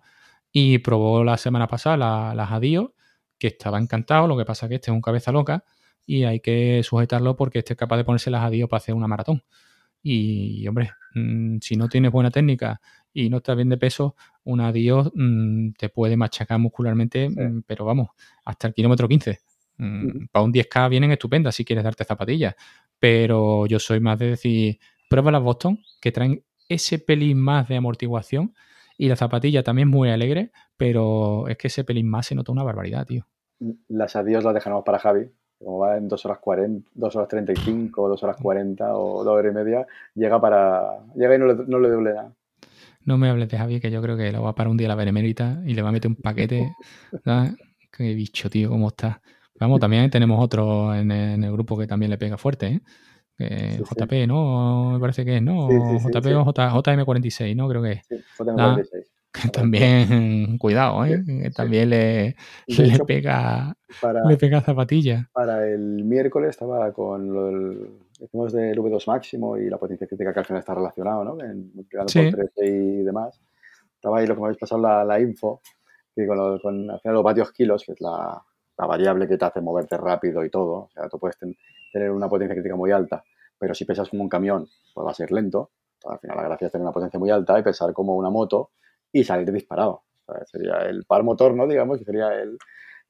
Y 0.52 0.78
probó 0.78 1.24
la 1.24 1.36
semana 1.36 1.66
pasada 1.66 1.96
las 2.32 2.52
Adios, 2.52 2.90
que 3.36 3.48
estaba 3.48 3.76
encantado. 3.76 4.28
Lo 4.28 4.36
que 4.36 4.44
pasa 4.44 4.66
es 4.66 4.68
que 4.68 4.74
este 4.76 4.92
es 4.92 4.94
un 4.94 5.00
cabeza 5.00 5.32
loca 5.32 5.64
y 6.06 6.22
hay 6.22 6.38
que 6.38 6.80
sujetarlo 6.84 7.34
porque 7.34 7.58
este 7.58 7.72
es 7.72 7.76
capaz 7.76 7.96
de 7.96 8.04
ponerse 8.04 8.30
las 8.30 8.44
Adios 8.44 8.68
para 8.68 8.76
hacer 8.76 8.94
una 8.94 9.08
maratón. 9.08 9.42
Y, 10.00 10.64
hombre, 10.68 10.92
mm, 11.16 11.56
si 11.60 11.74
no 11.74 11.88
tienes 11.88 12.12
buena 12.12 12.30
técnica 12.30 12.80
y 13.12 13.30
no 13.30 13.38
estás 13.38 13.56
bien 13.56 13.68
de 13.68 13.78
peso, 13.78 14.14
un 14.44 14.60
adiós 14.60 15.10
mm, 15.12 15.72
te 15.72 15.88
puede 15.88 16.16
machacar 16.16 16.60
muscularmente, 16.60 17.30
mm, 17.30 17.64
pero 17.66 17.84
vamos, 17.84 18.10
hasta 18.44 18.68
el 18.68 18.74
kilómetro 18.74 19.08
15. 19.08 19.40
Para 20.30 20.44
un 20.44 20.52
10K 20.52 20.88
vienen 20.88 21.10
estupendas 21.10 21.56
si 21.56 21.64
quieres 21.64 21.82
darte 21.82 22.04
zapatillas, 22.04 22.54
pero 23.00 23.66
yo 23.66 23.80
soy 23.80 23.98
más 23.98 24.20
de 24.20 24.28
decir, 24.28 24.78
prueba 25.10 25.32
las 25.32 25.42
Boston, 25.42 25.80
que 26.00 26.12
traen 26.12 26.44
ese 26.75 26.99
pelín 26.99 27.39
más 27.39 27.68
de 27.68 27.77
amortiguación 27.77 28.55
y 28.99 29.09
la 29.09 29.16
zapatilla 29.16 29.62
también 29.62 29.89
muy 29.89 30.11
alegre, 30.11 30.53
pero 30.77 31.49
es 31.49 31.57
que 31.57 31.68
ese 31.68 31.85
pelín 31.85 32.09
más 32.09 32.27
se 32.27 32.35
nota 32.35 32.53
una 32.53 32.62
barbaridad, 32.62 33.07
tío. 33.07 33.27
Las 33.89 34.16
adiós 34.16 34.45
las 34.45 34.55
dejamos 34.55 34.85
para 34.85 34.99
Javi, 34.99 35.31
como 35.59 35.79
va 35.79 35.97
en 35.97 36.09
2 36.09 36.25
horas 36.27 36.39
40, 36.41 36.91
2 36.95 37.16
horas 37.16 37.29
35, 37.29 38.09
2 38.09 38.23
horas 38.23 38.37
40 38.41 38.97
o 38.97 39.25
2 39.25 39.33
horas 39.33 39.53
y 39.53 39.55
media, 39.55 39.87
llega 40.14 40.41
para 40.41 40.99
llega 41.14 41.35
y 41.35 41.39
no 41.39 41.47
le, 41.47 41.55
no 41.66 41.79
le 41.79 41.89
doble 41.89 42.14
nada. 42.14 42.35
No 43.05 43.18
me 43.18 43.29
hables 43.29 43.49
de 43.49 43.59
Javi, 43.59 43.81
que 43.81 43.91
yo 43.91 44.01
creo 44.01 44.16
que 44.16 44.31
lo 44.33 44.43
va 44.43 44.51
a 44.51 44.55
parar 44.55 44.70
un 44.70 44.77
día 44.77 44.89
la 44.89 44.95
benemérita 44.95 45.61
y 45.66 45.75
le 45.75 45.83
va 45.83 45.89
a 45.89 45.93
meter 45.93 46.11
un 46.11 46.16
paquete. 46.16 46.73
Qué 47.93 48.14
bicho, 48.14 48.49
tío, 48.49 48.70
cómo 48.70 48.89
está. 48.89 49.20
Vamos, 49.61 49.81
también 49.81 50.09
tenemos 50.11 50.43
otro 50.43 50.95
en, 50.95 51.11
el 51.11 51.53
grupo 51.53 51.77
que 51.77 51.87
también 51.87 52.11
le 52.11 52.18
pega 52.18 52.39
fuerte, 52.39 52.66
¿eh? 52.66 52.81
JP, 53.39 54.26
¿no? 54.26 54.93
Me 54.93 55.01
parece 55.01 55.24
que 55.24 55.37
es, 55.37 55.43
¿no? 55.43 55.68
JP 55.68 56.26
o 56.26 56.45
JM46, 56.45 57.57
¿no? 57.57 57.68
Creo 57.68 57.83
que 57.83 57.93
es. 57.93 58.09
JM46. 58.39 59.12
también, 59.53 60.59
cuidado, 60.59 61.05
¿eh? 61.05 61.22
también 61.55 61.91
le, 61.91 62.37
le, 62.66 62.99
pega, 63.07 63.74
le 64.28 64.37
pega 64.37 64.61
zapatilla. 64.61 65.28
Para 65.33 65.66
el 65.66 66.05
miércoles 66.05 66.51
estaba 66.51 66.93
con 66.93 67.33
lo 67.33 67.47
del, 67.47 67.99
del 68.20 68.78
V2 68.78 69.07
máximo 69.07 69.57
y 69.57 69.70
la 69.70 69.78
potencia 69.78 70.07
crítica 70.07 70.33
que 70.33 70.41
al 70.41 70.47
final 70.47 70.61
está 70.61 70.74
relacionado, 70.74 71.24
¿no? 71.24 71.43
En, 71.43 71.72
multiplicando 71.74 72.12
por 72.12 72.51
13 72.55 72.66
y 72.66 73.03
demás. 73.03 73.41
Estaba 73.95 74.18
ahí 74.18 74.26
lo 74.26 74.35
que 74.35 74.41
me 74.41 74.47
habéis 74.49 74.61
pasado 74.61 74.83
la, 74.83 75.05
la 75.05 75.20
info, 75.20 75.61
que 76.14 76.26
con, 76.26 76.59
con 76.59 76.91
al 76.91 77.01
final 77.01 77.14
los 77.14 77.24
vatios 77.24 77.53
kilos, 77.53 77.85
que 77.85 77.93
es 77.93 78.01
la, 78.01 78.43
la 78.79 78.87
variable 78.87 79.29
que 79.29 79.37
te 79.37 79.45
hace 79.45 79.61
moverte 79.61 79.97
rápido 79.97 80.45
y 80.45 80.51
todo. 80.51 80.73
O 80.73 80.91
sea, 80.93 81.09
tú 81.09 81.18
puedes 81.18 81.37
tener 81.93 82.11
una 82.11 82.29
potencia 82.29 82.55
crítica 82.55 82.77
muy 82.77 82.91
alta, 82.91 83.23
pero 83.59 83.75
si 83.75 83.85
pesas 83.85 84.09
como 84.09 84.23
un 84.23 84.29
camión, 84.29 84.66
pues 84.95 85.07
va 85.07 85.11
a 85.11 85.14
ser 85.14 85.31
lento. 85.31 85.70
al 86.05 86.18
final 86.18 86.37
la 86.37 86.43
gracia 86.45 86.66
es 86.66 86.73
tener 86.73 86.83
una 86.83 86.93
potencia 86.93 87.18
muy 87.18 87.31
alta 87.31 87.59
y 87.59 87.62
pesar 87.62 87.93
como 87.93 88.16
una 88.16 88.31
moto 88.31 88.70
y 89.12 89.25
salir 89.25 89.53
disparado. 89.53 90.05
sería 90.47 90.79
el 90.89 91.05
par 91.05 91.23
motor, 91.23 91.55
¿no? 91.55 91.66
Digamos, 91.66 91.99
que 91.99 92.05
sería 92.05 92.33
el, 92.35 92.59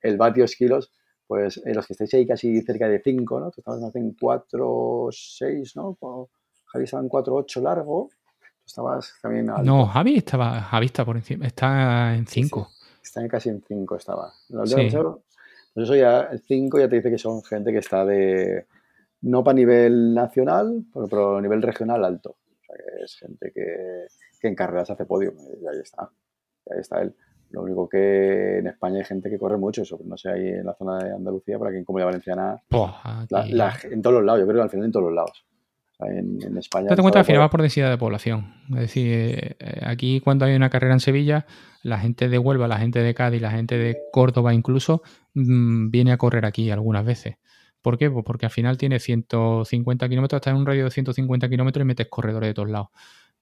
el 0.00 0.16
vatios 0.16 0.54
kilos. 0.56 0.92
Pues 1.26 1.62
en 1.64 1.74
los 1.74 1.86
que 1.86 1.94
estáis 1.94 2.12
ahí 2.14 2.26
casi 2.26 2.60
cerca 2.60 2.88
de 2.88 3.00
5, 3.02 3.40
¿no? 3.40 3.50
Tú 3.50 3.60
estabas 3.60 3.96
en 3.96 4.14
4, 4.20 5.08
6, 5.10 5.76
¿no? 5.76 5.96
Javi 6.66 6.84
estaba 6.84 7.02
en 7.02 7.08
4, 7.08 7.34
8 7.34 7.60
largo. 7.62 8.10
Tú 8.40 8.66
estabas 8.66 9.14
también 9.22 9.48
alto. 9.48 9.62
No, 9.62 9.86
Javi 9.86 10.16
estaba, 10.16 10.60
Javi 10.60 10.86
está 10.86 11.04
por 11.04 11.16
encima, 11.16 11.46
está 11.46 12.14
en 12.14 12.26
5. 12.26 12.68
Está 13.02 13.22
en 13.22 13.28
casi 13.28 13.48
en 13.48 13.62
5 13.66 13.96
estaba. 13.96 14.32
Sí. 14.66 14.90
Pues 15.74 15.84
eso 15.84 15.96
ya, 15.96 16.28
el 16.30 16.40
5 16.40 16.78
ya 16.78 16.88
te 16.88 16.96
dice 16.96 17.10
que 17.10 17.18
son 17.18 17.42
gente 17.42 17.72
que 17.72 17.78
está 17.78 18.04
de, 18.04 18.66
no 19.22 19.42
para 19.42 19.54
nivel 19.54 20.14
nacional, 20.14 20.84
pero, 21.08 21.36
a 21.36 21.40
nivel 21.40 21.62
regional 21.62 22.04
alto. 22.04 22.30
O 22.30 22.64
sea, 22.66 22.76
que 22.76 23.04
es 23.04 23.16
gente 23.16 23.52
que, 23.54 24.48
en 24.48 24.54
carreras 24.54 24.90
hace 24.90 25.06
podio. 25.06 25.32
Y 25.60 25.66
ahí 25.66 25.80
está. 25.80 26.10
ahí 26.70 26.80
está 26.80 27.00
él. 27.00 27.14
Lo 27.50 27.62
único 27.62 27.88
que 27.88 28.58
en 28.58 28.66
España 28.66 28.98
hay 28.98 29.04
gente 29.04 29.28
que 29.28 29.38
corre 29.38 29.58
mucho, 29.58 29.82
eso 29.82 30.00
no 30.04 30.16
sé, 30.16 30.30
ahí 30.30 30.48
en 30.48 30.64
la 30.64 30.74
zona 30.74 30.98
de 30.98 31.12
Andalucía, 31.12 31.58
para 31.58 31.70
quien 31.70 31.84
como 31.84 31.98
la 31.98 32.06
Valenciana, 32.06 32.62
en 33.90 34.02
todos 34.02 34.14
los 34.16 34.24
lados, 34.24 34.40
yo 34.40 34.46
creo 34.46 34.56
que 34.56 34.62
al 34.62 34.70
final 34.70 34.86
en 34.86 34.92
todos 34.92 35.06
los 35.06 35.14
lados. 35.14 35.44
En, 36.08 36.56
España. 36.56 36.94
Te 36.94 37.02
cuenta 37.02 37.20
al 37.20 37.24
final 37.24 37.42
va 37.42 37.50
por 37.50 37.62
densidad 37.62 37.90
de 37.90 37.98
población. 37.98 38.54
Es 38.70 38.80
decir, 38.80 39.56
eh, 39.58 39.80
aquí 39.82 40.20
cuando 40.20 40.44
hay 40.44 40.54
una 40.54 40.70
carrera 40.70 40.94
en 40.94 41.00
Sevilla, 41.00 41.46
la 41.82 41.98
gente 41.98 42.28
de 42.28 42.38
Huelva, 42.38 42.68
la 42.68 42.78
gente 42.78 43.00
de 43.00 43.14
Cádiz, 43.14 43.42
la 43.42 43.50
gente 43.50 43.78
de 43.78 43.98
Córdoba 44.12 44.54
incluso, 44.54 45.02
mm, 45.34 45.90
viene 45.90 46.12
a 46.12 46.16
correr 46.16 46.44
aquí 46.44 46.70
algunas 46.70 47.04
veces. 47.04 47.36
¿Por 47.82 47.98
qué? 47.98 48.10
Pues 48.10 48.24
porque 48.24 48.46
al 48.46 48.52
final 48.52 48.78
tiene 48.78 49.00
150 49.00 50.08
kilómetros, 50.08 50.38
está 50.38 50.50
en 50.50 50.56
un 50.56 50.66
radio 50.66 50.84
de 50.84 50.90
150 50.90 51.48
kilómetros 51.48 51.82
y 51.82 51.86
metes 51.86 52.06
corredores 52.08 52.50
de 52.50 52.54
todos 52.54 52.70
lados. 52.70 52.88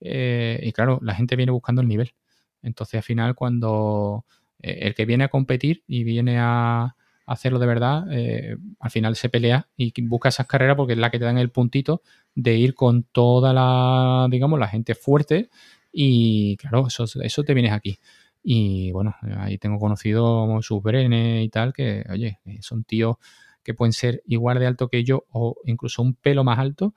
Eh, 0.00 0.60
y 0.62 0.72
claro, 0.72 0.98
la 1.02 1.14
gente 1.14 1.36
viene 1.36 1.52
buscando 1.52 1.82
el 1.82 1.88
nivel. 1.88 2.14
Entonces, 2.62 2.96
al 2.96 3.02
final, 3.02 3.34
cuando 3.34 4.24
eh, 4.60 4.78
el 4.82 4.94
que 4.94 5.04
viene 5.04 5.24
a 5.24 5.28
competir 5.28 5.84
y 5.86 6.04
viene 6.04 6.38
a, 6.38 6.96
hacerlo 7.26 7.60
de 7.60 7.66
verdad, 7.66 8.06
eh, 8.10 8.56
al 8.80 8.90
final 8.90 9.14
se 9.14 9.28
pelea 9.28 9.68
y 9.76 9.92
busca 10.02 10.30
esas 10.30 10.48
carreras 10.48 10.76
porque 10.76 10.94
es 10.94 10.98
la 10.98 11.12
que 11.12 11.18
te 11.20 11.26
dan 11.26 11.38
el 11.38 11.50
puntito 11.50 12.02
de 12.34 12.56
ir 12.56 12.74
con 12.74 13.04
toda 13.04 13.52
la, 13.52 14.28
digamos, 14.30 14.58
la 14.58 14.68
gente 14.68 14.94
fuerte 14.94 15.50
y 15.92 16.56
claro, 16.56 16.86
eso, 16.86 17.04
eso 17.22 17.44
te 17.44 17.54
vienes 17.54 17.72
aquí. 17.72 17.98
Y 18.42 18.90
bueno, 18.92 19.14
ahí 19.38 19.58
tengo 19.58 19.78
conocido 19.78 20.60
sus 20.62 20.82
brenes 20.82 21.44
y 21.44 21.48
tal, 21.50 21.72
que 21.72 22.04
oye, 22.10 22.40
son 22.60 22.84
tíos 22.84 23.16
que 23.62 23.74
pueden 23.74 23.92
ser 23.92 24.22
igual 24.26 24.58
de 24.58 24.66
alto 24.66 24.88
que 24.88 25.04
yo 25.04 25.24
o 25.30 25.56
incluso 25.66 26.02
un 26.02 26.14
pelo 26.14 26.44
más 26.44 26.58
alto. 26.58 26.94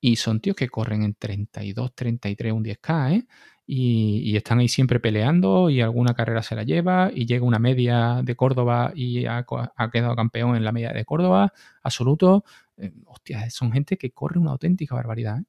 Y 0.00 0.16
son 0.16 0.40
tíos 0.40 0.56
que 0.56 0.68
corren 0.68 1.02
en 1.02 1.14
32, 1.14 1.94
33, 1.94 2.52
un 2.52 2.64
10K, 2.64 3.12
¿eh? 3.14 3.26
Y, 3.68 4.36
están 4.36 4.60
ahí 4.60 4.68
siempre 4.68 5.00
peleando 5.00 5.70
y 5.70 5.80
alguna 5.80 6.14
carrera 6.14 6.42
se 6.42 6.54
la 6.54 6.62
lleva 6.62 7.10
y 7.12 7.26
llega 7.26 7.44
una 7.44 7.58
media 7.58 8.20
de 8.22 8.36
Córdoba 8.36 8.92
y 8.94 9.26
ha, 9.26 9.44
quedado 9.92 10.14
campeón 10.14 10.54
en 10.54 10.64
la 10.64 10.70
media 10.70 10.92
de 10.92 11.04
Córdoba, 11.04 11.52
absoluto. 11.82 12.44
Eh, 12.78 12.92
hostia, 13.06 13.48
son 13.50 13.72
gente 13.72 13.96
que 13.96 14.10
corre 14.12 14.38
una 14.38 14.52
auténtica 14.52 14.94
barbaridad. 14.94 15.40
¿eh? 15.40 15.44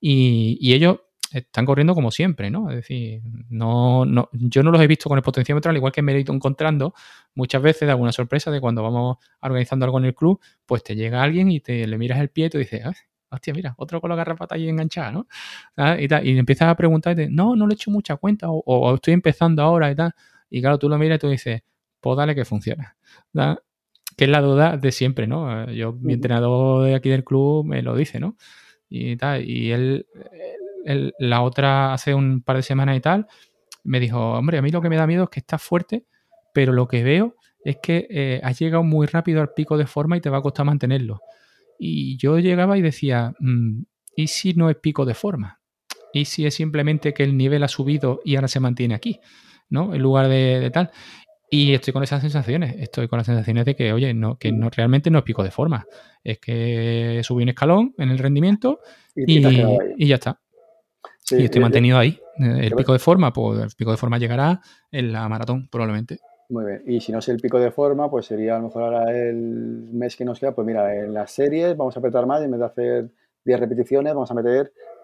Y, 0.00 0.58
y, 0.60 0.74
ellos 0.74 1.00
están 1.32 1.64
corriendo 1.64 1.94
como 1.94 2.10
siempre, 2.10 2.50
¿no? 2.50 2.70
Es 2.70 2.76
decir, 2.76 3.22
no, 3.48 4.04
no, 4.04 4.28
yo 4.32 4.62
no 4.62 4.70
los 4.70 4.80
he 4.80 4.86
visto 4.86 5.08
con 5.08 5.18
el 5.18 5.22
potenciómetro, 5.22 5.70
al 5.70 5.76
igual 5.76 5.92
que 5.92 6.02
me 6.02 6.12
he 6.12 6.20
ido 6.20 6.34
encontrando 6.34 6.94
muchas 7.34 7.62
veces 7.62 7.86
de 7.86 7.92
alguna 7.92 8.12
sorpresa 8.12 8.50
de 8.50 8.60
cuando 8.60 8.82
vamos 8.82 9.18
organizando 9.40 9.84
algo 9.84 9.98
en 9.98 10.06
el 10.06 10.14
club, 10.14 10.40
pues 10.66 10.82
te 10.84 10.94
llega 10.94 11.22
alguien 11.22 11.50
y 11.50 11.60
te 11.60 11.86
le 11.86 11.98
miras 11.98 12.20
el 12.20 12.28
pie 12.28 12.46
y 12.46 12.50
te 12.50 12.58
dices, 12.58 12.82
ah, 12.84 12.92
hostia, 13.30 13.54
mira, 13.54 13.74
otro 13.78 14.00
con 14.00 14.10
la 14.10 14.16
garrapata 14.16 14.54
ahí 14.54 14.68
enganchada, 14.68 15.12
¿no? 15.12 15.26
Y, 15.98 16.08
tal, 16.08 16.26
y 16.26 16.38
empiezas 16.38 16.68
a 16.68 16.76
preguntarte, 16.76 17.28
no, 17.30 17.56
no 17.56 17.66
le 17.66 17.74
he 17.74 17.76
hecho 17.76 17.90
mucha 17.90 18.16
cuenta 18.16 18.48
o, 18.50 18.94
estoy 18.94 19.14
empezando 19.14 19.62
ahora 19.62 19.90
y 19.90 19.94
tal. 19.94 20.14
Y 20.50 20.60
claro, 20.60 20.78
tú 20.78 20.88
lo 20.88 20.98
miras 20.98 21.16
y 21.16 21.20
tú 21.20 21.28
dices, 21.28 21.62
pues 22.00 22.16
dale 22.16 22.34
que 22.34 22.44
funciona. 22.44 22.96
Que 24.16 24.24
es 24.24 24.30
la 24.30 24.40
duda 24.40 24.76
de 24.76 24.92
siempre, 24.92 25.26
¿no? 25.26 25.70
Yo, 25.70 25.92
mi 25.94 26.14
entrenador 26.14 26.84
de 26.84 26.94
aquí 26.94 27.08
del 27.08 27.24
club 27.24 27.64
me 27.64 27.82
lo 27.82 27.96
dice, 27.96 28.20
¿no? 28.20 28.36
Y 28.88 29.16
tal, 29.16 29.48
y 29.48 29.72
él, 29.72 30.06
la 31.18 31.42
otra 31.42 31.94
hace 31.94 32.14
un 32.14 32.42
par 32.42 32.56
de 32.56 32.62
semanas 32.62 32.96
y 32.96 33.00
tal, 33.00 33.26
me 33.84 34.00
dijo, 34.00 34.18
hombre, 34.32 34.58
a 34.58 34.62
mí 34.62 34.70
lo 34.70 34.80
que 34.80 34.88
me 34.88 34.96
da 34.96 35.06
miedo 35.06 35.24
es 35.24 35.30
que 35.30 35.40
estás 35.40 35.62
fuerte, 35.62 36.04
pero 36.52 36.72
lo 36.72 36.86
que 36.86 37.02
veo 37.02 37.36
es 37.64 37.78
que 37.82 38.06
eh, 38.10 38.40
has 38.42 38.58
llegado 38.58 38.82
muy 38.82 39.06
rápido 39.06 39.40
al 39.40 39.52
pico 39.54 39.76
de 39.76 39.86
forma 39.86 40.16
y 40.16 40.20
te 40.20 40.30
va 40.30 40.38
a 40.38 40.42
costar 40.42 40.66
mantenerlo. 40.66 41.20
Y 41.78 42.16
yo 42.16 42.38
llegaba 42.38 42.78
y 42.78 42.82
decía, 42.82 43.34
mm, 43.40 43.82
¿y 44.16 44.26
si 44.26 44.54
no 44.54 44.70
es 44.70 44.76
pico 44.76 45.04
de 45.04 45.14
forma? 45.14 45.60
¿Y 46.12 46.26
si 46.26 46.46
es 46.46 46.54
simplemente 46.54 47.14
que 47.14 47.24
el 47.24 47.36
nivel 47.36 47.62
ha 47.62 47.68
subido 47.68 48.20
y 48.24 48.36
ahora 48.36 48.48
se 48.48 48.60
mantiene 48.60 48.94
aquí? 48.94 49.20
¿No? 49.70 49.94
En 49.94 50.02
lugar 50.02 50.28
de, 50.28 50.70
tal. 50.72 50.90
Y 51.54 51.74
estoy 51.74 51.92
con 51.92 52.02
esas 52.02 52.22
sensaciones. 52.22 52.76
Estoy 52.78 53.08
con 53.08 53.18
las 53.18 53.26
sensaciones 53.26 53.66
de 53.66 53.76
que, 53.76 53.92
oye, 53.92 54.14
no, 54.14 54.38
que 54.38 54.50
no, 54.50 54.70
realmente 54.70 55.10
no 55.10 55.18
es 55.18 55.24
pico 55.24 55.44
de 55.44 55.50
forma. 55.50 55.86
Es 56.24 56.38
que 56.38 57.20
subí 57.22 57.42
un 57.42 57.50
escalón 57.50 57.94
en 57.98 58.08
el 58.08 58.18
rendimiento 58.18 58.80
y 59.14 59.40
ya 60.08 60.14
está 60.14 60.40
y 61.30 61.44
estoy 61.44 61.60
mantenido 61.60 61.98
ahí. 61.98 62.18
El 62.38 62.72
pico 62.72 62.92
de 62.92 62.98
forma, 62.98 63.32
pues 63.32 63.60
el 63.60 63.70
pico 63.76 63.90
de 63.90 63.96
forma 63.96 64.18
llegará 64.18 64.60
en 64.90 65.12
la 65.12 65.28
maratón, 65.28 65.68
probablemente. 65.70 66.18
Muy 66.48 66.64
bien. 66.64 66.82
Y 66.86 67.00
si 67.00 67.12
no 67.12 67.18
es 67.18 67.28
el 67.28 67.38
pico 67.38 67.58
de 67.58 67.70
forma, 67.70 68.10
pues 68.10 68.26
sería 68.26 68.56
a 68.56 68.58
lo 68.58 68.64
mejor 68.64 68.82
ahora 68.82 69.12
el 69.12 69.36
mes 69.92 70.16
que 70.16 70.24
nos 70.24 70.40
queda, 70.40 70.54
pues 70.54 70.66
mira, 70.66 70.94
en 70.96 71.14
las 71.14 71.30
series 71.32 71.76
vamos 71.76 71.96
a 71.96 72.00
apretar 72.00 72.26
más 72.26 72.40
y 72.40 72.44
en 72.44 72.50
vez 72.50 72.60
de 72.60 72.66
hacer 72.66 73.10
10 73.44 73.60
repeticiones, 73.60 74.14
vamos 74.14 74.30
a 74.30 74.34
meter 74.34 74.72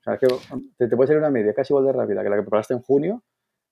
O 0.00 0.02
sea, 0.02 0.16
que 0.16 0.26
te, 0.78 0.96
puede 0.96 1.08
salir 1.08 1.18
una 1.18 1.30
media 1.30 1.52
casi 1.52 1.72
igual 1.72 1.86
de 1.86 1.92
rápida 1.92 2.22
que 2.22 2.30
la 2.30 2.36
que 2.36 2.42
preparaste 2.42 2.74
en 2.74 2.80
junio 2.80 3.22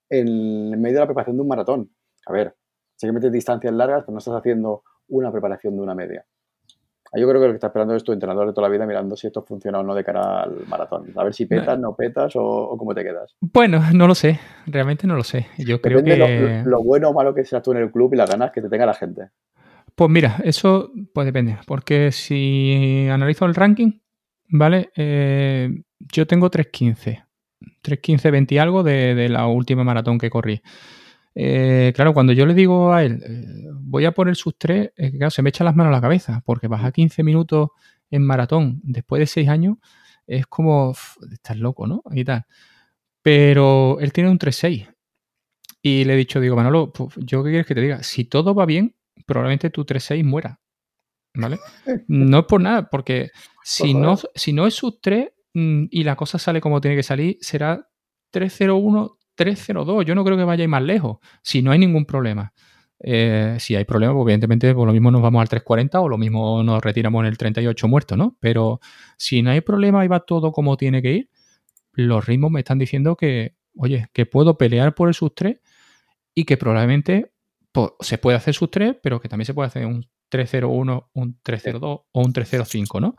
en 0.08 0.80
medio 0.80 0.94
de 0.94 1.00
la 1.00 1.06
preparación 1.06 1.36
de 1.36 1.42
un 1.42 1.48
maratón. 1.48 1.90
A 2.26 2.32
ver, 2.32 2.54
si 2.96 3.06
que 3.06 3.12
metes 3.12 3.32
distancias 3.32 3.72
largas, 3.72 4.02
pero 4.02 4.12
no 4.12 4.18
estás 4.18 4.34
haciendo 4.34 4.82
una 5.08 5.30
preparación 5.32 5.76
de 5.76 5.82
una 5.82 5.94
media. 5.94 6.26
Yo 7.14 7.28
creo 7.28 7.40
que 7.40 7.46
lo 7.46 7.52
que 7.52 7.56
está 7.56 7.68
esperando 7.68 7.94
es 7.94 8.02
tu 8.02 8.12
entrenador 8.12 8.48
de 8.48 8.52
toda 8.52 8.68
la 8.68 8.72
vida 8.72 8.84
mirando 8.84 9.16
si 9.16 9.28
esto 9.28 9.42
funciona 9.42 9.78
o 9.78 9.82
no 9.82 9.94
de 9.94 10.04
cara 10.04 10.42
al 10.42 10.66
maratón. 10.66 11.12
A 11.16 11.24
ver 11.24 11.32
si 11.32 11.46
petas, 11.46 11.78
no 11.78 11.94
petas 11.94 12.32
o, 12.34 12.74
cómo 12.76 12.94
te 12.94 13.04
quedas. 13.04 13.36
Bueno, 13.40 13.80
no 13.94 14.06
lo 14.06 14.14
sé. 14.14 14.40
Realmente 14.66 15.06
no 15.06 15.14
lo 15.14 15.22
sé. 15.22 15.46
Yo 15.56 15.80
creo 15.80 16.02
que... 16.02 16.62
Lo, 16.66 16.82
bueno 16.82 17.10
o 17.10 17.14
malo 17.14 17.34
que 17.34 17.44
seas 17.44 17.62
tú 17.62 17.72
en 17.72 17.78
el 17.78 17.92
club 17.92 18.12
y 18.12 18.16
las 18.16 18.28
ganas 18.28 18.50
que 18.50 18.60
te 18.60 18.68
tenga 18.68 18.86
la 18.86 18.94
gente. 18.94 19.30
Pues 19.94 20.10
mira, 20.10 20.36
eso 20.44 20.90
pues 21.14 21.24
depende. 21.24 21.58
Porque 21.66 22.12
si 22.12 23.08
analizo 23.08 23.46
el 23.46 23.54
ranking, 23.54 23.92
¿vale? 24.48 24.90
Eh, 24.96 25.70
yo 25.98 26.26
tengo 26.26 26.50
3.15. 26.50 27.24
3.15, 27.82 28.30
20 28.30 28.54
y 28.54 28.58
algo 28.58 28.82
de, 28.82 29.14
de 29.14 29.28
la 29.28 29.46
última 29.46 29.84
maratón 29.84 30.18
que 30.18 30.30
corrí. 30.30 30.62
Eh, 31.38 31.92
claro, 31.94 32.14
cuando 32.14 32.32
yo 32.32 32.46
le 32.46 32.54
digo 32.54 32.94
a 32.94 33.04
él, 33.04 33.22
eh, 33.22 33.68
voy 33.74 34.06
a 34.06 34.12
por 34.12 34.28
el 34.30 34.36
sub 34.36 34.56
3, 34.56 34.92
claro, 35.18 35.30
se 35.30 35.42
me 35.42 35.50
echan 35.50 35.66
las 35.66 35.76
manos 35.76 35.90
a 35.90 35.96
la 35.96 36.00
cabeza, 36.00 36.42
porque 36.46 36.66
bajar 36.66 36.94
15 36.94 37.22
minutos 37.22 37.68
en 38.10 38.24
maratón 38.24 38.80
después 38.82 39.20
de 39.20 39.26
6 39.26 39.48
años 39.50 39.76
es 40.26 40.46
como, 40.46 40.94
estás 41.30 41.58
loco, 41.58 41.86
¿no? 41.86 42.02
Y 42.10 42.24
tal. 42.24 42.46
Pero 43.20 43.98
él 44.00 44.14
tiene 44.14 44.30
un 44.30 44.38
3.6. 44.38 44.88
Y 45.82 46.04
le 46.04 46.14
he 46.14 46.16
dicho, 46.16 46.40
digo, 46.40 46.56
Manolo, 46.56 46.90
pues, 46.90 47.14
¿yo 47.16 47.44
qué 47.44 47.50
quieres 47.50 47.66
que 47.66 47.74
te 47.74 47.82
diga? 47.82 48.02
Si 48.02 48.24
todo 48.24 48.54
va 48.54 48.64
bien, 48.64 48.96
probablemente 49.26 49.68
tu 49.68 49.84
3.6 49.84 50.24
muera. 50.24 50.58
¿Vale? 51.34 51.58
No 52.08 52.38
es 52.38 52.44
por 52.46 52.62
nada, 52.62 52.88
porque 52.88 53.30
si 53.62 53.92
no, 53.92 54.16
si 54.34 54.54
no 54.54 54.66
es 54.66 54.74
sub 54.74 54.98
3 55.02 55.28
mm, 55.28 55.35
y 55.56 56.04
la 56.04 56.16
cosa 56.16 56.38
sale 56.38 56.60
como 56.60 56.80
tiene 56.80 56.96
que 56.96 57.02
salir, 57.02 57.38
será 57.40 57.88
301, 58.30 59.18
302. 59.34 60.04
Yo 60.04 60.14
no 60.14 60.24
creo 60.24 60.36
que 60.36 60.62
ir 60.62 60.68
más 60.68 60.82
lejos, 60.82 61.18
si 61.42 61.62
no 61.62 61.70
hay 61.70 61.78
ningún 61.78 62.04
problema. 62.04 62.52
Eh, 62.98 63.56
si 63.58 63.74
hay 63.74 63.84
problema, 63.84 64.12
pues 64.14 64.24
evidentemente 64.24 64.74
por 64.74 64.86
lo 64.86 64.92
mismo 64.92 65.10
nos 65.10 65.22
vamos 65.22 65.40
al 65.40 65.48
340 65.48 66.00
o 66.00 66.08
lo 66.08 66.18
mismo 66.18 66.62
nos 66.62 66.82
retiramos 66.82 67.20
en 67.20 67.26
el 67.26 67.38
38 67.38 67.88
muerto, 67.88 68.16
¿no? 68.16 68.36
Pero 68.40 68.80
si 69.16 69.42
no 69.42 69.50
hay 69.50 69.60
problema 69.60 70.04
y 70.04 70.08
va 70.08 70.20
todo 70.20 70.52
como 70.52 70.76
tiene 70.76 71.02
que 71.02 71.12
ir, 71.12 71.30
los 71.92 72.26
ritmos 72.26 72.50
me 72.50 72.60
están 72.60 72.78
diciendo 72.78 73.16
que, 73.16 73.56
oye, 73.76 74.08
que 74.12 74.26
puedo 74.26 74.58
pelear 74.58 74.94
por 74.94 75.08
el 75.08 75.14
sub 75.14 75.34
3 75.34 75.58
y 76.34 76.44
que 76.44 76.56
probablemente 76.56 77.32
pues, 77.72 77.90
se 78.00 78.18
puede 78.18 78.36
hacer 78.36 78.54
sub 78.54 78.70
3, 78.70 78.96
pero 79.02 79.20
que 79.20 79.28
también 79.28 79.46
se 79.46 79.54
puede 79.54 79.68
hacer 79.68 79.86
un 79.86 80.06
301, 80.28 81.10
un 81.14 81.38
302 81.42 82.00
o 82.12 82.20
un 82.20 82.32
305, 82.32 83.00
¿no? 83.00 83.16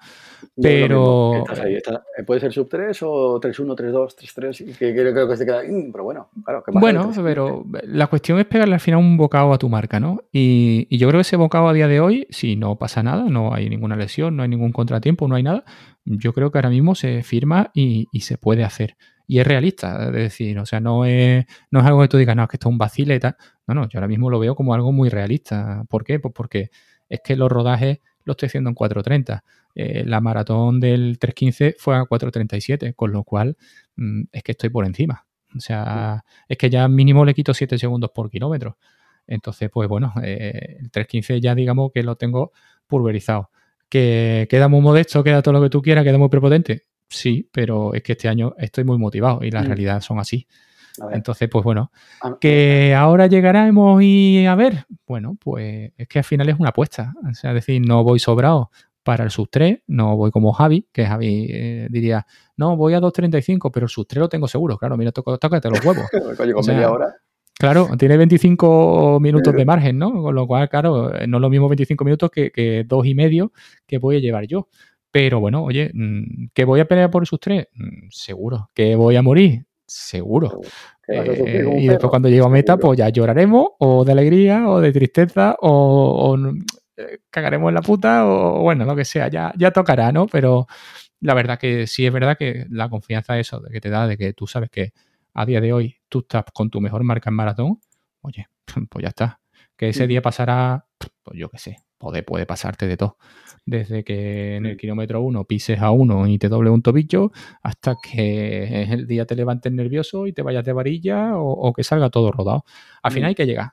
Pero. 0.61 1.45
Eh, 1.55 2.23
puede 2.25 2.39
ser 2.39 2.51
sub 2.51 2.67
3 2.69 2.97
o 3.03 3.39
31, 3.39 3.75
32, 3.75 4.15
33, 4.15 4.77
que 4.77 4.93
creo 4.93 5.27
que 5.27 5.37
se 5.37 5.45
queda. 5.45 5.63
Mm, 5.63 5.91
pero 5.91 6.03
bueno, 6.03 6.29
claro. 6.43 6.63
Que 6.63 6.71
bueno, 6.71 7.11
pero 7.23 7.65
la 7.83 8.07
cuestión 8.07 8.39
es 8.39 8.45
pegarle 8.45 8.73
al 8.73 8.79
final 8.79 8.99
un 8.99 9.17
bocado 9.17 9.53
a 9.53 9.57
tu 9.57 9.69
marca, 9.69 9.99
¿no? 9.99 10.23
Y, 10.31 10.87
yo 10.97 11.07
creo 11.07 11.19
que 11.19 11.21
ese 11.21 11.37
bocado 11.37 11.69
a 11.69 11.73
día 11.73 11.87
de 11.87 11.99
hoy, 11.99 12.27
si 12.29 12.55
no 12.55 12.77
pasa 12.77 13.03
nada, 13.03 13.25
no 13.29 13.53
hay 13.53 13.69
ninguna 13.69 13.95
lesión, 13.95 14.35
no 14.35 14.43
hay 14.43 14.49
ningún 14.49 14.71
contratiempo, 14.71 15.27
no 15.27 15.35
hay 15.35 15.43
nada, 15.43 15.63
yo 16.05 16.33
creo 16.33 16.51
que 16.51 16.57
ahora 16.57 16.69
mismo 16.69 16.95
se 16.95 17.23
firma 17.23 17.71
y, 17.73 18.07
se 18.21 18.37
puede 18.37 18.63
hacer. 18.63 18.97
Y 19.29 19.39
es 19.39 19.47
realista, 19.47 20.05
es 20.07 20.13
decir, 20.13 20.57
o 20.57 20.65
sea, 20.65 20.79
no 20.79 21.05
es, 21.05 21.45
no 21.69 21.81
es 21.81 21.85
algo 21.85 22.01
que 22.01 22.07
tú 22.07 22.17
digas, 22.17 22.35
no, 22.35 22.43
es 22.43 22.49
que 22.49 22.55
esto 22.55 22.69
es 22.69 22.71
un 22.71 22.77
vacile 22.77 23.15
y 23.15 23.19
tal. 23.19 23.35
No, 23.67 23.75
no, 23.75 23.89
yo 23.89 23.99
ahora 23.99 24.07
mismo 24.07 24.29
lo 24.29 24.39
veo 24.39 24.55
como 24.55 24.73
algo 24.73 24.91
muy 24.93 25.09
realista. 25.09 25.83
¿Por 25.89 26.05
qué? 26.05 26.19
Pues 26.19 26.33
porque 26.33 26.71
es 27.09 27.21
que 27.23 27.35
los 27.35 27.51
rodajes 27.51 27.99
los 28.23 28.35
estoy 28.35 28.47
haciendo 28.47 28.69
en 28.69 28.75
4.30. 28.75 29.41
Eh, 29.75 30.03
la 30.05 30.21
maratón 30.21 30.79
del 30.79 31.17
3.15 31.19 31.75
fue 31.77 31.95
a 31.95 32.01
4.37, 32.01 32.93
con 32.95 33.11
lo 33.11 33.23
cual 33.23 33.57
mm, 33.95 34.23
es 34.31 34.43
que 34.43 34.51
estoy 34.51 34.69
por 34.69 34.85
encima. 34.85 35.25
O 35.55 35.59
sea, 35.59 36.23
es 36.47 36.57
que 36.57 36.69
ya 36.69 36.87
mínimo 36.87 37.23
le 37.23 37.33
quito 37.33 37.53
7 37.53 37.77
segundos 37.77 38.11
por 38.13 38.29
kilómetro. 38.29 38.77
Entonces, 39.25 39.69
pues 39.71 39.87
bueno, 39.87 40.13
eh, 40.23 40.77
el 40.79 40.91
3.15 40.91 41.39
ya 41.41 41.55
digamos 41.55 41.91
que 41.93 42.03
lo 42.03 42.15
tengo 42.15 42.51
pulverizado. 42.87 43.51
Que 43.89 44.47
queda 44.49 44.67
muy 44.67 44.81
modesto, 44.81 45.23
queda 45.23 45.41
todo 45.41 45.53
lo 45.53 45.61
que 45.61 45.69
tú 45.69 45.81
quieras, 45.81 46.03
queda 46.03 46.17
muy 46.17 46.29
prepotente. 46.29 46.87
Sí, 47.09 47.49
pero 47.51 47.93
es 47.93 48.03
que 48.03 48.13
este 48.13 48.27
año 48.27 48.53
estoy 48.57 48.83
muy 48.83 48.97
motivado 48.97 49.43
y 49.43 49.51
las 49.51 49.63
mm. 49.63 49.67
realidades 49.67 50.05
son 50.05 50.19
así. 50.19 50.47
Entonces, 51.11 51.49
pues 51.49 51.63
bueno, 51.63 51.91
que 52.39 52.95
ahora 52.95 53.27
llegaremos 53.27 54.01
y 54.01 54.45
a 54.45 54.55
ver, 54.55 54.85
bueno, 55.05 55.37
pues 55.39 55.91
es 55.97 56.07
que 56.07 56.19
al 56.19 56.25
final 56.25 56.49
es 56.49 56.59
una 56.59 56.69
apuesta. 56.69 57.13
O 57.29 57.33
sea, 57.33 57.51
es 57.51 57.55
decir, 57.55 57.81
no 57.85 58.03
voy 58.03 58.19
sobrado 58.19 58.71
para 59.03 59.23
el 59.23 59.31
sub 59.31 59.47
3, 59.49 59.83
no 59.87 60.17
voy 60.17 60.31
como 60.31 60.51
Javi, 60.51 60.85
que 60.91 61.05
Javi 61.05 61.47
eh, 61.49 61.87
diría, 61.89 62.25
no, 62.57 62.75
voy 62.75 62.93
a 62.93 62.99
2.35, 62.99 63.71
pero 63.71 63.85
el 63.85 63.89
sub 63.89 64.05
3 64.05 64.19
lo 64.19 64.29
tengo 64.29 64.47
seguro. 64.47 64.77
Claro, 64.77 64.97
mira, 64.97 65.11
tócate 65.11 65.69
los 65.69 65.83
huevos. 65.85 66.05
con 66.53 66.65
media 66.65 66.91
hora. 66.91 67.15
Claro, 67.57 67.89
tiene 67.97 68.17
25 68.17 69.19
minutos 69.19 69.53
de 69.53 69.65
margen, 69.65 69.97
¿no? 69.97 70.11
Con 70.11 70.35
lo 70.35 70.45
cual, 70.45 70.69
claro, 70.69 71.11
no 71.27 71.37
es 71.37 71.41
lo 71.41 71.49
mismo 71.49 71.67
25 71.69 72.05
minutos 72.05 72.29
que, 72.29 72.51
que 72.51 72.83
dos 72.85 73.05
y 73.05 73.15
medio 73.15 73.51
que 73.87 73.97
voy 73.97 74.17
a 74.17 74.19
llevar 74.19 74.45
yo. 74.45 74.67
Pero 75.09 75.39
bueno, 75.39 75.63
oye, 75.63 75.89
mm, 75.93 76.49
¿que 76.53 76.65
voy 76.65 76.79
a 76.79 76.87
pelear 76.87 77.09
por 77.09 77.23
esos 77.23 77.39
tres? 77.39 77.67
Mm, 77.73 78.09
seguro. 78.11 78.69
¿Que 78.73 78.95
voy 78.95 79.15
a 79.15 79.21
morir? 79.21 79.66
Seguro. 79.87 80.59
Eh, 81.07 81.65
y 81.77 81.87
después 81.87 82.09
cuando 82.09 82.27
llego 82.27 82.47
a 82.47 82.49
meta, 82.49 82.77
pues 82.77 82.97
ya 82.97 83.07
lloraremos, 83.09 83.65
o 83.79 84.03
de 84.03 84.11
alegría, 84.11 84.67
o 84.67 84.81
de 84.81 84.91
tristeza, 84.91 85.55
o, 85.61 86.37
eh, 86.97 87.19
cagaremos 87.29 87.69
en 87.69 87.75
la 87.75 87.81
puta, 87.81 88.27
o 88.27 88.61
bueno, 88.61 88.83
lo 88.83 88.95
que 88.95 89.05
sea, 89.05 89.29
ya, 89.29 89.53
ya 89.57 89.71
tocará, 89.71 90.11
¿no? 90.11 90.27
Pero 90.27 90.67
la 91.21 91.33
verdad 91.33 91.57
que 91.57 91.87
sí 91.87 92.05
es 92.05 92.11
verdad 92.11 92.37
que 92.37 92.65
la 92.69 92.89
confianza 92.89 93.39
eso 93.39 93.61
de 93.61 93.71
que 93.71 93.79
te 93.79 93.89
da, 93.89 94.07
de 94.07 94.17
que 94.17 94.33
tú 94.33 94.45
sabes 94.45 94.69
que 94.69 94.91
a 95.33 95.45
día 95.45 95.61
de 95.61 95.71
hoy 95.71 95.95
tú 96.09 96.19
estás 96.19 96.43
con 96.53 96.69
tu 96.69 96.81
mejor 96.81 97.03
marca 97.03 97.29
en 97.29 97.35
maratón, 97.35 97.79
oye, 98.21 98.47
pues 98.89 99.03
ya 99.03 99.09
está. 99.09 99.39
Que 99.77 99.89
ese 99.89 100.07
día 100.07 100.23
pasará, 100.23 100.87
pues 101.23 101.39
yo 101.39 101.49
qué 101.49 101.59
sé, 101.59 101.77
puede, 101.97 102.23
puede 102.23 102.45
pasarte 102.45 102.87
de 102.87 102.97
todo. 102.97 103.17
Desde 103.65 104.03
que 104.03 104.55
en 104.55 104.65
el 104.65 104.77
kilómetro 104.77 105.21
uno 105.21 105.43
pises 105.43 105.81
a 105.81 105.91
uno 105.91 106.25
y 106.27 106.37
te 106.37 106.47
doble 106.47 106.69
un 106.69 106.81
tobillo, 106.81 107.31
hasta 107.61 107.97
que 108.01 108.83
el 108.83 109.07
día 109.07 109.25
te 109.25 109.35
levantes 109.35 109.71
nervioso 109.73 110.25
y 110.25 110.33
te 110.33 110.41
vayas 110.41 110.63
de 110.63 110.73
varilla 110.73 111.31
o, 111.35 111.73
que 111.73 111.83
salga 111.83 112.09
todo 112.09 112.31
rodado. 112.31 112.63
Al 113.03 113.11
final 113.11 113.29
hay 113.29 113.35
que 113.35 113.45
llegar. 113.45 113.71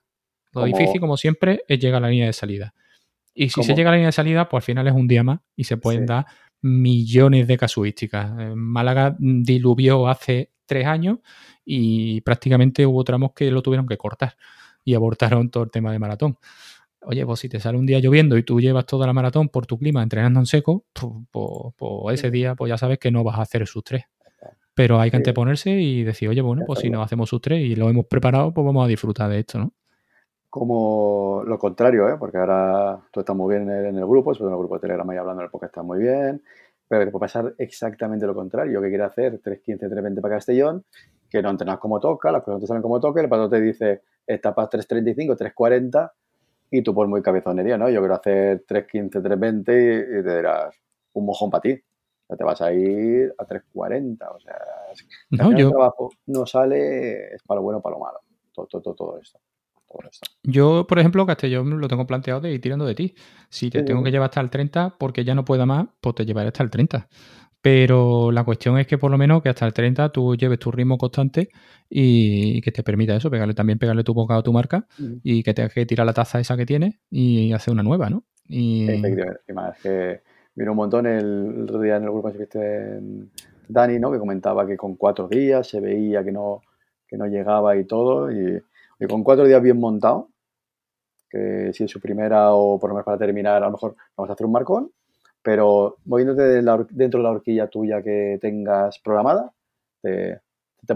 Lo 0.52 0.64
difícil, 0.64 1.00
como 1.00 1.16
siempre, 1.16 1.64
es 1.68 1.78
llegar 1.78 1.98
a 1.98 2.06
la 2.06 2.10
línea 2.10 2.26
de 2.26 2.32
salida. 2.32 2.74
Y 3.34 3.50
si 3.50 3.62
se 3.62 3.74
llega 3.74 3.90
a 3.90 3.92
la 3.92 3.96
línea 3.96 4.08
de 4.08 4.12
salida, 4.12 4.48
pues 4.48 4.62
al 4.62 4.66
final 4.66 4.86
es 4.86 4.94
un 4.94 5.08
día 5.08 5.24
más 5.24 5.40
y 5.56 5.64
se 5.64 5.76
pueden 5.76 6.06
dar 6.06 6.26
millones 6.60 7.46
de 7.46 7.58
casuísticas. 7.58 8.32
Málaga 8.54 9.16
diluvió 9.18 10.08
hace 10.08 10.52
tres 10.66 10.86
años 10.86 11.18
y 11.64 12.20
prácticamente 12.22 12.86
hubo 12.86 13.04
tramos 13.04 13.32
que 13.34 13.50
lo 13.50 13.62
tuvieron 13.62 13.86
que 13.86 13.96
cortar 13.96 14.36
y 14.84 14.94
abortaron 14.94 15.50
todo 15.50 15.64
el 15.64 15.70
tema 15.70 15.92
de 15.92 15.98
maratón. 15.98 16.38
Oye, 17.07 17.26
pues 17.26 17.40
si 17.40 17.48
te 17.48 17.61
sale 17.61 17.78
un 17.78 17.86
día 17.86 17.98
lloviendo 17.98 18.36
y 18.38 18.42
tú 18.42 18.61
llevas 18.61 18.86
toda 18.86 19.07
la 19.07 19.12
maratón 19.12 19.48
por 19.48 19.66
tu 19.66 19.78
clima 19.78 20.02
entrenando 20.02 20.40
en 20.40 20.46
seco, 20.46 20.84
pues, 20.92 21.74
pues, 21.76 22.20
ese 22.20 22.30
día 22.30 22.55
pues 22.55 22.70
ya 22.70 22.78
sabes 22.78 22.98
que 22.98 23.11
no 23.11 23.22
vas 23.24 23.38
a 23.38 23.42
hacer 23.42 23.66
sus 23.66 23.84
tres. 23.84 24.05
Pero 24.74 24.98
hay 24.98 25.11
que 25.11 25.16
anteponerse 25.16 25.70
y 25.70 26.02
decir, 26.02 26.28
oye, 26.28 26.40
bueno, 26.40 26.64
pues 26.66 26.80
si 26.80 26.90
no 26.90 27.00
hacemos 27.02 27.28
sus 27.28 27.40
tres 27.40 27.61
y 27.61 27.76
lo 27.76 27.88
hemos 27.88 28.07
preparado, 28.07 28.52
pues 28.52 28.64
vamos 28.64 28.84
a 28.84 28.88
disfrutar 28.88 29.30
de 29.30 29.38
esto, 29.38 29.59
¿no? 29.59 29.72
Como 30.50 31.42
lo 31.46 31.59
contrario, 31.59 32.09
¿eh? 32.09 32.16
porque 32.18 32.38
ahora 32.38 33.00
tú 33.12 33.20
estás 33.20 33.34
muy 33.36 33.55
bien 33.55 33.68
en 33.68 33.96
el, 33.96 34.07
grupo, 34.07 34.34
sobre 34.34 34.48
en 34.48 34.55
el 34.55 34.59
grupo 34.59 34.76
de 34.76 34.80
Telegram 34.82 35.09
ahí 35.11 35.16
hablando 35.16 35.42
en 35.42 35.46
el 35.46 35.50
podcast 35.50 35.72
está 35.72 35.82
muy 35.82 35.98
bien, 35.98 36.42
pero 36.88 37.05
te 37.05 37.11
puede 37.11 37.20
pasar 37.20 37.55
exactamente 37.59 38.26
lo 38.26 38.34
contrario. 38.34 38.74
Yo 38.74 38.80
que 38.80 38.88
quiero 38.88 39.05
hacer 39.05 39.40
3.15, 39.42 39.90
3.20 39.90 40.20
para 40.20 40.36
Castellón, 40.36 40.84
que 41.28 41.42
no 41.42 41.50
entrenas 41.50 41.78
como 41.78 41.98
toca, 41.98 42.30
las 42.30 42.42
cosas 42.42 42.55
no 42.55 42.61
te 42.61 42.66
salen 42.68 42.82
como 42.82 43.00
toca, 43.00 43.20
el 43.20 43.28
patrón 43.28 43.50
te 43.50 43.61
dice 43.61 44.02
etapas 44.26 44.68
3.35, 44.70 45.36
3.40 45.36 46.11
y 46.70 46.82
tú 46.82 46.94
por 46.94 47.08
muy 47.08 47.22
cabezonería, 47.22 47.78
¿no? 47.78 47.88
Yo 47.88 48.00
quiero 48.00 48.14
hacer 48.14 48.64
3.15, 48.66 49.22
3.20 49.22 50.20
y, 50.20 50.24
te 50.24 50.36
dirás 50.36 50.74
un 51.12 51.26
mojón 51.26 51.50
para 51.50 51.62
ti. 51.62 51.80
Ya 52.28 52.36
te 52.36 52.44
vas 52.44 52.60
a 52.62 52.72
ir 52.72 53.34
a 53.38 53.44
3.40, 53.44 54.18
o 54.34 54.40
sea, 54.40 54.58
no, 55.30 55.52
yo... 55.52 55.66
el 55.66 55.72
trabajo 55.72 56.10
no 56.26 56.46
sale, 56.46 57.34
es 57.34 57.42
para 57.42 57.58
lo 57.58 57.62
bueno 57.64 57.78
o 57.78 57.82
para 57.82 57.96
lo 57.96 58.00
malo, 58.00 58.20
todo, 58.52 58.66
todo, 58.66 58.94
todo 58.94 59.18
esto. 59.18 59.38
Yo, 60.42 60.86
por 60.86 60.98
ejemplo, 60.98 61.26
Castellón 61.26 61.80
lo 61.80 61.88
tengo 61.88 62.06
planteado 62.06 62.40
de 62.40 62.52
ir 62.52 62.60
tirando 62.60 62.84
de 62.84 62.94
ti. 62.94 63.14
Si 63.48 63.70
te 63.70 63.82
tengo 63.82 64.02
que 64.02 64.10
llevar 64.10 64.30
hasta 64.30 64.40
el 64.40 64.50
30 64.50 64.96
porque 64.98 65.24
ya 65.24 65.34
no 65.34 65.44
pueda 65.44 65.66
más, 65.66 65.86
pues 66.00 66.16
te 66.16 66.26
llevaré 66.26 66.48
hasta 66.48 66.62
el 66.62 66.70
30. 66.70 67.08
Pero 67.64 68.30
la 68.30 68.44
cuestión 68.44 68.76
es 68.76 68.86
que 68.86 68.98
por 68.98 69.10
lo 69.10 69.16
menos 69.16 69.42
que 69.42 69.48
hasta 69.48 69.64
el 69.64 69.72
30 69.72 70.10
tú 70.10 70.36
lleves 70.36 70.58
tu 70.58 70.70
ritmo 70.70 70.98
constante 70.98 71.48
y 71.88 72.60
que 72.60 72.70
te 72.70 72.82
permita 72.82 73.16
eso, 73.16 73.30
pegarle 73.30 73.54
también 73.54 73.78
pegarle 73.78 74.04
tu 74.04 74.12
boca 74.12 74.36
a 74.36 74.42
tu 74.42 74.52
marca 74.52 74.86
y 75.22 75.42
que 75.42 75.54
tengas 75.54 75.72
que 75.72 75.86
tirar 75.86 76.04
la 76.04 76.12
taza 76.12 76.38
esa 76.38 76.58
que 76.58 76.66
tienes 76.66 77.00
y 77.08 77.54
hacer 77.54 77.72
una 77.72 77.82
nueva, 77.82 78.10
¿no? 78.10 78.24
Y... 78.46 78.86
Efectivamente, 78.90 79.52
más 79.54 79.78
que 79.80 80.20
vino 80.54 80.72
un 80.72 80.76
montón 80.76 81.06
el, 81.06 81.62
otro 81.62 81.80
día 81.80 81.96
en 81.96 82.02
el 82.02 82.10
grupo 82.10 82.30
que 82.30 82.38
viste 82.38 83.00
Dani, 83.66 83.98
¿no? 83.98 84.12
Que 84.12 84.18
comentaba 84.18 84.66
que 84.66 84.76
con 84.76 84.96
cuatro 84.96 85.26
días 85.26 85.66
se 85.66 85.80
veía 85.80 86.22
que 86.22 86.32
no, 86.32 86.60
que 87.08 87.16
no 87.16 87.26
llegaba 87.26 87.76
y 87.78 87.84
todo 87.86 88.30
y 88.30 88.60
y 88.98 89.06
con 89.06 89.24
cuatro 89.24 89.46
días 89.46 89.62
bien 89.62 89.78
montado, 89.78 90.30
que 91.28 91.72
si 91.72 91.84
es 91.84 91.90
su 91.90 92.00
primera 92.00 92.52
o 92.52 92.78
por 92.78 92.90
lo 92.90 92.94
menos 92.94 93.06
para 93.06 93.18
terminar, 93.18 93.62
a 93.62 93.66
lo 93.66 93.72
mejor 93.72 93.96
vamos 94.16 94.30
a 94.30 94.32
hacer 94.34 94.46
un 94.46 94.52
marcón, 94.52 94.90
pero 95.45 95.99
moviéndote 96.07 96.42
dentro 96.90 97.20
de 97.20 97.24
la 97.24 97.30
horquilla 97.30 97.68
tuya 97.68 98.03
que 98.03 98.38
tengas 98.40 98.99
programada, 98.99 99.53
te, 100.01 100.40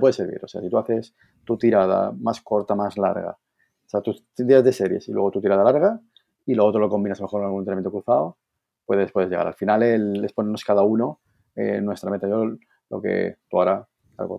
puede 0.01 0.15
servir. 0.15 0.41
O 0.43 0.49
sea, 0.49 0.63
si 0.63 0.71
tú 0.71 0.79
haces 0.79 1.15
tu 1.45 1.59
tirada 1.59 2.13
más 2.13 2.41
corta, 2.41 2.75
más 2.75 2.97
larga, 2.97 3.33
o 3.33 3.89
sea, 3.89 4.01
tus 4.01 4.25
días 4.37 4.65
de 4.65 4.73
series 4.73 5.07
y 5.09 5.13
luego 5.13 5.31
tu 5.31 5.43
tirada 5.43 5.63
larga, 5.63 6.01
y 6.47 6.55
luego 6.55 6.71
otro 6.71 6.81
lo 6.81 6.89
combinas 6.89 7.21
mejor 7.21 7.41
con 7.41 7.47
algún 7.47 7.61
entrenamiento 7.61 7.91
cruzado, 7.91 8.39
puedes, 8.87 9.13
llegar. 9.15 9.47
Al 9.47 9.55
final 9.55 9.83
el, 9.83 10.33
cada 10.67 10.83
uno 10.83 11.21
en 11.55 11.85
nuestra 11.85 12.11
meta. 12.11 12.27
Yo 12.27 12.57
lo 12.89 13.03
que 13.03 13.37
tú 13.51 13.59
ahora 13.59 13.87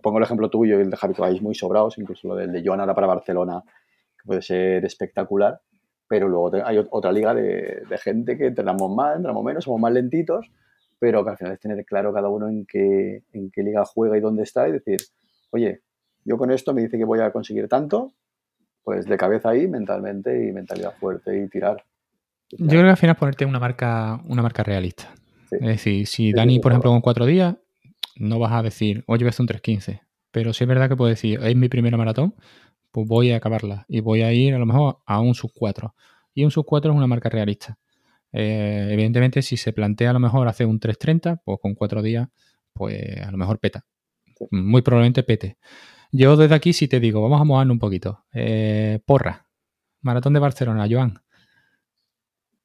Pongo 0.01 0.17
el 0.17 0.23
ejemplo 0.23 0.49
tuyo 0.49 0.77
y 0.77 0.81
el 0.81 0.89
de 0.89 0.97
Javi, 0.97 1.13
que 1.13 1.41
muy 1.41 1.55
sobrados, 1.55 1.97
incluso 1.97 2.27
lo 2.27 2.35
del 2.35 2.51
de 2.51 2.61
Joan 2.65 2.81
ahora 2.81 2.93
para 2.93 3.07
Barcelona, 3.07 3.63
que 3.63 4.25
puede 4.25 4.41
ser 4.41 4.83
espectacular, 4.83 5.61
pero 6.09 6.27
luego 6.27 6.51
hay 6.65 6.83
otra 6.89 7.11
liga 7.11 7.33
de, 7.35 7.85
gente 8.01 8.35
que 8.35 8.47
entrenamos 8.47 8.93
más, 8.93 9.15
entrenamos 9.15 9.43
menos, 9.43 9.63
somos 9.63 9.79
más 9.79 9.93
lentitos, 9.93 10.51
pero 10.97 11.23
que 11.23 11.29
al 11.29 11.37
final 11.37 11.53
es 11.53 11.59
tener 11.59 11.85
claro 11.85 12.11
cada 12.11 12.29
uno 12.29 12.49
en 12.49 12.65
qué, 12.65 13.21
en 13.31 13.51
qué 13.51 13.61
liga 13.61 13.85
juega 13.85 14.17
y 14.17 14.19
dónde 14.19 14.41
está 14.43 14.67
y 14.67 14.73
decir, 14.73 14.97
oye, 15.51 15.81
yo 16.25 16.37
con 16.37 16.51
esto 16.51 16.73
me 16.73 16.81
dice 16.81 16.97
que 16.97 17.05
voy 17.05 17.19
a 17.19 17.31
conseguir 17.31 17.67
tanto, 17.67 18.11
pues 18.83 19.05
de 19.05 19.17
cabeza 19.17 19.49
ahí, 19.49 19.67
mentalmente 19.67 20.47
y 20.47 20.51
mentalidad 20.51 20.95
fuerte 20.99 21.37
y 21.39 21.47
tirar. 21.47 21.83
Yo 22.49 22.67
creo 22.67 22.83
que 22.83 22.89
al 22.89 22.97
final 22.97 23.15
ponerte 23.15 23.45
una 23.45 23.59
marca, 23.59 24.19
una 24.27 24.41
marca 24.41 24.63
realista. 24.63 25.13
Es 25.51 25.61
decir, 25.61 26.07
si 26.07 26.31
Dani, 26.31 26.59
por 26.59 26.71
ejemplo, 26.71 26.89
con 26.89 27.01
cuatro 27.01 27.27
días, 27.27 27.55
no 28.17 28.39
vas 28.39 28.53
a 28.53 28.63
decir, 28.63 29.03
oye, 29.05 29.23
voy 29.23 29.27
a 29.27 29.29
hacer 29.29 29.43
un 29.43 29.47
3.15. 29.47 30.01
Pero 30.31 30.53
sí 30.53 30.63
es 30.63 30.67
verdad 30.67 30.89
que 30.89 30.95
puedo 30.95 31.09
decir, 31.09 31.39
es 31.43 31.55
mi 31.55 31.69
primera 31.69 31.97
maratón, 31.97 32.33
pues 32.91 33.07
voy 33.07 33.31
a 33.31 33.37
acabarla 33.37 33.85
y 33.87 33.99
voy 34.01 34.21
a 34.21 34.33
ir 34.33 34.53
a 34.53 34.59
lo 34.59 34.65
mejor 34.65 34.99
a 35.05 35.19
un 35.21 35.35
sub 35.35 35.51
4. 35.53 35.93
Y 36.33 36.43
un 36.43 36.51
sub 36.51 36.65
4 36.65 36.91
es 36.91 36.97
una 36.97 37.07
marca 37.07 37.29
realista. 37.29 37.77
Eh, 38.31 38.89
evidentemente, 38.91 39.41
si 39.41 39.57
se 39.57 39.73
plantea 39.73 40.11
a 40.11 40.13
lo 40.13 40.19
mejor 40.19 40.47
hacer 40.47 40.67
un 40.67 40.79
3.30, 40.79 41.41
pues 41.43 41.59
con 41.61 41.75
cuatro 41.75 42.01
días, 42.01 42.27
pues 42.73 43.21
a 43.21 43.31
lo 43.31 43.37
mejor 43.37 43.59
peta. 43.59 43.85
Muy 44.51 44.81
probablemente 44.81 45.23
pete. 45.23 45.57
Yo 46.11 46.37
desde 46.37 46.55
aquí 46.55 46.73
sí 46.73 46.87
te 46.87 46.99
digo, 46.99 47.21
vamos 47.21 47.41
a 47.41 47.43
mojarnos 47.43 47.73
un 47.73 47.79
poquito. 47.79 48.25
Eh, 48.33 48.99
porra, 49.05 49.47
Maratón 50.01 50.33
de 50.33 50.39
Barcelona, 50.39 50.87
Joan. 50.89 51.21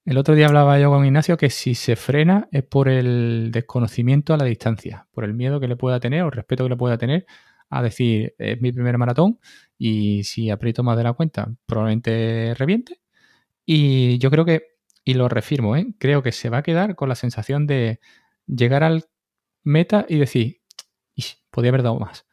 El 0.05 0.19
otro 0.19 0.35
día 0.35 0.47
hablaba 0.47 0.79
yo 0.79 0.91
con 0.91 1.05
Ignacio 1.05 1.39
que 1.39 1.49
si 1.49 1.75
se 1.75 1.97
frena 1.97 2.47
es 2.53 2.63
por 2.63 2.89
el 2.89 3.51
desconocimiento 3.51 4.35
a 4.35 4.37
la 4.37 4.45
distancia, 4.45 5.09
por 5.13 5.25
el 5.25 5.33
miedo 5.33 5.61
que 5.61 5.69
le 5.69 5.77
pueda 5.77 5.99
tener 5.99 6.23
o 6.23 6.27
el 6.27 6.33
respeto 6.33 6.65
que 6.65 6.71
le 6.71 6.77
pueda 6.77 6.99
tener 6.99 7.27
a 7.71 7.83
decir, 7.83 8.35
es 8.39 8.61
mi 8.61 8.71
primer 8.71 8.99
maratón 8.99 9.41
y 9.79 10.25
si 10.25 10.51
aprieto 10.51 10.83
más 10.83 10.97
de 10.97 11.05
la 11.05 11.13
cuenta, 11.13 11.53
probablemente 11.67 12.55
reviente. 12.55 13.01
Y 13.67 14.19
yo 14.19 14.31
creo 14.31 14.45
que, 14.45 14.63
y 15.05 15.15
lo 15.15 15.29
refirmo, 15.29 15.77
¿eh? 15.77 15.95
creo 15.99 16.23
que 16.23 16.33
se 16.33 16.51
va 16.51 16.59
a 16.59 16.63
quedar 16.63 16.97
con 16.97 17.09
la 17.09 17.15
sensación 17.15 17.67
de 17.67 18.01
llegar 18.47 18.83
al 18.85 19.05
meta 19.63 20.07
y 20.09 20.19
decir, 20.19 20.61
podría 21.51 21.71
haber 21.71 21.83
dado 21.83 21.99
más. 21.99 22.27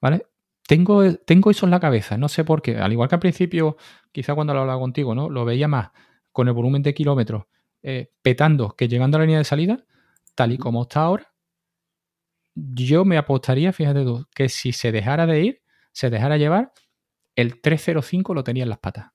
¿Vale? 0.00 0.26
Tengo, 0.66 1.14
tengo 1.14 1.50
eso 1.50 1.66
en 1.66 1.70
la 1.70 1.80
cabeza, 1.80 2.18
no 2.18 2.28
sé 2.28 2.44
por 2.44 2.62
qué. 2.62 2.76
Al 2.76 2.92
igual 2.92 3.08
que 3.08 3.14
al 3.16 3.20
principio, 3.20 3.76
quizá 4.12 4.34
cuando 4.34 4.54
lo 4.54 4.60
hablaba 4.60 4.78
contigo, 4.78 5.14
¿no? 5.14 5.30
Lo 5.30 5.44
veía 5.44 5.66
más 5.66 5.90
con 6.30 6.46
el 6.46 6.54
volumen 6.54 6.82
de 6.82 6.94
kilómetros 6.94 7.44
eh, 7.82 8.12
petando 8.22 8.76
que 8.76 8.86
llegando 8.86 9.16
a 9.16 9.20
la 9.20 9.24
línea 9.24 9.38
de 9.38 9.44
salida, 9.44 9.84
tal 10.34 10.52
y 10.52 10.58
como 10.58 10.82
está 10.82 11.02
ahora, 11.02 11.32
yo 12.54 13.04
me 13.04 13.16
apostaría, 13.16 13.72
fíjate 13.72 14.04
tú, 14.04 14.26
que 14.34 14.48
si 14.48 14.72
se 14.72 14.92
dejara 14.92 15.26
de 15.26 15.40
ir, 15.44 15.62
se 15.92 16.10
dejara 16.10 16.36
llevar, 16.36 16.72
el 17.36 17.60
305 17.60 18.34
lo 18.34 18.44
tenía 18.44 18.64
en 18.64 18.68
las 18.68 18.78
patas. 18.78 19.12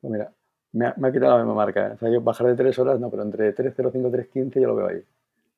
Pues 0.00 0.12
mira, 0.12 0.32
me 0.72 0.86
ha, 0.86 1.12
quitado 1.12 1.36
la 1.36 1.44
misma 1.44 1.54
marca. 1.54 1.88
¿eh? 1.88 1.92
O 1.94 1.98
sea, 1.98 2.10
yo 2.10 2.20
bajar 2.20 2.46
de 2.46 2.54
3 2.54 2.78
horas, 2.78 3.00
no, 3.00 3.10
pero 3.10 3.22
entre 3.22 3.52
305 3.52 4.08
y 4.08 4.10
315 4.10 4.60
yo 4.60 4.68
lo 4.68 4.76
veo 4.76 4.88
ahí. 4.88 5.02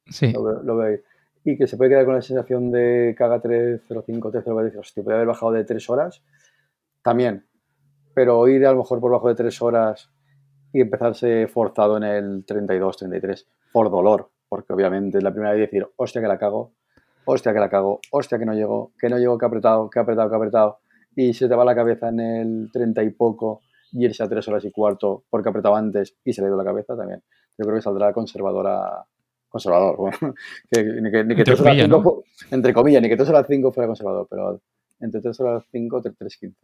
Sí. 0.07 0.32
Lo 0.32 0.77
veo, 0.77 0.82
ahí. 0.82 1.01
Y 1.44 1.57
que 1.57 1.66
se 1.66 1.77
puede 1.77 1.90
quedar 1.90 2.05
con 2.05 2.15
la 2.15 2.23
sensación 2.23 2.70
de 2.70 3.16
haga 3.19 3.40
305, 3.40 4.31
305, 4.31 4.81
hostia, 4.81 5.03
puede 5.03 5.16
haber 5.16 5.28
bajado 5.28 5.53
de 5.53 5.65
3 5.65 5.90
horas, 5.90 6.23
también. 7.03 7.47
Pero 8.15 8.47
ir 8.49 8.66
a 8.66 8.73
lo 8.73 8.78
mejor 8.78 9.01
por 9.01 9.12
bajo 9.12 9.28
de 9.28 9.35
3 9.35 9.62
horas 9.62 10.11
y 10.73 10.81
empezarse 10.81 11.47
forzado 11.49 11.97
en 11.99 12.05
el 12.05 12.44
32, 12.44 12.97
33, 12.97 13.49
por 13.73 13.90
dolor, 13.90 14.31
porque 14.49 14.73
obviamente 14.73 15.19
es 15.19 15.24
la 15.24 15.32
primera 15.32 15.53
vez 15.53 15.61
decir, 15.61 15.86
hostia 15.97 16.23
que 16.23 16.28
la 16.28 16.39
cago, 16.39 16.73
hostia 17.24 17.53
que 17.53 17.61
la 17.61 17.69
cago, 17.69 18.01
hostia 18.11 18.39
que 18.39 18.47
no 18.47 18.55
llego, 18.55 18.93
que 18.99 19.09
no 19.09 19.19
llego, 19.19 19.39
que 19.39 19.44
ha 19.44 19.49
apretado, 19.49 19.90
que 19.90 19.99
ha 19.99 20.03
apretado, 20.03 20.28
que 20.28 20.35
ha 20.35 20.39
apretado, 20.39 20.78
y 21.15 21.35
se 21.35 21.49
te 21.49 21.55
va 21.55 21.65
la 21.65 21.74
cabeza 21.74 22.09
en 22.09 22.20
el 22.20 22.70
30 22.73 23.03
y 23.03 23.11
poco 23.11 23.61
y 23.93 24.05
irse 24.05 24.23
a 24.23 24.28
3 24.28 24.47
horas 24.49 24.65
y 24.65 24.70
cuarto 24.70 25.24
porque 25.28 25.49
ha 25.49 25.51
apretado 25.51 25.77
antes 25.77 26.16
y 26.24 26.32
se 26.32 26.40
le 26.40 26.47
ha 26.47 26.49
ido 26.49 26.57
la 26.57 26.65
cabeza 26.65 26.97
también. 26.97 27.23
yo 27.59 27.65
creo 27.65 27.77
que 27.77 27.82
saldrá 27.82 28.12
conservadora 28.12 29.05
conservador. 29.49 29.97
Bueno, 29.99 30.16
que, 30.70 30.82
ni 30.82 31.11
que, 31.11 31.24
ni 31.24 31.35
que 31.35 31.43
entre, 31.43 31.57
comillas, 31.57 31.89
¿no? 31.89 32.23
entre 32.51 32.73
comillas, 32.73 33.03
ni 33.03 33.09
que 33.09 33.16
3 33.16 33.28
horas 33.28 33.47
5 33.49 33.73
fuera 33.73 33.86
conservador, 33.86 34.27
pero 34.28 34.61
entre 35.01 35.20
3 35.20 35.40
horas 35.40 35.65
5 35.70 35.99
y 35.99 36.09
3.15. 36.09 36.55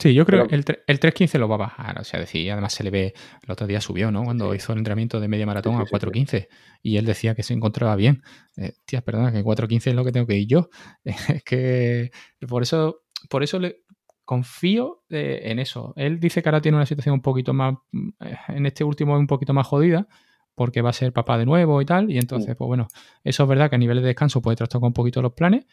Sí, 0.00 0.12
yo 0.12 0.26
creo 0.26 0.48
que 0.48 0.56
el, 0.56 0.64
el 0.86 1.00
3.15 1.00 1.38
lo 1.38 1.48
va 1.48 1.54
a 1.54 1.58
bajar. 1.58 2.00
O 2.00 2.04
sea, 2.04 2.18
decía, 2.18 2.54
además 2.54 2.72
se 2.72 2.82
le 2.82 2.90
ve, 2.90 3.14
el 3.42 3.50
otro 3.50 3.66
día 3.66 3.80
subió, 3.80 4.10
¿no? 4.10 4.24
Cuando 4.24 4.54
hizo 4.54 4.72
el 4.72 4.78
entrenamiento 4.78 5.20
de 5.20 5.28
media 5.28 5.46
maratón 5.46 5.76
a 5.76 5.84
4.15 5.84 6.48
y 6.82 6.96
él 6.96 7.06
decía 7.06 7.34
que 7.34 7.44
se 7.44 7.54
encontraba 7.54 7.94
bien. 7.94 8.22
Eh, 8.56 8.72
tía, 8.84 9.02
perdona, 9.02 9.32
que 9.32 9.44
4.15 9.44 9.86
es 9.88 9.94
lo 9.94 10.04
que 10.04 10.12
tengo 10.12 10.26
que 10.26 10.36
ir 10.36 10.48
yo. 10.48 10.68
es 11.04 11.44
que 11.44 12.10
por 12.48 12.62
eso, 12.62 13.02
por 13.28 13.44
eso 13.44 13.60
le 13.60 13.84
confío 14.24 15.04
eh, 15.10 15.42
en 15.44 15.58
eso. 15.60 15.92
Él 15.96 16.18
dice 16.18 16.42
que 16.42 16.48
ahora 16.48 16.60
tiene 16.60 16.76
una 16.76 16.86
situación 16.86 17.14
un 17.14 17.22
poquito 17.22 17.52
más, 17.54 17.74
eh, 17.92 18.36
en 18.48 18.66
este 18.66 18.82
último 18.82 19.16
un 19.16 19.28
poquito 19.28 19.54
más 19.54 19.66
jodida, 19.66 20.08
porque 20.56 20.82
va 20.82 20.90
a 20.90 20.94
ser 20.94 21.12
papá 21.12 21.38
de 21.38 21.46
nuevo 21.46 21.80
y 21.80 21.84
tal. 21.84 22.10
Y 22.10 22.18
entonces, 22.18 22.56
pues 22.56 22.66
bueno, 22.66 22.88
eso 23.22 23.42
es 23.44 23.48
verdad 23.48 23.70
que 23.70 23.76
a 23.76 23.78
nivel 23.78 24.00
de 24.00 24.08
descanso 24.08 24.42
puede 24.42 24.56
trastocar 24.56 24.86
un 24.86 24.92
poquito 24.92 25.22
los 25.22 25.34
planes, 25.34 25.66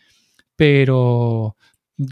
pero 0.56 1.56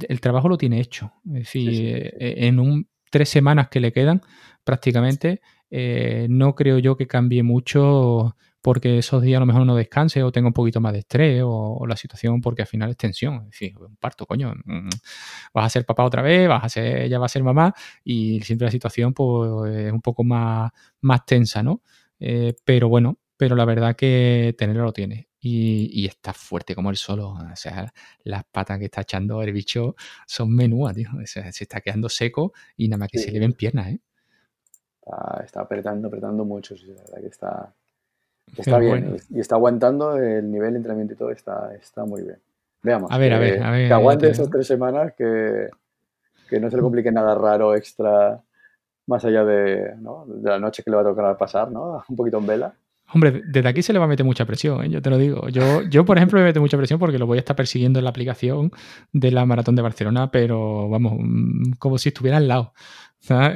el 0.08 0.22
trabajo 0.22 0.50
lo 0.50 0.58
tiene 0.58 0.80
hecho. 0.80 1.14
Es 1.26 1.34
decir, 1.34 2.14
eh, 2.20 2.36
en 2.48 2.60
un, 2.60 2.88
tres 3.10 3.30
semanas 3.30 3.70
que 3.70 3.80
le 3.80 3.92
quedan, 3.92 4.22
prácticamente, 4.64 5.42
eh, 5.70 6.28
no 6.30 6.56
creo 6.56 6.80
yo 6.80 6.98
que 6.98 7.08
cambie 7.08 7.44
mucho 7.44 8.36
porque 8.62 8.98
esos 8.98 9.22
días 9.22 9.38
a 9.38 9.40
lo 9.40 9.46
mejor 9.46 9.66
no 9.66 9.76
descanse 9.76 10.22
o 10.22 10.32
tenga 10.32 10.48
un 10.48 10.54
poquito 10.54 10.82
más 10.82 10.92
de 10.92 11.00
estrés 11.00 11.42
o, 11.46 11.86
la 11.88 11.96
situación 11.96 12.42
porque 12.42 12.64
al 12.64 12.68
final 12.68 12.90
es 12.90 12.98
tensión. 12.98 13.36
Es 13.46 13.52
decir, 13.52 13.78
un 13.80 13.96
parto, 13.96 14.26
coño. 14.26 14.54
Mm, 14.66 14.90
vas 15.54 15.66
a 15.66 15.70
ser 15.70 15.86
papá 15.86 16.04
otra 16.04 16.22
vez, 16.22 16.48
vas 16.48 16.64
a 16.64 16.70
ser, 16.70 17.04
ella 17.04 17.20
va 17.20 17.28
a 17.28 17.30
ser 17.30 17.44
mamá 17.44 17.74
y 18.04 18.42
siempre 18.42 18.66
la 18.66 18.72
situación 18.72 19.14
pues, 19.14 19.72
es 19.74 19.92
un 19.92 20.02
poco 20.02 20.24
más, 20.24 20.72
más 21.02 21.26
tensa, 21.26 21.64
¿no? 21.64 21.82
Eh, 22.20 22.54
pero 22.66 22.90
bueno, 22.90 23.18
pero 23.38 23.56
la 23.56 23.66
verdad 23.66 23.96
que 23.96 24.54
tenerlo 24.58 24.84
lo 24.84 24.94
tiene. 24.94 25.29
Y, 25.42 26.06
está 26.06 26.34
fuerte 26.34 26.76
como 26.76 26.90
el 26.90 26.98
solo. 26.98 27.30
O 27.30 27.56
sea, 27.56 27.94
las 28.24 28.44
patas 28.46 28.78
que 28.80 28.86
está 28.86 29.02
echando 29.02 29.42
el 29.42 29.54
bicho 29.54 29.96
son 30.28 30.54
menúas, 30.54 30.96
tío. 30.96 31.10
O 31.22 31.26
sea, 31.26 31.52
se 31.52 31.64
está 31.64 31.82
quedando 31.82 32.10
seco 32.10 32.54
y 32.76 32.90
nada 32.90 33.00
más 33.00 33.10
que 33.10 33.20
se 33.20 33.32
le 33.32 33.40
ven 33.40 33.54
piernas, 33.54 33.88
¿eh? 33.88 34.00
Está, 35.44 35.62
apretando, 35.62 36.08
apretando 36.08 36.46
mucho, 36.46 36.78
sí, 36.78 36.86
la 36.88 37.02
verdad 37.02 37.22
que 37.22 37.28
está, 37.28 37.74
está 38.56 38.78
bien. 38.78 39.18
Y 39.30 39.40
está 39.40 39.56
aguantando 39.56 40.16
el 40.18 40.52
nivel 40.52 40.74
de 40.74 40.78
entrenamiento 40.78 41.14
y 41.14 41.18
todo, 41.18 41.32
está, 41.32 41.74
está 41.74 42.06
muy 42.06 42.22
bien. 42.22 42.38
Veamos. 42.84 43.12
A 43.12 43.18
ver, 43.18 43.34
a 43.34 43.40
ver, 43.40 43.64
a 43.64 43.72
ver. 43.72 43.88
Que 43.88 43.94
aguante 43.94 44.30
esas 44.30 44.50
tres 44.50 44.68
semanas, 44.68 45.14
que, 45.18 45.70
que 46.48 46.60
no 46.60 46.70
se 46.70 46.76
le 46.76 46.84
complique 46.84 47.12
nada 47.12 47.34
raro, 47.34 47.76
extra, 47.76 48.40
más 49.08 49.26
allá 49.26 49.44
de, 49.44 49.96
¿no? 49.98 50.26
de 50.28 50.50
la 50.50 50.60
noche 50.60 50.84
que 50.84 50.92
le 50.92 50.96
va 50.96 51.02
a 51.02 51.06
tocar 51.06 51.38
pasar, 51.38 51.72
¿no? 51.72 52.04
Un 52.10 52.16
poquito 52.16 52.38
en 52.38 52.48
vela. 52.48 52.74
Hombre, 53.12 53.42
desde 53.46 53.68
aquí 53.68 53.82
se 53.82 53.92
le 53.92 54.00
va 54.00 54.06
a 54.06 54.08
meter 54.08 54.26
mucha 54.26 54.46
presión, 54.46 54.84
¿eh? 54.84 54.90
yo 54.90 55.02
te 55.02 55.10
lo 55.10 55.18
digo. 55.18 55.50
Yo, 55.50 55.82
yo, 55.84 56.06
por 56.06 56.18
ejemplo, 56.18 56.40
me 56.40 56.46
meto 56.46 56.62
mucha 56.62 56.78
presión 56.78 57.00
porque 57.00 57.18
lo 57.18 57.26
voy 57.26 57.38
a 57.38 57.40
estar 57.40 57.56
persiguiendo 57.56 58.00
en 58.00 58.06
la 58.06 58.12
aplicación 58.12 58.72
de 59.12 59.32
la 59.32 59.46
Maratón 59.46 59.76
de 59.76 59.82
Barcelona, 59.82 60.30
pero 60.30 60.90
vamos, 60.90 61.14
mm, 61.18 61.72
como 61.80 61.98
si 61.98 62.10
estuviera 62.10 62.38
al 62.38 62.48
lado. 62.48 62.74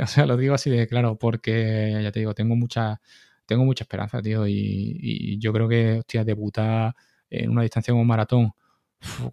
O 0.01 0.07
sea, 0.07 0.25
lo 0.25 0.37
digo 0.37 0.55
así 0.55 0.69
de 0.69 0.87
claro, 0.87 1.17
porque 1.17 1.99
ya 2.01 2.11
te 2.11 2.19
digo, 2.19 2.33
tengo 2.33 2.55
mucha, 2.55 2.99
tengo 3.45 3.63
mucha 3.63 3.83
esperanza, 3.83 4.21
tío, 4.21 4.47
y, 4.47 5.37
yo 5.39 5.53
creo 5.53 5.69
que, 5.69 5.99
hostia, 5.99 6.23
debutar 6.23 6.95
en 7.29 7.49
una 7.51 7.61
distancia 7.61 7.93
como 7.93 8.03
maratón 8.05 8.51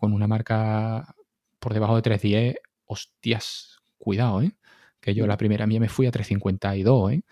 con 0.01 0.12
una 0.12 0.26
marca 0.26 1.14
por 1.59 1.74
debajo 1.74 1.97
de 2.01 2.02
3.10, 2.02 2.56
hostias, 2.86 3.80
cuidado, 3.98 4.42
¿eh? 4.42 4.52
Que 5.01 5.14
yo 5.14 5.26
la 5.26 5.36
primera 5.36 5.66
mía 5.66 5.80
me 5.80 5.88
fui 5.88 6.06
a 6.06 6.12
3.52, 6.12 7.14
¿eh? 7.14 7.22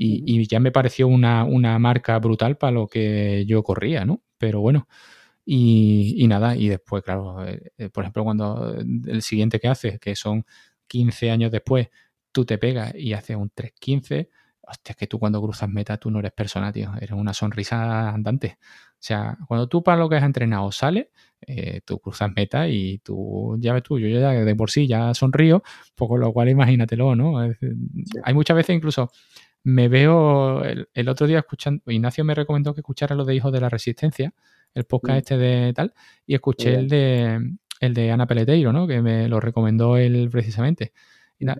Y, 0.00 0.46
ya 0.46 0.60
me 0.60 0.70
pareció 0.70 1.08
una, 1.08 1.44
marca 1.78 2.18
brutal 2.20 2.56
para 2.56 2.70
lo 2.72 2.86
que 2.86 3.44
yo 3.46 3.62
corría, 3.64 4.04
¿no? 4.04 4.22
Pero 4.38 4.60
bueno, 4.60 4.86
y, 5.44 6.26
nada, 6.28 6.56
y 6.56 6.68
después, 6.68 7.02
claro, 7.02 7.44
eh, 7.46 7.72
eh, 7.78 7.90
por 7.90 8.04
ejemplo, 8.04 8.24
cuando 8.24 8.76
el 8.76 9.22
siguiente 9.22 9.58
que 9.60 9.68
haces, 9.68 9.98
que 9.98 10.14
son 10.14 10.44
15 10.86 11.30
años 11.30 11.50
después, 11.50 11.88
tú 12.32 12.44
te 12.44 12.58
pegas 12.58 12.94
y 12.94 13.12
haces 13.14 13.36
un 13.36 13.50
3.15, 13.50 14.28
hostia, 14.62 14.92
es 14.92 14.96
que 14.96 15.06
tú 15.08 15.18
cuando 15.18 15.42
cruzas 15.42 15.68
meta, 15.68 15.96
tú 15.96 16.10
no 16.10 16.20
eres 16.20 16.32
persona, 16.32 16.72
tío, 16.72 16.92
eres 17.00 17.12
una 17.12 17.34
sonrisa 17.34 18.10
andante. 18.10 18.58
O 18.60 19.00
sea, 19.00 19.38
cuando 19.48 19.68
tú 19.68 19.82
para 19.82 19.98
lo 19.98 20.08
que 20.08 20.16
has 20.16 20.24
entrenado 20.24 20.70
sales, 20.72 21.08
eh, 21.40 21.80
tú 21.84 21.98
cruzas 22.00 22.30
meta 22.34 22.68
y 22.68 22.98
tú, 22.98 23.56
ya 23.60 23.72
ves 23.72 23.82
tú, 23.82 23.98
yo 23.98 24.08
ya 24.08 24.30
de 24.30 24.54
por 24.56 24.70
sí 24.70 24.86
ya 24.86 25.14
sonrío, 25.14 25.62
pues 25.94 26.08
con 26.08 26.20
lo 26.20 26.32
cual 26.32 26.48
imagínatelo, 26.50 27.16
¿no? 27.16 27.38
Hay 27.38 28.34
muchas 28.34 28.56
veces 28.56 28.76
incluso 28.76 29.10
me 29.64 29.88
veo 29.88 30.62
el, 30.64 31.08
otro 31.08 31.26
día 31.26 31.38
escuchando, 31.38 31.82
Ignacio 31.86 32.24
me 32.24 32.34
recomendó 32.34 32.74
que 32.74 32.80
escuchara 32.80 33.14
lo 33.14 33.24
de 33.24 33.34
Hijos 33.34 33.52
de 33.52 33.60
la 33.60 33.68
Resistencia, 33.68 34.32
el 34.74 34.84
podcast 34.84 35.14
mm. 35.14 35.18
este 35.18 35.38
de 35.38 35.72
tal, 35.72 35.94
y 36.26 36.34
escuché 36.34 36.74
el 36.74 36.88
de 36.88 37.58
el 37.80 37.94
de 37.94 38.10
Ana 38.10 38.26
Peleteiro, 38.26 38.72
¿no? 38.72 38.86
Que 38.86 39.02
me 39.02 39.28
lo 39.28 39.40
recomendó 39.40 39.96
él 39.96 40.28
precisamente. 40.30 40.92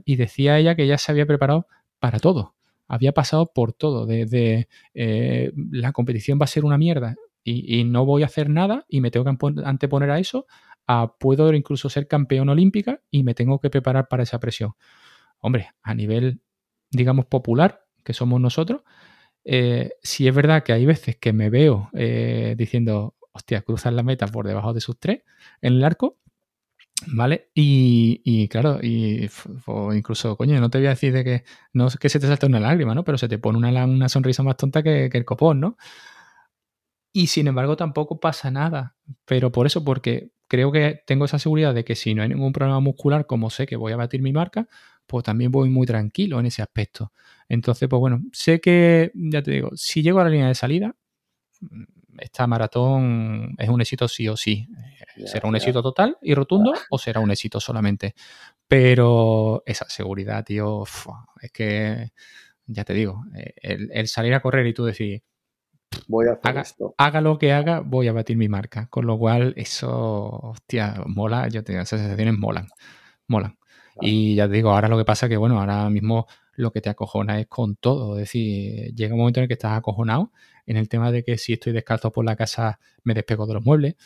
Y, 0.04 0.16
decía 0.16 0.58
ella 0.58 0.74
que 0.74 0.86
ya 0.86 0.98
se 0.98 1.12
había 1.12 1.26
preparado 1.26 1.68
para 2.00 2.18
todo. 2.18 2.56
Había 2.88 3.12
pasado 3.12 3.52
por 3.54 3.72
todo. 3.72 4.06
Desde 4.06 4.68
eh, 4.94 5.52
la 5.70 5.92
competición 5.92 6.38
va 6.40 6.44
a 6.44 6.48
ser 6.48 6.64
una 6.64 6.78
mierda 6.78 7.14
y, 7.44 7.80
y, 7.80 7.84
no 7.84 8.04
voy 8.04 8.22
a 8.22 8.26
hacer 8.26 8.50
nada 8.50 8.84
y 8.88 9.00
me 9.00 9.10
tengo 9.10 9.24
que 9.24 9.62
anteponer 9.64 10.10
a 10.10 10.18
eso, 10.18 10.46
a 10.86 11.14
puedo 11.18 11.52
incluso 11.52 11.88
ser 11.88 12.08
campeón 12.08 12.48
olímpica 12.48 13.00
y 13.10 13.22
me 13.22 13.34
tengo 13.34 13.60
que 13.60 13.70
preparar 13.70 14.08
para 14.08 14.24
esa 14.24 14.40
presión. 14.40 14.72
Hombre, 15.38 15.70
a 15.82 15.94
nivel, 15.94 16.40
digamos, 16.90 17.26
popular, 17.26 17.84
que 18.08 18.14
somos 18.14 18.40
nosotros, 18.40 18.80
eh, 19.44 19.90
si 20.02 20.26
es 20.26 20.34
verdad 20.34 20.62
que 20.62 20.72
hay 20.72 20.86
veces 20.86 21.16
que 21.18 21.34
me 21.34 21.50
veo 21.50 21.90
eh, 21.92 22.54
diciendo, 22.56 23.14
hostia, 23.32 23.60
cruzar 23.60 23.92
la 23.92 24.02
meta 24.02 24.26
por 24.26 24.46
debajo 24.46 24.72
de 24.72 24.80
sus 24.80 24.98
tres 24.98 25.24
en 25.60 25.74
el 25.74 25.84
arco, 25.84 26.16
¿vale? 27.08 27.50
Y, 27.54 28.48
claro, 28.48 28.80
y 28.82 29.28
incluso, 29.94 30.38
coño, 30.38 30.58
no 30.58 30.70
te 30.70 30.78
voy 30.78 30.86
a 30.86 30.90
decir 30.90 31.12
de 31.12 31.22
que 31.22 31.44
no 31.74 31.88
que 32.00 32.08
se 32.08 32.18
te 32.18 32.26
salta 32.26 32.46
una 32.46 32.60
lágrima, 32.60 32.94
¿no? 32.94 33.04
Pero 33.04 33.18
se 33.18 33.28
te 33.28 33.36
pone 33.38 33.58
una, 33.58 33.84
una 33.84 34.08
sonrisa 34.08 34.42
más 34.42 34.56
tonta 34.56 34.82
que, 34.82 35.10
que 35.12 35.18
el 35.18 35.26
copón, 35.26 35.60
¿no? 35.60 35.76
Y 37.12 37.26
sin 37.26 37.46
embargo 37.46 37.76
tampoco 37.76 38.20
pasa 38.20 38.50
nada. 38.50 38.96
Pero 39.26 39.52
por 39.52 39.66
eso, 39.66 39.84
porque 39.84 40.32
creo 40.48 40.72
que 40.72 41.02
tengo 41.06 41.26
esa 41.26 41.38
seguridad 41.38 41.74
de 41.74 41.84
que 41.84 41.94
si 41.94 42.14
no 42.14 42.22
hay 42.22 42.30
ningún 42.30 42.52
problema 42.52 42.80
muscular, 42.80 43.26
como 43.26 43.50
sé 43.50 43.66
que 43.66 43.76
voy 43.76 43.92
a 43.92 43.96
batir 43.96 44.22
mi 44.22 44.32
marca, 44.32 44.66
pues 45.08 45.24
también 45.24 45.50
voy 45.50 45.70
muy 45.70 45.86
tranquilo 45.86 46.38
en 46.38 46.46
ese 46.46 46.62
aspecto. 46.62 47.12
Entonces, 47.48 47.88
pues 47.88 47.98
bueno, 47.98 48.22
sé 48.32 48.60
que, 48.60 49.10
ya 49.14 49.42
te 49.42 49.50
digo, 49.50 49.70
si 49.74 50.02
llego 50.02 50.20
a 50.20 50.24
la 50.24 50.30
línea 50.30 50.48
de 50.48 50.54
salida, 50.54 50.94
mm, 51.60 51.84
esta 52.18 52.46
maratón 52.46 53.54
es 53.58 53.68
un 53.68 53.80
éxito 53.80 54.06
sí 54.08 54.28
o 54.28 54.36
sí. 54.36 54.68
¿Será 55.24 55.48
un 55.48 55.56
éxito 55.56 55.82
total 55.82 56.16
y 56.22 56.34
rotundo 56.34 56.72
o 56.90 56.98
será 56.98 57.20
un 57.20 57.30
éxito 57.30 57.58
solamente? 57.58 58.14
Pero 58.68 59.62
esa 59.66 59.88
seguridad, 59.88 60.44
tío, 60.44 60.84
es 61.40 61.52
que, 61.52 62.12
ya 62.66 62.84
te 62.84 62.92
digo, 62.92 63.24
eh, 63.34 63.54
el, 63.90 64.08
salir 64.08 64.34
a 64.34 64.40
correr 64.40 64.66
y 64.66 64.74
tú 64.74 64.84
decir, 64.84 65.22
voy 66.06 66.28
a 66.28 66.32
hacer 66.32 66.50
haga, 66.50 66.60
esto. 66.60 66.94
haga 66.98 67.20
lo 67.20 67.38
que 67.38 67.52
haga, 67.52 67.80
voy 67.80 68.08
a 68.08 68.12
batir 68.12 68.36
mi 68.36 68.48
marca. 68.48 68.88
Con 68.88 69.06
lo 69.06 69.18
cual, 69.18 69.54
eso, 69.56 69.90
hostia, 70.42 71.02
mola, 71.06 71.48
yo 71.48 71.64
te 71.64 71.72
digo, 71.72 71.82
esas 71.82 72.00
sensaciones 72.00 72.36
molan, 72.38 72.68
molan. 73.26 73.58
Y 74.00 74.34
ya 74.34 74.46
te 74.48 74.54
digo, 74.54 74.70
ahora 74.70 74.88
lo 74.88 74.98
que 74.98 75.04
pasa 75.04 75.26
es 75.26 75.30
que, 75.30 75.36
bueno, 75.36 75.60
ahora 75.60 75.88
mismo 75.90 76.26
lo 76.54 76.72
que 76.72 76.80
te 76.80 76.90
acojona 76.90 77.40
es 77.40 77.46
con 77.46 77.76
todo. 77.76 78.16
Es 78.16 78.24
decir, 78.24 78.94
llega 78.94 79.14
un 79.14 79.20
momento 79.20 79.40
en 79.40 79.44
el 79.44 79.48
que 79.48 79.54
estás 79.54 79.76
acojonado 79.76 80.32
en 80.66 80.76
el 80.76 80.88
tema 80.88 81.10
de 81.10 81.24
que 81.24 81.38
si 81.38 81.54
estoy 81.54 81.72
descalzo 81.72 82.12
por 82.12 82.24
la 82.24 82.36
casa 82.36 82.78
me 83.02 83.14
despego 83.14 83.46
de 83.46 83.54
los 83.54 83.64
muebles, 83.64 83.96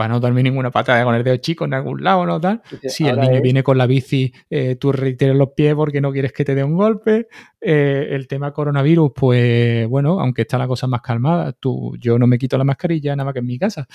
para 0.00 0.14
no 0.14 0.20
darme 0.20 0.42
ninguna 0.42 0.70
patada 0.70 1.04
con 1.04 1.14
el 1.14 1.22
dedo 1.22 1.36
chico 1.36 1.66
en 1.66 1.74
algún 1.74 2.02
lado, 2.02 2.24
¿no? 2.24 2.40
Tal. 2.40 2.62
Si 2.84 3.06
el 3.06 3.20
niño 3.20 3.42
viene 3.42 3.62
con 3.62 3.76
la 3.76 3.86
bici, 3.86 4.32
eh, 4.48 4.76
tú 4.76 4.92
reiteras 4.92 5.36
los 5.36 5.50
pies 5.50 5.74
porque 5.74 6.00
no 6.00 6.10
quieres 6.10 6.32
que 6.32 6.42
te 6.42 6.54
dé 6.54 6.64
un 6.64 6.74
golpe. 6.74 7.28
Eh, 7.60 8.08
el 8.12 8.26
tema 8.26 8.50
coronavirus, 8.50 9.12
pues 9.14 9.86
bueno, 9.88 10.18
aunque 10.18 10.42
está 10.42 10.56
la 10.56 10.66
cosa 10.66 10.86
más 10.86 11.02
calmada, 11.02 11.52
tú, 11.52 11.98
yo 12.00 12.18
no 12.18 12.26
me 12.26 12.38
quito 12.38 12.56
la 12.56 12.64
mascarilla 12.64 13.14
nada 13.14 13.26
más 13.26 13.34
que 13.34 13.40
en 13.40 13.46
mi 13.46 13.58
casa, 13.58 13.86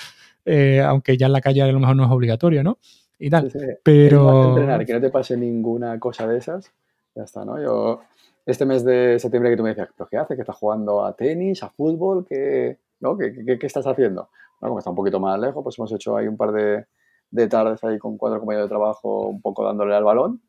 eh, 0.44 0.80
aunque 0.80 1.16
ya 1.16 1.26
en 1.26 1.32
la 1.32 1.40
calle 1.40 1.62
a 1.62 1.66
lo 1.66 1.80
mejor 1.80 1.96
no 1.96 2.04
es 2.04 2.10
obligatorio, 2.12 2.62
¿no? 2.62 2.78
Y 3.18 3.30
tal. 3.30 3.52
Pero. 3.82 4.50
entrenar, 4.50 4.84
que 4.84 4.92
no 4.92 5.00
te 5.00 5.10
pase 5.10 5.36
ninguna 5.36 5.98
cosa 5.98 6.26
de 6.26 6.38
esas, 6.38 6.72
ya 7.14 7.24
está, 7.24 7.44
¿no? 7.44 7.60
Yo, 7.60 8.00
este 8.44 8.64
mes 8.64 8.84
de 8.84 9.18
septiembre 9.18 9.50
que 9.50 9.56
tú 9.56 9.62
me 9.62 9.70
decías, 9.70 9.88
¿pero 9.96 10.08
qué 10.08 10.16
hace? 10.16 10.36
¿Que 10.36 10.42
estás 10.42 10.56
jugando 10.56 11.04
a 11.04 11.14
tenis, 11.14 11.62
a 11.62 11.70
fútbol? 11.70 12.26
¿Qué, 12.28 12.78
¿no? 13.00 13.16
¿Qué, 13.16 13.58
qué, 13.58 13.66
estás 13.66 13.86
haciendo? 13.86 14.28
Bueno, 14.60 14.70
como 14.70 14.78
está 14.78 14.90
un 14.90 14.96
poquito 14.96 15.20
más 15.20 15.38
lejos, 15.38 15.62
pues 15.62 15.78
hemos 15.78 15.92
hecho 15.92 16.16
ahí 16.16 16.28
un 16.28 16.36
par 16.36 16.52
de, 16.52 16.86
de 17.30 17.48
tardes 17.48 17.82
ahí 17.84 17.98
con 17.98 18.16
cuatro 18.16 18.38
compañeros 18.38 18.66
de 18.66 18.70
trabajo, 18.70 19.28
un 19.28 19.40
poco 19.40 19.64
dándole 19.64 19.94
al 19.94 20.04
balón. 20.04 20.40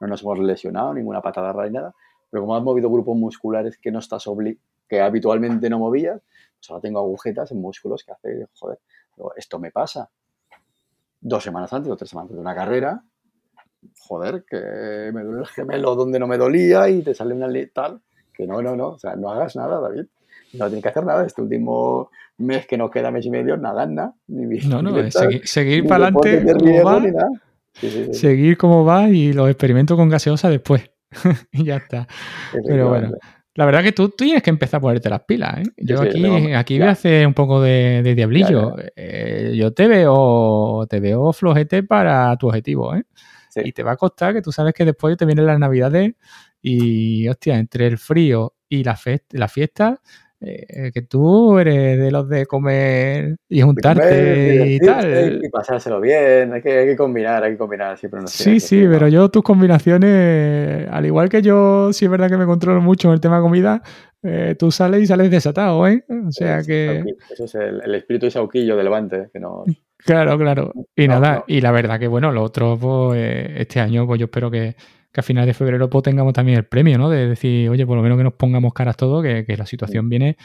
No 0.00 0.06
nos 0.06 0.22
hemos 0.22 0.38
lesionado, 0.38 0.94
ninguna 0.94 1.20
patada 1.20 1.52
rara 1.52 1.68
ni 1.68 1.74
nada. 1.74 1.94
Pero 2.30 2.42
como 2.42 2.56
has 2.56 2.62
movido 2.62 2.88
grupos 2.88 3.16
musculares 3.16 3.76
que 3.78 3.90
no 3.90 3.98
estás 3.98 4.26
obli 4.26 4.58
que 4.88 5.00
habitualmente 5.00 5.70
no 5.70 5.78
movías, 5.78 6.20
pues 6.56 6.70
ahora 6.70 6.80
tengo 6.80 6.98
agujetas 6.98 7.52
en 7.52 7.60
músculos 7.60 8.02
que 8.02 8.12
hace, 8.12 8.48
joder, 8.58 8.78
esto 9.36 9.58
me 9.60 9.70
pasa 9.70 10.10
dos 11.20 11.42
semanas 11.44 11.72
antes 11.72 11.90
o 11.90 11.96
tres 11.96 12.10
semanas 12.10 12.30
antes 12.30 12.36
de 12.36 12.40
una 12.40 12.54
carrera, 12.54 13.02
joder, 13.98 14.44
que 14.48 15.10
me 15.12 15.22
duele 15.22 15.40
el 15.40 15.46
gemelo 15.46 15.94
donde 15.94 16.18
no 16.18 16.26
me 16.26 16.38
dolía 16.38 16.88
y 16.88 17.02
te 17.02 17.14
sale 17.14 17.34
una 17.34 17.48
tal, 17.72 18.00
que 18.32 18.46
no, 18.46 18.62
no, 18.62 18.76
no, 18.76 18.88
o 18.88 18.98
sea, 18.98 19.16
no 19.16 19.30
hagas 19.30 19.56
nada, 19.56 19.80
David. 19.80 20.06
no 20.54 20.66
tiene 20.66 20.82
que 20.82 20.88
hacer 20.88 21.04
nada. 21.04 21.24
Este 21.24 21.42
último 21.42 22.10
mes 22.38 22.66
que 22.66 22.76
nos 22.78 22.90
queda, 22.90 23.10
mes 23.10 23.26
y 23.26 23.30
medio, 23.30 23.56
nada 23.56 23.86
gana. 23.86 24.14
no, 24.28 24.82
no, 24.82 24.98
es 24.98 25.14
seguir, 25.44 25.86
para 25.86 26.08
adelante. 26.08 26.44
Seguir 28.12 28.56
como 28.58 28.84
va 28.84 29.08
y 29.08 29.32
los 29.32 29.48
experimentos 29.48 29.96
con 29.96 30.08
gaseosa 30.08 30.50
después. 30.50 30.90
y 31.52 31.64
ya 31.64 31.76
está. 31.76 32.06
Pero 32.64 32.88
bueno. 32.88 33.12
La 33.54 33.64
verdad 33.64 33.82
que 33.82 33.92
tú, 33.92 34.10
tienes 34.10 34.42
que 34.42 34.50
empezar 34.50 34.78
a 34.78 34.80
ponerte 34.80 35.10
las 35.10 35.22
pilas. 35.24 35.58
¿eh? 35.58 35.62
Yo 35.78 36.00
aquí, 36.00 36.52
aquí 36.52 36.78
voy 36.78 36.88
a 36.88 36.92
hacer 36.92 37.26
un 37.26 37.34
poco 37.34 37.60
de, 37.60 38.14
diablillo. 38.14 38.76
Eh, 38.94 39.54
yo 39.56 39.72
te 39.72 39.88
veo, 39.88 40.86
te 40.88 41.00
veo 41.00 41.32
flojete 41.32 41.82
para 41.82 42.36
tu 42.36 42.48
objetivo. 42.48 42.94
¿eh? 42.94 43.02
Y 43.56 43.72
te 43.72 43.82
va 43.82 43.92
a 43.92 43.96
costar 43.96 44.34
que 44.34 44.42
tú 44.42 44.52
sabes 44.52 44.72
que 44.72 44.84
después 44.84 45.16
te 45.16 45.26
vienen 45.26 45.46
las 45.46 45.58
navidades 45.58 46.14
y, 46.62 47.28
hostia, 47.28 47.58
entre 47.58 47.86
el 47.86 47.98
frío 47.98 48.54
y 48.68 48.84
la, 48.84 48.98
la 49.30 49.48
fiesta, 49.48 50.00
eh, 50.42 50.90
que 50.92 51.02
tú 51.02 51.58
eres 51.58 51.98
de 51.98 52.10
los 52.10 52.26
de 52.28 52.46
comer 52.46 53.36
y 53.46 53.60
juntarte 53.60 54.66
y, 54.68 54.78
tal. 54.78 55.40
Y 55.42 55.50
pasárselo 55.50 56.00
bien, 56.00 56.54
hay 56.54 56.62
que, 56.62 56.78
hay 56.78 56.86
que 56.86 56.96
combinar, 56.96 57.44
hay 57.44 57.52
que 57.52 57.58
combinar 57.58 57.98
siempre. 57.98 58.22
sí, 58.26 58.58
sí, 58.58 58.86
pero 58.90 59.08
yo 59.08 59.28
tus 59.28 59.42
combinaciones, 59.42 60.88
al 60.90 61.04
igual 61.04 61.28
que 61.28 61.42
yo, 61.42 61.92
sí 61.92 62.06
es 62.06 62.10
verdad 62.10 62.30
que 62.30 62.38
me 62.38 62.46
controlo 62.46 62.80
mucho 62.80 63.08
en 63.08 63.14
el 63.14 63.20
tema 63.20 63.36
de 63.36 63.42
comida, 63.42 63.82
eh, 64.22 64.54
tú 64.58 64.70
sales 64.70 65.02
y 65.02 65.06
sales 65.06 65.30
desatado, 65.30 65.86
¿eh? 65.86 66.04
O 66.08 66.32
sea 66.32 66.62
que... 66.62 67.04
Eso 67.30 67.44
es 67.44 67.54
el, 67.54 67.94
espíritu 67.94 68.26
de 68.26 68.30
sauquillo 68.30 68.76
de 68.76 68.84
Levante 68.84 69.28
que 69.32 69.40
nos... 69.40 69.64
Claro, 69.98 70.38
claro. 70.38 70.72
Y 70.96 71.06
nada, 71.06 71.44
y 71.46 71.60
la 71.60 71.72
verdad 71.72 71.98
que 71.98 72.08
bueno, 72.08 72.32
lo 72.32 72.42
otro, 72.42 72.78
pues, 72.78 73.50
este 73.56 73.80
año, 73.80 74.06
pues 74.06 74.18
yo 74.18 74.24
espero 74.24 74.50
que 74.50 74.74
que 75.12 75.20
a 75.20 75.22
finales 75.22 75.48
de 75.48 75.54
febrero 75.54 75.90
pues, 75.90 76.04
tengamos 76.04 76.32
también 76.32 76.58
el 76.58 76.66
premio, 76.66 76.98
¿no? 76.98 77.10
De 77.10 77.28
decir, 77.28 77.68
oye, 77.68 77.86
por 77.86 77.96
lo 77.96 78.02
menos 78.02 78.18
que 78.18 78.24
nos 78.24 78.34
pongamos 78.34 78.72
caras 78.72 78.96
todo, 78.96 79.22
que, 79.22 79.44
la 79.56 79.66
situación 79.66 80.08
viene, 80.08 80.36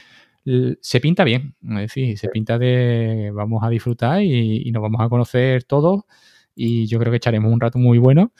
se 0.81 0.99
pinta 0.99 1.23
bien, 1.23 1.55
es 1.61 1.75
decir, 1.75 2.17
se 2.17 2.29
pinta 2.29 2.57
de 2.57 3.31
vamos 3.33 3.63
a 3.63 3.69
disfrutar 3.69 4.21
y, 4.21 4.71
nos 4.71 4.81
vamos 4.81 5.01
a 5.01 5.09
conocer 5.09 5.63
todos 5.63 6.03
y 6.55 6.87
yo 6.87 6.99
creo 6.99 7.11
que 7.11 7.17
echaremos 7.17 7.51
un 7.51 7.59
rato 7.59 7.77
muy 7.77 7.97
bueno. 7.97 8.31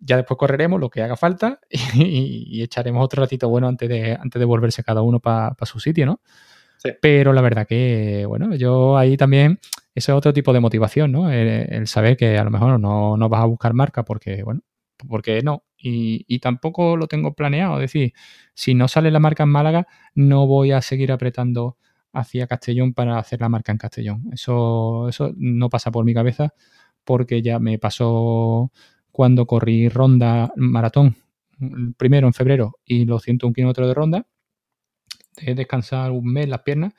Ya 0.00 0.16
después 0.16 0.36
correremos 0.36 0.80
lo 0.80 0.90
que 0.90 1.02
haga 1.02 1.16
falta 1.16 1.60
y, 1.94 2.62
echaremos 2.62 3.04
otro 3.04 3.22
ratito 3.22 3.48
bueno 3.48 3.68
antes 3.68 3.88
de, 3.88 4.12
antes 4.12 4.38
de 4.38 4.44
volverse 4.44 4.84
cada 4.84 5.02
uno 5.02 5.20
para 5.20 5.56
su 5.64 5.80
sitio, 5.80 6.06
¿no? 6.06 6.20
Sí. 6.78 6.90
Pero 7.00 7.32
la 7.32 7.40
verdad 7.40 7.66
que, 7.66 8.26
bueno, 8.26 8.54
yo 8.54 8.98
ahí 8.98 9.16
también, 9.16 9.58
ese 9.94 10.12
es 10.12 10.16
otro 10.16 10.32
tipo 10.32 10.52
de 10.52 10.60
motivación, 10.60 11.12
¿no? 11.12 11.30
El, 11.30 11.86
saber 11.86 12.16
que 12.16 12.36
a 12.36 12.44
lo 12.44 12.50
mejor 12.50 12.78
no, 12.78 13.16
no 13.16 13.28
vas 13.28 13.40
a 13.42 13.46
buscar 13.46 13.72
marca 13.72 14.04
porque, 14.04 14.42
bueno, 14.42 14.60
porque 15.08 15.42
no. 15.42 15.64
Y, 15.76 16.38
tampoco 16.40 16.96
lo 16.96 17.06
tengo 17.08 17.34
planeado. 17.34 17.74
Es 17.76 17.92
decir, 17.92 18.14
si 18.54 18.74
no 18.74 18.88
sale 18.88 19.10
la 19.10 19.20
marca 19.20 19.42
en 19.44 19.50
Málaga, 19.50 19.86
no 20.14 20.46
voy 20.46 20.72
a 20.72 20.80
seguir 20.82 21.12
apretando 21.12 21.76
hacia 22.12 22.46
Castellón 22.46 22.94
para 22.94 23.18
hacer 23.18 23.40
la 23.40 23.48
marca 23.48 23.72
en 23.72 23.78
Castellón. 23.78 24.24
Eso, 24.32 25.08
eso 25.08 25.32
no 25.36 25.68
pasa 25.68 25.90
por 25.90 26.04
mi 26.04 26.14
cabeza 26.14 26.54
porque 27.04 27.42
ya 27.42 27.58
me 27.58 27.78
pasó 27.78 28.72
cuando 29.12 29.46
corrí 29.46 29.88
ronda 29.88 30.52
maratón, 30.56 31.16
primero 31.96 32.26
en 32.26 32.32
febrero 32.34 32.78
y 32.84 33.04
los 33.04 33.22
101 33.22 33.54
kilómetros 33.54 33.88
de 33.88 33.94
ronda, 33.94 34.26
de 35.36 35.54
descansar 35.54 36.10
un 36.10 36.32
mes 36.32 36.48
las 36.48 36.62
piernas 36.62 36.94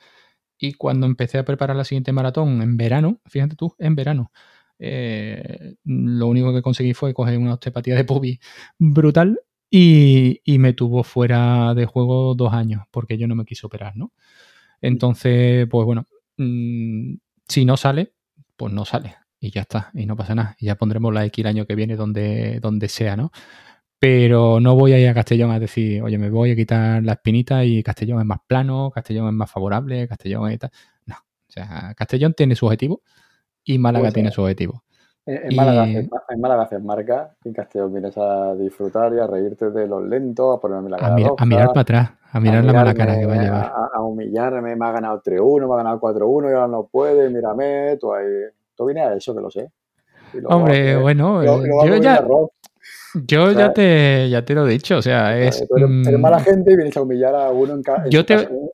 y 0.58 0.74
cuando 0.74 1.06
empecé 1.06 1.38
a 1.38 1.44
preparar 1.44 1.76
la 1.76 1.84
siguiente 1.84 2.12
maratón 2.12 2.62
en 2.62 2.76
verano, 2.76 3.20
fíjate 3.26 3.56
tú, 3.56 3.74
en 3.78 3.94
verano, 3.94 4.32
eh, 4.78 5.76
lo 5.84 6.26
único 6.28 6.52
que 6.52 6.62
conseguí 6.62 6.94
fue 6.94 7.14
coger 7.14 7.38
una 7.38 7.54
osteopatía 7.54 7.94
de 7.94 8.04
pubi 8.04 8.40
brutal 8.78 9.40
y, 9.70 10.40
me 10.58 10.72
tuvo 10.72 11.02
fuera 11.04 11.74
de 11.74 11.86
juego 11.86 12.34
dos 12.34 12.52
años 12.52 12.84
porque 12.90 13.18
yo 13.18 13.26
no 13.28 13.34
me 13.34 13.44
quise 13.44 13.66
operar, 13.66 13.96
¿no? 13.96 14.12
Entonces, 14.80 15.66
pues 15.70 15.86
bueno, 15.86 16.06
mm, 16.38 17.14
si 17.48 17.64
no 17.64 17.76
sale, 17.76 18.12
pues 18.56 18.72
no 18.72 18.84
sale 18.84 19.16
y 19.40 19.50
ya 19.50 19.62
está, 19.62 19.90
y 19.94 20.06
no 20.06 20.16
pasa 20.16 20.34
nada. 20.34 20.56
Y 20.58 20.66
ya 20.66 20.76
pondremos 20.76 21.12
la 21.12 21.24
X 21.26 21.44
el 21.44 21.48
año 21.48 21.66
que 21.66 21.74
viene 21.74 21.96
donde, 21.96 22.60
donde 22.60 22.88
sea, 22.88 23.16
¿no? 23.16 23.32
Pero 23.98 24.60
no 24.60 24.74
voy 24.76 24.92
a 24.92 25.00
ir 25.00 25.08
a 25.08 25.14
Castellón 25.14 25.50
a 25.50 25.58
decir, 25.60 26.02
oye, 26.02 26.18
me 26.18 26.30
voy 26.30 26.52
a 26.52 26.56
quitar 26.56 27.02
la 27.02 27.14
espinita 27.14 27.64
y 27.64 27.82
Castellón 27.82 28.20
es 28.20 28.26
más 28.26 28.40
plano, 28.46 28.90
Castellón 28.94 29.28
es 29.28 29.34
más 29.34 29.50
favorable, 29.50 30.08
Castellón 30.08 30.50
es 30.50 30.58
tal. 30.60 30.70
No, 31.06 31.16
o 31.16 31.52
sea, 31.52 31.94
Castellón 31.96 32.34
tiene 32.34 32.56
su 32.56 32.66
objetivo 32.66 33.02
y 33.66 33.78
Málaga 33.78 34.04
pues, 34.04 34.14
tiene 34.14 34.30
su 34.30 34.42
objetivo. 34.42 34.82
En, 35.26 35.56
Málaga, 35.56 35.88
en, 35.88 36.08
Málaga, 36.40 36.62
haces 36.62 36.80
marca, 36.80 37.34
en 37.44 37.52
Castellón 37.52 37.92
vienes 37.92 38.16
a 38.16 38.54
disfrutar 38.54 39.12
y 39.12 39.18
a 39.18 39.26
reírte 39.26 39.70
de 39.70 39.88
los 39.88 40.04
lentos, 40.04 40.56
a 40.56 40.60
ponerme 40.60 40.88
la 40.88 40.98
cara. 40.98 41.16
A, 41.16 41.42
a 41.42 41.44
mirar 41.44 41.68
para 41.68 41.80
atrás, 41.80 42.10
a 42.30 42.38
mirar 42.38 42.64
la 42.64 42.72
mala 42.72 42.94
cara 42.94 43.18
que 43.18 43.26
va 43.26 43.34
a 43.34 43.42
llevar. 43.42 43.72
A, 43.92 44.00
humillarme, 44.02 44.76
me 44.76 44.86
ha 44.86 44.92
ganado 44.92 45.20
3-1, 45.20 45.66
me 45.66 45.74
ha 45.74 45.76
ganado 45.78 46.00
4-1 46.00 46.50
y 46.50 46.54
ahora 46.54 46.68
no 46.68 46.86
puede, 46.86 47.28
mírame, 47.28 47.96
tú 48.00 48.14
ahí. 48.14 48.24
Tú 48.76 48.86
vienes 48.86 49.04
a 49.04 49.14
eso, 49.14 49.34
que 49.34 49.40
lo 49.40 49.50
sé. 49.50 49.68
Hombre, 50.44 50.96
bueno, 50.96 51.42
eh, 51.42 51.46
yo 51.86 51.96
ya. 51.96 52.24
Yo 53.26 53.50
ya 53.50 53.72
te, 53.72 54.28
ya 54.30 54.44
te 54.44 54.54
lo 54.54 54.66
he 54.66 54.70
dicho, 54.70 54.98
o 54.98 55.02
sea, 55.02 55.36
es... 55.36 55.66
Pero, 55.74 55.88
mala 55.88 56.38
mm, 56.38 56.42
gente 56.42 56.72
y 56.72 56.76
vienes 56.76 56.96
a 56.96 57.02
humillar 57.02 57.34
a 57.34 57.50
uno 57.50 57.74
en, 57.74 57.82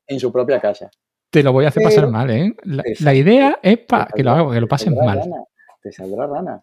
en 0.07 0.21
su 0.21 0.31
propia 0.33 0.61
casa 0.61 0.91
te 1.33 1.43
lo 1.43 1.53
voy 1.53 1.65
a 1.65 1.69
hacer 1.69 1.83
pasar 1.83 2.09
mal, 2.09 2.31
¿eh? 2.31 2.55
La, 3.01 3.15
idea 3.15 3.59
es 3.63 3.79
para 3.79 4.07
que 4.15 4.23
lo 4.23 4.33
haga, 4.33 4.53
que 4.53 4.61
lo 4.61 4.69
pasen 4.69 4.95
mal. 4.95 5.23
te 5.83 5.91
saldrá 5.91 6.27
rana. 6.27 6.63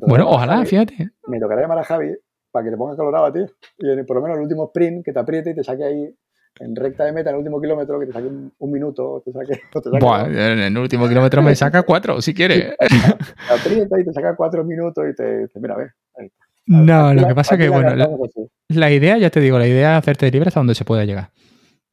bueno, 0.00 0.28
ojalá, 0.30 0.64
fíjate. 0.64 1.10
Me 1.26 1.38
tocará 1.38 1.60
llamar 1.60 1.78
a 1.80 1.84
Javi 1.84 2.16
para 2.50 2.64
que 2.64 2.70
te 2.70 2.78
ponga 2.78 2.96
colorado 2.96 3.26
a 3.26 3.32
ti. 3.32 3.40
Y 3.78 4.02
por 4.04 4.16
lo 4.16 4.22
menos 4.22 4.38
el 4.38 4.44
último 4.44 4.68
sprint 4.68 5.04
que 5.04 5.12
te 5.12 5.18
apriete 5.18 5.50
y 5.50 5.54
te 5.54 5.62
saque 5.62 5.84
ahí 5.84 6.14
en 6.60 6.74
recta 6.74 7.04
de 7.04 7.12
meta 7.12 7.28
en 7.28 7.34
el 7.36 7.40
último 7.40 7.60
kilómetro, 7.60 8.00
que 8.00 8.06
te 8.06 8.12
saque 8.12 8.26
un, 8.26 8.72
minuto, 8.72 9.22
te 9.22 9.32
saque, 9.32 9.60
en 10.30 10.58
el 10.60 10.78
último 10.78 11.06
kilómetro 11.06 11.42
me 11.42 11.54
saca 11.54 11.82
cuatro, 11.82 12.22
si 12.22 12.32
quieres. 12.32 12.74
Te 12.78 13.54
aprieta 13.54 14.00
y 14.00 14.04
te 14.04 14.12
saca 14.14 14.34
cuatro 14.34 14.64
minutos 14.64 15.04
y 15.10 15.14
te 15.14 15.40
dice, 15.40 15.60
mira, 15.60 15.74
a 15.74 15.76
ver. 15.76 15.92
No, 16.64 17.12
lo 17.12 17.28
que 17.28 17.34
pasa 17.34 17.54
es 17.54 17.60
que, 17.60 17.68
bueno, 17.68 17.94
la, 18.68 18.90
idea, 18.90 19.18
ya 19.18 19.28
te 19.28 19.40
digo, 19.40 19.58
la 19.58 19.68
idea 19.68 19.92
es 19.92 19.98
hacerte 19.98 20.30
libre 20.30 20.48
hasta 20.48 20.58
donde 20.58 20.74
se 20.74 20.86
pueda 20.86 21.04
llegar. 21.04 21.30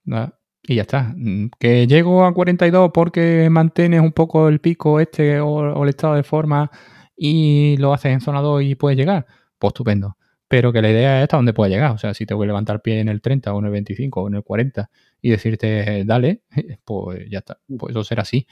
¿no? 0.05 0.33
Y 0.65 0.75
ya 0.75 0.83
está. 0.83 1.13
Mm, 1.15 1.49
que 1.59 1.87
llego 1.87 2.25
a 2.25 2.33
42 2.33 2.91
porque 2.93 3.49
mantienes 3.51 4.01
un 4.01 4.13
poco 4.13 4.47
el 4.47 4.59
pico 4.59 4.99
este 4.99 5.39
o, 5.41 5.83
el 5.83 5.89
estado 5.89 6.15
de 6.15 6.23
forma 6.23 6.71
y 7.15 7.77
lo 7.77 7.93
haces 7.93 8.13
en 8.13 8.21
zona 8.21 8.41
2 8.41 8.63
y 8.63 8.75
puedes 8.75 8.97
llegar, 8.97 9.25
pues 9.59 9.71
estupendo. 9.71 10.17
Pero 10.47 10.71
que 10.71 10.81
la 10.81 10.89
idea 10.91 11.17
es 11.19 11.23
hasta 11.23 11.37
donde 11.37 11.53
pueda 11.53 11.69
llegar. 11.69 11.91
O 11.91 11.97
sea, 11.97 12.13
si 12.13 12.25
te 12.25 12.33
voy 12.33 12.45
a 12.45 12.47
levantar 12.47 12.81
pie 12.81 12.99
en 13.01 13.09
el 13.09 13.21
30 13.21 13.53
o 13.53 13.59
en 13.59 13.65
el 13.65 13.71
25 13.71 14.21
o 14.21 14.27
en 14.27 14.35
el 14.35 14.43
40 14.43 14.89
y 15.21 15.29
decirte 15.31 16.03
dale, 16.05 16.43
pues 16.85 17.29
ya 17.29 17.39
está. 17.39 17.59
Pues 17.77 17.91
eso 17.91 18.03
será 18.03 18.21
así. 18.23 18.47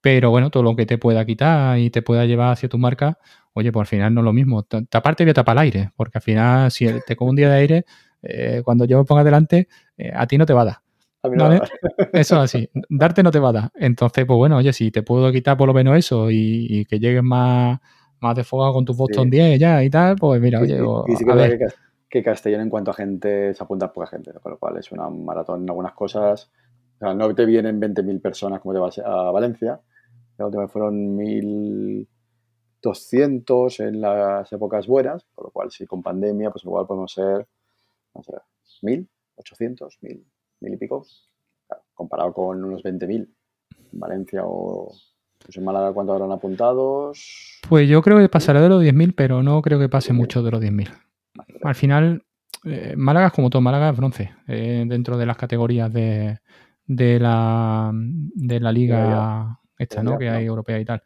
Pero 0.00 0.30
bueno, 0.30 0.50
todo 0.50 0.62
lo 0.62 0.76
que 0.76 0.86
te 0.86 0.98
pueda 0.98 1.24
quitar 1.24 1.78
y 1.78 1.90
te 1.90 2.02
pueda 2.02 2.26
llevar 2.26 2.52
hacia 2.52 2.68
tu 2.68 2.78
marca, 2.78 3.18
oye, 3.54 3.72
pues 3.72 3.82
al 3.82 3.86
final 3.88 4.14
no 4.14 4.20
es 4.20 4.24
lo 4.26 4.32
mismo. 4.34 4.66
Aparte 4.92 5.24
voy 5.24 5.30
a 5.30 5.34
tapar 5.34 5.56
el 5.56 5.60
aire, 5.62 5.92
porque 5.96 6.18
al 6.18 6.22
final, 6.22 6.70
si 6.70 6.86
te 7.06 7.16
como 7.16 7.30
un 7.30 7.36
día 7.36 7.48
de 7.48 7.56
aire, 7.56 7.84
eh, 8.22 8.62
cuando 8.64 8.84
yo 8.84 8.98
me 8.98 9.04
ponga 9.04 9.24
delante, 9.24 9.68
eh, 9.96 10.12
a 10.14 10.26
ti 10.26 10.36
no 10.38 10.46
te 10.46 10.52
va 10.52 10.62
a 10.62 10.64
dar. 10.66 10.83
Eso 12.12 12.40
así, 12.40 12.68
darte 12.88 13.22
no 13.22 13.30
te 13.30 13.38
va 13.38 13.48
a 13.48 13.52
dar. 13.52 13.70
Entonces, 13.74 14.24
pues 14.26 14.36
bueno, 14.36 14.58
oye, 14.58 14.72
si 14.72 14.90
te 14.90 15.02
puedo 15.02 15.32
quitar 15.32 15.56
por 15.56 15.66
lo 15.66 15.74
menos 15.74 15.96
eso 15.96 16.30
y, 16.30 16.84
que 16.86 16.98
llegues 16.98 17.22
más, 17.22 17.80
más 18.20 18.36
de 18.36 18.44
fuego 18.44 18.72
con 18.72 18.84
tu 18.84 18.94
Boston 18.94 19.30
10 19.30 19.58
ya 19.58 19.82
y 19.82 19.90
tal, 19.90 20.16
pues 20.16 20.40
mira, 20.40 20.60
oye, 20.60 20.78
y, 21.06 21.16
sí, 21.16 21.24
que, 21.24 21.66
Que, 22.08 22.22
Castellón 22.22 22.60
en 22.60 22.70
cuanto 22.70 22.90
a 22.90 22.94
gente 22.94 23.54
se 23.54 23.62
apunta 23.62 23.92
poca 23.92 24.06
gente, 24.06 24.32
con 24.42 24.52
lo 24.52 24.58
cual 24.58 24.76
es 24.76 24.92
una 24.92 25.08
maratón 25.08 25.62
en 25.62 25.70
algunas 25.70 25.94
cosas. 25.94 26.50
O 26.96 26.98
sea, 26.98 27.14
no 27.14 27.34
te 27.34 27.44
vienen 27.44 27.80
20.000 27.80 28.20
personas 28.20 28.60
como 28.60 28.74
te 28.74 28.80
vas 28.80 28.98
a 28.98 29.30
Valencia, 29.30 29.80
la 30.36 30.46
última 30.46 30.68
fueron 30.68 31.16
1.200 31.16 33.80
en 33.80 34.00
las 34.00 34.52
épocas 34.52 34.86
buenas, 34.86 35.26
con 35.34 35.44
lo 35.44 35.50
cual 35.50 35.70
si 35.70 35.86
con 35.86 36.02
pandemia, 36.02 36.50
pues 36.50 36.64
igual 36.64 36.86
podemos 36.86 37.12
ser, 37.12 37.46
no 38.14 38.22
sé, 38.22 38.32
1.000, 38.82 39.08
800, 39.36 39.98
1.000 40.02 40.24
mil 40.64 40.74
y 40.74 40.76
pico, 40.76 41.06
comparado 41.94 42.32
con 42.32 42.64
unos 42.64 42.82
20.000 42.82 43.28
en 43.92 44.00
Valencia 44.00 44.42
o 44.44 44.92
pues 45.44 45.56
en 45.58 45.64
Málaga, 45.64 45.92
¿cuánto 45.92 46.12
habrán 46.14 46.32
apuntados? 46.32 47.60
Pues 47.68 47.88
yo 47.88 48.00
creo 48.02 48.18
que 48.18 48.28
pasará 48.28 48.62
de 48.62 48.68
los 48.68 48.82
10.000, 48.82 49.14
pero 49.14 49.42
no 49.42 49.60
creo 49.60 49.78
que 49.78 49.90
pase 49.90 50.12
mucho 50.12 50.42
de 50.42 50.50
los 50.50 50.60
10.000. 50.60 50.90
Al 51.62 51.74
final, 51.74 52.24
eh, 52.64 52.94
Málaga 52.96 53.26
es 53.26 53.32
como 53.32 53.50
todo, 53.50 53.60
Málaga 53.60 53.90
es 53.90 53.96
bronce, 53.96 54.32
eh, 54.48 54.84
dentro 54.86 55.18
de 55.18 55.26
las 55.26 55.36
categorías 55.36 55.92
de, 55.92 56.38
de, 56.86 57.20
la, 57.20 57.90
de 57.92 58.60
la 58.60 58.72
liga 58.72 59.60
esta, 59.78 60.02
¿no? 60.02 60.18
Que 60.18 60.30
hay 60.30 60.46
europea 60.46 60.80
y 60.80 60.84
tal. 60.84 61.02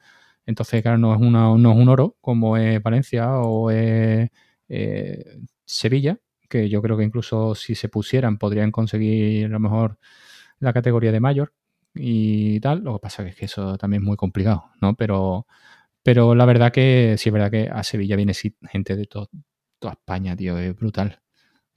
Entonces, 0.46 0.82
claro, 0.82 0.98
no 0.98 1.14
es, 1.14 1.20
una, 1.20 1.56
no 1.56 1.72
es 1.72 1.76
un 1.76 1.88
oro 1.88 2.16
como 2.20 2.56
es 2.56 2.82
Valencia 2.82 3.38
o 3.40 3.70
es 3.70 4.30
eh, 4.68 5.40
Sevilla, 5.64 6.18
que 6.48 6.68
yo 6.68 6.82
creo 6.82 6.96
que 6.96 7.04
incluso 7.04 7.54
si 7.54 7.74
se 7.74 7.88
pusieran 7.88 8.38
podrían 8.38 8.70
conseguir 8.70 9.46
a 9.46 9.48
lo 9.50 9.60
mejor 9.60 9.98
la 10.60 10.72
categoría 10.72 11.12
de 11.12 11.20
mayor 11.20 11.52
y 11.94 12.60
tal. 12.60 12.82
Lo 12.84 12.94
que 12.94 13.00
pasa 13.00 13.26
es 13.26 13.36
que 13.36 13.46
eso 13.46 13.76
también 13.78 14.02
es 14.02 14.06
muy 14.06 14.16
complicado, 14.16 14.70
¿no? 14.80 14.94
Pero, 14.94 15.46
pero 16.02 16.34
la 16.34 16.44
verdad 16.44 16.72
que 16.72 17.16
sí 17.18 17.28
es 17.28 17.32
verdad 17.32 17.50
que 17.50 17.68
a 17.68 17.82
Sevilla 17.82 18.16
viene 18.16 18.34
gente 18.34 18.96
de 18.96 19.06
toda 19.06 19.28
España, 19.92 20.36
tío, 20.36 20.58
es 20.58 20.74
brutal. 20.76 21.20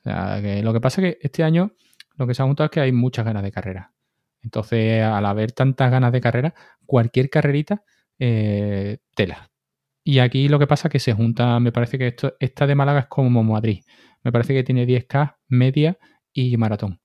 Lo 0.03 0.73
que 0.73 0.81
pasa 0.81 1.01
es 1.01 1.13
que 1.13 1.19
este 1.21 1.43
año 1.43 1.73
lo 2.15 2.27
que 2.27 2.33
se 2.33 2.41
ha 2.41 2.45
juntado 2.45 2.65
es 2.65 2.71
que 2.71 2.81
hay 2.81 2.91
muchas 2.91 3.25
ganas 3.25 3.43
de 3.43 3.51
carrera. 3.51 3.93
Entonces, 4.43 5.03
al 5.03 5.25
haber 5.25 5.51
tantas 5.51 5.91
ganas 5.91 6.11
de 6.11 6.21
carrera, 6.21 6.53
cualquier 6.85 7.29
carrerita, 7.29 7.83
eh, 8.17 8.97
tela. 9.15 9.51
Y 10.03 10.19
aquí 10.19 10.47
lo 10.49 10.57
que 10.57 10.65
pasa 10.65 10.87
es 10.87 10.91
que 10.91 10.99
se 10.99 11.13
junta, 11.13 11.59
me 11.59 11.71
parece 11.71 11.97
que 11.99 12.07
esto, 12.07 12.35
esta 12.39 12.65
de 12.65 12.73
Málaga 12.73 13.01
es 13.01 13.05
como 13.05 13.43
Madrid. 13.43 13.83
Me 14.23 14.31
parece 14.31 14.53
que 14.53 14.63
tiene 14.63 14.85
10K, 14.85 15.37
media 15.49 15.97
y 16.33 16.55
maratón. 16.57 16.99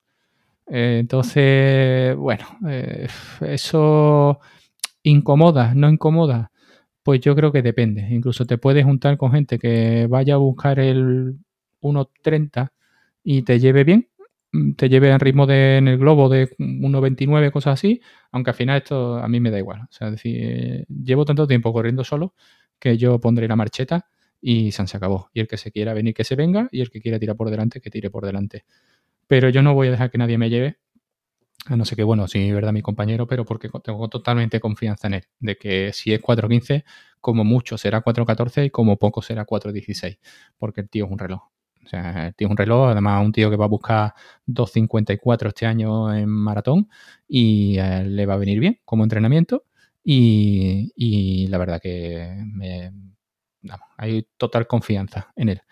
Eh, 0.68 0.98
entonces, 1.00 2.16
bueno, 2.16 2.46
eh, 2.68 3.08
eso 3.42 4.40
incomoda, 5.02 5.74
no 5.74 5.88
incomoda. 5.90 6.50
Pues 7.02 7.20
yo 7.20 7.36
creo 7.36 7.52
que 7.52 7.62
depende. 7.62 8.08
Incluso 8.10 8.46
te 8.46 8.58
puedes 8.58 8.84
juntar 8.84 9.16
con 9.18 9.32
gente 9.32 9.58
que 9.58 10.06
vaya 10.08 10.34
a 10.34 10.38
buscar 10.38 10.80
el 10.80 11.38
1.30 11.80 12.72
y 13.24 13.42
te 13.42 13.60
lleve 13.60 13.84
bien, 13.84 14.08
mm, 14.52 14.72
te 14.74 14.88
lleve 14.88 15.12
al 15.12 15.20
ritmo 15.20 15.46
de, 15.46 15.78
en 15.78 15.88
el 15.88 15.98
globo 15.98 16.28
de 16.28 16.50
1.29, 16.58 17.52
cosas 17.52 17.74
así, 17.74 18.00
aunque 18.32 18.50
al 18.50 18.56
final 18.56 18.78
esto 18.78 19.16
a 19.18 19.28
mí 19.28 19.40
me 19.40 19.50
da 19.50 19.58
igual. 19.58 19.82
O 19.82 19.88
sea, 19.92 20.10
decir, 20.10 20.86
llevo 20.88 21.24
tanto 21.24 21.46
tiempo 21.46 21.72
corriendo 21.72 22.04
solo 22.04 22.34
que 22.78 22.98
yo 22.98 23.20
pondré 23.20 23.48
la 23.48 23.56
marcheta 23.56 24.06
y 24.40 24.72
se 24.72 24.96
acabó. 24.96 25.30
Y 25.32 25.40
el 25.40 25.48
que 25.48 25.56
se 25.56 25.72
quiera 25.72 25.94
venir, 25.94 26.14
que 26.14 26.24
se 26.24 26.36
venga, 26.36 26.68
y 26.72 26.80
el 26.80 26.90
que 26.90 27.00
quiera 27.00 27.18
tirar 27.18 27.36
por 27.36 27.50
delante, 27.50 27.80
que 27.80 27.90
tire 27.90 28.10
por 28.10 28.24
delante. 28.24 28.64
Pero 29.26 29.48
yo 29.48 29.62
no 29.62 29.74
voy 29.74 29.88
a 29.88 29.90
dejar 29.92 30.10
que 30.10 30.18
nadie 30.18 30.38
me 30.38 30.50
lleve, 30.50 30.78
a 31.66 31.76
no 31.76 31.84
sé 31.84 31.96
qué, 31.96 32.04
bueno, 32.04 32.28
sí, 32.28 32.52
verdad, 32.52 32.72
mi 32.72 32.82
compañero, 32.82 33.26
pero 33.26 33.44
porque 33.44 33.68
tengo 33.82 34.08
totalmente 34.08 34.60
confianza 34.60 35.08
en 35.08 35.14
él, 35.14 35.24
de 35.40 35.56
que 35.56 35.92
si 35.92 36.12
es 36.14 36.22
4.15, 36.22 36.84
como 37.20 37.44
mucho 37.44 37.76
será 37.76 38.02
4.14 38.04 38.66
y 38.66 38.70
como 38.70 38.98
poco 38.98 39.22
será 39.22 39.44
4.16, 39.46 40.18
porque 40.58 40.82
el 40.82 40.88
tío 40.88 41.06
es 41.06 41.10
un 41.10 41.18
reloj. 41.18 41.42
O 41.84 41.88
sea, 41.88 42.28
el 42.28 42.34
tío 42.34 42.48
es 42.48 42.50
un 42.50 42.56
reloj, 42.56 42.90
además 42.90 43.24
un 43.24 43.32
tío 43.32 43.48
que 43.50 43.56
va 43.56 43.64
a 43.66 43.68
buscar 43.68 44.14
2.54 44.46 45.48
este 45.48 45.66
año 45.66 46.12
en 46.14 46.28
maratón 46.28 46.88
y 47.28 47.76
le 47.76 48.26
va 48.26 48.34
a 48.34 48.38
venir 48.38 48.58
bien 48.60 48.80
como 48.84 49.04
entrenamiento 49.04 49.64
y, 50.08 51.46
la 51.48 51.58
verdad 51.58 51.80
que 51.80 52.44
me, 52.44 52.92
hay 53.96 54.26
total 54.36 54.66
confianza 54.66 55.32
en 55.36 55.50
él. 55.50 55.62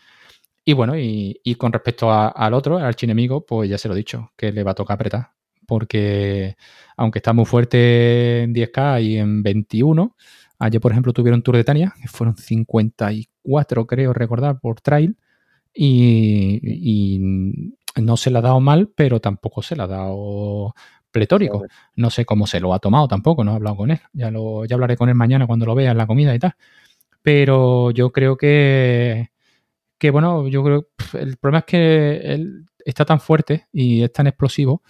Y 0.64 0.72
bueno, 0.72 0.94
y, 0.96 1.56
con 1.58 1.72
respecto 1.72 2.10
al 2.10 2.54
otro, 2.54 2.78
al 2.78 2.86
archienemigo, 2.86 3.44
pues 3.44 3.68
ya 3.68 3.76
se 3.76 3.88
lo 3.88 3.94
he 3.94 3.98
dicho, 3.98 4.32
que 4.36 4.50
le 4.50 4.62
va 4.62 4.70
a 4.72 4.74
tocar 4.74 4.94
apretar. 4.94 5.32
Porque 5.66 6.56
aunque 6.96 7.18
está 7.18 7.32
muy 7.32 7.44
fuerte 7.44 8.42
en 8.42 8.54
10K 8.54 9.02
y 9.02 9.18
en 9.18 9.42
21, 9.42 10.16
ayer 10.58 10.80
por 10.80 10.92
ejemplo 10.92 11.12
tuvieron 11.12 11.42
Tour 11.42 11.56
de 11.56 11.64
Tania, 11.64 11.94
que 12.00 12.08
fueron 12.08 12.36
54 12.36 13.86
creo 13.86 14.12
recordar 14.14 14.58
por 14.60 14.80
trail, 14.80 15.16
y, 15.74 17.20
no 17.96 18.16
se 18.16 18.30
le 18.30 18.38
ha 18.38 18.42
dado 18.42 18.60
mal, 18.60 18.88
pero 18.94 19.20
tampoco 19.20 19.62
se 19.62 19.76
le 19.76 19.82
ha 19.82 19.86
dado 19.86 20.74
pletórico. 21.12 21.64
No 21.94 22.10
sé 22.10 22.24
cómo 22.24 22.46
se 22.46 22.58
lo 22.60 22.74
ha 22.74 22.80
tomado 22.80 23.06
tampoco, 23.06 23.44
no 23.44 23.52
he 23.52 23.54
hablado 23.56 23.76
con 23.76 23.90
él. 23.90 24.00
Ya, 24.12 24.30
lo, 24.30 24.64
ya 24.64 24.74
hablaré 24.74 24.96
con 24.96 25.08
él 25.08 25.14
mañana 25.14 25.46
cuando 25.46 25.66
lo 25.66 25.74
vea 25.74 25.92
en 25.92 25.98
la 25.98 26.06
comida 26.06 26.34
y 26.34 26.38
tal. 26.38 26.56
Pero 27.24 27.90
yo 27.92 28.12
creo 28.12 28.36
que, 28.36 29.30
que 29.98 30.10
bueno, 30.10 30.48
yo 30.48 30.62
creo 30.64 30.88
el 31.14 31.38
problema 31.38 31.60
es 31.60 31.64
que 31.64 32.16
él 32.18 32.66
está 32.84 33.06
tan 33.06 33.20
fuerte 33.20 33.66
y 33.72 34.02
es 34.02 34.12
tan 34.12 34.26
explosivo 34.26 34.82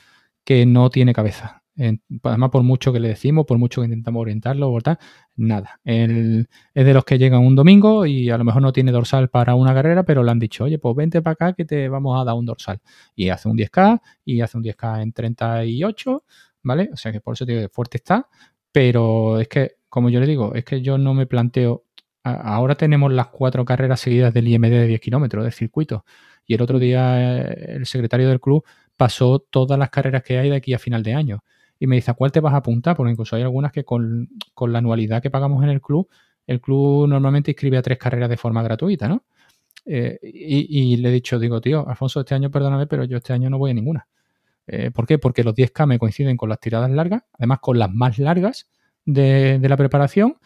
que 0.44 0.66
no 0.66 0.90
tiene 0.90 1.14
cabeza. 1.14 1.62
Además, 1.76 2.50
por 2.50 2.62
mucho 2.64 2.92
que 2.92 3.00
le 3.00 3.08
decimos, 3.08 3.46
por 3.46 3.58
mucho 3.58 3.80
que 3.80 3.86
intentamos 3.86 4.20
orientarlo, 4.22 4.76
tal, 4.80 4.98
nada. 5.36 5.80
Él 5.84 6.48
es 6.74 6.84
de 6.86 6.94
los 6.94 7.04
que 7.04 7.18
llegan 7.18 7.42
un 7.42 7.54
domingo 7.56 8.04
y 8.06 8.30
a 8.30 8.38
lo 8.38 8.44
mejor 8.44 8.62
no 8.62 8.72
tiene 8.72 8.90
dorsal 8.92 9.28
para 9.30 9.54
una 9.54 9.72
carrera, 9.72 10.02
pero 10.04 10.24
le 10.24 10.30
han 10.32 10.40
dicho, 10.40 10.64
oye, 10.64 10.78
pues 10.78 10.96
vente 10.96 11.22
para 11.22 11.34
acá 11.34 11.52
que 11.52 11.64
te 11.64 11.88
vamos 11.88 12.20
a 12.20 12.24
dar 12.24 12.34
un 12.34 12.46
dorsal. 12.46 12.80
Y 13.14 13.28
hace 13.28 13.48
un 13.48 13.56
10K 13.56 14.00
y 14.24 14.40
hace 14.40 14.56
un 14.58 14.64
10K 14.64 15.02
en 15.02 15.12
38, 15.12 16.24
¿vale? 16.64 16.90
O 16.92 16.96
sea 16.96 17.12
que 17.12 17.20
por 17.20 17.34
eso 17.34 17.44
digo 17.44 17.60
que 17.60 17.68
fuerte 17.68 17.98
está, 17.98 18.28
pero 18.72 19.38
es 19.40 19.48
que, 19.48 19.76
como 19.88 20.10
yo 20.10 20.20
le 20.20 20.26
digo, 20.26 20.54
es 20.54 20.64
que 20.64 20.82
yo 20.82 20.98
no 20.98 21.14
me 21.14 21.26
planteo. 21.26 21.84
Ahora 22.24 22.74
tenemos 22.74 23.12
las 23.12 23.28
cuatro 23.28 23.64
carreras 23.64 24.00
seguidas 24.00 24.32
del 24.34 24.48
IMD 24.48 24.70
de 24.70 24.86
10 24.86 25.00
kilómetros 25.00 25.44
del 25.44 25.52
circuito. 25.52 26.04
Y 26.46 26.54
el 26.54 26.62
otro 26.62 26.78
día 26.78 27.42
eh, 27.42 27.76
el 27.76 27.86
secretario 27.86 28.28
del 28.28 28.40
club 28.40 28.64
pasó 28.96 29.38
todas 29.38 29.78
las 29.78 29.90
carreras 29.90 30.22
que 30.22 30.38
hay 30.38 30.50
de 30.50 30.56
aquí 30.56 30.74
a 30.74 30.78
final 30.78 31.02
de 31.02 31.14
año 31.14 31.44
y 31.78 31.86
me 31.86 31.96
dice, 31.96 32.10
¿a 32.10 32.14
cuál 32.14 32.32
te 32.32 32.40
vas 32.40 32.54
a 32.54 32.58
apuntar? 32.58 32.96
Porque 32.96 33.12
incluso 33.12 33.36
hay 33.36 33.42
algunas 33.42 33.72
que 33.72 33.84
con, 33.84 34.28
la 34.68 34.78
anualidad 34.78 35.22
que 35.22 35.30
pagamos 35.30 35.62
en 35.64 35.70
el 35.70 35.80
club, 35.80 36.08
el 36.46 36.60
club 36.60 37.08
normalmente 37.08 37.50
inscribe 37.50 37.78
a 37.78 37.82
tres 37.82 37.98
carreras 37.98 38.28
de 38.28 38.36
forma 38.36 38.62
gratuita, 38.62 39.08
¿no? 39.08 39.24
Eh, 39.86 40.18
y, 40.22 40.96
le 40.96 41.10
he 41.10 41.12
dicho, 41.12 41.38
digo, 41.38 41.60
tío, 41.60 41.86
Alfonso, 41.86 42.20
este 42.20 42.34
año 42.34 42.50
perdóname, 42.50 42.86
pero 42.86 43.04
yo 43.04 43.18
este 43.18 43.34
año 43.34 43.50
no 43.50 43.58
voy 43.58 43.72
a 43.72 43.74
ninguna. 43.74 44.08
Eh, 44.66 44.90
¿Por 44.90 45.06
qué? 45.06 45.18
Porque 45.18 45.44
los 45.44 45.54
10K 45.54 45.86
me 45.86 45.98
coinciden 45.98 46.36
con 46.36 46.48
las 46.48 46.58
tiradas 46.58 46.90
largas, 46.90 47.22
además 47.34 47.58
con 47.60 47.78
las 47.78 47.92
más 47.92 48.18
largas 48.18 48.70
de, 49.04 49.60
la 49.62 49.76
preparación, 49.76 50.38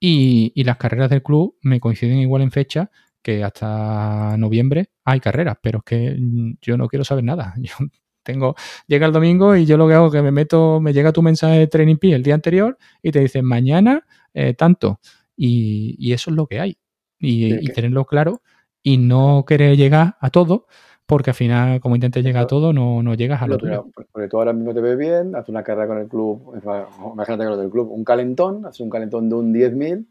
y, 0.00 0.52
y, 0.54 0.64
las 0.64 0.78
carreras 0.78 1.10
del 1.10 1.22
club 1.22 1.56
me 1.62 1.78
coinciden 1.78 2.18
igual 2.18 2.42
en 2.42 2.50
fecha 2.50 2.90
que 3.22 3.44
hasta 3.44 4.36
noviembre 4.36 4.90
hay 5.04 5.20
carreras, 5.20 5.58
pero 5.62 5.78
es 5.78 5.84
que 5.84 6.16
yo 6.60 6.76
no 6.76 6.88
quiero 6.88 7.04
saber 7.04 7.24
nada. 7.24 7.54
Yo 7.60 7.74
tengo, 8.22 8.54
llega 8.86 9.06
el 9.06 9.12
domingo 9.12 9.56
y 9.56 9.64
yo 9.64 9.78
lo 9.78 9.88
que 9.88 9.94
hago 9.94 10.08
es 10.08 10.12
que 10.12 10.20
me 10.20 10.30
meto, 10.30 10.78
me 10.78 10.92
llega 10.92 11.10
tu 11.10 11.22
mensaje 11.22 11.58
de 11.58 11.66
Training 11.66 11.96
P 11.96 12.12
el 12.12 12.22
día 12.22 12.34
anterior 12.34 12.76
y 13.02 13.12
te 13.12 13.20
dicen 13.20 13.46
mañana 13.46 14.06
eh, 14.34 14.52
tanto. 14.54 15.00
Y, 15.34 16.12
eso 16.12 16.30
es 16.30 16.36
lo 16.36 16.46
que 16.46 16.60
hay. 16.60 16.78
Y, 17.18 17.72
tenerlo 17.72 18.04
claro 18.04 18.42
y 18.82 18.98
no 18.98 19.44
querer 19.46 19.76
llegar 19.76 20.16
a 20.20 20.30
todo, 20.30 20.66
porque 21.10 21.30
al 21.30 21.34
final, 21.34 21.80
como 21.80 21.96
intentes 21.96 22.22
llegar 22.22 22.44
a 22.44 22.46
todo, 22.46 22.72
no, 22.72 23.02
no 23.02 23.14
llegas 23.14 23.42
a 23.42 23.48
lo 23.48 23.58
tuyo. 23.58 23.88
Porque 24.12 24.28
tú 24.28 24.38
ahora 24.38 24.52
mismo 24.52 24.72
te 24.72 24.80
ves 24.80 24.96
bien, 24.96 25.34
haces 25.34 25.48
una 25.48 25.64
carrera 25.64 25.88
con 25.88 25.98
el 25.98 26.06
club, 26.06 26.54
imagínate 26.54 27.42
con 27.42 27.50
lo 27.50 27.56
del 27.56 27.68
club, 27.68 27.90
un 27.90 28.04
calentón, 28.04 28.64
haces 28.64 28.78
un 28.78 28.90
calentón 28.90 29.28
de 29.28 29.34
un 29.34 29.52
10.000, 29.52 29.82
en 29.90 30.06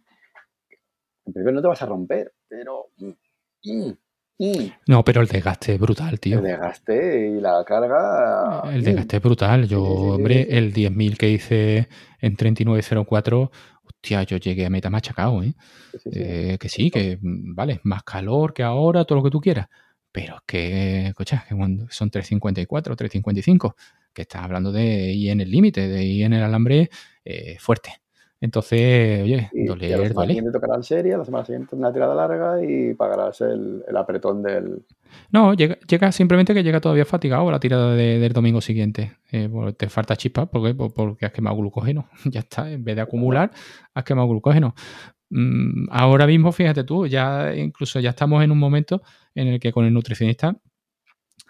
principio 1.23 1.53
no 1.53 1.61
te 1.61 1.67
vas 1.69 1.81
a 1.81 1.85
romper, 1.85 2.33
pero... 2.49 2.87
Mm, 2.97 3.91
mm, 4.39 4.71
no, 4.87 5.05
pero 5.05 5.21
el 5.21 5.27
desgaste 5.29 5.75
es 5.75 5.79
brutal, 5.79 6.19
tío. 6.19 6.39
El 6.39 6.43
desgaste 6.43 7.29
y 7.29 7.39
la 7.39 7.63
carga. 7.65 8.63
El 8.69 8.83
desgaste 8.83 9.15
es 9.17 9.23
brutal. 9.23 9.67
Yo, 9.69 9.81
hombre, 9.81 10.47
el 10.49 10.73
10.000 10.73 11.15
que 11.15 11.29
hice 11.29 11.87
en 12.19 12.35
39.04, 12.35 13.49
hostia, 13.85 14.23
yo 14.23 14.35
llegué 14.35 14.65
a 14.65 14.69
meta 14.69 14.89
machacado, 14.89 15.43
¿eh? 15.43 15.53
eh 16.11 16.57
que 16.59 16.67
sí, 16.67 16.91
que 16.91 17.17
mm, 17.21 17.55
vale, 17.55 17.79
más 17.83 18.03
calor 18.03 18.53
que 18.53 18.63
ahora, 18.63 19.05
todo 19.05 19.19
lo 19.19 19.23
que 19.23 19.31
tú 19.31 19.39
quieras. 19.39 19.69
Pero 20.11 20.35
es 20.35 20.41
que, 20.45 21.13
cocha, 21.15 21.45
que 21.47 21.55
son 21.55 22.11
3.54, 22.11 22.67
3.55, 22.67 23.75
que 24.13 24.23
estás 24.23 24.41
hablando 24.43 24.71
de 24.71 25.13
ir 25.13 25.31
en 25.31 25.41
el 25.41 25.51
límite, 25.51 25.87
de 25.87 26.03
ir 26.03 26.25
en 26.25 26.33
el 26.33 26.43
alambre 26.43 26.89
eh, 27.23 27.57
fuerte. 27.59 28.01
Entonces, 28.41 29.21
oye, 29.21 29.49
doler, 29.53 29.89
y 29.89 30.01
la 30.01 30.07
semana 30.07 30.27
siguiente 30.27 30.51
tocará 30.51 30.81
serie, 30.81 31.17
la 31.17 31.25
semana 31.25 31.43
siguiente 31.43 31.75
una 31.75 31.91
tirada 31.91 32.15
larga 32.15 32.63
y 32.63 32.93
pagarás 32.93 33.41
el, 33.41 33.83
apretón 33.97 34.41
del... 34.41 34.85
No, 35.29 35.53
llega, 35.53 35.77
llega, 35.89 36.11
simplemente 36.13 36.53
que 36.53 36.63
llega 36.63 36.79
todavía 36.79 37.03
fatigado 37.03 37.51
la 37.51 37.59
tirada 37.59 37.95
del 37.95 38.31
domingo 38.31 38.61
siguiente. 38.61 39.17
Eh, 39.33 39.49
te 39.75 39.89
falta 39.89 40.15
chispa 40.15 40.45
porque, 40.45 40.73
porque 40.73 41.25
has 41.25 41.33
quemado 41.33 41.57
glucógeno. 41.57 42.07
ya 42.25 42.39
está, 42.39 42.71
en 42.71 42.83
vez 42.83 42.95
de 42.95 43.01
acumular, 43.01 43.51
has 43.93 44.03
quemado 44.05 44.29
glucógeno. 44.29 44.73
Mm, 45.29 45.87
ahora 45.91 46.25
mismo, 46.27 46.51
fíjate 46.51 46.83
tú, 46.83 47.07
ya 47.07 47.55
incluso 47.55 47.99
ya 47.99 48.11
estamos 48.11 48.43
en 48.43 48.51
un 48.51 48.57
momento 48.57 49.01
en 49.35 49.47
el 49.47 49.59
que 49.59 49.71
con 49.71 49.85
el 49.85 49.93
nutricionista, 49.93 50.59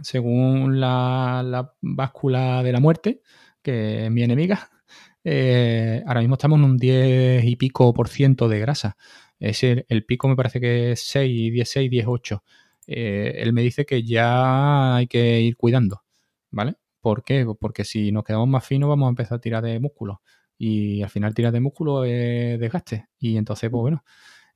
según 0.02 0.80
la, 0.80 1.44
la 1.46 1.74
báscula 1.82 2.64
de 2.64 2.72
la 2.72 2.80
muerte, 2.80 3.22
que 3.62 4.06
es 4.06 4.12
mi 4.12 4.24
enemiga, 4.24 4.70
eh, 5.24 6.04
ahora 6.06 6.22
mismo 6.22 6.36
estamos 6.36 6.60
en 6.60 6.66
un 6.66 6.78
10 6.78 7.44
y 7.46 7.56
pico 7.56 7.94
por 7.94 8.10
ciento 8.10 8.48
de 8.50 8.60
grasa. 8.60 8.98
Es 9.40 9.64
el, 9.64 10.06
pico 10.06 10.28
me 10.28 10.36
parece 10.36 10.60
que 10.60 10.92
es 10.94 11.02
6, 11.08 11.54
16, 11.54 11.90
18. 11.90 12.44
él 12.88 13.54
me 13.54 13.62
dice 13.62 13.86
que 13.86 14.04
ya 14.04 14.98
hay 14.98 15.08
que 15.08 15.42
ir 15.42 15.56
cuidando, 15.58 16.04
¿vale? 16.52 16.76
¿Por 17.02 17.24
qué? 17.24 17.46
Porque 17.60 17.86
si 17.86 18.12
nos 18.12 18.24
quedamos 18.26 18.50
más 18.50 18.66
finos 18.66 18.90
vamos 18.90 19.08
a 19.08 19.10
empezar 19.10 19.38
a 19.38 19.42
tirar 19.42 19.64
de 19.64 19.80
músculo. 19.80 20.22
Y 20.60 21.02
al 21.02 21.10
final 21.10 21.34
tirar 21.34 21.54
de 21.54 21.62
músculo 21.62 22.04
es 22.04 22.60
desgaste. 22.60 23.08
Y 23.18 23.38
entonces, 23.38 23.70
pues 23.72 23.82
bueno, 23.82 24.04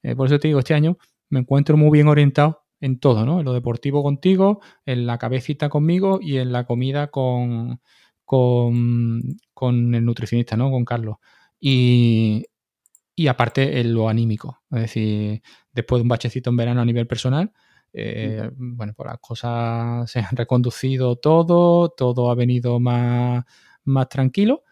eh, 0.03 0.15
por 0.15 0.27
eso 0.27 0.37
te 0.37 0.49
digo, 0.49 0.59
este 0.59 0.73
año 0.75 0.97
me 1.29 1.39
encuentro 1.39 1.77
muy 1.77 1.91
bien 1.91 2.09
orientado 2.09 2.65
en 2.81 2.99
todo, 2.99 3.25
¿no? 3.25 3.39
En 3.39 3.45
lo 3.45 3.53
deportivo 3.53 4.03
contigo, 4.03 4.59
en 4.85 5.07
la 5.07 5.17
cabecita 5.17 5.69
conmigo 5.69 6.19
y 6.21 6.37
en 6.37 6.51
la 6.51 6.65
comida 6.65 7.07
con, 7.07 7.79
con, 8.25 9.95
el 9.95 10.05
nutricionista, 10.05 10.57
¿no? 10.57 10.69
Con 10.69 10.83
Carlos. 10.83 11.17
Y, 11.59 12.45
aparte 13.29 13.79
en 13.79 13.93
lo 13.93 14.09
anímico. 14.09 14.59
Es 14.71 14.81
decir, 14.81 15.41
después 15.71 15.99
de 15.99 16.03
un 16.03 16.09
bachecito 16.09 16.49
en 16.49 16.57
verano 16.57 16.81
a 16.81 16.85
nivel 16.85 17.07
personal, 17.07 17.53
eh, 17.93 18.49
bueno, 18.55 18.93
pues 18.95 19.07
las 19.07 19.19
cosas 19.19 20.11
se 20.11 20.19
han 20.19 20.35
reconducido 20.35 21.15
todo, 21.15 21.89
todo 21.89 22.31
ha 22.31 22.35
venido 22.35 22.79
más, 22.81 23.45
más 23.85 24.09
tranquilo. 24.09 24.63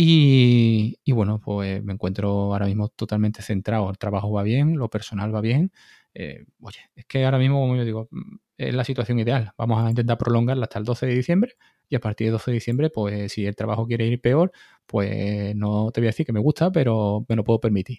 Y, 0.00 1.10
bueno, 1.10 1.40
pues 1.40 1.82
me 1.82 1.92
encuentro 1.92 2.30
ahora 2.52 2.66
mismo 2.66 2.88
totalmente 2.88 3.42
centrado. 3.42 3.90
El 3.90 3.98
trabajo 3.98 4.30
va 4.30 4.44
bien, 4.44 4.76
lo 4.76 4.88
personal 4.88 5.34
va 5.34 5.40
bien. 5.40 5.72
Eh, 6.14 6.46
oye, 6.60 6.78
es 6.94 7.04
que 7.06 7.24
ahora 7.24 7.38
mismo, 7.38 7.58
como 7.58 7.74
yo 7.74 7.84
digo, 7.84 8.08
es 8.56 8.72
la 8.72 8.84
situación 8.84 9.18
ideal. 9.18 9.50
Vamos 9.58 9.84
a 9.84 9.88
intentar 9.88 10.16
prolongarla 10.16 10.64
hasta 10.66 10.78
el 10.78 10.84
12 10.84 11.06
de 11.06 11.14
diciembre 11.16 11.54
y 11.88 11.96
a 11.96 12.00
partir 12.00 12.28
de 12.28 12.30
12 12.30 12.52
de 12.52 12.54
diciembre, 12.54 12.90
pues 12.90 13.32
si 13.32 13.44
el 13.44 13.56
trabajo 13.56 13.88
quiere 13.88 14.06
ir 14.06 14.20
peor, 14.20 14.52
pues 14.86 15.56
no 15.56 15.90
te 15.90 16.00
voy 16.00 16.06
a 16.06 16.10
decir 16.10 16.24
que 16.24 16.32
me 16.32 16.38
gusta, 16.38 16.70
pero 16.70 17.26
me 17.28 17.34
lo 17.34 17.42
puedo 17.42 17.58
permitir. 17.58 17.98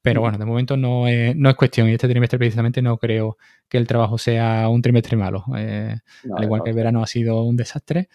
Pero 0.00 0.20
mm. 0.20 0.22
bueno, 0.22 0.38
de 0.38 0.44
momento 0.44 0.76
no 0.76 1.08
es, 1.08 1.34
no 1.34 1.50
es 1.50 1.56
cuestión. 1.56 1.88
Y 1.88 1.94
este 1.94 2.08
trimestre 2.08 2.38
precisamente 2.38 2.82
no 2.82 2.98
creo 2.98 3.36
que 3.68 3.78
el 3.78 3.88
trabajo 3.88 4.16
sea 4.16 4.68
un 4.68 4.80
trimestre 4.80 5.16
malo. 5.16 5.44
Eh, 5.56 5.96
al 6.36 6.44
igual 6.44 6.62
que 6.62 6.70
el 6.70 6.76
verano 6.76 7.02
ha 7.02 7.06
sido 7.08 7.42
un 7.42 7.56
desastre, 7.56 8.08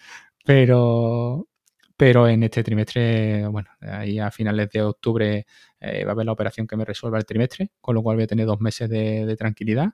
pero, 0.46 1.46
pero 1.98 2.28
en 2.28 2.44
este 2.44 2.62
trimestre, 2.62 3.44
bueno, 3.48 3.70
ahí 3.80 4.20
a 4.20 4.30
finales 4.30 4.70
de 4.70 4.82
octubre 4.82 5.44
eh, 5.80 6.04
va 6.04 6.10
a 6.10 6.12
haber 6.12 6.26
la 6.26 6.32
operación 6.32 6.64
que 6.64 6.76
me 6.76 6.84
resuelva 6.84 7.18
el 7.18 7.26
trimestre, 7.26 7.72
con 7.80 7.96
lo 7.96 8.04
cual 8.04 8.16
voy 8.16 8.22
a 8.22 8.28
tener 8.28 8.46
dos 8.46 8.60
meses 8.60 8.88
de, 8.88 9.34
tranquilidad 9.36 9.88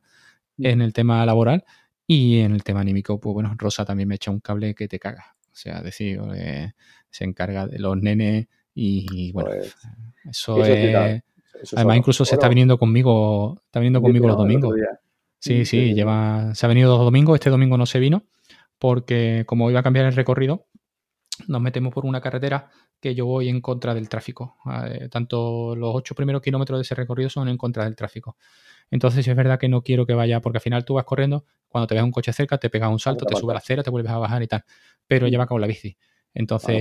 mm. 0.58 0.66
en 0.66 0.82
el 0.82 0.92
tema 0.92 1.24
laboral 1.24 1.64
y 2.06 2.40
en 2.40 2.52
el 2.52 2.62
tema 2.62 2.82
anímico, 2.82 3.18
pues 3.18 3.32
bueno, 3.32 3.54
Rosa 3.56 3.86
también 3.86 4.06
me 4.06 4.16
echa 4.16 4.30
un 4.30 4.40
cable 4.40 4.74
que 4.74 4.86
te 4.86 4.98
caga. 4.98 5.34
O 5.50 5.56
sea, 5.56 5.80
decir, 5.80 6.20
eh, 6.36 6.72
se 7.08 7.24
encarga 7.24 7.66
de 7.66 7.78
los 7.78 7.96
nenes 7.96 8.48
y, 8.74 9.32
bueno, 9.32 9.52
pues, 9.56 9.74
eso, 10.28 10.62
es... 10.62 11.22
Además, 11.74 11.96
incluso 11.96 12.26
se 12.26 12.34
está 12.34 12.48
viniendo 12.48 12.76
conmigo, 12.76 13.62
está 13.64 13.80
viniendo 13.80 14.02
conmigo 14.02 14.28
los 14.28 14.36
domingos. 14.36 14.74
Sí, 15.38 15.64
sí, 15.64 15.94
lleva, 15.94 16.54
se 16.54 16.66
ha 16.66 16.68
venido 16.68 16.90
dos 16.90 17.00
domingos, 17.00 17.36
este 17.36 17.48
domingo 17.48 17.78
no 17.78 17.86
se 17.86 17.98
vino, 17.98 18.26
porque 18.78 19.44
como 19.46 19.70
iba 19.70 19.80
a 19.80 19.82
cambiar 19.82 20.04
el 20.04 20.14
recorrido, 20.14 20.66
nos 21.48 21.60
metemos 21.60 21.92
por 21.92 22.06
una 22.06 22.20
carretera 22.20 22.68
que 23.00 23.14
yo 23.14 23.26
voy 23.26 23.48
en 23.48 23.60
contra 23.60 23.94
del 23.94 24.08
tráfico. 24.08 24.56
Tanto 25.10 25.74
los 25.76 25.94
ocho 25.94 26.14
primeros 26.14 26.42
kilómetros 26.42 26.78
de 26.78 26.82
ese 26.82 26.94
recorrido 26.94 27.28
son 27.30 27.48
en 27.48 27.56
contra 27.56 27.84
del 27.84 27.96
tráfico. 27.96 28.36
Entonces, 28.90 29.26
es 29.26 29.36
verdad 29.36 29.58
que 29.58 29.68
no 29.68 29.82
quiero 29.82 30.06
que 30.06 30.14
vaya, 30.14 30.40
porque 30.40 30.58
al 30.58 30.62
final 30.62 30.84
tú 30.84 30.94
vas 30.94 31.04
corriendo, 31.04 31.44
cuando 31.68 31.86
te 31.86 31.94
ves 31.94 32.04
un 32.04 32.12
coche 32.12 32.32
cerca, 32.32 32.58
te 32.58 32.70
pegas 32.70 32.90
un 32.90 32.98
salto, 32.98 33.26
te 33.26 33.34
sube 33.34 33.52
la 33.52 33.58
acera, 33.58 33.82
te 33.82 33.90
vuelves 33.90 34.12
a 34.12 34.18
bajar 34.18 34.42
y 34.42 34.46
tal. 34.46 34.64
Pero 35.06 35.28
lleva 35.28 35.46
con 35.46 35.60
la 35.60 35.66
bici. 35.66 35.96
Entonces, 36.34 36.78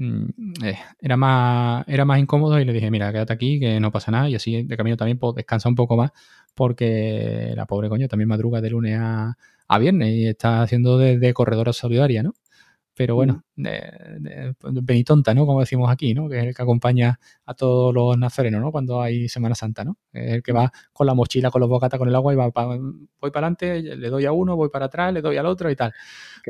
Mm, 0.00 0.28
eh, 0.64 0.78
era, 1.00 1.16
más, 1.16 1.84
era 1.88 2.04
más 2.04 2.20
incómodo 2.20 2.60
y 2.60 2.64
le 2.64 2.72
dije, 2.72 2.88
mira, 2.88 3.10
quédate 3.10 3.32
aquí, 3.32 3.58
que 3.58 3.80
no 3.80 3.90
pasa 3.90 4.12
nada. 4.12 4.28
Y 4.28 4.36
así 4.36 4.62
de 4.62 4.76
camino 4.76 4.96
también 4.96 5.18
pues, 5.18 5.34
descansa 5.34 5.68
un 5.68 5.74
poco 5.74 5.96
más 5.96 6.12
porque 6.54 7.52
la 7.56 7.66
pobre 7.66 7.88
coño 7.88 8.06
también 8.06 8.28
madruga 8.28 8.60
de 8.60 8.70
lunes 8.70 8.96
a, 9.00 9.36
a 9.66 9.78
viernes 9.78 10.10
y 10.14 10.28
está 10.28 10.62
haciendo 10.62 10.98
de 10.98 11.34
corredora 11.34 11.72
solidaria, 11.72 12.22
¿no? 12.22 12.34
Pero 12.98 13.14
bueno, 13.14 13.44
de, 13.54 14.56
Benitonta, 14.82 15.32
¿no? 15.32 15.46
Como 15.46 15.60
decimos 15.60 15.88
aquí, 15.88 16.14
¿no? 16.14 16.28
Que 16.28 16.40
es 16.40 16.44
el 16.46 16.54
que 16.56 16.62
acompaña 16.62 17.20
a 17.46 17.54
todos 17.54 17.94
los 17.94 18.18
nazarenos, 18.18 18.60
¿no? 18.60 18.72
Cuando 18.72 19.00
hay 19.00 19.28
Semana 19.28 19.54
Santa, 19.54 19.84
¿no? 19.84 19.98
Es 20.12 20.32
el 20.32 20.42
que 20.42 20.50
va 20.50 20.72
con 20.92 21.06
la 21.06 21.14
mochila, 21.14 21.52
con 21.52 21.60
los 21.60 21.70
bocatas, 21.70 21.96
con 21.96 22.08
el 22.08 22.14
agua 22.16 22.32
y 22.32 22.36
va 22.36 22.48
voy 22.48 23.30
para 23.30 23.46
adelante, 23.46 23.80
le 23.80 24.08
doy 24.08 24.26
a 24.26 24.32
uno, 24.32 24.56
voy 24.56 24.68
para 24.68 24.86
atrás, 24.86 25.12
le 25.12 25.22
doy 25.22 25.36
al 25.36 25.46
otro 25.46 25.70
y 25.70 25.76
tal. 25.76 25.92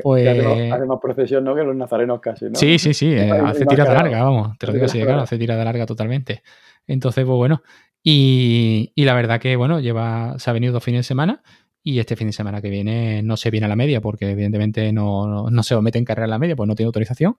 Pues... 0.01 0.27
Hace, 0.27 0.85
más 0.87 0.99
procesión, 0.99 1.43
¿no? 1.43 1.53
Que 1.53 1.61
los 1.61 1.75
nazarenos 1.75 2.19
casi, 2.19 2.45
¿no? 2.45 2.55
Sí, 2.55 2.79
sí, 2.79 2.95
sí, 2.95 3.13
eh, 3.13 3.29
hace 3.29 3.67
tirada 3.67 3.93
larga, 3.93 4.23
vamos, 4.23 4.57
te 4.57 4.65
lo 4.65 4.73
digo 4.73 4.85
así 4.85 4.99
claro, 5.03 5.21
hace 5.21 5.37
tirada 5.37 5.63
larga 5.63 5.85
totalmente. 5.85 6.41
Entonces, 6.87 7.25
pues 7.25 7.37
bueno, 7.37 7.61
y, 8.01 8.91
y, 8.95 9.05
la 9.05 9.13
verdad 9.13 9.39
que, 9.39 9.55
bueno, 9.55 9.79
lleva, 9.79 10.39
se 10.39 10.49
ha 10.49 10.53
venido 10.53 10.73
dos 10.73 10.83
fines 10.83 11.01
de 11.01 11.03
semana 11.03 11.43
y 11.83 11.99
este 11.99 12.15
fin 12.15 12.27
de 12.27 12.33
semana 12.33 12.61
que 12.61 12.69
viene 12.69 13.23
no 13.23 13.37
se 13.37 13.49
viene 13.51 13.65
a 13.65 13.69
la 13.69 13.75
media 13.75 14.01
porque 14.01 14.29
evidentemente 14.29 14.91
no, 14.91 15.49
no, 15.49 15.63
se 15.63 15.79
mete 15.81 15.97
en 15.97 16.05
carrera 16.05 16.25
a 16.25 16.29
la 16.29 16.39
media, 16.39 16.55
pues 16.55 16.67
no 16.67 16.75
tiene 16.75 16.87
autorización. 16.87 17.37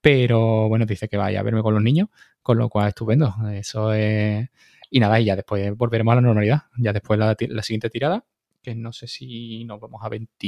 Pero 0.00 0.68
bueno, 0.68 0.86
dice 0.86 1.08
que 1.08 1.16
vaya 1.16 1.40
a 1.40 1.42
verme 1.42 1.62
con 1.62 1.74
los 1.74 1.82
niños, 1.82 2.08
con 2.42 2.58
lo 2.58 2.68
cual 2.68 2.88
estupendo. 2.88 3.34
Eso 3.52 3.92
es... 3.92 4.48
Y 4.90 5.00
nada, 5.00 5.20
y 5.20 5.26
ya 5.26 5.36
después 5.36 5.76
volveremos 5.76 6.12
a 6.12 6.16
la 6.16 6.20
normalidad. 6.22 6.62
Ya 6.78 6.92
después 6.92 7.18
la, 7.18 7.36
la 7.38 7.62
siguiente 7.62 7.90
tirada, 7.90 8.24
que 8.62 8.74
no 8.74 8.92
sé 8.92 9.06
si 9.06 9.64
nos 9.64 9.80
vamos 9.80 10.02
a 10.02 10.08
20 10.08 10.46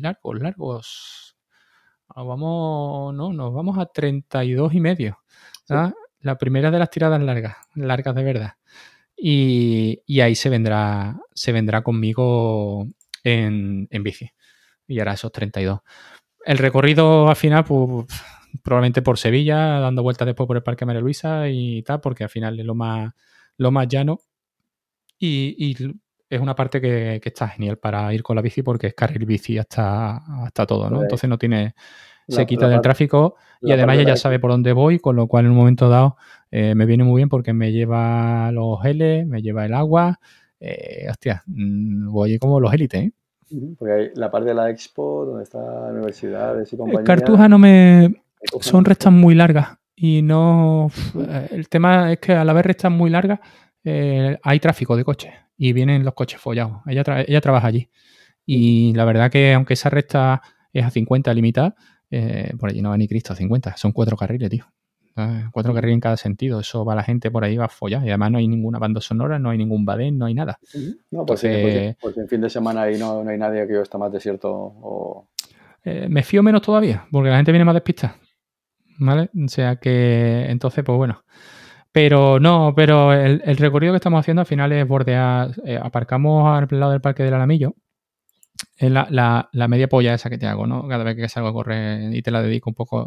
largos, 0.00 0.40
largos. 0.40 1.36
Nos 2.16 2.26
vamos, 2.26 3.14
no, 3.14 3.32
nos 3.32 3.54
vamos 3.54 3.78
a 3.78 3.86
32 3.86 4.74
y 4.74 4.80
medio. 4.80 5.18
La 6.20 6.36
primera 6.36 6.70
de 6.70 6.78
las 6.78 6.90
tiradas 6.90 7.22
largas, 7.22 7.56
largas 7.74 8.14
de 8.14 8.22
verdad. 8.24 8.54
Y, 9.22 10.20
ahí 10.20 10.34
se 10.34 10.48
vendrá, 10.48 11.20
se 11.34 11.52
vendrá 11.52 11.82
conmigo 11.82 12.86
en, 13.22 13.88
bici. 14.02 14.30
Y 14.86 14.98
hará 15.00 15.12
esos 15.12 15.30
32. 15.30 15.80
El 16.46 16.58
recorrido 16.58 17.28
al 17.28 17.36
final, 17.36 17.64
pues 17.64 18.06
probablemente 18.62 19.02
por 19.02 19.18
Sevilla, 19.18 19.78
dando 19.78 20.02
vueltas 20.02 20.26
después 20.26 20.46
por 20.46 20.56
el 20.56 20.62
Parque 20.62 20.86
María 20.86 21.02
Luisa 21.02 21.48
y 21.48 21.82
tal, 21.82 22.00
porque 22.00 22.24
al 22.24 22.30
final 22.30 22.58
es 22.58 22.64
lo 22.64 22.74
más, 22.74 23.12
lo 23.58 23.70
más 23.70 23.86
llano. 23.88 24.20
Y, 25.18 25.76
es 26.30 26.40
una 26.40 26.54
parte 26.54 26.80
que, 26.80 27.20
está 27.22 27.48
genial 27.48 27.78
para 27.78 28.14
ir 28.14 28.22
con 28.22 28.36
la 28.36 28.42
bici 28.42 28.62
porque 28.62 28.86
es 28.86 28.94
carril 28.94 29.26
bici 29.26 29.58
hasta, 29.58 30.16
hasta 30.44 30.64
todo, 30.64 30.88
¿no? 30.88 31.02
Entonces 31.02 31.28
no 31.28 31.36
tiene 31.36 31.74
se 32.30 32.46
quita 32.46 32.68
del 32.68 32.80
tráfico 32.80 33.36
y 33.60 33.72
además 33.72 33.96
ella 33.96 34.10
ya 34.10 34.16
sabe 34.16 34.38
por 34.38 34.50
dónde 34.50 34.72
voy, 34.72 34.98
con 34.98 35.16
lo 35.16 35.26
cual 35.26 35.46
en 35.46 35.50
un 35.50 35.56
momento 35.56 35.88
dado 35.88 36.16
eh, 36.50 36.74
me 36.74 36.86
viene 36.86 37.04
muy 37.04 37.18
bien 37.18 37.28
porque 37.28 37.52
me 37.52 37.72
lleva 37.72 38.50
los 38.52 38.82
geles, 38.82 39.26
me 39.26 39.42
lleva 39.42 39.66
el 39.66 39.74
agua. 39.74 40.20
Eh, 40.58 41.06
hostia, 41.08 41.42
mm, 41.46 42.10
voy 42.10 42.38
como 42.38 42.60
los 42.60 42.72
élites, 42.72 43.02
¿eh? 43.02 43.12
Porque 43.78 43.92
hay 43.92 44.10
la 44.14 44.30
parte 44.30 44.50
de 44.50 44.54
la 44.54 44.70
expo, 44.70 45.24
donde 45.26 45.42
está 45.42 45.58
la 45.58 45.92
universidad 45.92 46.56
y 46.60 46.76
compañía. 46.76 47.04
Cartuja 47.04 47.48
no 47.48 47.58
me. 47.58 48.22
Son 48.60 48.84
restas 48.84 49.12
muy 49.12 49.34
largas. 49.34 49.76
Y 49.96 50.22
no. 50.22 50.88
El 51.50 51.68
tema 51.68 52.12
es 52.12 52.20
que 52.20 52.32
al 52.32 52.48
haber 52.48 52.66
restas 52.66 52.92
muy 52.92 53.10
largas, 53.10 53.40
hay 53.84 54.60
tráfico 54.60 54.96
de 54.96 55.04
coches. 55.04 55.32
Y 55.56 55.72
vienen 55.72 56.04
los 56.04 56.14
coches 56.14 56.40
follados. 56.40 56.78
Ella, 56.86 57.02
ella 57.26 57.40
trabaja 57.40 57.66
allí. 57.66 57.90
Y 58.46 58.92
la 58.94 59.04
verdad 59.04 59.30
que, 59.30 59.52
aunque 59.52 59.74
esa 59.74 59.90
recta 59.90 60.42
es 60.72 60.84
a 60.84 60.90
50 60.90 61.32
limitada, 61.34 61.74
eh, 62.10 62.52
por 62.58 62.70
allí 62.70 62.82
no 62.82 62.90
va 62.90 62.96
ni 62.96 63.06
Cristo 63.06 63.32
a 63.32 63.36
50, 63.36 63.76
son 63.76 63.92
cuatro 63.92 64.16
carriles, 64.16 64.50
tío. 64.50 64.64
Cuatro 65.52 65.74
carriles 65.74 65.94
en 65.94 66.00
cada 66.00 66.16
sentido, 66.16 66.60
eso 66.60 66.84
va 66.84 66.94
la 66.94 67.02
gente 67.02 67.30
por 67.30 67.44
ahí, 67.44 67.56
va 67.56 67.66
a 67.66 67.68
follar. 67.68 68.02
Y 68.04 68.08
además 68.08 68.30
no 68.30 68.38
hay 68.38 68.48
ninguna 68.48 68.78
banda 68.78 69.00
sonora, 69.00 69.38
no 69.38 69.50
hay 69.50 69.58
ningún 69.58 69.84
badén, 69.84 70.16
no 70.18 70.26
hay 70.26 70.34
nada. 70.34 70.58
No, 71.10 71.26
pues, 71.26 71.44
en 71.44 71.96
fin 72.28 72.40
de 72.40 72.50
semana 72.50 72.82
ahí 72.82 72.98
no, 72.98 73.20
hay 73.28 73.38
nadie 73.38 73.66
que 73.66 73.80
está 73.80 73.98
más 73.98 74.12
desierto 74.12 74.50
o... 74.50 75.28
Eh, 75.84 76.08
me 76.10 76.22
fío 76.22 76.42
menos 76.42 76.62
todavía, 76.62 77.06
porque 77.10 77.30
la 77.30 77.36
gente 77.36 77.52
viene 77.52 77.64
más 77.64 77.74
despista. 77.74 78.16
¿Vale? 78.98 79.30
O 79.34 79.48
sea 79.48 79.76
que, 79.76 80.46
entonces, 80.50 80.84
pues 80.84 80.96
bueno. 80.96 81.24
Pero 81.92 82.38
no, 82.38 82.72
pero 82.76 83.12
el, 83.12 83.56
recorrido 83.56 83.92
que 83.92 83.96
estamos 83.96 84.20
haciendo 84.20 84.40
al 84.40 84.46
final 84.46 84.70
es 84.72 84.86
bordear. 84.86 85.50
Eh, 85.64 85.78
aparcamos 85.82 86.46
al 86.46 86.68
lado 86.78 86.92
del 86.92 87.00
Parque 87.00 87.24
del 87.24 87.34
Alamillo, 87.34 87.74
es 88.80 88.90
la, 88.90 89.48
la, 89.52 89.68
media 89.68 89.88
polla 89.88 90.14
esa 90.14 90.30
que 90.30 90.38
te 90.38 90.46
hago, 90.46 90.66
¿no? 90.66 90.88
Cada 90.88 91.04
vez 91.04 91.14
que 91.14 91.28
salgo 91.28 91.50
a 91.50 91.52
correr 91.52 92.14
y 92.14 92.22
te 92.22 92.30
la 92.30 92.40
dedico 92.40 92.70
un 92.70 92.74
poco, 92.74 93.06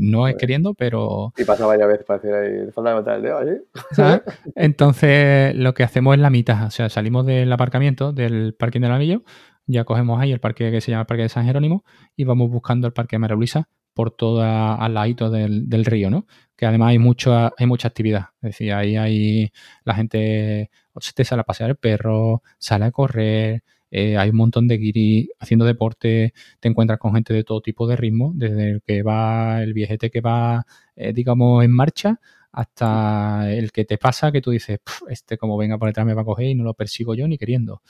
no 0.00 0.26
es 0.26 0.34
queriendo, 0.34 0.74
pero... 0.74 1.32
Y 1.36 1.44
pasa 1.44 1.66
varias 1.66 1.86
veces 1.86 2.04
para 2.04 2.18
decir, 2.18 2.34
ahí, 2.34 2.72
falta 2.72 2.94
botar 2.94 3.16
el 3.16 3.22
dedo 3.22 3.38
allí. 3.38 3.52
Entonces, 4.56 5.54
lo 5.54 5.72
que 5.72 5.84
hacemos 5.84 6.16
es 6.16 6.20
la 6.20 6.30
mitad, 6.30 6.66
o 6.66 6.70
sea, 6.70 6.88
salimos 6.88 7.24
del 7.26 7.52
aparcamiento, 7.52 8.12
del 8.12 8.56
parking 8.58 8.80
del 8.80 8.90
anillo, 8.90 9.22
ya 9.66 9.84
cogemos 9.84 10.20
ahí 10.20 10.32
el 10.32 10.40
parque 10.40 10.72
que 10.72 10.80
se 10.80 10.90
llama 10.90 11.02
el 11.02 11.06
Parque 11.06 11.22
de 11.22 11.28
San 11.28 11.46
Jerónimo 11.46 11.84
y 12.16 12.24
vamos 12.24 12.50
buscando 12.50 12.88
el 12.88 12.92
Parque 12.92 13.14
de 13.14 13.20
María 13.20 13.36
Luisa 13.36 13.68
por 13.94 14.10
todo 14.10 14.42
al 14.42 14.94
ladito 14.94 15.30
del, 15.30 15.68
del, 15.68 15.84
río, 15.84 16.10
¿no? 16.10 16.26
Que 16.56 16.66
además 16.66 16.88
hay 16.88 16.98
mucho, 16.98 17.32
hay 17.56 17.66
mucha 17.66 17.86
actividad. 17.86 18.30
Es 18.42 18.50
decir, 18.50 18.72
ahí 18.72 18.96
hay 18.96 19.52
la 19.84 19.94
gente, 19.94 20.70
se 20.98 21.12
te 21.12 21.24
sale 21.24 21.42
a 21.42 21.44
pasear 21.44 21.70
el 21.70 21.76
perro, 21.76 22.42
sale 22.58 22.86
a 22.86 22.90
correr, 22.90 23.62
eh, 23.96 24.16
hay 24.18 24.30
un 24.30 24.36
montón 24.36 24.66
de 24.66 24.76
guiri 24.76 25.30
haciendo 25.38 25.64
deporte, 25.64 26.34
te 26.58 26.68
encuentras 26.68 26.98
con 26.98 27.14
gente 27.14 27.32
de 27.32 27.44
todo 27.44 27.60
tipo 27.60 27.86
de 27.86 27.94
ritmo, 27.94 28.32
desde 28.34 28.70
el 28.72 28.82
que 28.82 29.04
va, 29.04 29.62
el 29.62 29.72
viejete 29.72 30.10
que 30.10 30.20
va, 30.20 30.66
eh, 30.96 31.12
digamos, 31.12 31.64
en 31.64 31.70
marcha, 31.70 32.20
hasta 32.50 33.52
el 33.52 33.70
que 33.70 33.84
te 33.84 33.96
pasa, 33.96 34.32
que 34.32 34.40
tú 34.40 34.50
dices, 34.50 34.80
este 35.08 35.38
como 35.38 35.56
venga 35.56 35.78
por 35.78 35.88
detrás 35.88 36.04
me 36.06 36.14
va 36.14 36.22
a 36.22 36.24
coger 36.24 36.46
y 36.46 36.56
no 36.56 36.64
lo 36.64 36.74
persigo 36.74 37.14
yo 37.14 37.28
ni 37.28 37.38
queriendo. 37.38 37.82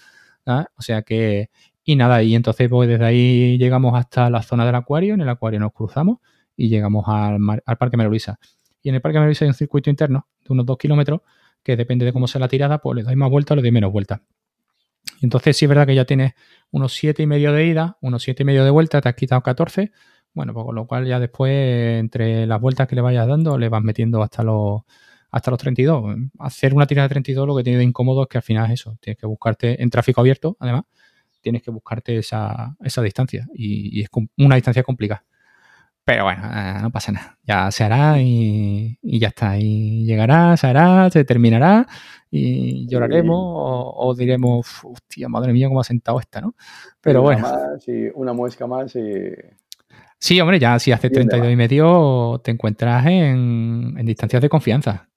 O 0.47 0.83
sea 0.83 1.01
que, 1.03 1.49
y 1.85 1.97
nada, 1.97 2.23
y 2.23 2.35
entonces 2.35 2.69
pues 2.69 2.87
desde 2.87 3.05
ahí 3.07 3.57
llegamos 3.57 3.95
hasta 3.99 4.29
la 4.29 4.43
zona 4.43 4.67
del 4.67 4.75
acuario, 4.75 5.15
en 5.15 5.23
el 5.23 5.29
acuario 5.31 5.59
nos 5.59 5.73
cruzamos 5.73 6.19
y 6.55 6.69
llegamos 6.69 7.07
al, 7.09 7.39
al 7.65 7.79
Parque 7.79 7.97
María 7.97 8.11
Luisa. 8.11 8.39
Y 8.83 8.91
en 8.91 8.97
el 8.97 9.01
Parque 9.01 9.17
María 9.19 9.29
Luisa 9.29 9.47
hay 9.47 9.49
un 9.49 9.55
circuito 9.55 9.89
interno 9.89 10.27
de 10.45 10.53
unos 10.53 10.67
dos 10.67 10.77
kilómetros 10.77 11.23
que 11.63 11.77
depende 11.77 12.05
de 12.05 12.13
cómo 12.13 12.27
sea 12.27 12.41
la 12.41 12.49
tirada, 12.49 12.79
pues 12.79 12.97
le 12.97 13.03
doy 13.05 13.17
más 13.17 13.31
vueltas 13.31 13.53
o 13.53 13.57
le 13.57 13.63
doy 13.63 13.73
menos 13.73 13.91
vueltas. 13.91 14.21
Entonces 15.25 15.57
sí 15.57 15.65
es 15.65 15.69
verdad 15.71 15.87
que 15.87 15.95
ya 15.95 16.05
tienes 16.05 16.35
unos 16.71 16.93
7 16.95 17.23
y 17.23 17.27
medio 17.27 17.53
de 17.53 17.67
ida, 17.67 17.97
unos 18.03 18.23
7 18.23 18.43
y 18.43 18.47
medio 18.47 18.65
de 18.65 18.71
vuelta, 18.71 19.01
te 19.01 19.09
has 19.09 19.15
quitado 19.15 19.43
14. 19.43 19.91
Bueno, 20.35 20.53
pues 20.53 20.67
con 20.67 20.75
lo 20.75 20.87
cual 20.87 21.07
ya 21.07 21.19
después, 21.19 21.99
entre 21.99 22.47
las 22.47 22.61
vueltas 22.61 22.87
que 22.89 22.95
le 22.95 23.01
vayas 23.01 23.27
dando, 23.27 23.57
le 23.57 23.69
vas 23.71 23.83
metiendo 23.83 24.23
hasta 24.23 24.43
los, 24.43 24.83
hasta 25.31 25.51
los 25.51 25.59
32. 25.61 26.17
Hacer 26.41 26.75
una 26.75 26.87
tirada 26.87 27.09
de 27.09 27.15
32 27.15 27.47
lo 27.47 27.57
que 27.57 27.65
tiene 27.65 27.79
de 27.79 27.85
incómodo 27.85 28.25
es 28.25 28.29
que 28.29 28.39
al 28.39 28.43
final 28.43 28.67
es 28.67 28.81
eso. 28.81 28.99
Tienes 29.01 29.19
que 29.19 29.27
buscarte 29.27 29.83
en 29.83 29.89
tráfico 29.91 30.21
abierto, 30.21 30.57
además, 30.61 30.85
tienes 31.41 31.63
que 31.63 31.71
buscarte 31.71 32.19
esa, 32.19 32.77
esa 32.81 33.01
distancia. 33.01 33.49
Y, 33.55 34.01
y, 34.01 34.03
es 34.03 34.11
una 34.37 34.57
distancia 34.57 34.83
complicada. 34.83 35.25
Pero 36.05 36.25
bueno, 36.25 36.43
eh, 36.53 36.79
no 36.83 36.91
pasa 36.91 37.13
nada. 37.13 37.39
Ya 37.45 37.71
se 37.71 37.83
hará 37.83 38.21
y, 38.21 38.99
ya 39.03 39.29
está. 39.29 39.57
Y 39.59 40.05
llegará, 40.05 40.57
se 40.57 40.67
hará, 40.67 41.09
se 41.11 41.25
terminará 41.25 41.87
y 42.31 42.87
lloraremos 42.89 43.39
o, 43.39 44.15
diremos, 44.15 44.67
hostia, 44.85 45.29
madre 45.29 45.53
mía, 45.53 45.69
cómo 45.69 45.81
ha 45.81 45.85
sentado 45.85 46.21
esta, 46.21 46.41
¿no? 46.41 46.55
Pero 47.01 47.23
bueno. 47.23 47.43
Más 47.43 47.89
y 47.89 48.09
una 48.15 48.33
muesca 48.33 48.67
más 48.67 48.95
y... 48.97 49.33
Sí, 50.19 50.41
hombre, 50.41 50.59
ya 50.59 50.79
si 50.79 50.93
hace 50.93 51.11
32 51.11 51.51
y 51.51 51.57
medio 51.57 52.41
te 52.43 52.51
encuentras 52.51 53.07
en, 53.07 53.95
en 53.97 54.07
distancias 54.07 54.43
de 54.43 54.49
confianza. 54.49 55.09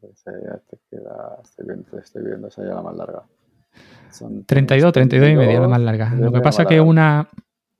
Pues, 0.00 0.24
ya 0.24 0.58
te 0.68 0.78
queda, 0.90 1.38
estoy, 1.42 1.66
viendo, 1.66 1.98
estoy 1.98 2.24
viendo, 2.24 2.48
esa 2.48 2.62
ya 2.62 2.74
la 2.74 2.82
más 2.82 2.96
larga. 2.96 3.22
32, 4.46 4.92
32 4.92 5.30
y 5.30 5.36
media 5.36 5.60
la 5.60 5.68
más 5.68 5.80
larga. 5.80 6.14
Lo 6.14 6.32
que 6.32 6.40
pasa 6.40 6.62
es 6.62 6.68
que 6.68 6.80
una, 6.80 7.28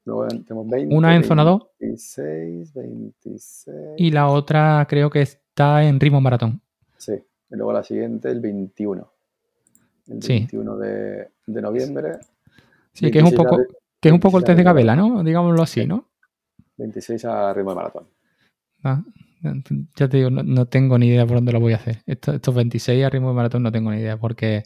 una 0.05 1.15
en 1.15 1.25
zona 1.25 1.45
2 1.45 1.63
26, 1.79 2.75
26. 2.75 3.77
y 3.97 4.11
la 4.11 4.29
otra 4.29 4.87
creo 4.89 5.11
que 5.11 5.23
está 5.23 5.85
en 5.85 6.01
ritmo 6.01 6.21
maratón. 6.21 6.61
Sí, 6.97 7.13
y 7.13 7.57
luego 7.57 7.73
la 7.73 7.83
siguiente 7.83 8.31
el 8.31 8.41
21. 8.41 9.13
El 10.09 10.19
21 10.19 10.77
de, 10.79 11.29
de, 11.47 11.63
noviembre. 11.63 12.19
Sí, 12.93 13.11
que 13.11 13.21
es 13.21 13.25
un 13.25 13.35
poco, 13.35 13.59
que 14.01 14.09
es 14.09 14.13
un 14.13 14.21
poco 14.21 14.39
el 14.39 14.45
test 14.45 14.59
de 14.59 14.65
Gabela, 14.65 14.97
¿no? 14.97 15.23
Digámoslo 15.23 15.63
así, 15.63 15.87
¿no? 15.87 16.09
26 16.77 17.25
a 17.25 17.55
ritmo 17.55 17.71
de 17.71 17.77
maratón. 17.77 18.07
Ah, 18.83 19.03
ya 19.97 20.09
te 20.09 20.17
digo, 20.17 20.31
no, 20.31 20.67
tengo 20.67 20.99
ni 20.99 21.09
idea 21.09 21.27
por 21.27 21.37
dónde 21.37 21.53
lo 21.53 21.61
voy 21.61 21.73
a 21.73 21.77
hacer. 21.77 22.03
Estos, 22.07 22.55
26 22.55 23.05
a 23.05 23.11
ritmo 23.11 23.29
de 23.29 23.35
maratón 23.35 23.63
no 23.63 23.73
tengo 23.73 23.91
ni 23.91 23.99
idea, 23.99 24.17
porque 24.17 24.65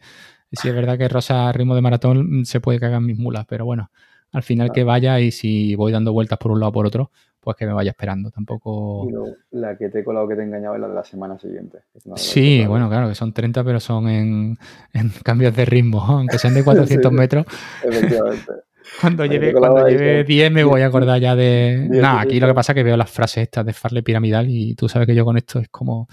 si 0.53 0.69
es 0.69 0.75
verdad 0.75 0.99
que 0.99 1.09
Rosa 1.09 1.49
a 1.49 1.53
ritmo 1.53 1.75
de 1.75 1.83
maratón 1.83 2.45
se 2.45 2.61
puede 2.61 2.81
cagar 2.81 3.01
mis 3.01 3.19
mulas, 3.19 3.47
pero 3.47 3.65
bueno, 3.65 3.91
al 4.37 4.43
final 4.43 4.71
que 4.71 4.85
vaya 4.85 5.19
y 5.19 5.31
si 5.31 5.75
voy 5.77 5.93
dando 5.93 6.13
vueltas 6.13 6.39
por 6.39 6.53
un 6.53 6.61
lado 6.61 6.69
o 6.69 6.73
por 6.75 6.85
otro, 6.85 7.11
pues 7.41 7.57
que 7.57 7.65
me 7.65 7.73
vaya 7.73 7.93
esperando. 7.93 8.31
Tampoco. 8.31 9.09
la 9.53 9.79
que 9.79 9.89
te 9.89 10.01
he 10.01 10.05
colado 10.05 10.29
que 10.29 10.35
te 10.35 10.43
he 10.43 10.45
engañado 10.45 10.75
es 10.75 10.81
la 10.83 10.89
de 10.89 10.95
la 10.95 11.05
semana 11.05 11.39
siguiente. 11.39 11.79
Sí, 12.17 12.67
bueno, 12.67 12.91
claro, 12.91 13.09
que 13.09 13.15
son 13.15 13.33
30, 13.33 13.65
pero 13.65 13.81
son 13.81 14.11
en, 14.11 14.59
cambios 15.25 15.57
de 15.57 15.65
ritmo, 15.65 16.01
aunque 16.07 16.37
sean 16.37 16.53
de 16.53 16.65
400 16.65 17.11
metros. 17.13 17.47
Efectivamente. 17.83 18.53
Cuando 19.01 19.25
lleve, 19.25 19.55
cuando 19.55 19.89
lleve 19.89 20.23
10 20.25 20.53
me 20.53 20.65
voy 20.65 20.83
a 20.83 20.87
acordar 20.87 21.19
ya 21.19 21.35
de... 21.35 21.89
Nada, 21.89 22.21
aquí 22.21 22.39
lo 22.39 22.47
que 22.47 22.55
pasa 22.55 22.73
es 22.73 22.75
que 22.75 22.83
veo 22.83 22.97
las 22.99 23.11
frases 23.11 23.45
estas 23.45 23.65
de 23.65 23.73
farle 23.73 24.03
piramidal 24.03 24.51
y 24.51 24.75
tú 24.75 24.87
sabes 24.87 25.07
que 25.09 25.15
yo 25.15 25.25
con 25.25 25.39
esto 25.39 25.61
es 25.61 25.71
como... 25.71 26.09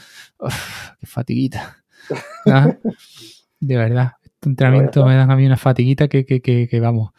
¡Qué 0.98 1.06
fatiguita! 1.06 1.84
De 3.60 3.78
verdad, 3.78 4.14
este 4.44 4.50
entrenamiento 4.50 5.06
me 5.06 5.16
dan 5.16 5.32
a 5.32 5.38
mí 5.38 5.46
una 5.46 5.56
fatiguita 5.56 6.10
que, 6.10 6.26
que, 6.26 6.42
que, 6.42 6.80
vamos. 6.82 7.12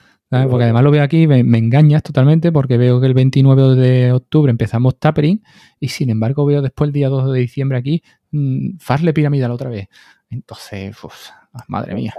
Porque 0.48 0.64
además 0.64 0.82
lo 0.82 0.90
veo 0.90 1.02
aquí, 1.02 1.26
me, 1.26 1.44
me, 1.44 1.58
engañas 1.58 2.02
totalmente 2.02 2.50
porque 2.50 2.76
veo 2.76 3.00
que 3.00 3.06
el 3.06 3.14
29 3.14 3.74
de 3.76 4.12
octubre 4.12 4.50
empezamos 4.50 4.98
tapering 4.98 5.42
y 5.78 5.88
sin 5.88 6.10
embargo 6.10 6.44
veo 6.44 6.62
después 6.62 6.88
el 6.88 6.92
día 6.92 7.08
2 7.08 7.32
de 7.32 7.38
diciembre 7.38 7.78
aquí 7.78 8.02
mmm, 8.30 8.76
farle 8.78 9.12
piramidal 9.12 9.50
otra 9.50 9.70
vez. 9.70 9.88
Entonces, 10.30 10.96
uf, 11.02 11.28
madre 11.68 11.94
mía. 11.94 12.14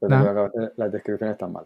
las 0.00 0.92
descripciones 0.92 1.34
están 1.34 1.52
mal. 1.52 1.64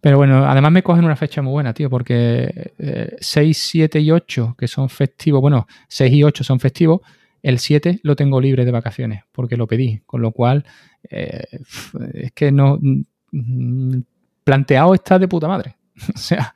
Pero 0.00 0.18
bueno, 0.18 0.44
además 0.44 0.70
me 0.70 0.82
cogen 0.82 1.06
una 1.06 1.16
fecha 1.16 1.40
muy 1.40 1.52
buena, 1.52 1.72
tío, 1.72 1.88
porque 1.88 2.74
6, 3.20 3.56
eh, 3.56 3.58
7 3.58 4.00
y 4.00 4.10
8, 4.10 4.54
que 4.58 4.68
son 4.68 4.90
festivos, 4.90 5.40
bueno, 5.40 5.66
6 5.88 6.12
y 6.12 6.22
8 6.22 6.44
son 6.44 6.60
festivos, 6.60 7.00
el 7.42 7.58
7 7.58 8.00
lo 8.02 8.14
tengo 8.14 8.38
libre 8.38 8.66
de 8.66 8.70
vacaciones, 8.70 9.22
porque 9.32 9.56
lo 9.56 9.66
pedí, 9.66 10.02
con 10.04 10.20
lo 10.20 10.32
cual 10.32 10.64
eh, 11.08 11.44
es 12.12 12.32
que 12.32 12.52
no... 12.52 12.78
Planteado 14.44 14.94
está 14.94 15.18
de 15.18 15.28
puta 15.28 15.48
madre. 15.48 15.76
o 16.14 16.18
sea, 16.18 16.54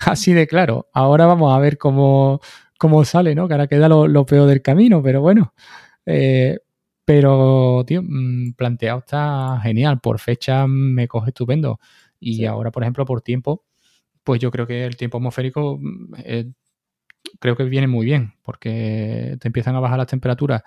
así 0.00 0.32
de 0.32 0.46
claro. 0.46 0.88
Ahora 0.92 1.26
vamos 1.26 1.52
a 1.54 1.58
ver 1.58 1.78
cómo, 1.78 2.40
cómo 2.78 3.04
sale, 3.04 3.34
¿no? 3.34 3.48
Que 3.48 3.54
ahora 3.54 3.66
queda 3.66 3.88
lo, 3.88 4.26
peor 4.26 4.48
del 4.48 4.62
camino, 4.62 5.02
pero 5.02 5.20
bueno. 5.20 5.54
Eh, 6.06 6.58
pero, 7.04 7.84
tío, 7.86 8.02
mm, 8.04 8.52
planteado 8.54 9.00
está 9.00 9.60
genial. 9.62 10.00
Por 10.00 10.18
fecha 10.20 10.66
me 10.66 11.08
coge 11.08 11.30
estupendo. 11.30 11.80
Y 12.20 12.44
ahora, 12.44 12.70
por 12.70 12.82
ejemplo, 12.82 13.04
por 13.04 13.22
tiempo, 13.22 13.64
pues 14.24 14.40
yo 14.40 14.50
creo 14.50 14.66
que 14.66 14.84
el 14.84 14.96
tiempo 14.96 15.18
atmosférico 15.18 15.78
mm, 15.80 16.14
eh, 16.24 16.52
creo 17.38 17.56
que 17.56 17.64
viene 17.64 17.86
muy 17.86 18.06
bien, 18.06 18.34
porque 18.42 19.36
te 19.40 19.48
empiezan 19.48 19.76
a 19.76 19.80
bajar 19.80 19.98
las 19.98 20.06
temperaturas 20.06 20.62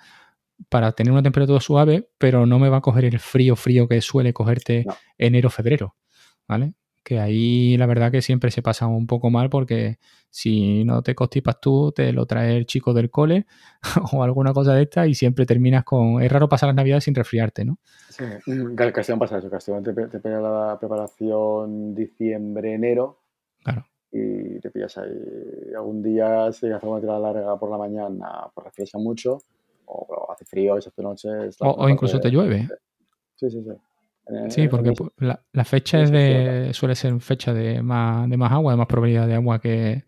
para 0.70 0.92
tener 0.94 1.12
una 1.12 1.24
temperatura 1.24 1.60
suave, 1.60 2.10
pero 2.18 2.46
no 2.46 2.60
me 2.60 2.70
va 2.70 2.78
a 2.78 2.82
coger 2.82 3.06
el 3.06 3.20
frío, 3.20 3.56
frío 3.56 3.88
que 3.88 4.02
suele 4.02 4.34
cogerte 4.34 4.86
enero, 5.18 5.50
febrero, 5.50 5.96
¿vale? 6.48 6.74
Que 7.04 7.20
ahí 7.20 7.76
la 7.78 7.86
verdad 7.86 8.12
que 8.12 8.22
siempre 8.22 8.50
se 8.52 8.62
pasa 8.62 8.88
un 8.88 9.08
poco 9.08 9.30
mal 9.30 9.50
porque 9.50 9.98
si 10.30 10.84
no 10.86 11.02
te 11.02 11.16
constipas 11.16 11.60
tú, 11.60 11.92
te 11.92 12.14
lo 12.14 12.26
trae 12.26 12.56
el 12.56 12.66
chico 12.66 12.94
del 12.94 13.10
cole 13.10 13.46
o 14.14 14.24
alguna 14.24 14.54
cosa 14.54 14.74
de 14.74 14.84
esta 14.84 15.06
y 15.06 15.14
siempre 15.14 15.46
terminas 15.46 15.84
con... 15.84 16.22
Es 16.22 16.32
raro 16.32 16.50
pasar 16.50 16.68
las 16.68 16.76
navidades 16.76 17.04
sin 17.04 17.16
resfriarte, 17.16 17.66
¿no? 17.66 17.78
Sí, 18.10 18.24
Castellón 18.76 19.20
pasa 19.20 19.38
eso, 19.38 19.50
Castellón 19.50 19.84
te, 19.84 19.94
te 19.94 20.20
pega 20.20 20.40
la 20.40 20.78
preparación 20.80 21.94
diciembre, 21.94 22.74
enero. 22.74 23.20
Claro. 23.64 23.86
Y 24.12 24.60
te 24.60 24.70
pillas 24.70 24.98
ahí. 24.98 25.12
Algún 25.76 26.04
día, 26.04 26.52
si 26.52 26.70
hace 26.72 26.86
una 26.86 27.02
tirada 27.02 27.20
larga 27.20 27.58
por 27.58 27.70
la 27.70 27.78
mañana, 27.78 28.48
pues 28.54 28.66
refresca 28.66 29.00
mucho. 29.00 29.40
O, 29.86 30.32
hace 30.32 30.46
frío, 30.46 30.76
hace 30.76 30.92
noche. 30.98 31.30
O, 31.60 31.72
o 31.72 31.90
incluso 31.90 32.20
te 32.20 32.30
llueve. 32.30 32.68
Sí, 33.36 33.50
sí, 33.50 33.64
sí. 33.64 33.72
Sí, 34.50 34.68
porque 34.68 34.94
la, 35.18 35.44
la, 35.52 35.66
fecha 35.66 36.02
es 36.02 36.10
de, 36.10 36.70
suele 36.74 36.96
ser 36.96 37.20
fecha 37.20 37.54
de 37.54 37.82
más, 37.82 38.30
de 38.30 38.38
más 38.38 38.52
agua, 38.52 38.72
de 38.72 38.78
más 38.78 38.88
probabilidad 38.88 39.28
de 39.28 39.36
agua 39.36 39.60
que... 39.60 40.06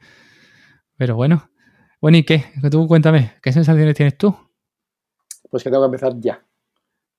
Pero 0.97 1.15
bueno. 1.15 1.49
Bueno, 1.99 2.17
¿y 2.17 2.23
qué? 2.23 2.45
Tú 2.71 2.87
cuéntame, 2.87 3.33
¿qué 3.41 3.51
sensaciones 3.51 3.95
tienes 3.95 4.17
tú? 4.17 4.33
Pues 5.49 5.63
que 5.63 5.69
tengo 5.69 5.83
que 5.83 5.87
empezar 5.87 6.13
ya. 6.19 6.41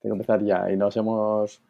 Tengo 0.01 0.15
que 0.15 0.21
empezar 0.21 0.43
ya. 0.43 0.73
Y 0.73 0.77
nos 0.77 0.97
hemos... 0.97 1.61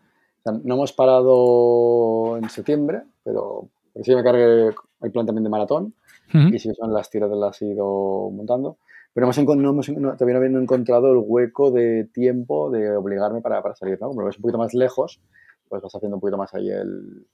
no 0.44 0.74
hemos 0.74 0.92
parado 0.92 2.38
en 2.38 2.48
septiembre, 2.48 3.02
pero, 3.24 3.68
pero 3.92 4.04
sí 4.04 4.14
me 4.14 4.22
cargué 4.22 4.74
el 5.02 5.12
plan 5.12 5.26
también 5.26 5.44
de 5.44 5.50
maratón. 5.50 5.94
Y 6.32 6.58
sí 6.58 6.72
son 6.74 6.92
las 6.92 7.08
tiradas 7.10 7.38
las 7.38 7.62
he 7.62 7.66
ido 7.66 8.30
montando. 8.30 8.78
Pero 9.16 9.24
hemos, 9.24 9.56
no 9.56 9.70
hemos, 9.70 9.86
todavía 9.86 10.50
no 10.50 10.58
he 10.58 10.62
encontrado 10.62 11.10
el 11.10 11.22
hueco 11.24 11.70
de 11.70 12.04
tiempo 12.12 12.70
de 12.70 12.94
obligarme 12.94 13.40
para, 13.40 13.62
para 13.62 13.74
salir, 13.74 13.98
¿no? 13.98 14.08
Como 14.08 14.20
lo 14.20 14.26
ves 14.26 14.36
un 14.36 14.42
poquito 14.42 14.58
más 14.58 14.74
lejos, 14.74 15.22
pues 15.70 15.80
vas 15.80 15.94
haciendo 15.94 16.18
un 16.18 16.20
poquito 16.20 16.36
más 16.36 16.52
ahí 16.52 16.68
el... 16.68 17.26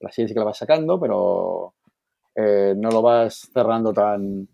La 0.00 0.12
serie 0.12 0.28
sí 0.28 0.34
que 0.34 0.40
la 0.40 0.44
vas 0.44 0.58
sacando, 0.58 1.00
pero 1.00 1.72
eh, 2.34 2.74
no 2.76 2.90
lo 2.90 3.00
vas 3.00 3.48
cerrando 3.54 3.90
tan 3.94 4.46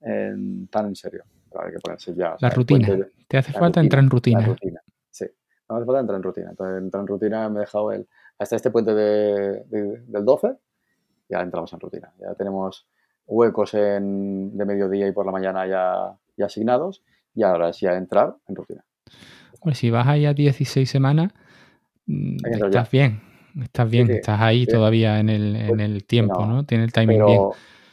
en, 0.00 0.68
tan 0.68 0.86
en 0.86 0.96
serio. 0.96 1.22
hay 1.54 1.72
que 1.72 1.80
ponerse 1.80 2.14
ya. 2.14 2.34
La 2.40 2.48
rutina. 2.48 2.88
¿Te 3.28 3.36
hace 3.36 3.52
falta 3.52 3.80
entrar 3.80 4.02
en 4.02 4.08
rutina? 4.08 4.40
La 4.40 4.46
rutina, 4.46 4.80
sí. 5.10 5.26
No 5.68 5.76
hace 5.76 5.84
falta 5.84 6.00
entrar 6.00 6.16
en 6.16 6.22
rutina. 6.22 6.48
Entonces, 6.48 6.82
entrar 6.82 7.02
en 7.02 7.06
rutina 7.08 7.48
me 7.50 7.58
he 7.58 7.60
dejado 7.60 7.92
el, 7.92 8.08
hasta 8.38 8.56
este 8.56 8.70
puente 8.70 8.94
de, 8.94 9.64
del 9.68 10.24
12, 10.24 10.56
ya 11.28 11.42
entramos 11.42 11.70
en 11.74 11.80
rutina. 11.80 12.10
Ya 12.18 12.34
tenemos 12.34 12.88
huecos 13.26 13.74
en, 13.74 14.56
de 14.56 14.64
mediodía 14.64 15.08
y 15.08 15.12
por 15.12 15.26
la 15.26 15.32
mañana 15.32 15.66
ya, 15.66 16.16
ya 16.36 16.46
asignados 16.46 17.02
y 17.34 17.42
ahora 17.42 17.72
sí 17.72 17.86
a 17.86 17.96
entrar 17.96 18.34
en 18.48 18.56
rutina. 18.56 18.84
Pues 19.60 19.78
si 19.78 19.90
vas 19.90 20.06
ahí 20.06 20.26
a 20.26 20.34
16 20.34 20.88
semanas, 20.88 21.32
mm, 22.06 22.36
estás 22.44 22.90
bien, 22.90 23.20
estás 23.62 23.90
bien, 23.90 24.10
estás 24.10 24.40
ahí 24.40 24.66
todavía 24.66 25.18
en 25.18 25.28
el, 25.28 25.56
en 25.56 25.68
pues, 25.68 25.80
el 25.80 26.04
tiempo, 26.04 26.46
¿no? 26.46 26.64
Tiene 26.64 26.84
el 26.84 26.92
timing 26.92 27.24
bien. 27.24 27.40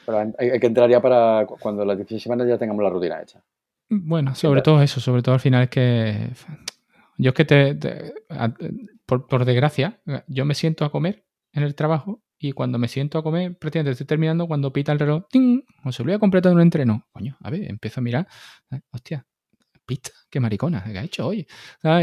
Pero 0.06 0.34
hay, 0.38 0.60
que 0.60 0.68
entrar 0.68 0.90
ya 0.90 1.02
para 1.02 1.46
cuando 1.46 1.86
las 1.86 1.98
16 1.98 2.22
semanas 2.22 2.48
ya 2.48 2.58
tengamos 2.58 2.84
la 2.84 2.90
rutina 2.90 3.22
hecha. 3.22 3.42
Bueno, 3.90 4.36
sobre 4.36 4.62
todo 4.62 4.82
eso, 4.82 5.00
sobre 5.00 5.22
todo 5.22 5.36
al 5.36 5.42
final 5.42 5.64
es 5.64 5.70
que 5.70 6.30
yo 7.18 7.30
es 7.30 7.36
que 7.36 7.46
te, 7.46 8.14
por, 9.06 9.28
por, 9.28 9.46
desgracia, 9.46 10.02
yo 10.28 10.46
me 10.46 10.56
siento 10.56 10.84
a 10.84 10.92
comer 10.92 11.26
en 11.54 11.64
el 11.64 11.76
trabajo 11.76 12.23
y 12.44 12.52
cuando 12.52 12.78
me 12.78 12.90
siento 12.90 13.18
a 13.18 13.24
comer, 13.24 13.58
prácticamente 13.58 13.92
estoy 13.92 14.06
terminando 14.06 14.48
cuando 14.48 14.74
pita 14.74 14.92
el 14.92 15.00
reloj, 15.00 15.24
¡ting! 15.30 15.62
O 15.86 15.94
se 15.94 16.04
lo 16.04 16.08
voy 16.08 16.16
a 16.16 16.20
completar 16.20 16.54
un 16.54 16.60
entreno. 16.60 17.08
Coño, 17.14 17.38
a 17.42 17.50
ver, 17.50 17.64
empiezo 17.70 18.02
a 18.02 18.04
mirar, 18.04 18.28
eh, 18.70 18.82
hostia, 18.92 19.26
pizza, 19.86 20.12
qué 20.30 20.42
maricona, 20.42 20.84
¿qué 20.84 21.00
ha 21.00 21.04
hecho 21.04 21.26
hoy? 21.26 21.48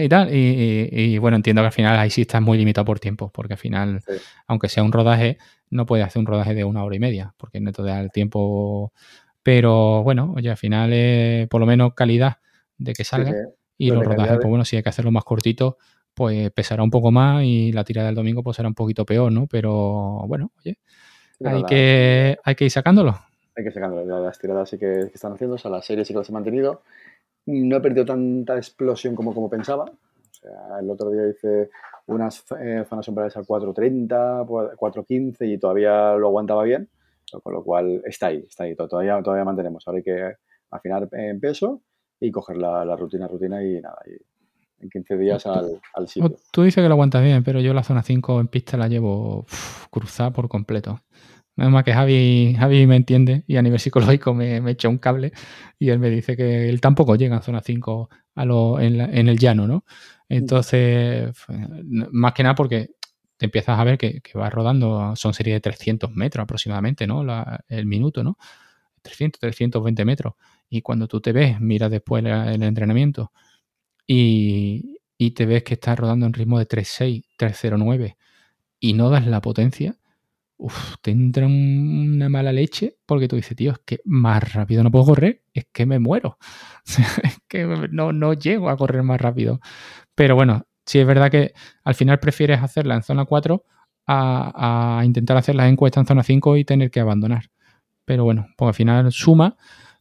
Y 0.02 0.08
tal. 0.08 0.30
Y, 0.32 1.18
bueno, 1.18 1.36
entiendo 1.36 1.60
que 1.60 1.66
al 1.66 1.72
final 1.72 1.98
ahí 1.98 2.08
sí 2.08 2.22
estás 2.22 2.40
muy 2.40 2.56
limitado 2.56 2.86
por 2.86 2.98
tiempo, 2.98 3.30
porque 3.30 3.52
al 3.52 3.58
final, 3.58 4.00
aunque 4.46 4.70
sea 4.70 4.82
un 4.82 4.92
rodaje, 4.92 5.36
no 5.68 5.84
puedes 5.84 6.06
hacer 6.06 6.20
un 6.20 6.26
rodaje 6.26 6.54
de 6.54 6.64
una 6.64 6.84
hora 6.84 6.96
y 6.96 7.00
media, 7.00 7.34
porque 7.36 7.60
no 7.60 7.70
te 7.70 7.82
da 7.82 8.00
el 8.00 8.10
tiempo. 8.10 8.94
Pero 9.42 10.02
bueno, 10.02 10.32
oye, 10.34 10.48
al 10.48 10.56
final 10.56 10.90
es 10.94 11.48
por 11.48 11.60
lo 11.60 11.66
menos 11.66 11.92
calidad 11.92 12.38
de 12.78 12.94
que 12.94 13.04
salga. 13.04 13.34
Y 13.76 13.90
los 13.90 14.06
rodajes, 14.06 14.38
pues 14.38 14.48
bueno, 14.48 14.64
si 14.64 14.76
hay 14.76 14.82
que 14.82 14.88
hacerlo 14.88 15.10
más 15.10 15.24
cortito, 15.24 15.76
pues 16.20 16.50
pesará 16.50 16.82
un 16.82 16.90
poco 16.90 17.10
más 17.10 17.42
y 17.44 17.72
la 17.72 17.82
tirada 17.82 18.08
del 18.08 18.14
domingo 18.14 18.42
pues 18.42 18.54
será 18.54 18.68
un 18.68 18.74
poquito 18.74 19.06
peor, 19.06 19.32
¿no? 19.32 19.46
Pero 19.46 20.22
bueno, 20.28 20.52
oye, 20.58 20.76
hay, 21.42 21.64
que, 21.64 22.36
hay 22.44 22.54
que 22.54 22.66
ir 22.66 22.70
sacándolo. 22.70 23.16
Hay 23.56 23.64
que 23.64 23.70
sacándolo. 23.70 24.22
Las 24.22 24.38
tiradas 24.38 24.68
sí 24.68 24.76
que, 24.76 25.00
están 25.14 25.32
haciendo, 25.32 25.54
o 25.54 25.58
sea, 25.58 25.70
las 25.70 25.86
series 25.86 26.06
sí 26.06 26.12
que 26.12 26.18
las 26.18 26.28
he 26.28 26.32
mantenido. 26.32 26.82
No 27.46 27.74
he 27.74 27.80
perdido 27.80 28.04
tanta 28.04 28.58
explosión 28.58 29.14
como, 29.14 29.32
como 29.32 29.48
pensaba. 29.48 29.84
O 29.84 30.34
sea, 30.34 30.78
el 30.78 30.90
otro 30.90 31.10
día 31.10 31.26
hice 31.26 31.70
unas 32.04 32.44
eh, 32.60 32.84
zonas 32.86 33.06
sombrales 33.06 33.34
al 33.38 33.46
4.30, 33.46 34.44
4.15 34.76 35.54
y 35.54 35.56
todavía 35.56 36.16
lo 36.16 36.26
aguantaba 36.26 36.64
bien. 36.64 36.90
Con 37.42 37.54
lo 37.54 37.64
cual 37.64 38.02
está 38.04 38.26
ahí, 38.26 38.44
está 38.46 38.64
ahí. 38.64 38.76
Todavía, 38.76 39.22
todavía 39.22 39.46
mantenemos. 39.46 39.88
Ahora 39.88 39.96
hay 39.96 40.04
que 40.04 40.34
afinar 40.70 41.08
en 41.12 41.40
peso 41.40 41.80
y 42.20 42.30
coger 42.30 42.58
la, 42.58 42.84
la 42.84 42.94
rutina, 42.94 43.26
rutina 43.26 43.64
y 43.64 43.80
nada. 43.80 44.02
Y 44.04 44.39
en 44.80 44.90
15 44.90 45.16
días 45.16 45.46
al, 45.46 45.80
al 45.94 46.08
sitio. 46.08 46.36
Tú 46.50 46.62
dices 46.62 46.82
que 46.82 46.88
lo 46.88 46.94
aguantas 46.94 47.22
bien, 47.22 47.44
pero 47.44 47.60
yo 47.60 47.74
la 47.74 47.82
zona 47.82 48.02
5 48.02 48.40
en 48.40 48.48
pista 48.48 48.76
la 48.76 48.88
llevo 48.88 49.46
cruzada 49.90 50.32
por 50.32 50.48
completo. 50.48 51.00
Nada 51.56 51.70
más 51.70 51.84
que 51.84 51.92
Javi, 51.92 52.56
Javi 52.58 52.86
me 52.86 52.96
entiende 52.96 53.44
y 53.46 53.56
a 53.56 53.62
nivel 53.62 53.78
psicológico 53.78 54.32
me, 54.32 54.60
me 54.60 54.70
echa 54.72 54.88
un 54.88 54.98
cable 54.98 55.32
y 55.78 55.90
él 55.90 55.98
me 55.98 56.08
dice 56.08 56.36
que 56.36 56.68
él 56.68 56.80
tampoco 56.80 57.16
llega 57.16 57.36
a 57.36 57.42
zona 57.42 57.60
5 57.60 58.08
a 58.36 58.44
lo, 58.44 58.80
en, 58.80 59.00
en, 59.00 59.28
el 59.28 59.38
llano, 59.38 59.66
¿no? 59.66 59.84
Entonces, 60.28 61.30
más 62.12 62.32
que 62.32 62.42
nada 62.42 62.54
porque 62.54 62.90
te 63.36 63.46
empiezas 63.46 63.78
a 63.78 63.84
ver 63.84 63.98
que, 63.98 64.20
que 64.20 64.38
va 64.38 64.48
rodando, 64.48 65.14
son 65.16 65.34
serie 65.34 65.54
de 65.54 65.60
300 65.60 66.12
metros 66.12 66.44
aproximadamente, 66.44 67.06
¿no? 67.06 67.24
La, 67.24 67.64
el 67.68 67.86
minuto, 67.86 68.22
¿no? 68.22 68.38
300, 69.02 69.40
320 69.40 70.04
metros. 70.04 70.34
Y 70.68 70.82
cuando 70.82 71.08
tú 71.08 71.20
te 71.20 71.32
ves, 71.32 71.60
miras 71.60 71.90
después 71.90 72.24
el, 72.24 72.62
entrenamiento 72.62 73.32
y, 74.06 74.98
y, 75.18 75.30
te 75.32 75.46
ves 75.46 75.62
que 75.62 75.74
estás 75.74 75.98
rodando 75.98 76.26
en 76.26 76.32
ritmo 76.32 76.58
de 76.58 76.66
3.6, 76.66 77.24
3.09 77.38 78.16
y 78.80 78.94
no 78.94 79.10
das 79.10 79.26
la 79.26 79.40
potencia, 79.40 79.96
uf, 80.60 80.96
te 81.02 81.10
entra 81.10 81.46
una 81.46 82.28
mala 82.28 82.52
leche 82.52 82.96
porque 83.06 83.28
tú 83.28 83.36
dices, 83.36 83.56
tío, 83.56 83.72
es 83.72 83.78
que 83.84 84.00
más 84.04 84.52
rápido 84.54 84.82
no 84.82 84.90
puedo 84.90 85.06
correr, 85.06 85.42
es 85.54 85.66
que 85.72 85.86
me 85.86 85.98
muero. 85.98 86.38
es 87.22 87.38
que 87.48 87.64
no, 87.90 88.12
no 88.12 88.32
llego 88.34 88.70
a 88.70 88.76
correr 88.76 89.02
más 89.02 89.20
rápido. 89.20 89.60
Pero 90.14 90.36
bueno, 90.36 90.66
sí 90.86 90.98
es 90.98 91.06
verdad 91.06 91.30
que 91.30 91.54
al 91.84 91.94
final 91.94 92.20
prefieres 92.20 92.62
hacerla 92.62 92.94
en 92.96 93.02
zona 93.02 93.24
4 93.24 93.64
a, 94.06 94.98
a 95.00 95.04
intentar 95.04 95.36
hacer 95.36 95.54
las 95.54 95.70
encuestas 95.70 96.02
en 96.02 96.06
zona 96.08 96.22
5 96.22 96.56
y 96.56 96.64
tener 96.64 96.90
que 96.90 97.00
abandonar. 97.00 97.50
Pero 98.04 98.24
bueno, 98.24 98.48
pues 98.56 98.68
al 98.68 98.74
final 98.74 99.12
suma, 99.12 99.56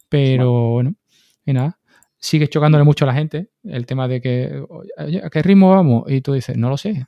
pero 0.08 0.70
bueno, 0.72 0.94
y 1.46 1.52
nada. 1.52 1.79
Sigue 2.20 2.48
chocándole 2.48 2.84
mucho 2.84 3.04
a 3.04 3.08
la 3.08 3.14
gente 3.14 3.50
el 3.64 3.86
tema 3.86 4.06
de 4.06 4.20
que, 4.20 4.62
¿a 5.22 5.30
qué 5.30 5.42
ritmo 5.42 5.70
vamos? 5.70 6.04
Y 6.08 6.20
tú 6.20 6.34
dices, 6.34 6.56
no 6.56 6.68
lo 6.68 6.76
sé. 6.76 7.06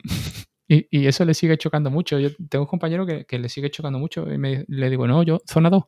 Y, 0.68 0.88
y, 0.90 1.06
eso 1.06 1.24
le 1.24 1.32
sigue 1.32 1.56
chocando 1.58 1.92
mucho. 1.92 2.18
Yo 2.18 2.30
tengo 2.48 2.64
un 2.64 2.68
compañero 2.68 3.06
que, 3.06 3.24
que 3.24 3.38
le 3.38 3.48
sigue 3.48 3.70
chocando 3.70 4.00
mucho 4.00 4.28
y 4.32 4.36
me, 4.36 4.64
le 4.66 4.90
digo, 4.90 5.06
no, 5.06 5.22
yo, 5.22 5.40
zona 5.46 5.70
2. 5.70 5.84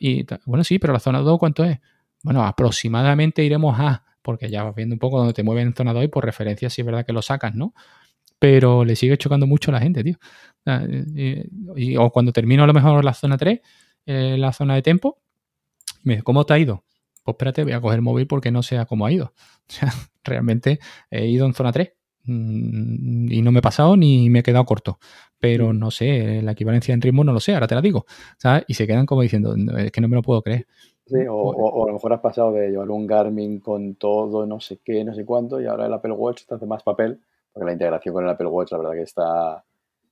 Y 0.00 0.26
bueno, 0.46 0.64
sí, 0.64 0.78
pero 0.78 0.92
la 0.92 1.00
zona 1.00 1.20
2, 1.20 1.38
¿cuánto 1.38 1.64
es? 1.64 1.78
Bueno, 2.22 2.44
aproximadamente 2.44 3.44
iremos 3.44 3.78
a, 3.78 4.04
porque 4.22 4.50
ya 4.50 4.64
vas 4.64 4.74
viendo 4.74 4.94
un 4.94 4.98
poco 4.98 5.18
donde 5.18 5.32
te 5.32 5.42
mueven 5.42 5.68
en 5.68 5.74
zona 5.74 5.92
2 5.92 6.04
y 6.04 6.08
por 6.08 6.24
referencia 6.24 6.70
si 6.70 6.80
es 6.80 6.86
verdad 6.86 7.06
que 7.06 7.12
lo 7.12 7.22
sacas, 7.22 7.54
¿no? 7.54 7.74
Pero 8.38 8.84
le 8.84 8.96
sigue 8.96 9.16
chocando 9.18 9.46
mucho 9.46 9.70
a 9.70 9.74
la 9.74 9.80
gente, 9.80 10.02
tío. 10.02 10.16
Y, 11.14 11.92
y, 11.92 11.96
o 11.96 12.10
cuando 12.10 12.32
termino 12.32 12.64
a 12.64 12.66
lo 12.66 12.74
mejor 12.74 13.04
la 13.04 13.14
zona 13.14 13.36
3, 13.36 13.60
eh, 14.06 14.36
la 14.38 14.52
zona 14.52 14.74
de 14.74 14.82
tempo, 14.82 15.18
me 16.02 16.14
dice, 16.14 16.22
¿cómo 16.22 16.44
te 16.44 16.54
ha 16.54 16.58
ido? 16.58 16.84
Pues 17.28 17.34
espérate, 17.34 17.64
voy 17.64 17.72
a 17.72 17.80
coger 17.80 17.96
el 17.96 18.02
móvil 18.02 18.26
porque 18.26 18.50
no 18.50 18.62
sé 18.62 18.84
cómo 18.88 19.06
ha 19.06 19.12
ido. 19.12 19.32
O 19.68 19.70
sea, 19.70 19.92
realmente 20.24 20.78
he 21.10 21.26
ido 21.26 21.44
en 21.44 21.52
zona 21.52 21.72
3 21.72 21.92
Mm, 22.28 23.32
y 23.32 23.40
no 23.40 23.52
me 23.52 23.60
he 23.60 23.62
pasado 23.62 23.96
ni 23.96 24.28
me 24.28 24.40
he 24.40 24.42
quedado 24.42 24.64
corto. 24.66 24.98
Pero 25.38 25.72
mm. 25.72 25.78
no 25.78 25.90
sé, 25.90 26.42
la 26.42 26.52
equivalencia 26.52 26.92
en 26.94 27.00
ritmo 27.00 27.24
no 27.24 27.32
lo 27.32 27.40
sé, 27.40 27.54
ahora 27.54 27.66
te 27.66 27.74
la 27.74 27.80
digo. 27.80 28.04
¿sabes? 28.36 28.64
Y 28.68 28.74
se 28.74 28.86
quedan 28.86 29.06
como 29.06 29.22
diciendo, 29.22 29.54
es 29.76 29.90
que 29.90 30.00
no 30.00 30.08
me 30.08 30.16
lo 30.16 30.22
puedo 30.22 30.42
creer. 30.42 30.66
Sí, 31.06 31.16
o, 31.28 31.52
pues 31.54 31.56
o, 31.58 31.84
a 31.84 31.86
lo 31.86 31.94
mejor 31.94 32.12
has 32.12 32.20
pasado 32.20 32.52
de 32.52 32.68
llevar 32.68 32.90
un 32.90 33.06
Garmin 33.06 33.60
con 33.60 33.94
todo, 33.94 34.46
no 34.46 34.60
sé 34.60 34.80
qué, 34.84 35.04
no 35.04 35.14
sé 35.14 35.24
cuánto, 35.24 35.58
y 35.58 35.64
ahora 35.64 35.86
el 35.86 35.92
Apple 35.94 36.12
Watch 36.12 36.44
te 36.44 36.54
hace 36.54 36.66
más 36.66 36.82
papel, 36.82 37.18
porque 37.50 37.64
la 37.64 37.72
integración 37.72 38.14
con 38.14 38.24
el 38.24 38.30
Apple 38.30 38.48
Watch, 38.48 38.72
la 38.72 38.78
verdad 38.78 38.92
que 38.92 39.02
está, 39.02 39.64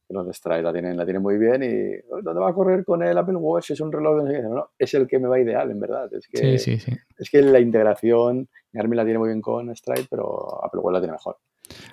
los 0.09 0.27
de 0.27 0.63
la 0.63 0.73
tienen, 0.73 0.97
la 0.97 1.05
tienen 1.05 1.23
muy 1.23 1.37
bien 1.37 1.63
y 1.63 2.23
¿dónde 2.23 2.41
va 2.41 2.51
a 2.51 2.55
correr 2.55 2.85
con 2.85 3.03
el 3.03 3.17
Apple 3.17 3.37
Watch? 3.37 3.73
Es 3.73 3.81
un 3.81 3.93
reloj 3.93 4.25
de 4.25 4.43
no, 4.43 4.55
no, 4.55 4.71
es 4.79 4.95
el 4.95 5.07
que 5.07 5.19
me 5.19 5.29
va 5.29 5.39
ideal, 5.39 5.71
en 5.71 5.81
verdad. 5.81 6.09
Es 6.13 6.29
que, 6.29 6.59
sí, 6.59 6.59
sí, 6.59 6.79
sí. 6.79 6.93
Es 7.19 7.31
que 7.31 7.43
la 7.43 7.61
integración, 7.61 8.49
Garmin 8.73 8.97
la 8.97 9.05
tiene 9.05 9.19
muy 9.19 9.29
bien 9.29 9.41
con 9.41 9.75
Stride, 9.75 10.07
pero 10.09 10.65
Apple 10.65 10.81
Watch 10.81 10.95
la 10.95 11.01
tiene 11.01 11.13
mejor. 11.13 11.37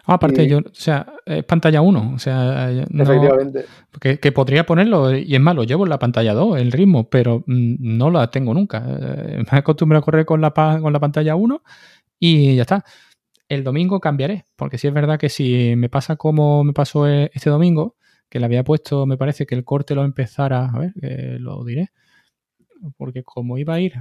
Ah, 0.05 0.15
aparte, 0.15 0.47
yo, 0.47 0.59
o 0.59 0.73
sea, 0.73 1.13
es 1.25 1.43
pantalla 1.45 1.81
1, 1.81 2.13
o 2.15 2.19
sea, 2.19 2.69
no, 2.89 3.03
Efectivamente. 3.03 3.65
Que, 3.99 4.19
que, 4.19 4.31
podría 4.31 4.65
ponerlo, 4.65 5.15
y 5.15 5.33
es 5.33 5.41
malo, 5.41 5.63
llevo 5.63 5.85
en 5.85 5.89
la 5.89 5.99
pantalla 5.99 6.33
2 6.33 6.59
el 6.59 6.71
ritmo, 6.71 7.09
pero 7.09 7.43
mm, 7.47 7.75
no 7.79 8.11
la 8.11 8.29
tengo 8.29 8.53
nunca. 8.53 8.83
Eh, 8.87 9.43
me 9.51 9.57
acostumbrado 9.57 10.01
a 10.01 10.05
correr 10.05 10.25
con 10.25 10.41
la, 10.41 10.51
con 10.51 10.93
la 10.93 10.99
pantalla 10.99 11.35
1 11.35 11.63
y 12.19 12.55
ya 12.55 12.61
está. 12.63 12.83
El 13.49 13.63
domingo 13.63 13.99
cambiaré, 13.99 14.45
porque 14.55 14.77
si 14.77 14.87
es 14.87 14.93
verdad 14.93 15.19
que 15.19 15.29
si 15.29 15.75
me 15.75 15.89
pasa 15.89 16.15
como 16.15 16.63
me 16.63 16.73
pasó 16.73 17.07
e, 17.07 17.31
este 17.33 17.49
domingo, 17.49 17.95
que 18.33 18.39
le 18.39 18.45
había 18.45 18.63
puesto, 18.63 19.05
me 19.05 19.15
parece 19.15 19.45
que 19.45 19.53
el 19.53 19.63
corte 19.63 19.93
lo 19.93 20.03
empezara, 20.03 20.65
a 20.65 20.79
ver, 20.79 20.93
eh, 21.03 21.37
lo 21.39 21.63
diré, 21.63 21.91
porque 22.97 23.21
como 23.21 23.59
iba 23.59 23.75
a 23.75 23.79
ir, 23.79 23.93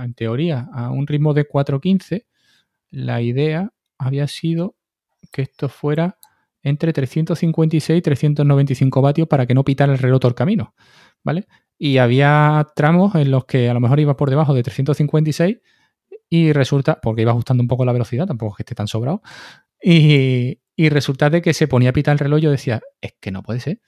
en 0.00 0.12
teoría, 0.14 0.68
a 0.72 0.90
un 0.90 1.06
ritmo 1.06 1.34
de 1.34 1.46
4.15, 1.46 2.26
la 2.90 3.22
idea 3.22 3.72
había 3.96 4.26
sido 4.26 4.74
que 5.30 5.42
esto 5.42 5.68
fuera 5.68 6.18
entre 6.64 6.92
356 6.92 7.96
y 7.96 8.02
395 8.02 9.02
vatios 9.02 9.28
para 9.28 9.46
que 9.46 9.54
no 9.54 9.62
pitara 9.62 9.92
el 9.92 10.00
reloj 10.00 10.18
todo 10.18 10.30
el 10.30 10.34
camino, 10.34 10.74
¿vale? 11.22 11.46
Y 11.78 11.98
había 11.98 12.66
tramos 12.74 13.14
en 13.14 13.30
los 13.30 13.44
que 13.44 13.70
a 13.70 13.74
lo 13.74 13.78
mejor 13.78 14.00
iba 14.00 14.16
por 14.16 14.30
debajo 14.30 14.52
de 14.52 14.64
356 14.64 15.58
y 16.28 16.52
resulta, 16.52 17.00
porque 17.00 17.22
iba 17.22 17.30
ajustando 17.30 17.62
un 17.62 17.68
poco 17.68 17.84
la 17.84 17.92
velocidad, 17.92 18.26
tampoco 18.26 18.54
es 18.54 18.56
que 18.56 18.62
esté 18.64 18.74
tan 18.74 18.88
sobrado, 18.88 19.22
y, 19.80 20.58
y 20.80 20.88
resulta 20.88 21.28
de 21.28 21.42
que 21.42 21.52
se 21.52 21.68
ponía 21.68 21.90
a 21.90 21.92
pitar 21.92 22.14
el 22.14 22.18
reloj, 22.18 22.40
yo 22.40 22.50
decía, 22.50 22.80
es 23.02 23.12
que 23.20 23.30
no 23.30 23.42
puede 23.42 23.60
ser. 23.60 23.82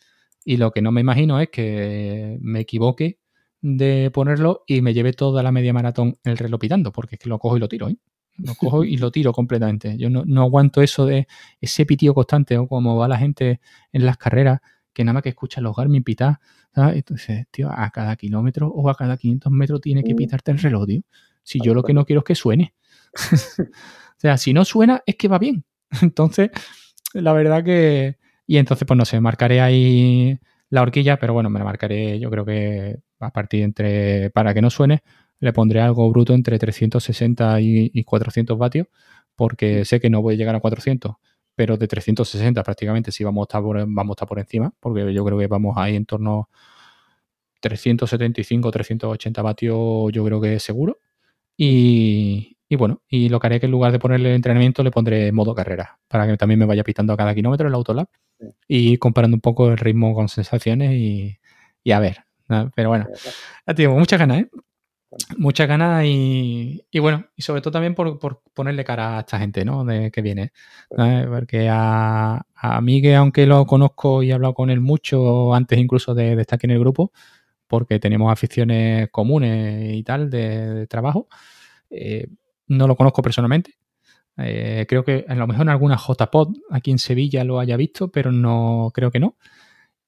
Y 0.45 0.59
lo 0.59 0.73
que 0.73 0.83
no 0.83 0.93
me 0.93 1.01
imagino 1.01 1.41
es 1.41 1.49
que 1.49 2.37
me 2.43 2.61
equivoque 2.61 3.19
de 3.63 4.11
ponerlo 4.13 4.63
y 4.67 4.83
me 4.83 4.93
lleve 4.93 5.15
toda 5.15 5.43
la 5.43 5.53
media 5.53 5.73
maratón 5.73 6.19
el 6.23 6.37
reloj 6.37 6.61
pitando, 6.61 6.93
porque 6.93 7.15
es 7.15 7.19
que 7.19 7.31
lo 7.31 7.39
cojo 7.39 7.57
y 7.57 7.61
lo 7.61 7.69
tiro, 7.69 7.89
¿eh? 7.89 7.97
Lo 8.37 8.55
cojo 8.57 8.85
y 8.85 8.99
lo 8.99 9.11
tiro 9.11 9.33
completamente. 9.33 9.97
Yo 9.97 10.11
no, 10.11 10.25
no 10.27 10.43
aguanto 10.43 10.83
eso 10.83 11.07
de 11.07 11.27
ese 11.63 11.87
pitío 11.87 12.13
constante 12.13 12.59
o 12.59 12.69
como 12.69 12.95
va 12.99 13.09
la 13.09 13.17
gente 13.17 13.63
en 13.91 14.05
las 14.05 14.19
carreras 14.19 14.61
que 14.93 15.03
nada 15.03 15.15
más 15.15 15.23
que 15.23 15.31
escucha 15.31 15.63
los 15.63 15.75
Garmin 15.75 16.05
pitar. 16.05 16.41
¿sabes? 16.75 16.97
Entonces, 16.97 17.47
tío, 17.51 17.71
a 17.73 17.89
cada 17.89 18.17
kilómetro 18.17 18.69
o 18.69 18.91
a 18.91 18.95
cada 18.95 19.17
500 19.17 19.51
metros 19.51 19.81
tiene 19.81 20.05
que 20.05 20.13
mm. 20.13 20.17
pitarte 20.17 20.51
el 20.51 20.59
reloj, 20.59 20.87
tío. 20.87 21.01
Si 21.43 21.59
yo 21.59 21.73
lo 21.73 21.83
que 21.85 21.95
no 21.95 22.05
quiero 22.05 22.21
es 22.21 22.27
que 22.27 22.35
suene. 22.35 22.75
o 23.33 24.19
sea, 24.19 24.37
si 24.37 24.53
no 24.53 24.67
suena 24.67 25.03
es 25.07 25.17
que 25.17 25.29
va 25.29 25.39
bien. 25.39 25.65
Entonces, 26.03 26.51
la 27.15 27.33
verdad 27.33 27.65
que... 27.65 28.17
Y 28.47 28.59
entonces, 28.59 28.87
pues 28.87 28.97
no 28.97 29.05
sé, 29.05 29.21
marcaré 29.21 29.61
ahí 29.61 30.39
la 30.69 30.83
horquilla, 30.83 31.19
pero 31.19 31.33
bueno, 31.33 31.51
me 31.51 31.59
la 31.59 31.65
marcaré 31.65 32.19
yo 32.19 32.31
creo 32.31 32.45
que 32.45 32.99
a 33.21 33.31
partir 33.33 33.63
entre... 33.63 34.31
Para 34.31 34.55
que 34.55 34.63
no 34.63 34.71
suene, 34.71 35.03
le 35.41 35.53
pondré 35.53 35.81
algo 35.81 36.09
bruto 36.11 36.35
entre 36.35 36.59
360 36.59 37.61
y, 37.61 38.05
400 38.05 38.57
vatios, 38.59 38.87
porque 39.37 39.85
sé 39.85 40.01
que 40.01 40.11
no 40.11 40.23
voy 40.23 40.35
a 40.35 40.37
llegar 40.39 40.55
a 40.55 40.61
400, 40.61 41.17
pero 41.55 41.77
de 41.77 41.89
360 41.89 42.63
prácticamente 42.63 43.13
sí 43.13 43.25
vamos 43.25 43.43
a 43.43 43.47
estar 43.47 43.63
por, 43.63 43.77
vamos 43.79 44.11
a 44.11 44.13
estar 44.15 44.29
por 44.29 44.39
encima, 44.39 44.73
porque 44.81 45.13
yo 45.13 45.25
creo 45.25 45.39
que 45.39 45.49
vamos 45.49 45.77
ahí 45.77 45.97
en 45.97 46.07
torno 46.07 46.49
375, 47.61 48.71
380 48.71 49.43
vatios, 49.43 50.13
yo 50.13 50.25
creo 50.25 50.41
que 50.41 50.55
es 50.55 50.63
seguro. 50.63 50.99
Y, 51.57 52.52
y, 52.73 52.77
bueno, 52.77 53.03
y 53.07 53.29
lo 53.29 53.39
que 53.39 53.49
haré 53.49 53.57
es 53.57 53.61
que 53.61 53.67
en 53.67 53.73
lugar 53.73 53.93
de 53.93 53.99
ponerle 53.99 54.31
el 54.31 54.37
entrenamiento 54.37 54.83
le 54.83 54.91
pondré 54.91 55.31
modo 55.31 55.55
carrera, 55.55 55.99
para 56.09 56.27
que 56.27 56.39
también 56.39 56.59
me 56.59 56.65
vaya 56.65 56.83
pitando 56.83 57.13
a 57.13 57.19
cada 57.19 57.35
kilómetro 57.35 57.69
el 57.69 57.75
Autolab 57.75 58.09
y 58.67 58.97
comparando 58.97 59.35
un 59.35 59.43
poco 59.43 59.69
el 59.69 59.77
ritmo 59.77 60.15
con 60.15 60.31
sensaciones 60.31 60.93
y, 60.95 61.37
y 61.85 61.93
a 61.93 62.01
ver. 62.01 62.25
Pero 62.75 62.89
bueno, 62.89 63.09
ya 63.67 63.75
tengo 63.75 63.99
muchas 63.99 64.19
ganas, 64.19 64.41
¿eh? 64.41 64.51
muchas 65.37 65.69
ganas 65.69 66.07
y, 66.07 66.83
y, 66.91 66.99
bueno, 66.99 67.27
y 67.37 67.43
sobre 67.43 67.61
todo 67.61 67.73
también 67.73 67.95
por, 67.95 68.19
por, 68.19 68.41
ponerle 68.55 68.85
cara 68.85 69.19
a 69.19 69.21
esta 69.21 69.39
gente, 69.39 69.67
¿no? 69.67 69.85
De 69.85 70.11
que 70.11 70.23
viene. 70.23 70.53
Porque 70.89 71.69
a, 71.71 72.41
a, 72.55 72.81
mí, 72.81 73.03
que 73.03 73.17
aunque 73.17 73.45
lo 73.45 73.67
conozco 73.67 74.23
y 74.23 74.31
he 74.31 74.33
hablado 74.33 74.55
con 74.55 74.71
él 74.71 74.81
mucho 74.81 75.53
antes 75.53 75.79
incluso 75.79 76.15
de, 76.15 76.37
de 76.37 76.41
estar 76.41 76.57
aquí 76.57 76.69
en 76.69 76.71
el 76.71 76.79
grupo, 76.79 77.13
porque 77.67 77.99
tenemos 77.99 78.33
aficiones 78.33 79.11
comunes 79.11 79.93
y 79.95 80.03
tal 80.05 80.31
de, 80.31 80.73
de 80.73 80.87
trabajo, 80.87 81.29
eh, 81.93 82.27
no 82.73 82.87
lo 82.87 82.97
conozco 82.97 83.23
personalmente. 83.23 83.75
Eh, 84.39 84.87
creo 84.89 85.05
que 85.05 85.25
a 85.29 85.35
lo 85.35 85.47
mejor 85.47 85.63
en 85.63 85.69
alguna 85.69 85.97
JPod 85.97 86.57
aquí 86.71 86.91
en 86.91 86.99
Sevilla 86.99 87.45
lo 87.45 87.61
haya 87.61 87.77
visto, 87.77 88.11
pero 88.11 88.33
no 88.33 88.91
creo 88.95 89.11
que 89.11 89.21
no. 89.21 89.37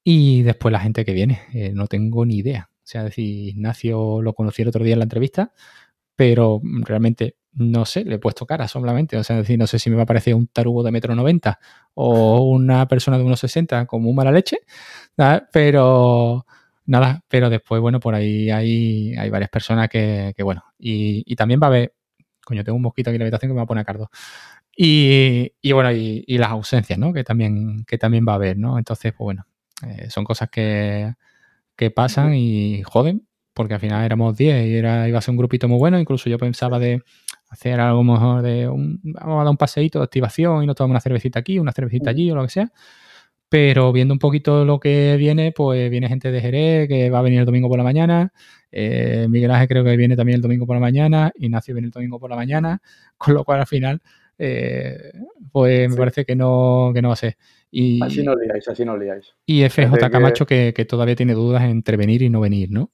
Y 0.03 0.43
después 0.43 0.73
la 0.73 0.81
gente 0.81 1.05
que 1.05 1.13
viene, 1.13 1.43
eh, 1.53 1.73
no 1.73 1.87
tengo 1.87 2.27
ni 2.27 2.37
idea. 2.37 2.71
O 2.73 2.87
sea, 2.87 3.05
decir, 3.05 3.49
Ignacio 3.49 4.23
lo 4.23 4.35
conocí 4.35 4.63
el 4.63 4.69
otro 4.69 4.85
día 4.85 4.95
en 4.95 5.01
la 5.01 5.05
entrevista, 5.05 5.53
pero 6.17 6.61
realmente 6.63 7.37
no 7.55 7.85
sé, 7.85 8.05
le 8.05 8.17
he 8.17 8.19
puesto 8.19 8.47
cara 8.47 8.69
solamente. 8.69 9.17
O 9.17 9.25
sea, 9.25 9.37
decir, 9.37 9.59
no 9.59 9.67
sé 9.67 9.79
si 9.79 9.91
me 9.91 9.97
va 9.97 10.03
a 10.03 10.07
parecer 10.07 10.35
un 10.35 10.49
tarugo 10.49 10.83
de 10.83 10.91
metro 10.91 11.15
noventa 11.15 11.59
o 11.95 12.43
una 12.43 12.89
persona 12.89 13.19
de 13.19 13.25
unos 13.25 13.41
60 13.41 13.87
como 13.87 14.11
un 14.11 14.17
mala 14.17 14.33
leche, 14.33 14.59
pero 15.53 16.47
nada, 16.87 17.23
pero 17.29 17.51
después, 17.51 17.81
bueno, 17.81 18.01
por 18.01 18.15
ahí 18.15 18.51
hay, 18.51 19.15
hay 19.17 19.31
varias 19.31 19.51
personas 19.51 19.89
que, 19.89 20.35
bueno, 20.43 20.65
y, 20.79 21.23
y, 21.27 21.37
también 21.37 21.61
va 21.63 21.67
a 21.67 21.71
haber, 21.71 21.95
coño, 22.45 22.65
tengo 22.65 22.77
un 22.77 22.83
mosquito 22.83 23.11
aquí 23.11 23.17
en 23.17 23.21
la 23.21 23.25
habitación 23.27 23.51
que 23.51 23.55
me 23.55 23.59
va 23.59 23.65
a 23.65 23.67
poner 23.67 23.83
a 23.83 23.85
cardo. 23.85 24.11
Y, 24.77 25.53
y 25.61 25.73
bueno, 25.73 25.93
y, 25.93 26.25
y, 26.27 26.39
las 26.39 26.51
ausencias, 26.51 26.99
¿no? 26.99 27.13
Que 27.13 27.25
también, 27.25 27.85
que 27.85 27.99
también 27.99 28.25
va 28.27 28.33
a 28.33 28.37
haber, 28.37 28.59
¿no? 28.59 28.79
Entonces, 28.79 29.13
pues 29.13 29.25
bueno, 29.25 29.47
eh, 29.87 30.11
son 30.11 30.25
cosas 30.25 30.51
que, 30.51 31.15
que 31.77 31.91
pasan 31.91 32.35
y 32.35 32.83
joden, 32.83 33.27
porque 33.53 33.75
al 33.75 33.81
final 33.81 34.05
éramos 34.05 34.37
10 34.37 34.67
y 34.67 34.75
era, 34.75 35.09
iba 35.09 35.19
a 35.19 35.23
ser 35.23 35.33
un 35.33 35.39
grupito 35.39 35.69
muy 35.69 35.79
bueno. 35.79 35.99
Incluso 35.99 36.29
yo 36.29 36.39
pensaba 36.39 36.79
de 36.79 37.03
hacer 37.51 37.81
algo 37.81 38.03
mejor 38.03 38.43
de 38.43 38.69
un, 38.69 39.01
vamos 39.03 39.41
a 39.41 39.45
dar 39.45 39.51
un 39.51 39.57
paseíto 39.57 40.01
de 40.01 40.05
activación 40.05 40.65
y 40.65 40.67
nos 40.67 40.77
tomamos 40.77 40.95
una 40.95 41.01
cervecita 41.01 41.39
aquí, 41.39 41.59
una 41.59 41.73
cervecita 41.73 42.11
allí 42.11 42.31
o 42.31 42.35
lo 42.35 42.43
que 42.43 42.51
sea. 42.51 42.73
Pero 43.55 43.93
viendo 43.93 44.13
un 44.13 44.19
poquito 44.19 44.65
lo 44.65 44.81
que 44.81 45.17
viene, 45.17 45.53
pues 45.53 45.89
viene 45.89 46.09
gente 46.09 46.33
de 46.33 46.41
Jerez 46.41 46.89
que 46.89 47.09
va 47.09 47.21
a 47.21 47.23
venir 47.23 47.39
el 47.39 47.47
domingo 47.47 47.69
por 47.69 47.79
la 47.79 47.85
mañana. 47.85 48.33
Eh, 48.73 49.29
Miguel 49.31 49.53
Ángel 49.53 49.69
creo 49.69 49.85
que 49.85 49.97
viene 49.97 50.17
también 50.17 50.35
el 50.35 50.43
domingo 50.43 50.67
por 50.67 50.75
la 50.75 50.81
mañana. 50.81 51.31
Ignacio 51.37 51.73
viene 51.73 51.87
el 51.87 51.93
domingo 51.93 52.19
por 52.19 52.31
la 52.31 52.35
mañana. 52.35 52.83
Con 53.17 53.35
lo 53.35 53.45
cual 53.45 53.61
al 53.61 53.69
final, 53.69 54.03
eh, 54.39 55.13
pues 55.53 55.89
me 55.89 55.95
parece 55.95 56.25
que 56.25 56.35
no, 56.35 56.91
que 56.93 57.01
no 57.01 57.11
va 57.11 57.15
a 57.15 57.17
ser. 57.17 57.37
Y, 57.71 58.03
así 58.03 58.25
no 58.25 58.35
liáis, 58.35 58.67
así 58.67 58.85
no 58.85 58.97
liáis. 58.97 59.37
Y 59.47 59.63
FJ 59.69 60.11
Camacho 60.11 60.47
que... 60.47 60.75
que, 60.75 60.85
todavía 60.85 61.15
tiene 61.15 61.35
dudas 61.35 61.63
entre 61.63 61.97
venir 61.97 62.23
y 62.23 62.31
no 62.31 62.41
venir, 62.41 62.73
¿no? 62.73 62.91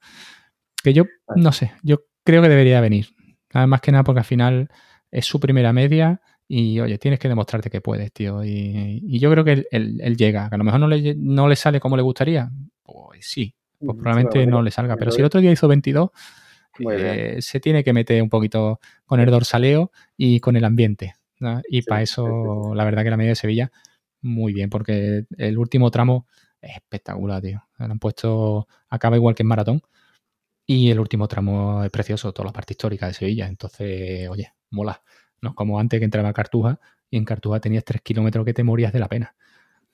Que 0.85 0.93
yo, 0.93 1.05
no 1.37 1.53
sé, 1.53 1.73
yo 1.83 2.03
creo 2.23 2.43
que 2.43 2.51
debería 2.51 2.83
venir. 2.83 3.07
Más 3.55 3.81
que 3.81 3.93
nada 3.93 4.05
porque 4.05 4.19
al 4.19 4.27
final 4.27 4.69
es 5.11 5.25
su 5.25 5.41
primera 5.41 5.73
media 5.73 6.21
y 6.53 6.81
oye, 6.81 6.99
tienes 6.99 7.21
que 7.21 7.29
demostrarte 7.29 7.71
que 7.71 7.81
puedes, 7.81 8.11
tío. 8.13 8.43
Y, 8.43 9.21
yo 9.21 9.31
creo 9.31 9.45
que 9.45 9.69
él, 9.71 10.17
llega. 10.17 10.49
Que 10.49 10.57
a 10.57 10.59
lo 10.59 10.65
mejor 10.65 10.81
no 10.81 10.89
le, 10.89 11.15
no 11.15 11.47
le 11.47 11.55
sale 11.55 11.79
como 11.79 11.97
le 11.97 12.03
gustaría. 12.03 12.51
Pues 12.83 13.25
sí, 13.25 13.55
pues 13.79 13.97
probablemente 13.97 14.45
no 14.49 14.61
le 14.61 14.73
salga. 14.73 14.97
Pero 14.97 15.13
si 15.13 15.21
el 15.21 15.27
otro 15.27 15.41
día 15.41 15.53
hizo 15.53 15.69
22, 15.69 16.11
eh, 16.91 17.37
se 17.39 17.61
tiene 17.61 17.85
que 17.85 17.93
meter 17.93 18.21
un 18.21 18.29
poquito 18.29 18.81
con 19.07 19.21
el 19.21 19.31
dorsaleo 19.31 19.93
y 20.17 20.41
con 20.41 20.57
el 20.57 20.65
ambiente. 20.65 21.15
Y 21.69 21.83
para 21.83 22.03
eso, 22.03 22.75
la 22.75 22.85
verdad 22.85 23.05
que 23.05 23.11
la 23.11 23.17
media 23.17 23.31
de 23.31 23.37
Sevilla, 23.37 23.71
muy 24.21 24.53
bien, 24.53 24.71
porque 24.71 25.27
el 25.39 25.57
último 25.57 25.93
tramo 25.93 26.27
es 26.61 26.75
espectacular, 26.75 27.41
tío. 27.41 27.63
Le 27.79 27.85
han 27.85 28.01
puesto, 28.01 28.67
acaba 28.89 29.15
igual 29.15 29.37
que 29.37 29.45
en 29.45 29.49
maratón. 29.49 29.83
Y 30.67 30.91
el 30.91 30.99
último 30.99 31.29
tramo 31.29 31.85
es 31.85 31.91
precioso, 31.91 32.33
toda 32.33 32.47
la 32.47 32.53
parte 32.53 32.73
histórica 32.73 33.07
de 33.07 33.15
Sevilla. 33.15 33.47
Entonces, 33.47 34.29
oye, 34.29 34.53
mola. 34.71 35.01
No 35.43 35.55
como 35.55 35.79
antes 35.81 35.99
que 35.99 36.05
entraba 36.05 36.29
a 36.31 36.33
Cartuja 36.33 36.81
y 37.11 37.17
en 37.17 37.25
Cartuja 37.25 37.61
tenías 37.61 37.85
tres 37.85 38.03
kilómetros 38.03 38.45
que 38.45 38.55
te 38.55 38.63
morías 38.63 38.93
de 38.93 39.01
la 39.01 39.09
pena. 39.09 39.35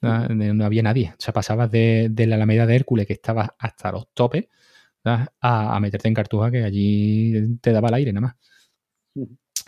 No, 0.01 0.64
había 0.64 0.82
nadie. 0.82 1.12
O 1.12 1.20
sea, 1.20 1.32
pasabas 1.32 1.70
de, 1.70 2.12
la 2.16 2.36
Alameda 2.36 2.66
de 2.66 2.77
Hércules, 2.77 3.06
que 3.06 3.14
estaba 3.14 3.56
hasta 3.59 3.93
los 3.93 4.09
topes, 4.12 4.48
a, 5.05 5.78
meterte 5.81 6.09
en 6.09 6.14
Cartuja, 6.14 6.51
que 6.51 6.64
allí 6.64 7.59
te 7.60 7.73
daba 7.73 7.89
el 7.89 7.94
aire 7.94 8.12
nada 8.12 8.27
más. 8.28 8.36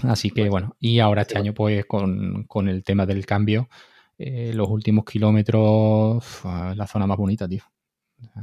Así 0.04 0.30
que 0.30 0.48
bueno, 0.48 0.76
y 0.78 1.00
ahora 1.00 1.22
este 1.22 1.38
año, 1.38 1.54
pues 1.54 1.86
con, 1.86 2.68
el 2.68 2.84
tema 2.84 3.06
del 3.06 3.26
cambio, 3.26 3.68
eh, 4.18 4.52
los 4.54 4.68
últimos 4.68 5.04
kilómetros, 5.04 6.42
la 6.44 6.86
zona 6.86 7.06
más 7.06 7.16
bonita, 7.16 7.48
tío. 7.48 7.62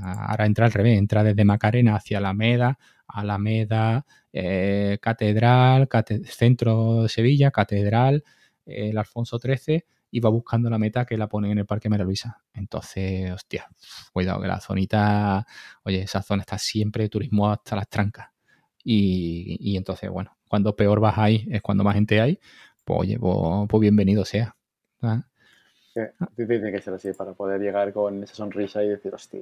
Ahora 0.01 0.45
entra 0.45 0.65
al 0.65 0.73
revés, 0.73 0.97
entra 0.97 1.23
desde 1.23 1.45
Macarena 1.45 1.95
hacia 1.95 2.17
Alameda, 2.17 2.77
Alameda, 3.07 4.05
eh, 4.31 4.97
Catedral, 5.01 5.87
Centro 6.25 7.03
de 7.03 7.09
Sevilla, 7.09 7.51
Catedral, 7.51 8.23
eh, 8.65 8.89
el 8.89 8.97
Alfonso 8.97 9.39
XIII, 9.39 9.83
y 10.11 10.19
va 10.19 10.29
buscando 10.29 10.69
la 10.69 10.77
meta 10.77 11.05
que 11.05 11.17
la 11.17 11.27
ponen 11.27 11.51
en 11.51 11.59
el 11.59 11.65
Parque 11.65 11.89
María 11.89 12.05
Luisa. 12.05 12.41
Entonces, 12.53 13.31
hostia, 13.31 13.67
cuidado 14.13 14.41
que 14.41 14.47
la 14.47 14.59
zonita, 14.59 15.45
oye, 15.83 16.03
esa 16.03 16.21
zona 16.21 16.41
está 16.41 16.57
siempre 16.57 17.03
de 17.03 17.09
turismo 17.09 17.49
hasta 17.49 17.75
las 17.75 17.89
trancas. 17.89 18.29
Y, 18.83 19.75
entonces, 19.75 20.09
bueno, 20.09 20.37
cuando 20.47 20.75
peor 20.75 20.99
vas 20.99 21.17
ahí 21.17 21.47
es 21.49 21.61
cuando 21.61 21.83
más 21.83 21.95
gente 21.95 22.21
hay, 22.21 22.39
pues 22.83 22.99
oye, 22.99 23.19
pues, 23.19 23.67
pues 23.67 23.81
bienvenido 23.81 24.23
sea. 24.23 24.55
tiene 26.35 26.71
que 26.71 26.81
ser 26.81 26.93
así 26.93 27.11
para 27.13 27.33
poder 27.33 27.59
llegar 27.59 27.91
con 27.93 28.23
esa 28.23 28.35
sonrisa 28.35 28.83
y 28.83 28.89
decir, 28.89 29.13
hostia. 29.13 29.41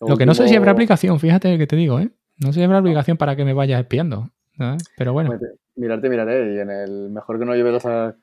Lo, 0.00 0.16
que 0.16 0.26
no 0.26 0.34
sé 0.34 0.48
si 0.48 0.56
habrá 0.56 0.72
aplicación, 0.72 1.20
fíjate 1.20 1.58
que 1.58 1.66
te 1.66 1.76
digo, 1.76 2.00
¿eh? 2.00 2.10
No 2.38 2.48
sé 2.48 2.60
si 2.60 2.62
habrá 2.62 2.78
obligación 2.78 3.16
para 3.16 3.36
que 3.36 3.44
me 3.44 3.52
vayas 3.52 3.80
espiando. 3.80 4.30
Pero 4.96 5.12
bueno. 5.12 5.38
Mirarte, 5.76 6.08
miraré. 6.08 6.54
Y 6.54 6.58
en 6.58 6.70
el 6.70 7.10
mejor 7.10 7.38
que 7.38 7.44
no 7.44 7.54
lleves 7.54 7.84
las, 7.84 8.14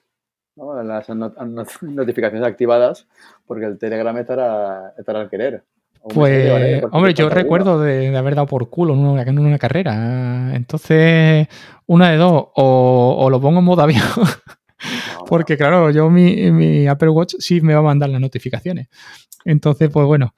las 0.55 1.09
notificaciones 1.83 2.47
activadas, 2.47 3.07
porque 3.45 3.65
el 3.65 3.77
Telegram 3.77 4.17
estará, 4.17 4.93
estará 4.97 5.21
al 5.21 5.29
querer. 5.29 5.63
Pues, 6.13 6.83
hombre, 6.91 7.13
yo 7.13 7.29
recuerdo 7.29 7.81
de, 7.81 8.15
haber 8.15 8.35
dado 8.35 8.47
por 8.47 8.69
culo 8.69 8.93
en 8.93 8.99
una, 8.99 9.23
en 9.23 9.39
una, 9.39 9.57
carrera. 9.57 10.55
Entonces, 10.55 11.47
una 11.85 12.11
de 12.11 12.17
dos, 12.17 12.45
o, 12.55 13.27
lo 13.29 13.41
pongo 13.41 13.59
en 13.59 13.65
modo 13.65 13.81
avión. 13.81 14.05
porque, 15.27 15.57
claro, 15.57 15.91
yo 15.91 16.09
mi, 16.09 16.49
mi 16.51 16.87
Apple 16.87 17.09
Watch 17.09 17.35
sí 17.39 17.61
me 17.61 17.73
va 17.73 17.79
a 17.79 17.83
mandar 17.83 18.09
las 18.09 18.21
notificaciones. 18.21 18.87
Entonces, 19.43 19.89
pues 19.89 20.05
bueno, 20.05 20.33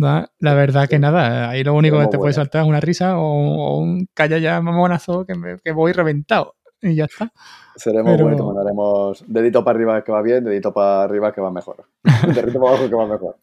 la 0.00 0.54
verdad 0.54 0.88
que 0.88 0.98
nada, 0.98 1.50
ahí 1.50 1.62
lo 1.62 1.74
único 1.74 1.98
que 1.98 2.06
te 2.08 2.18
puede 2.18 2.32
saltar 2.32 2.62
es 2.62 2.68
una 2.68 2.80
risa 2.80 3.18
o, 3.18 3.78
un 3.78 4.08
calla 4.14 4.38
ya 4.38 4.60
mamonazo 4.60 5.24
que, 5.26 5.34
que 5.62 5.72
voy 5.72 5.92
reventado 5.92 6.54
y 6.82 6.94
ya 6.94 7.04
está. 7.04 7.32
Seremos 7.76 8.20
buenos, 8.20 8.46
mandaremos 8.46 9.24
dedito 9.26 9.64
para 9.64 9.76
arriba 9.76 10.04
que 10.04 10.12
va 10.12 10.22
bien, 10.22 10.44
dedito 10.44 10.72
para 10.72 11.04
arriba 11.04 11.32
que 11.32 11.40
va 11.40 11.50
mejor. 11.50 11.84
dedito 12.34 12.60
para 12.60 12.72
abajo 12.72 12.88
que 12.88 12.94
va 12.94 13.06
mejor. 13.06 13.36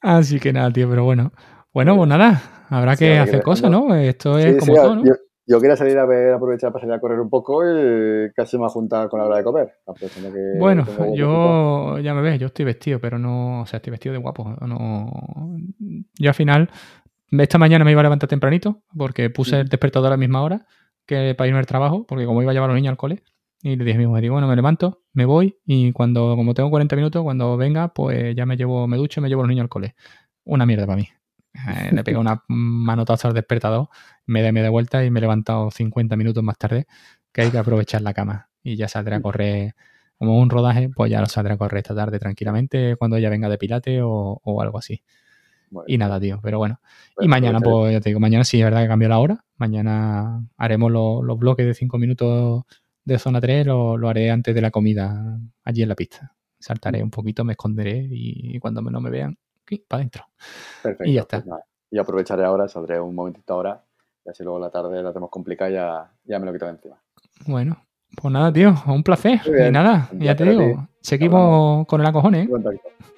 Así 0.00 0.40
que 0.40 0.52
nada, 0.52 0.70
tío, 0.70 0.88
pero 0.88 1.04
bueno. 1.04 1.32
Bueno, 1.72 1.96
pues 1.96 2.08
nada, 2.08 2.40
habrá 2.70 2.96
que 2.96 3.18
hacer 3.18 3.42
cosas, 3.42 3.70
¿no? 3.70 3.92
Esto 3.94 4.38
es 4.38 4.56
como 4.58 4.74
todo, 4.74 4.96
¿no? 4.96 5.04
Yo 5.04 5.14
quería 5.46 5.76
salir 5.76 5.98
a 5.98 6.06
ver, 6.06 6.32
aprovechar 6.32 6.72
para 6.72 6.82
salir 6.82 6.94
a 6.94 7.00
correr 7.00 7.20
un 7.20 7.28
poco 7.28 7.62
y 7.64 8.32
casi 8.34 8.58
me 8.58 8.64
ha 8.64 8.68
juntado 8.68 9.08
con 9.08 9.20
la 9.20 9.26
hora 9.26 9.38
de 9.38 9.44
comer. 9.44 9.74
bueno, 10.58 10.86
yo 11.14 11.98
ya 11.98 12.14
me 12.14 12.22
ves, 12.22 12.40
yo 12.40 12.46
estoy 12.46 12.64
vestido, 12.64 12.98
pero 13.00 13.18
no, 13.18 13.62
o 13.62 13.66
sea, 13.66 13.78
estoy 13.78 13.90
vestido 13.90 14.14
de 14.14 14.20
guapo. 14.20 14.56
No, 14.66 15.56
yo 16.18 16.30
al 16.30 16.34
final, 16.34 16.70
esta 17.30 17.58
mañana 17.58 17.84
me 17.84 17.90
iba 17.90 18.00
a 18.00 18.04
levantar 18.04 18.28
tempranito 18.28 18.82
porque 18.96 19.30
puse 19.30 19.60
el 19.60 19.68
despertador 19.68 20.08
a 20.08 20.10
la 20.10 20.16
misma 20.16 20.42
hora 20.42 20.66
que 21.06 21.34
para 21.34 21.48
irme 21.48 21.58
al 21.58 21.66
trabajo, 21.66 22.06
porque 22.06 22.24
como 22.24 22.40
iba 22.40 22.50
a 22.50 22.54
llevar 22.54 22.70
a 22.70 22.72
los 22.72 22.80
niños 22.80 22.92
al 22.92 22.96
cole, 22.96 23.22
y 23.64 23.76
le 23.76 23.84
dije 23.84 23.96
a 23.96 24.00
mi 24.00 24.06
mujer, 24.06 24.22
digo, 24.22 24.34
bueno, 24.34 24.46
me 24.46 24.56
levanto, 24.56 25.02
me 25.14 25.24
voy 25.24 25.58
y 25.64 25.90
cuando, 25.92 26.36
como 26.36 26.52
tengo 26.52 26.68
40 26.70 26.96
minutos, 26.96 27.22
cuando 27.22 27.56
venga, 27.56 27.88
pues 27.88 28.36
ya 28.36 28.44
me 28.44 28.56
llevo, 28.58 28.86
me 28.86 28.98
ducho 28.98 29.20
y 29.20 29.22
me 29.22 29.28
llevo 29.28 29.40
a 29.40 29.44
los 29.44 29.48
niños 29.48 29.64
al 29.64 29.68
cole. 29.70 29.94
Una 30.44 30.66
mierda 30.66 30.86
para 30.86 30.96
mí. 30.96 31.08
Eh, 31.54 31.90
le 31.92 32.04
pegué 32.04 32.18
una 32.18 32.42
manotazo 32.48 33.28
al 33.28 33.34
despertador, 33.34 33.88
me 34.26 34.42
de, 34.42 34.52
de 34.52 34.68
vuelta 34.68 35.04
y 35.04 35.10
me 35.10 35.20
he 35.20 35.22
levantado 35.22 35.70
50 35.70 36.16
minutos 36.16 36.42
más 36.42 36.58
tarde, 36.58 36.86
que 37.32 37.42
hay 37.42 37.50
que 37.50 37.58
aprovechar 37.58 38.02
la 38.02 38.12
cama. 38.12 38.50
Y 38.62 38.76
ya 38.76 38.88
saldré 38.88 39.16
a 39.16 39.22
correr, 39.22 39.74
como 40.18 40.38
un 40.38 40.50
rodaje, 40.50 40.88
pues 40.88 41.10
ya 41.10 41.20
lo 41.20 41.26
saldré 41.26 41.54
a 41.54 41.56
correr 41.58 41.78
esta 41.78 41.94
tarde 41.94 42.18
tranquilamente 42.18 42.96
cuando 42.96 43.16
ella 43.16 43.30
venga 43.30 43.48
de 43.48 43.58
pilate 43.58 44.00
o, 44.02 44.40
algo 44.60 44.78
así. 44.78 45.02
y 45.86 45.98
nada, 45.98 46.20
tío, 46.20 46.40
pero 46.42 46.58
bueno. 46.58 46.80
y 47.20 47.28
mañana, 47.28 47.60
pues 47.60 47.92
ya 47.92 48.00
te 48.00 48.10
digo, 48.10 48.20
mañana 48.20 48.44
sí 48.44 48.58
es 48.58 48.64
verdad 48.64 48.82
que 48.82 48.88
cambió 48.88 49.08
la 49.08 49.18
hora. 49.18 49.44
Mañana 49.56 50.46
haremos 50.56 50.90
los 50.90 51.38
bloques 51.38 51.66
de 51.66 51.74
5 51.74 51.98
minutos 51.98 52.64
de 53.04 53.18
zona 53.18 53.40
3, 53.40 53.66
lo, 53.66 53.96
lo, 53.96 54.08
haré 54.08 54.30
antes 54.30 54.54
de 54.54 54.60
la 54.60 54.70
comida 54.70 55.38
allí 55.64 55.82
en 55.82 55.88
la 55.88 55.94
pista. 55.94 56.34
Saltaré 56.58 57.02
un 57.02 57.10
poquito, 57.10 57.44
me 57.44 57.52
esconderé 57.52 58.08
y 58.10 58.58
cuando 58.60 58.80
no 58.80 59.00
me 59.00 59.10
vean, 59.10 59.36
para 59.88 60.00
adentro. 60.00 60.24
Perfecto. 60.82 61.10
Y 61.10 61.14
ya 61.14 61.22
está. 61.22 61.42
Pues 61.42 61.62
y 61.90 61.98
aprovecharé 61.98 62.44
ahora, 62.44 62.66
saldré 62.66 62.98
un 63.00 63.14
momentito 63.14 63.54
ahora, 63.54 63.80
y 64.24 64.30
así 64.30 64.42
luego 64.42 64.58
la 64.58 64.70
tarde 64.70 65.00
la 65.00 65.10
tenemos 65.10 65.30
complicada 65.30 65.70
y 65.70 65.74
ya, 65.74 66.12
ya 66.24 66.38
me 66.40 66.46
lo 66.46 66.52
quito 66.52 66.64
de 66.64 66.72
encima. 66.72 66.96
Bueno, 67.46 67.76
pues 68.16 68.32
nada, 68.32 68.52
tío, 68.52 68.74
un 68.86 69.02
placer. 69.04 69.40
Y 69.46 69.70
nada, 69.70 70.08
ya 70.12 70.34
te 70.34 70.44
digo, 70.44 70.88
seguimos 71.00 71.86
con 71.86 72.00
el 72.00 72.06
acojón, 72.06 72.34
¿eh? 72.34 72.48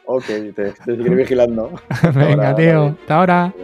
Ok, 0.05 0.25
te, 0.27 0.53
te 0.53 0.73
seguiré 0.85 1.15
vigilando. 1.15 1.73
Venga, 2.15 2.55
tío, 2.55 2.85
hasta 2.87 3.17
ahora. 3.17 3.55